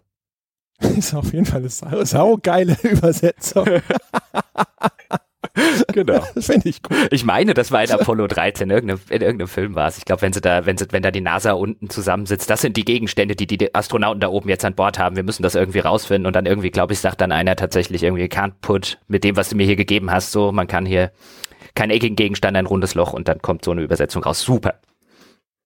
ist 0.98 1.14
auf 1.14 1.34
jeden 1.34 1.46
Fall 1.46 1.60
eine 1.60 1.70
sau, 1.70 2.04
sau 2.04 2.38
geile 2.38 2.78
Übersetzung. 2.84 3.66
genau. 5.94 6.22
Das 6.36 6.48
finde 6.48 6.70
ich 6.70 6.82
gut. 6.82 6.98
Ich 7.12 7.24
meine, 7.24 7.54
das 7.54 7.72
war 7.72 7.84
in 7.84 7.92
Apollo 7.92 8.28
13, 8.28 8.70
in 8.70 8.76
irgendeinem, 8.76 9.00
in 9.10 9.22
irgendeinem 9.22 9.48
Film 9.48 9.76
war 9.76 9.88
es. 9.88 9.98
Ich 9.98 10.06
glaube, 10.06 10.22
wenn 10.22 10.34
sie 10.34 10.42
da, 10.42 10.66
wenn 10.66 10.78
sie, 10.78 10.86
wenn 10.92 11.02
da 11.02 11.12
die 11.12 11.22
NASA 11.22 11.54
unten 11.54 11.90
zusammensitzt, 11.90 12.50
das 12.50 12.62
sind 12.62 12.78
die 12.78 12.86
Gegenstände, 12.86 13.36
die 13.36 13.48
die 13.48 13.74
Astronauten 13.74 14.20
da 14.20 14.28
oben 14.28 14.50
jetzt 14.50 14.66
an 14.66 14.76
Bord 14.76 15.00
haben. 15.00 15.16
Wir 15.16 15.24
müssen 15.24 15.44
das 15.44 15.56
irgendwie 15.56 15.80
rausfinden 15.80 16.26
und 16.26 16.36
dann 16.36 16.46
irgendwie, 16.46 16.72
glaube 16.72 16.94
ich, 16.94 17.00
sagt 17.00 17.22
dann 17.22 17.32
einer 17.32 17.56
tatsächlich 17.56 18.04
irgendwie, 18.04 18.26
can't 18.26 18.54
put 18.62 19.00
mit 19.08 19.24
dem, 19.24 19.38
was 19.38 19.50
du 19.50 19.56
mir 19.56 19.66
hier 19.66 19.76
gegeben 19.76 20.12
hast, 20.12 20.32
so, 20.32 20.52
man 20.52 20.68
kann 20.68 20.86
hier 20.86 21.12
keinen 21.74 21.92
eckigen 21.92 22.16
Gegenstand, 22.16 22.58
ein 22.58 22.66
rundes 22.66 22.96
Loch 22.96 23.14
und 23.14 23.28
dann 23.28 23.42
kommt 23.42 23.64
so 23.66 23.72
eine 23.72 23.82
Übersetzung 23.82 24.24
raus. 24.24 24.42
Super. 24.42 24.76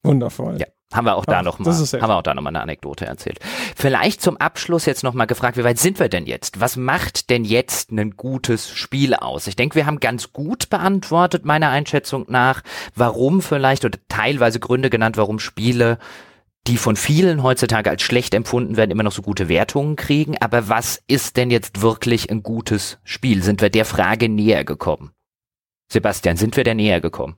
Wundervoll. 0.04 0.60
Ja. 0.60 0.68
Haben 0.92 1.06
wir 1.06 1.18
auch 1.18 1.26
da 1.26 1.44
noch 1.44 1.60
mal, 1.60 1.72
haben 1.72 1.92
wir 1.92 2.16
auch 2.16 2.24
da 2.24 2.34
noch 2.34 2.42
mal 2.42 2.50
eine 2.50 2.62
Anekdote 2.62 3.06
erzählt. 3.06 3.38
Vielleicht 3.76 4.24
zum 4.24 4.38
Abschluss 4.38 4.88
jetzt 4.88 5.04
noch 5.04 5.14
mal 5.14 5.26
gefragt, 5.26 5.56
wie 5.56 5.64
weit 5.64 5.78
sind 5.78 6.00
wir 6.00 6.10
denn 6.10 6.26
jetzt? 6.26 6.62
Was 6.62 6.78
macht 6.78 7.30
denn 7.30 7.46
jetzt 7.46 7.92
ein 7.92 8.18
gutes 8.18 8.72
Spiel 8.72 9.14
aus? 9.14 9.46
Ich 9.46 9.56
denke, 9.56 9.76
wir 9.76 9.86
haben 9.86 10.00
ganz 10.00 10.34
gut 10.34 10.72
beantwortet, 10.72 11.46
meiner 11.46 11.70
Einschätzung 11.70 12.26
nach, 12.28 12.64
warum 12.96 13.44
vielleicht 13.44 13.86
oder 13.86 14.00
teilweise 14.08 14.60
Gründe 14.60 14.90
genannt, 14.90 15.16
warum 15.16 15.38
Spiele 15.38 16.00
die 16.66 16.78
von 16.78 16.96
vielen 16.96 17.44
heutzutage 17.44 17.90
als 17.90 18.02
schlecht 18.02 18.34
empfunden 18.34 18.76
werden, 18.76 18.92
immer 18.92 19.04
noch 19.04 19.12
so 19.12 19.22
gute 19.22 19.48
Wertungen 19.48 19.96
kriegen. 19.96 20.38
Aber 20.40 20.70
was 20.70 21.02
ist 21.08 21.38
denn 21.38 21.52
jetzt 21.52 21.82
wirklich 21.82 22.32
ein 22.32 22.42
gutes 22.42 22.98
Spiel? 23.04 23.44
Sind 23.44 23.62
wir 23.62 23.70
der 23.70 23.86
Frage 23.86 24.28
näher 24.28 24.64
gekommen? 24.64 25.12
Sebastian, 25.92 26.36
sind 26.36 26.58
wir 26.58 26.64
der 26.64 26.76
näher 26.76 27.00
gekommen? 27.00 27.38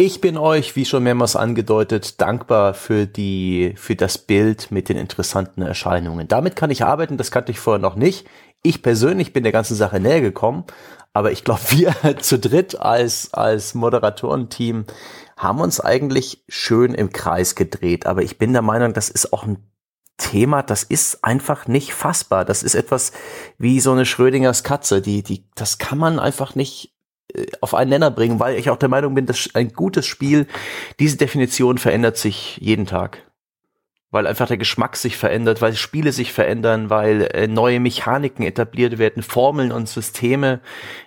Ich 0.00 0.20
bin 0.20 0.36
euch, 0.36 0.76
wie 0.76 0.84
schon 0.84 1.02
mehrmals 1.02 1.34
angedeutet, 1.34 2.20
dankbar 2.20 2.72
für 2.72 3.08
die, 3.08 3.74
für 3.76 3.96
das 3.96 4.16
Bild 4.16 4.70
mit 4.70 4.88
den 4.88 4.96
interessanten 4.96 5.60
Erscheinungen. 5.60 6.28
Damit 6.28 6.54
kann 6.54 6.70
ich 6.70 6.84
arbeiten, 6.84 7.16
das 7.16 7.32
kannte 7.32 7.50
ich 7.50 7.58
vorher 7.58 7.80
noch 7.80 7.96
nicht. 7.96 8.24
Ich 8.62 8.80
persönlich 8.80 9.32
bin 9.32 9.42
der 9.42 9.50
ganzen 9.50 9.74
Sache 9.74 9.98
näher 9.98 10.20
gekommen, 10.20 10.62
aber 11.12 11.32
ich 11.32 11.42
glaube, 11.42 11.62
wir 11.70 12.16
zu 12.18 12.38
dritt 12.38 12.78
als, 12.78 13.34
als 13.34 13.74
Moderatorenteam 13.74 14.84
haben 15.36 15.60
uns 15.60 15.80
eigentlich 15.80 16.44
schön 16.48 16.94
im 16.94 17.10
Kreis 17.10 17.56
gedreht. 17.56 18.06
Aber 18.06 18.22
ich 18.22 18.38
bin 18.38 18.52
der 18.52 18.62
Meinung, 18.62 18.92
das 18.92 19.08
ist 19.08 19.32
auch 19.32 19.44
ein 19.44 19.68
Thema, 20.16 20.62
das 20.62 20.84
ist 20.84 21.24
einfach 21.24 21.66
nicht 21.66 21.92
fassbar. 21.92 22.44
Das 22.44 22.62
ist 22.62 22.76
etwas 22.76 23.10
wie 23.58 23.80
so 23.80 23.90
eine 23.90 24.06
Schrödingers 24.06 24.62
Katze, 24.62 25.02
die, 25.02 25.24
die, 25.24 25.44
das 25.56 25.78
kann 25.78 25.98
man 25.98 26.20
einfach 26.20 26.54
nicht 26.54 26.94
auf 27.60 27.74
einen 27.74 27.90
Nenner 27.90 28.10
bringen, 28.10 28.40
weil 28.40 28.58
ich 28.58 28.70
auch 28.70 28.76
der 28.76 28.88
Meinung 28.88 29.14
bin, 29.14 29.26
dass 29.26 29.50
ein 29.54 29.72
gutes 29.72 30.06
Spiel, 30.06 30.46
diese 30.98 31.16
Definition 31.16 31.78
verändert 31.78 32.16
sich 32.16 32.58
jeden 32.58 32.86
Tag 32.86 33.27
weil 34.10 34.26
einfach 34.26 34.46
der 34.46 34.56
Geschmack 34.56 34.96
sich 34.96 35.18
verändert, 35.18 35.60
weil 35.60 35.74
Spiele 35.74 36.12
sich 36.12 36.32
verändern, 36.32 36.88
weil 36.88 37.28
äh, 37.34 37.46
neue 37.46 37.78
Mechaniken 37.78 38.42
etabliert 38.42 38.96
werden, 38.98 39.22
Formeln 39.22 39.70
und 39.70 39.86
Systeme, 39.86 40.60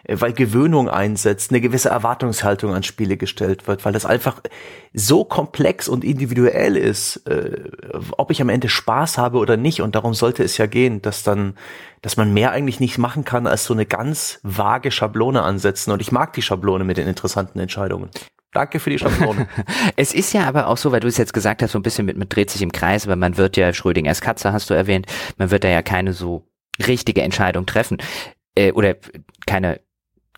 äh, 0.03 0.17
weil 0.19 0.33
Gewöhnung 0.33 0.87
einsetzt, 0.87 1.49
eine 1.49 1.61
gewisse 1.61 1.89
Erwartungshaltung 1.89 2.75
an 2.75 2.83
Spiele 2.83 3.17
gestellt 3.17 3.67
wird, 3.67 3.85
weil 3.85 3.93
das 3.93 4.05
einfach 4.05 4.41
so 4.93 5.25
komplex 5.25 5.87
und 5.87 6.03
individuell 6.03 6.77
ist, 6.77 7.25
äh, 7.27 7.71
ob 8.17 8.29
ich 8.29 8.39
am 8.39 8.49
Ende 8.49 8.69
Spaß 8.69 9.17
habe 9.17 9.39
oder 9.39 9.57
nicht. 9.57 9.81
Und 9.81 9.95
darum 9.95 10.13
sollte 10.13 10.43
es 10.43 10.57
ja 10.57 10.67
gehen, 10.67 11.01
dass 11.01 11.23
dann, 11.23 11.55
dass 12.03 12.17
man 12.17 12.33
mehr 12.33 12.51
eigentlich 12.51 12.79
nicht 12.79 12.99
machen 12.99 13.25
kann, 13.25 13.47
als 13.47 13.65
so 13.65 13.73
eine 13.73 13.87
ganz 13.87 14.39
vage 14.43 14.91
Schablone 14.91 15.41
ansetzen. 15.41 15.91
Und 15.91 16.01
ich 16.01 16.11
mag 16.11 16.33
die 16.33 16.43
Schablone 16.43 16.83
mit 16.83 16.97
den 16.97 17.07
interessanten 17.07 17.59
Entscheidungen. 17.59 18.11
Danke 18.53 18.79
für 18.79 18.89
die 18.89 18.99
Schablone. 18.99 19.47
es 19.95 20.13
ist 20.13 20.33
ja 20.33 20.45
aber 20.45 20.67
auch 20.67 20.77
so, 20.77 20.91
weil 20.91 20.99
du 20.99 21.07
es 21.07 21.17
jetzt 21.17 21.33
gesagt 21.33 21.63
hast, 21.63 21.71
so 21.71 21.79
ein 21.79 21.83
bisschen 21.83 22.05
mit, 22.05 22.17
mit 22.17 22.35
dreht 22.35 22.49
sich 22.49 22.61
im 22.61 22.71
Kreis, 22.71 23.05
aber 23.05 23.15
man 23.15 23.37
wird 23.37 23.55
ja, 23.55 23.73
Schrödingers 23.73 24.21
Katze 24.21 24.51
hast 24.51 24.69
du 24.69 24.73
erwähnt, 24.73 25.05
man 25.37 25.51
wird 25.51 25.63
da 25.63 25.69
ja 25.69 25.81
keine 25.81 26.13
so 26.13 26.47
richtige 26.85 27.21
Entscheidung 27.21 27.65
treffen 27.65 27.97
äh, 28.55 28.71
oder 28.71 28.95
keine 29.45 29.79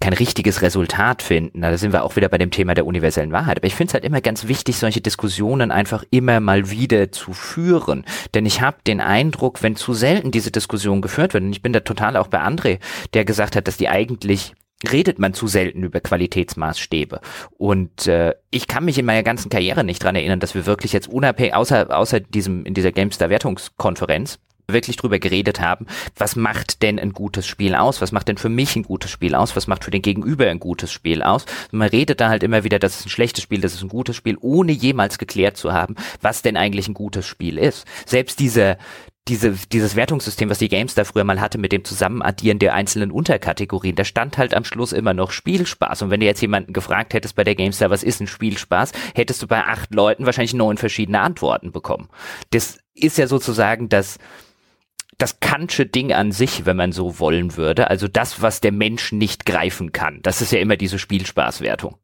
kein 0.03 0.13
richtiges 0.13 0.61
Resultat 0.61 1.21
finden. 1.21 1.61
Da 1.61 1.77
sind 1.77 1.93
wir 1.93 2.03
auch 2.03 2.17
wieder 2.17 2.27
bei 2.27 2.37
dem 2.37 2.51
Thema 2.51 2.73
der 2.73 2.85
universellen 2.85 3.31
Wahrheit. 3.31 3.57
Aber 3.57 3.67
ich 3.67 3.75
finde 3.75 3.91
es 3.91 3.93
halt 3.93 4.03
immer 4.03 4.19
ganz 4.19 4.49
wichtig, 4.49 4.75
solche 4.75 4.99
Diskussionen 4.99 5.71
einfach 5.71 6.03
immer 6.11 6.41
mal 6.41 6.69
wieder 6.69 7.13
zu 7.13 7.31
führen. 7.31 8.03
Denn 8.33 8.45
ich 8.45 8.59
habe 8.59 8.77
den 8.85 8.99
Eindruck, 8.99 9.63
wenn 9.63 9.77
zu 9.77 9.93
selten 9.93 10.31
diese 10.31 10.51
Diskussion 10.51 11.01
geführt 11.01 11.33
wird, 11.33 11.45
und 11.45 11.53
ich 11.53 11.61
bin 11.61 11.71
da 11.71 11.79
total 11.79 12.17
auch 12.17 12.27
bei 12.27 12.41
André, 12.41 12.79
der 13.13 13.23
gesagt 13.23 13.55
hat, 13.55 13.69
dass 13.69 13.77
die 13.77 13.87
eigentlich 13.87 14.53
redet 14.91 15.19
man 15.19 15.33
zu 15.33 15.47
selten 15.47 15.83
über 15.83 15.99
Qualitätsmaßstäbe. 15.99 17.21
Und 17.57 18.07
äh, 18.07 18.33
ich 18.49 18.67
kann 18.67 18.85
mich 18.85 18.97
in 18.97 19.05
meiner 19.05 19.23
ganzen 19.23 19.49
Karriere 19.49 19.83
nicht 19.83 20.03
dran 20.03 20.15
erinnern, 20.15 20.39
dass 20.39 20.55
wir 20.55 20.65
wirklich 20.65 20.93
jetzt 20.93 21.09
unabhängig, 21.09 21.55
außer, 21.55 21.95
außer 21.95 22.19
diesem, 22.19 22.65
in 22.65 22.73
dieser 22.73 22.91
GameStar-Wertungskonferenz, 22.91 24.39
wirklich 24.67 24.95
drüber 24.95 25.19
geredet 25.19 25.59
haben, 25.59 25.87
was 26.15 26.35
macht 26.35 26.81
denn 26.83 26.99
ein 26.99 27.13
gutes 27.13 27.45
Spiel 27.45 27.75
aus? 27.75 28.01
Was 28.01 28.11
macht 28.11 28.27
denn 28.27 28.37
für 28.37 28.49
mich 28.49 28.75
ein 28.75 28.83
gutes 28.83 29.11
Spiel 29.11 29.35
aus? 29.35 29.55
Was 29.55 29.67
macht 29.67 29.83
für 29.83 29.91
den 29.91 30.01
Gegenüber 30.01 30.47
ein 30.47 30.59
gutes 30.59 30.91
Spiel 30.91 31.21
aus? 31.21 31.45
Man 31.71 31.89
redet 31.89 32.21
da 32.21 32.29
halt 32.29 32.43
immer 32.43 32.63
wieder, 32.63 32.79
das 32.79 32.99
ist 32.99 33.07
ein 33.07 33.09
schlechtes 33.09 33.43
Spiel, 33.43 33.61
das 33.61 33.73
ist 33.73 33.83
ein 33.83 33.89
gutes 33.89 34.15
Spiel, 34.15 34.37
ohne 34.39 34.71
jemals 34.71 35.17
geklärt 35.17 35.57
zu 35.57 35.73
haben, 35.73 35.95
was 36.21 36.41
denn 36.41 36.57
eigentlich 36.57 36.87
ein 36.87 36.93
gutes 36.93 37.25
Spiel 37.25 37.57
ist. 37.57 37.85
Selbst 38.05 38.39
diese, 38.39 38.77
diese, 39.27 39.51
dieses 39.71 39.95
Wertungssystem, 39.95 40.49
was 40.49 40.57
die 40.57 40.67
GameStar 40.67 41.05
früher 41.05 41.23
mal 41.23 41.39
hatte 41.39 41.57
mit 41.57 41.71
dem 41.71 41.85
Zusammenaddieren 41.85 42.59
der 42.59 42.73
einzelnen 42.73 43.11
Unterkategorien, 43.11 43.95
da 43.95 44.03
stand 44.03 44.37
halt 44.37 44.53
am 44.53 44.65
Schluss 44.65 44.91
immer 44.91 45.13
noch 45.13 45.31
Spielspaß. 45.31 46.01
Und 46.01 46.09
wenn 46.09 46.19
du 46.19 46.25
jetzt 46.25 46.41
jemanden 46.41 46.73
gefragt 46.73 47.13
hättest 47.13 47.35
bei 47.35 47.45
der 47.45 47.55
GameStar, 47.55 47.89
was 47.89 48.03
ist 48.03 48.19
ein 48.19 48.27
Spielspaß, 48.27 48.91
hättest 49.15 49.41
du 49.41 49.47
bei 49.47 49.63
acht 49.63 49.93
Leuten 49.93 50.25
wahrscheinlich 50.25 50.53
neun 50.53 50.77
verschiedene 50.77 51.21
Antworten 51.21 51.71
bekommen. 51.71 52.09
Das 52.49 52.79
ist 52.93 53.17
ja 53.17 53.27
sozusagen 53.27 53.87
das, 53.87 54.19
das 55.17 55.39
Kantsche 55.39 55.85
Ding 55.85 56.11
an 56.11 56.33
sich, 56.33 56.65
wenn 56.65 56.75
man 56.75 56.91
so 56.91 57.19
wollen 57.19 57.55
würde. 57.55 57.89
Also 57.89 58.09
das, 58.09 58.41
was 58.41 58.59
der 58.59 58.73
Mensch 58.73 59.13
nicht 59.13 59.45
greifen 59.45 59.93
kann. 59.93 60.19
Das 60.23 60.41
ist 60.41 60.51
ja 60.51 60.59
immer 60.59 60.75
diese 60.75 60.99
Spielspaßwertung. 60.99 61.97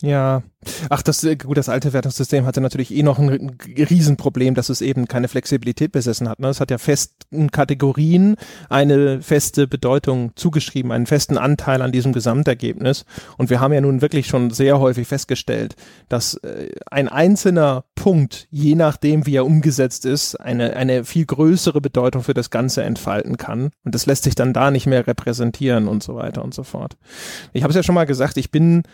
Ja, 0.00 0.44
ach, 0.90 1.02
das 1.02 1.24
äh, 1.24 1.34
gut, 1.34 1.56
das 1.56 1.68
alte 1.68 1.92
Wertungssystem 1.92 2.46
hatte 2.46 2.60
natürlich 2.60 2.94
eh 2.94 3.02
noch 3.02 3.18
ein 3.18 3.56
Riesenproblem, 3.66 4.54
dass 4.54 4.68
es 4.68 4.80
eben 4.80 5.08
keine 5.08 5.26
Flexibilität 5.26 5.90
besessen 5.90 6.28
hat. 6.28 6.38
Ne? 6.38 6.48
Es 6.48 6.60
hat 6.60 6.70
ja 6.70 6.78
festen 6.78 7.50
Kategorien 7.50 8.36
eine 8.68 9.22
feste 9.22 9.66
Bedeutung 9.66 10.36
zugeschrieben, 10.36 10.92
einen 10.92 11.06
festen 11.06 11.36
Anteil 11.36 11.82
an 11.82 11.90
diesem 11.90 12.12
Gesamtergebnis. 12.12 13.06
Und 13.38 13.50
wir 13.50 13.58
haben 13.58 13.72
ja 13.72 13.80
nun 13.80 14.00
wirklich 14.00 14.28
schon 14.28 14.50
sehr 14.50 14.78
häufig 14.78 15.08
festgestellt, 15.08 15.74
dass 16.08 16.34
äh, 16.34 16.70
ein 16.88 17.08
einzelner 17.08 17.84
Punkt, 17.96 18.46
je 18.52 18.76
nachdem 18.76 19.26
wie 19.26 19.34
er 19.34 19.46
umgesetzt 19.46 20.04
ist, 20.04 20.36
eine, 20.36 20.76
eine 20.76 21.04
viel 21.04 21.26
größere 21.26 21.80
Bedeutung 21.80 22.22
für 22.22 22.34
das 22.34 22.50
Ganze 22.50 22.84
entfalten 22.84 23.36
kann. 23.36 23.70
Und 23.84 23.96
das 23.96 24.06
lässt 24.06 24.22
sich 24.22 24.36
dann 24.36 24.52
da 24.52 24.70
nicht 24.70 24.86
mehr 24.86 25.08
repräsentieren 25.08 25.88
und 25.88 26.04
so 26.04 26.14
weiter 26.14 26.44
und 26.44 26.54
so 26.54 26.62
fort. 26.62 26.96
Ich 27.52 27.64
habe 27.64 27.72
es 27.72 27.76
ja 27.76 27.82
schon 27.82 27.96
mal 27.96 28.06
gesagt, 28.06 28.36
ich 28.36 28.52
bin 28.52 28.84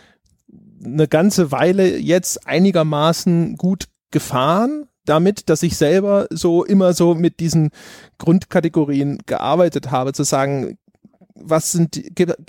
eine 0.85 1.07
ganze 1.07 1.51
Weile 1.51 1.97
jetzt 1.97 2.47
einigermaßen 2.47 3.57
gut 3.57 3.85
gefahren 4.11 4.87
damit, 5.05 5.49
dass 5.49 5.63
ich 5.63 5.77
selber 5.77 6.27
so 6.31 6.63
immer 6.63 6.93
so 6.93 7.15
mit 7.15 7.39
diesen 7.39 7.69
Grundkategorien 8.17 9.19
gearbeitet 9.25 9.91
habe, 9.91 10.13
zu 10.13 10.23
sagen, 10.23 10.77
was 11.35 11.73
sind 11.73 11.97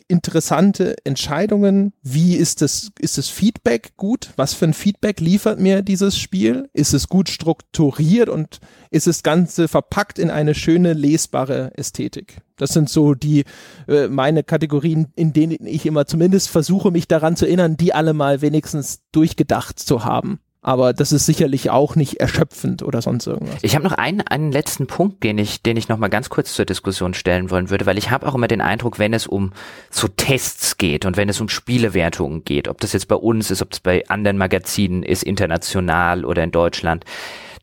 interessante 0.09 0.97
Entscheidungen? 1.05 1.93
Wie 2.03 2.37
ist 2.37 2.63
das, 2.63 2.93
ist 3.01 3.19
das 3.19 3.29
Feedback 3.29 3.97
gut? 3.97 4.31
Was 4.37 4.55
für 4.55 4.67
ein 4.67 4.75
Feedback 4.75 5.21
liefert 5.21 5.59
mir 5.59 5.83
dieses 5.83 6.17
Spiel? 6.17 6.71
Ist 6.73 6.95
es 6.95 7.09
gut 7.09 7.29
strukturiert 7.29 8.29
und 8.29 8.61
ist 8.91 9.09
das 9.09 9.25
Ganze 9.25 9.67
verpackt 9.67 10.19
in 10.19 10.31
eine 10.31 10.55
schöne, 10.55 10.93
lesbare 10.93 11.73
Ästhetik? 11.77 12.39
Das 12.57 12.71
sind 12.71 12.89
so 12.89 13.15
die, 13.15 13.45
äh, 13.89 14.09
meine 14.09 14.45
Kategorien, 14.45 15.09
in 15.17 15.33
denen 15.33 15.67
ich 15.67 15.85
immer 15.85 16.07
zumindest 16.07 16.49
versuche, 16.49 16.91
mich 16.91 17.09
daran 17.09 17.37
zu 17.37 17.45
erinnern, 17.45 17.77
die 17.77 17.93
alle 17.93 18.15
mal 18.15 18.41
wenigstens 18.41 19.01
durchgedacht 19.11 19.79
zu 19.81 20.05
haben 20.05 20.41
aber 20.67 20.93
das 20.93 21.13
ist 21.13 21.27
sicherlich 21.27 21.71
auch 21.71 21.95
nicht 21.95 22.15
erschöpfend 22.19 22.83
oder 22.83 23.01
sonst 23.01 23.29
irgendwas. 23.29 23.59
Ich 23.63 23.77
habe 23.77 23.85
noch 23.85 23.93
einen, 23.93 24.23
einen 24.23 24.51
letzten 24.51 24.89
Punkt, 24.89 25.23
den 25.23 25.39
ich, 25.39 25.63
den 25.63 25.77
ich 25.77 25.89
noch 25.89 25.97
mal 25.97 26.09
ganz 26.09 26.29
kurz 26.29 26.55
zur 26.55 26.65
Diskussion 26.65 27.15
stellen 27.15 27.51
wollen 27.51 27.71
würde, 27.71 27.87
weil 27.87 27.99
ich 27.99 28.11
habe 28.11 28.27
auch 28.27 28.35
immer 28.35 28.49
den 28.49 28.61
Eindruck, 28.61 28.99
wenn 28.99 29.15
es 29.15 29.29
um 29.29 29.53
so 29.91 30.09
Tests 30.09 30.77
geht 30.77 31.07
und 31.07 31.17
wenn 31.17 31.29
es 31.29 31.41
um 31.41 31.49
Spielewertungen 31.49 32.43
geht, 32.43 32.67
ob 32.67 32.81
das 32.81 32.95
jetzt 32.95 33.07
bei 33.07 33.15
uns 33.15 33.53
ist, 33.53 33.63
ob 33.63 33.75
es 33.75 33.79
bei 33.79 34.09
anderen 34.09 34.39
Magazinen 34.39 35.05
ist, 35.05 35.23
international 35.23 36.25
oder 36.25 36.43
in 36.43 36.51
Deutschland, 36.51 37.05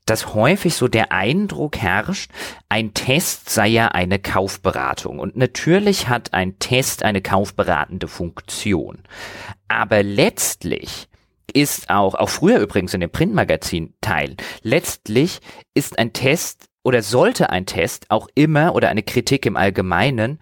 dass 0.05 0.33
häufig 0.33 0.73
so 0.73 0.87
der 0.87 1.11
Eindruck 1.11 1.75
herrscht, 1.79 2.31
ein 2.69 2.93
Test 2.93 3.49
sei 3.49 3.67
ja 3.67 3.89
eine 3.89 4.17
Kaufberatung. 4.17 5.19
Und 5.19 5.35
natürlich 5.35 6.07
hat 6.07 6.33
ein 6.33 6.57
Test 6.57 7.03
eine 7.03 7.21
kaufberatende 7.21 8.07
Funktion. 8.07 8.99
Aber 9.67 10.03
letztlich 10.03 11.09
ist 11.51 11.89
auch, 11.89 12.15
auch 12.15 12.29
früher 12.29 12.59
übrigens 12.59 12.93
in 12.93 13.01
den 13.01 13.09
Printmagazin-Teilen, 13.09 14.37
letztlich 14.61 15.39
ist 15.73 15.99
ein 15.99 16.13
Test 16.13 16.69
oder 16.83 17.01
sollte 17.01 17.49
ein 17.49 17.65
Test 17.65 18.05
auch 18.09 18.27
immer 18.35 18.75
oder 18.75 18.89
eine 18.89 19.03
Kritik 19.03 19.45
im 19.45 19.57
Allgemeinen 19.57 20.39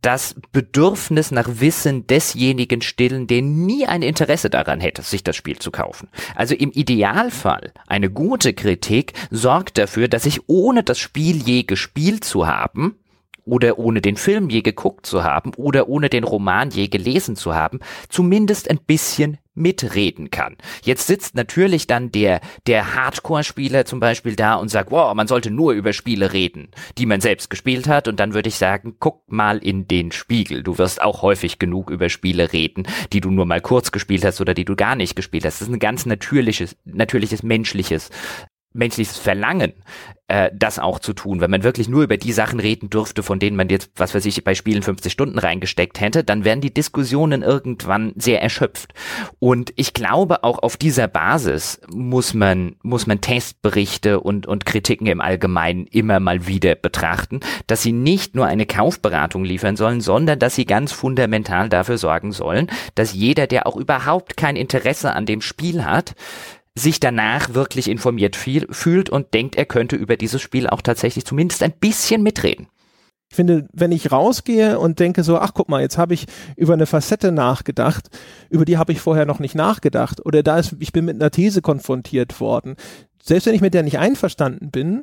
das 0.00 0.34
Bedürfnis 0.52 1.30
nach 1.30 1.48
Wissen 1.48 2.06
desjenigen 2.06 2.82
stillen, 2.82 3.26
der 3.26 3.40
nie 3.40 3.86
ein 3.86 4.02
Interesse 4.02 4.50
daran 4.50 4.78
hätte, 4.80 5.00
sich 5.00 5.24
das 5.24 5.34
Spiel 5.34 5.58
zu 5.58 5.70
kaufen. 5.70 6.08
Also 6.34 6.54
im 6.54 6.72
Idealfall 6.72 7.72
eine 7.86 8.10
gute 8.10 8.52
Kritik 8.52 9.14
sorgt 9.30 9.78
dafür, 9.78 10.08
dass 10.08 10.26
ich 10.26 10.46
ohne 10.46 10.82
das 10.82 10.98
Spiel 10.98 11.36
je 11.36 11.62
gespielt 11.62 12.24
zu 12.24 12.46
haben, 12.46 12.98
oder 13.46 13.78
ohne 13.78 14.00
den 14.00 14.16
Film 14.16 14.48
je 14.48 14.62
geguckt 14.62 15.06
zu 15.06 15.22
haben 15.22 15.52
oder 15.54 15.88
ohne 15.88 16.08
den 16.08 16.24
Roman 16.24 16.70
je 16.70 16.88
gelesen 16.88 17.36
zu 17.36 17.54
haben, 17.54 17.80
zumindest 18.08 18.70
ein 18.70 18.78
bisschen 18.78 19.38
mitreden 19.54 20.30
kann. 20.30 20.56
Jetzt 20.82 21.06
sitzt 21.06 21.34
natürlich 21.34 21.86
dann 21.86 22.10
der, 22.10 22.40
der 22.66 22.94
Hardcore-Spieler 22.94 23.84
zum 23.84 24.00
Beispiel 24.00 24.36
da 24.36 24.54
und 24.54 24.68
sagt, 24.68 24.90
wow, 24.90 25.14
man 25.14 25.26
sollte 25.28 25.50
nur 25.50 25.72
über 25.72 25.92
Spiele 25.92 26.32
reden, 26.32 26.68
die 26.98 27.06
man 27.06 27.20
selbst 27.20 27.50
gespielt 27.50 27.88
hat. 27.88 28.08
Und 28.08 28.20
dann 28.20 28.34
würde 28.34 28.48
ich 28.48 28.56
sagen, 28.56 28.96
guck 28.98 29.30
mal 29.30 29.58
in 29.58 29.86
den 29.88 30.12
Spiegel. 30.12 30.62
Du 30.62 30.78
wirst 30.78 31.00
auch 31.00 31.22
häufig 31.22 31.58
genug 31.58 31.90
über 31.90 32.08
Spiele 32.08 32.52
reden, 32.52 32.84
die 33.12 33.20
du 33.20 33.30
nur 33.30 33.46
mal 33.46 33.60
kurz 33.60 33.92
gespielt 33.92 34.24
hast 34.24 34.40
oder 34.40 34.54
die 34.54 34.64
du 34.64 34.76
gar 34.76 34.96
nicht 34.96 35.16
gespielt 35.16 35.44
hast. 35.44 35.60
Das 35.60 35.68
ist 35.68 35.74
ein 35.74 35.78
ganz 35.78 36.06
natürliches, 36.06 36.76
natürliches 36.84 37.42
menschliches 37.42 38.10
menschliches 38.74 39.16
Verlangen, 39.16 39.72
äh, 40.26 40.50
das 40.54 40.78
auch 40.78 40.98
zu 40.98 41.12
tun. 41.12 41.40
Wenn 41.40 41.50
man 41.50 41.62
wirklich 41.62 41.88
nur 41.88 42.02
über 42.02 42.16
die 42.16 42.32
Sachen 42.32 42.58
reden 42.58 42.90
dürfte, 42.90 43.22
von 43.22 43.38
denen 43.38 43.56
man 43.56 43.68
jetzt, 43.68 43.90
was 43.96 44.14
weiß 44.14 44.24
ich, 44.26 44.42
bei 44.42 44.54
Spielen 44.54 44.82
50 44.82 45.12
Stunden 45.12 45.38
reingesteckt 45.38 46.00
hätte, 46.00 46.24
dann 46.24 46.44
wären 46.44 46.60
die 46.60 46.74
Diskussionen 46.74 47.42
irgendwann 47.42 48.12
sehr 48.16 48.42
erschöpft. 48.42 48.94
Und 49.38 49.72
ich 49.76 49.94
glaube, 49.94 50.42
auch 50.42 50.58
auf 50.58 50.76
dieser 50.76 51.08
Basis 51.08 51.80
muss 51.92 52.34
man, 52.34 52.76
muss 52.82 53.06
man 53.06 53.20
Testberichte 53.20 54.20
und, 54.20 54.46
und 54.46 54.66
Kritiken 54.66 55.06
im 55.06 55.20
Allgemeinen 55.20 55.86
immer 55.86 56.20
mal 56.20 56.46
wieder 56.46 56.74
betrachten, 56.74 57.40
dass 57.66 57.82
sie 57.82 57.92
nicht 57.92 58.34
nur 58.34 58.46
eine 58.46 58.66
Kaufberatung 58.66 59.44
liefern 59.44 59.76
sollen, 59.76 60.00
sondern 60.00 60.38
dass 60.38 60.54
sie 60.56 60.64
ganz 60.64 60.92
fundamental 60.92 61.68
dafür 61.68 61.98
sorgen 61.98 62.32
sollen, 62.32 62.68
dass 62.94 63.12
jeder, 63.12 63.46
der 63.46 63.66
auch 63.66 63.76
überhaupt 63.76 64.36
kein 64.36 64.56
Interesse 64.56 65.14
an 65.14 65.26
dem 65.26 65.42
Spiel 65.42 65.84
hat, 65.84 66.14
sich 66.76 67.00
danach 67.00 67.54
wirklich 67.54 67.88
informiert 67.88 68.36
viel, 68.36 68.66
fühlt 68.70 69.08
und 69.10 69.32
denkt, 69.32 69.56
er 69.56 69.64
könnte 69.64 69.96
über 69.96 70.16
dieses 70.16 70.42
Spiel 70.42 70.66
auch 70.68 70.82
tatsächlich 70.82 71.24
zumindest 71.24 71.62
ein 71.62 71.72
bisschen 71.72 72.22
mitreden. 72.22 72.68
Ich 73.30 73.36
finde, 73.36 73.66
wenn 73.72 73.92
ich 73.92 74.12
rausgehe 74.12 74.78
und 74.78 75.00
denke 75.00 75.24
so, 75.24 75.38
ach 75.38 75.52
guck 75.54 75.68
mal, 75.68 75.80
jetzt 75.80 75.98
habe 75.98 76.14
ich 76.14 76.26
über 76.56 76.74
eine 76.74 76.86
Facette 76.86 77.32
nachgedacht, 77.32 78.08
über 78.48 78.64
die 78.64 78.78
habe 78.78 78.92
ich 78.92 79.00
vorher 79.00 79.26
noch 79.26 79.40
nicht 79.40 79.54
nachgedacht 79.54 80.24
oder 80.24 80.42
da 80.42 80.58
ist, 80.58 80.76
ich 80.78 80.92
bin 80.92 81.04
mit 81.04 81.16
einer 81.16 81.30
These 81.30 81.62
konfrontiert 81.62 82.38
worden. 82.40 82.76
Selbst 83.22 83.46
wenn 83.46 83.54
ich 83.54 83.60
mit 83.60 83.74
der 83.74 83.82
nicht 83.82 83.98
einverstanden 83.98 84.70
bin, 84.70 85.02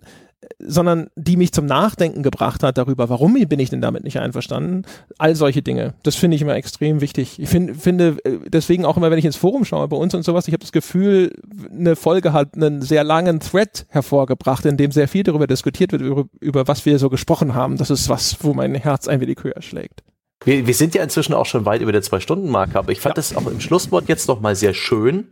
sondern 0.60 1.10
die 1.16 1.38
mich 1.38 1.52
zum 1.52 1.66
Nachdenken 1.66 2.24
gebracht 2.24 2.64
hat 2.64 2.78
darüber, 2.78 3.10
warum 3.10 3.34
bin 3.34 3.60
ich 3.60 3.70
denn 3.70 3.82
damit 3.82 4.04
nicht 4.04 4.20
einverstanden? 4.20 4.84
All 5.18 5.36
solche 5.36 5.62
Dinge. 5.62 5.94
Das 6.04 6.16
finde 6.16 6.36
ich 6.36 6.42
immer 6.42 6.56
extrem 6.56 7.02
wichtig. 7.02 7.40
Ich 7.40 7.50
find, 7.50 7.76
finde 7.82 8.18
äh, 8.24 8.40
deswegen 8.48 8.86
auch 8.86 8.98
immer, 8.98 9.12
wenn 9.12 9.20
ich 9.20 9.26
ins 9.26 9.36
Forum 9.36 9.66
schaue 9.66 9.88
bei 9.88 9.98
uns 9.98 10.14
und 10.14 10.24
sowas, 10.24 10.48
ich 10.48 10.54
habe 10.54 10.62
das 10.62 10.72
Gefühl, 10.72 11.34
eine 11.72 11.96
Folge 11.96 12.34
hat 12.34 12.56
einen 12.56 12.82
sehr 12.82 13.04
langen 13.04 13.40
Thread 13.40 13.86
hervorgebracht, 13.90 14.66
in 14.66 14.78
dem 14.78 14.92
sehr 14.92 15.08
viel 15.08 15.24
darüber 15.24 15.48
diskutiert 15.48 15.92
wird, 15.92 16.02
über, 16.02 16.26
über 16.40 16.68
was 16.68 16.86
wir 16.86 17.00
so 17.00 17.10
gesprochen 17.10 17.56
haben. 17.56 17.78
Das 17.78 17.90
ist 17.90 18.10
was, 18.10 18.38
wo 18.42 18.54
mein 18.54 18.76
Herz 18.76 19.08
ein 19.08 19.22
wenig 19.22 19.40
höher 19.44 19.62
schlägt. 19.62 20.04
Wir, 20.44 20.66
wir 20.66 20.74
sind 20.74 20.96
ja 20.96 21.04
inzwischen 21.04 21.34
auch 21.34 21.46
schon 21.46 21.66
weit 21.66 21.82
über 21.82 21.92
der 21.92 22.02
Zwei-Stunden-Marke, 22.02 22.78
aber 22.78 22.92
ich 22.92 23.00
fand 23.00 23.12
ja. 23.12 23.16
das 23.16 23.36
auch 23.36 23.46
im 23.46 23.60
Schlusswort 23.60 24.10
jetzt 24.10 24.28
noch 24.28 24.42
mal 24.42 24.56
sehr 24.56 24.74
schön. 24.74 25.28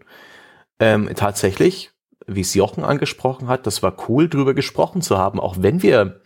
Ähm, 0.80 1.10
tatsächlich, 1.16 1.91
wie 2.35 2.41
es 2.41 2.53
Jochen 2.53 2.84
angesprochen 2.84 3.47
hat, 3.47 3.68
das 3.68 3.84
war 3.84 3.93
cool, 4.07 4.30
drüber 4.30 4.53
gesprochen 4.53 5.01
zu 5.01 5.18
haben, 5.18 5.39
auch 5.39 5.57
wenn 5.60 5.81
wir 5.81 6.22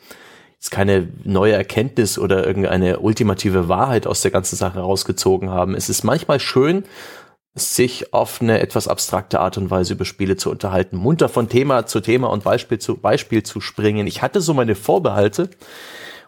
jetzt 0.53 0.71
keine 0.71 1.09
neue 1.23 1.53
Erkenntnis 1.53 2.17
oder 2.17 2.45
irgendeine 2.45 2.99
ultimative 2.99 3.67
Wahrheit 3.67 4.07
aus 4.07 4.21
der 4.21 4.31
ganzen 4.31 4.55
Sache 4.55 4.79
rausgezogen 4.79 5.49
haben. 5.49 5.75
Es 5.75 5.89
ist 5.89 6.03
manchmal 6.03 6.39
schön, 6.39 6.85
sich 7.55 8.13
auf 8.13 8.41
eine 8.41 8.59
etwas 8.59 8.87
abstrakte 8.87 9.39
Art 9.39 9.57
und 9.57 9.69
Weise 9.69 9.93
über 9.93 10.05
Spiele 10.05 10.37
zu 10.37 10.49
unterhalten, 10.49 10.97
munter 10.97 11.29
von 11.29 11.49
Thema 11.49 11.85
zu 11.85 11.99
Thema 11.99 12.29
und 12.29 12.43
Beispiel 12.43 12.79
zu 12.79 12.97
Beispiel 12.97 13.43
zu 13.43 13.61
springen. 13.61 14.07
Ich 14.07 14.21
hatte 14.21 14.41
so 14.41 14.53
meine 14.53 14.75
Vorbehalte 14.75 15.49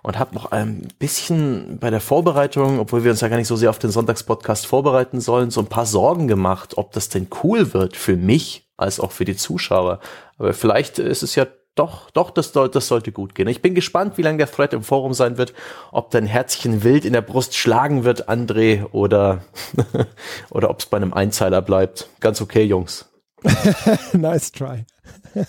und 0.04 0.20
habe 0.20 0.36
noch 0.36 0.52
ein 0.52 0.88
bisschen 1.00 1.80
bei 1.80 1.90
der 1.90 2.02
Vorbereitung, 2.02 2.80
obwohl 2.80 3.04
wir 3.04 3.12
uns 3.12 3.22
ja 3.22 3.28
gar 3.28 3.38
nicht 3.38 3.48
so 3.48 3.56
sehr 3.56 3.72
auf 3.72 3.80
den 3.80 3.90
Sonntagspodcast 3.90 4.68
vorbereiten 4.68 5.20
sollen, 5.20 5.50
so 5.50 5.62
ein 5.62 5.68
paar 5.68 5.88
Sorgen 5.88 6.28
gemacht, 6.28 6.78
ob 6.78 6.92
das 6.92 7.10
denn 7.10 7.28
cool 7.44 7.74
wird 7.74 7.96
für 7.98 8.16
mich 8.16 8.65
als 8.78 9.00
auch 9.00 9.12
für 9.12 9.26
die 9.26 9.36
Zuschauer. 9.36 10.00
Aber 10.38 10.54
vielleicht 10.54 11.00
ist 11.00 11.24
es 11.24 11.36
ja 11.36 11.48
doch, 11.76 12.10
doch, 12.12 12.32
das, 12.32 12.54
das 12.54 12.88
sollte 12.88 13.12
gut 13.12 13.36
gehen. 13.36 13.50
Ich 13.50 13.62
bin 13.62 13.76
gespannt, 13.76 14.18
wie 14.18 14.22
lange 14.22 14.38
der 14.38 14.50
Thread 14.50 14.72
im 14.72 14.82
Forum 14.82 15.14
sein 15.14 15.38
wird, 15.38 15.54
ob 15.92 16.10
dein 16.10 16.26
Herzchen 16.26 16.84
wild 16.84 17.04
in 17.04 17.12
der 17.12 17.22
Brust 17.22 17.56
schlagen 17.56 18.06
wird, 18.06 18.30
André, 18.30 18.86
oder, 18.92 19.44
oder 20.50 20.70
ob 20.70 20.80
es 20.80 20.86
bei 20.86 20.98
einem 20.98 21.14
Einzeiler 21.14 21.62
bleibt. 21.62 22.10
Ganz 22.22 22.40
okay, 22.40 22.64
Jungs. 22.64 23.10
nice 24.14 24.52
try. 24.54 24.86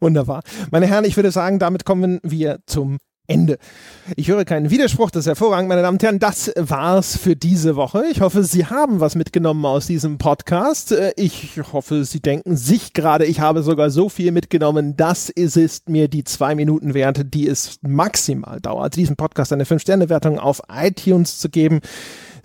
Wunderbar. 0.00 0.42
Meine 0.72 0.86
Herren, 0.86 1.04
ich 1.04 1.16
würde 1.16 1.30
sagen, 1.30 1.60
damit 1.60 1.84
kommen 1.84 2.18
wir 2.24 2.58
zum 2.66 2.98
Ende. 3.26 3.58
Ich 4.16 4.28
höre 4.28 4.44
keinen 4.44 4.70
Widerspruch, 4.70 5.10
das 5.10 5.20
ist 5.20 5.28
hervorragend, 5.28 5.68
meine 5.68 5.80
Damen 5.80 5.96
und 5.96 6.02
Herren. 6.02 6.18
Das 6.18 6.52
war's 6.56 7.16
für 7.16 7.36
diese 7.36 7.74
Woche. 7.74 8.04
Ich 8.10 8.20
hoffe, 8.20 8.44
Sie 8.44 8.66
haben 8.66 9.00
was 9.00 9.14
mitgenommen 9.14 9.64
aus 9.64 9.86
diesem 9.86 10.18
Podcast. 10.18 10.92
Äh, 10.92 11.14
ich 11.16 11.58
hoffe, 11.72 12.04
Sie 12.04 12.20
denken 12.20 12.56
sich 12.56 12.92
gerade, 12.92 13.24
ich 13.24 13.40
habe 13.40 13.62
sogar 13.62 13.88
so 13.88 14.10
viel 14.10 14.30
mitgenommen, 14.30 14.94
das 14.96 15.30
ist, 15.30 15.56
ist 15.56 15.88
mir 15.88 16.08
die 16.08 16.24
zwei 16.24 16.54
Minuten 16.54 16.92
wert, 16.92 17.32
die 17.32 17.48
es 17.48 17.78
maximal 17.80 18.60
dauert, 18.60 18.96
diesem 18.96 19.16
Podcast 19.16 19.54
eine 19.54 19.64
Fünf-Sterne-Wertung 19.64 20.38
auf 20.38 20.60
iTunes 20.70 21.38
zu 21.38 21.48
geben. 21.48 21.80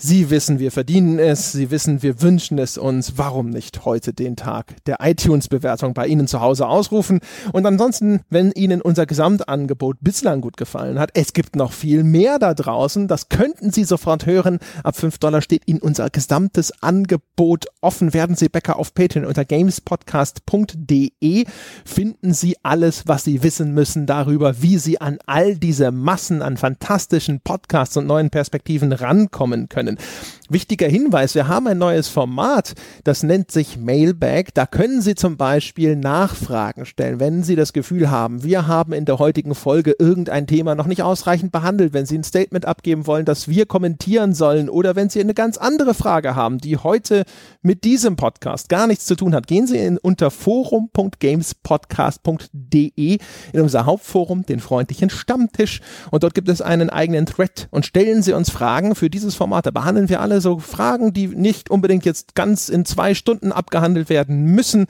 Sie 0.01 0.29
wissen, 0.29 0.59
wir 0.59 0.71
verdienen 0.71 1.19
es. 1.19 1.51
Sie 1.51 1.71
wissen, 1.71 2.01
wir 2.01 2.21
wünschen 2.21 2.57
es 2.57 2.77
uns. 2.77 3.17
Warum 3.17 3.49
nicht 3.49 3.83
heute 3.83 4.13
den 4.13 4.37
Tag 4.37 4.81
der 4.85 4.99
iTunes-Bewertung 5.01 5.93
bei 5.93 6.07
Ihnen 6.07 6.25
zu 6.25 6.39
Hause 6.39 6.67
ausrufen? 6.67 7.19
Und 7.51 7.65
ansonsten, 7.65 8.21
wenn 8.29 8.53
Ihnen 8.53 8.81
unser 8.81 9.05
Gesamtangebot 9.05 9.97
bislang 9.99 10.39
gut 10.39 10.55
gefallen 10.55 10.99
hat, 10.99 11.11
es 11.15 11.33
gibt 11.33 11.57
noch 11.57 11.73
viel 11.73 12.05
mehr 12.05 12.39
da 12.39 12.53
draußen. 12.53 13.09
Das 13.09 13.27
könnten 13.27 13.71
Sie 13.71 13.83
sofort 13.83 14.25
hören. 14.25 14.59
Ab 14.85 14.95
5 14.95 15.17
Dollar 15.17 15.41
steht 15.41 15.67
Ihnen 15.67 15.81
unser 15.81 16.09
gesamtes 16.09 16.71
Angebot 16.81 17.65
offen. 17.81 18.13
Werden 18.13 18.37
Sie 18.37 18.47
Bäcker 18.47 18.79
auf 18.79 18.93
Patreon 18.93 19.25
unter 19.25 19.43
gamespodcast.de 19.43 21.45
finden 21.83 22.33
Sie 22.33 22.55
alles, 22.63 23.03
was 23.05 23.25
Sie 23.25 23.43
wissen 23.43 23.73
müssen 23.73 24.05
darüber, 24.05 24.61
wie 24.61 24.77
Sie 24.77 25.01
an 25.01 25.17
all 25.25 25.57
diese 25.57 25.91
Massen 25.91 26.41
an 26.41 26.55
fantastischen 26.55 27.41
Podcasts 27.41 27.97
und 27.97 28.07
neuen 28.07 28.29
Perspektiven 28.29 28.93
rankommen 28.93 29.67
können 29.67 29.88
können. 29.95 30.38
Wichtiger 30.51 30.87
Hinweis, 30.87 31.35
wir 31.35 31.47
haben 31.47 31.67
ein 31.67 31.77
neues 31.77 32.07
Format, 32.07 32.73
das 33.03 33.21
nennt 33.21 33.51
sich 33.51 33.77
Mailbag. 33.77 34.45
Da 34.55 34.65
können 34.65 34.99
Sie 34.99 35.13
zum 35.13 35.37
Beispiel 35.37 35.95
Nachfragen 35.95 36.87
stellen, 36.87 37.19
wenn 37.19 37.43
Sie 37.43 37.55
das 37.55 37.71
Gefühl 37.71 38.09
haben, 38.09 38.43
wir 38.43 38.65
haben 38.65 38.93
in 38.93 39.05
der 39.05 39.19
heutigen 39.19 39.53
Folge 39.53 39.95
irgendein 39.99 40.47
Thema 40.47 40.73
noch 40.73 40.87
nicht 40.87 41.03
ausreichend 41.03 41.51
behandelt, 41.51 41.93
wenn 41.93 42.07
Sie 42.07 42.17
ein 42.17 42.23
Statement 42.23 42.65
abgeben 42.65 43.05
wollen, 43.05 43.25
das 43.25 43.47
wir 43.47 43.67
kommentieren 43.67 44.33
sollen 44.33 44.69
oder 44.69 44.95
wenn 44.95 45.09
Sie 45.09 45.21
eine 45.21 45.35
ganz 45.35 45.57
andere 45.57 45.93
Frage 45.93 46.35
haben, 46.35 46.57
die 46.57 46.77
heute 46.77 47.25
mit 47.61 47.83
diesem 47.83 48.15
Podcast 48.15 48.69
gar 48.69 48.87
nichts 48.87 49.05
zu 49.05 49.15
tun 49.15 49.35
hat, 49.35 49.45
gehen 49.45 49.67
Sie 49.67 49.77
in, 49.77 49.99
unter 49.99 50.31
forum.gamespodcast.de 50.31 53.19
in 53.53 53.61
unser 53.61 53.85
Hauptforum, 53.85 54.47
den 54.47 54.61
freundlichen 54.61 55.11
Stammtisch 55.11 55.81
und 56.09 56.23
dort 56.23 56.33
gibt 56.33 56.49
es 56.49 56.63
einen 56.63 56.89
eigenen 56.89 57.27
Thread 57.27 57.67
und 57.69 57.85
stellen 57.85 58.23
Sie 58.23 58.33
uns 58.33 58.49
Fragen 58.49 58.95
für 58.95 59.11
dieses 59.11 59.35
Format. 59.35 59.67
Da 59.67 59.71
behandeln 59.71 60.09
wir 60.09 60.21
alle 60.39 60.41
so 60.41 60.59
Fragen, 60.59 61.13
die 61.13 61.27
nicht 61.27 61.69
unbedingt 61.69 62.05
jetzt 62.05 62.33
ganz 62.33 62.69
in 62.69 62.85
zwei 62.85 63.13
Stunden 63.13 63.51
abgehandelt 63.51 64.09
werden 64.09 64.45
müssen. 64.45 64.87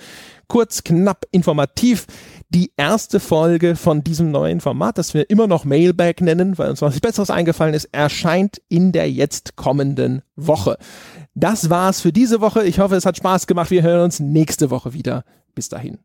Kurz, 0.48 0.84
knapp, 0.84 1.26
informativ. 1.32 2.06
Die 2.50 2.72
erste 2.78 3.20
Folge 3.20 3.76
von 3.76 4.04
diesem 4.04 4.32
neuen 4.32 4.62
Format, 4.62 4.98
das 4.98 5.14
wir 5.14 5.30
immer 5.30 5.48
noch 5.48 5.66
Mailbag 5.66 6.22
nennen, 6.22 6.58
weil 6.58 6.70
uns 6.70 6.82
was 6.82 7.00
Besseres 7.00 7.30
eingefallen 7.30 7.74
ist, 7.74 7.90
erscheint 7.92 8.62
in 8.70 8.92
der 8.92 9.12
jetzt 9.12 9.56
kommenden 9.56 10.22
Woche. 10.36 10.78
Das 11.36 11.70
war's 11.70 12.02
für 12.02 12.12
diese 12.12 12.42
Woche. 12.42 12.64
Ich 12.64 12.80
hoffe, 12.80 12.96
es 12.96 13.06
hat 13.06 13.18
Spaß 13.18 13.48
gemacht. 13.48 13.72
Wir 13.72 13.84
hören 13.84 14.06
uns 14.06 14.20
nächste 14.20 14.70
Woche 14.70 14.94
wieder. 14.94 15.24
Bis 15.56 15.70
dahin. 15.70 16.00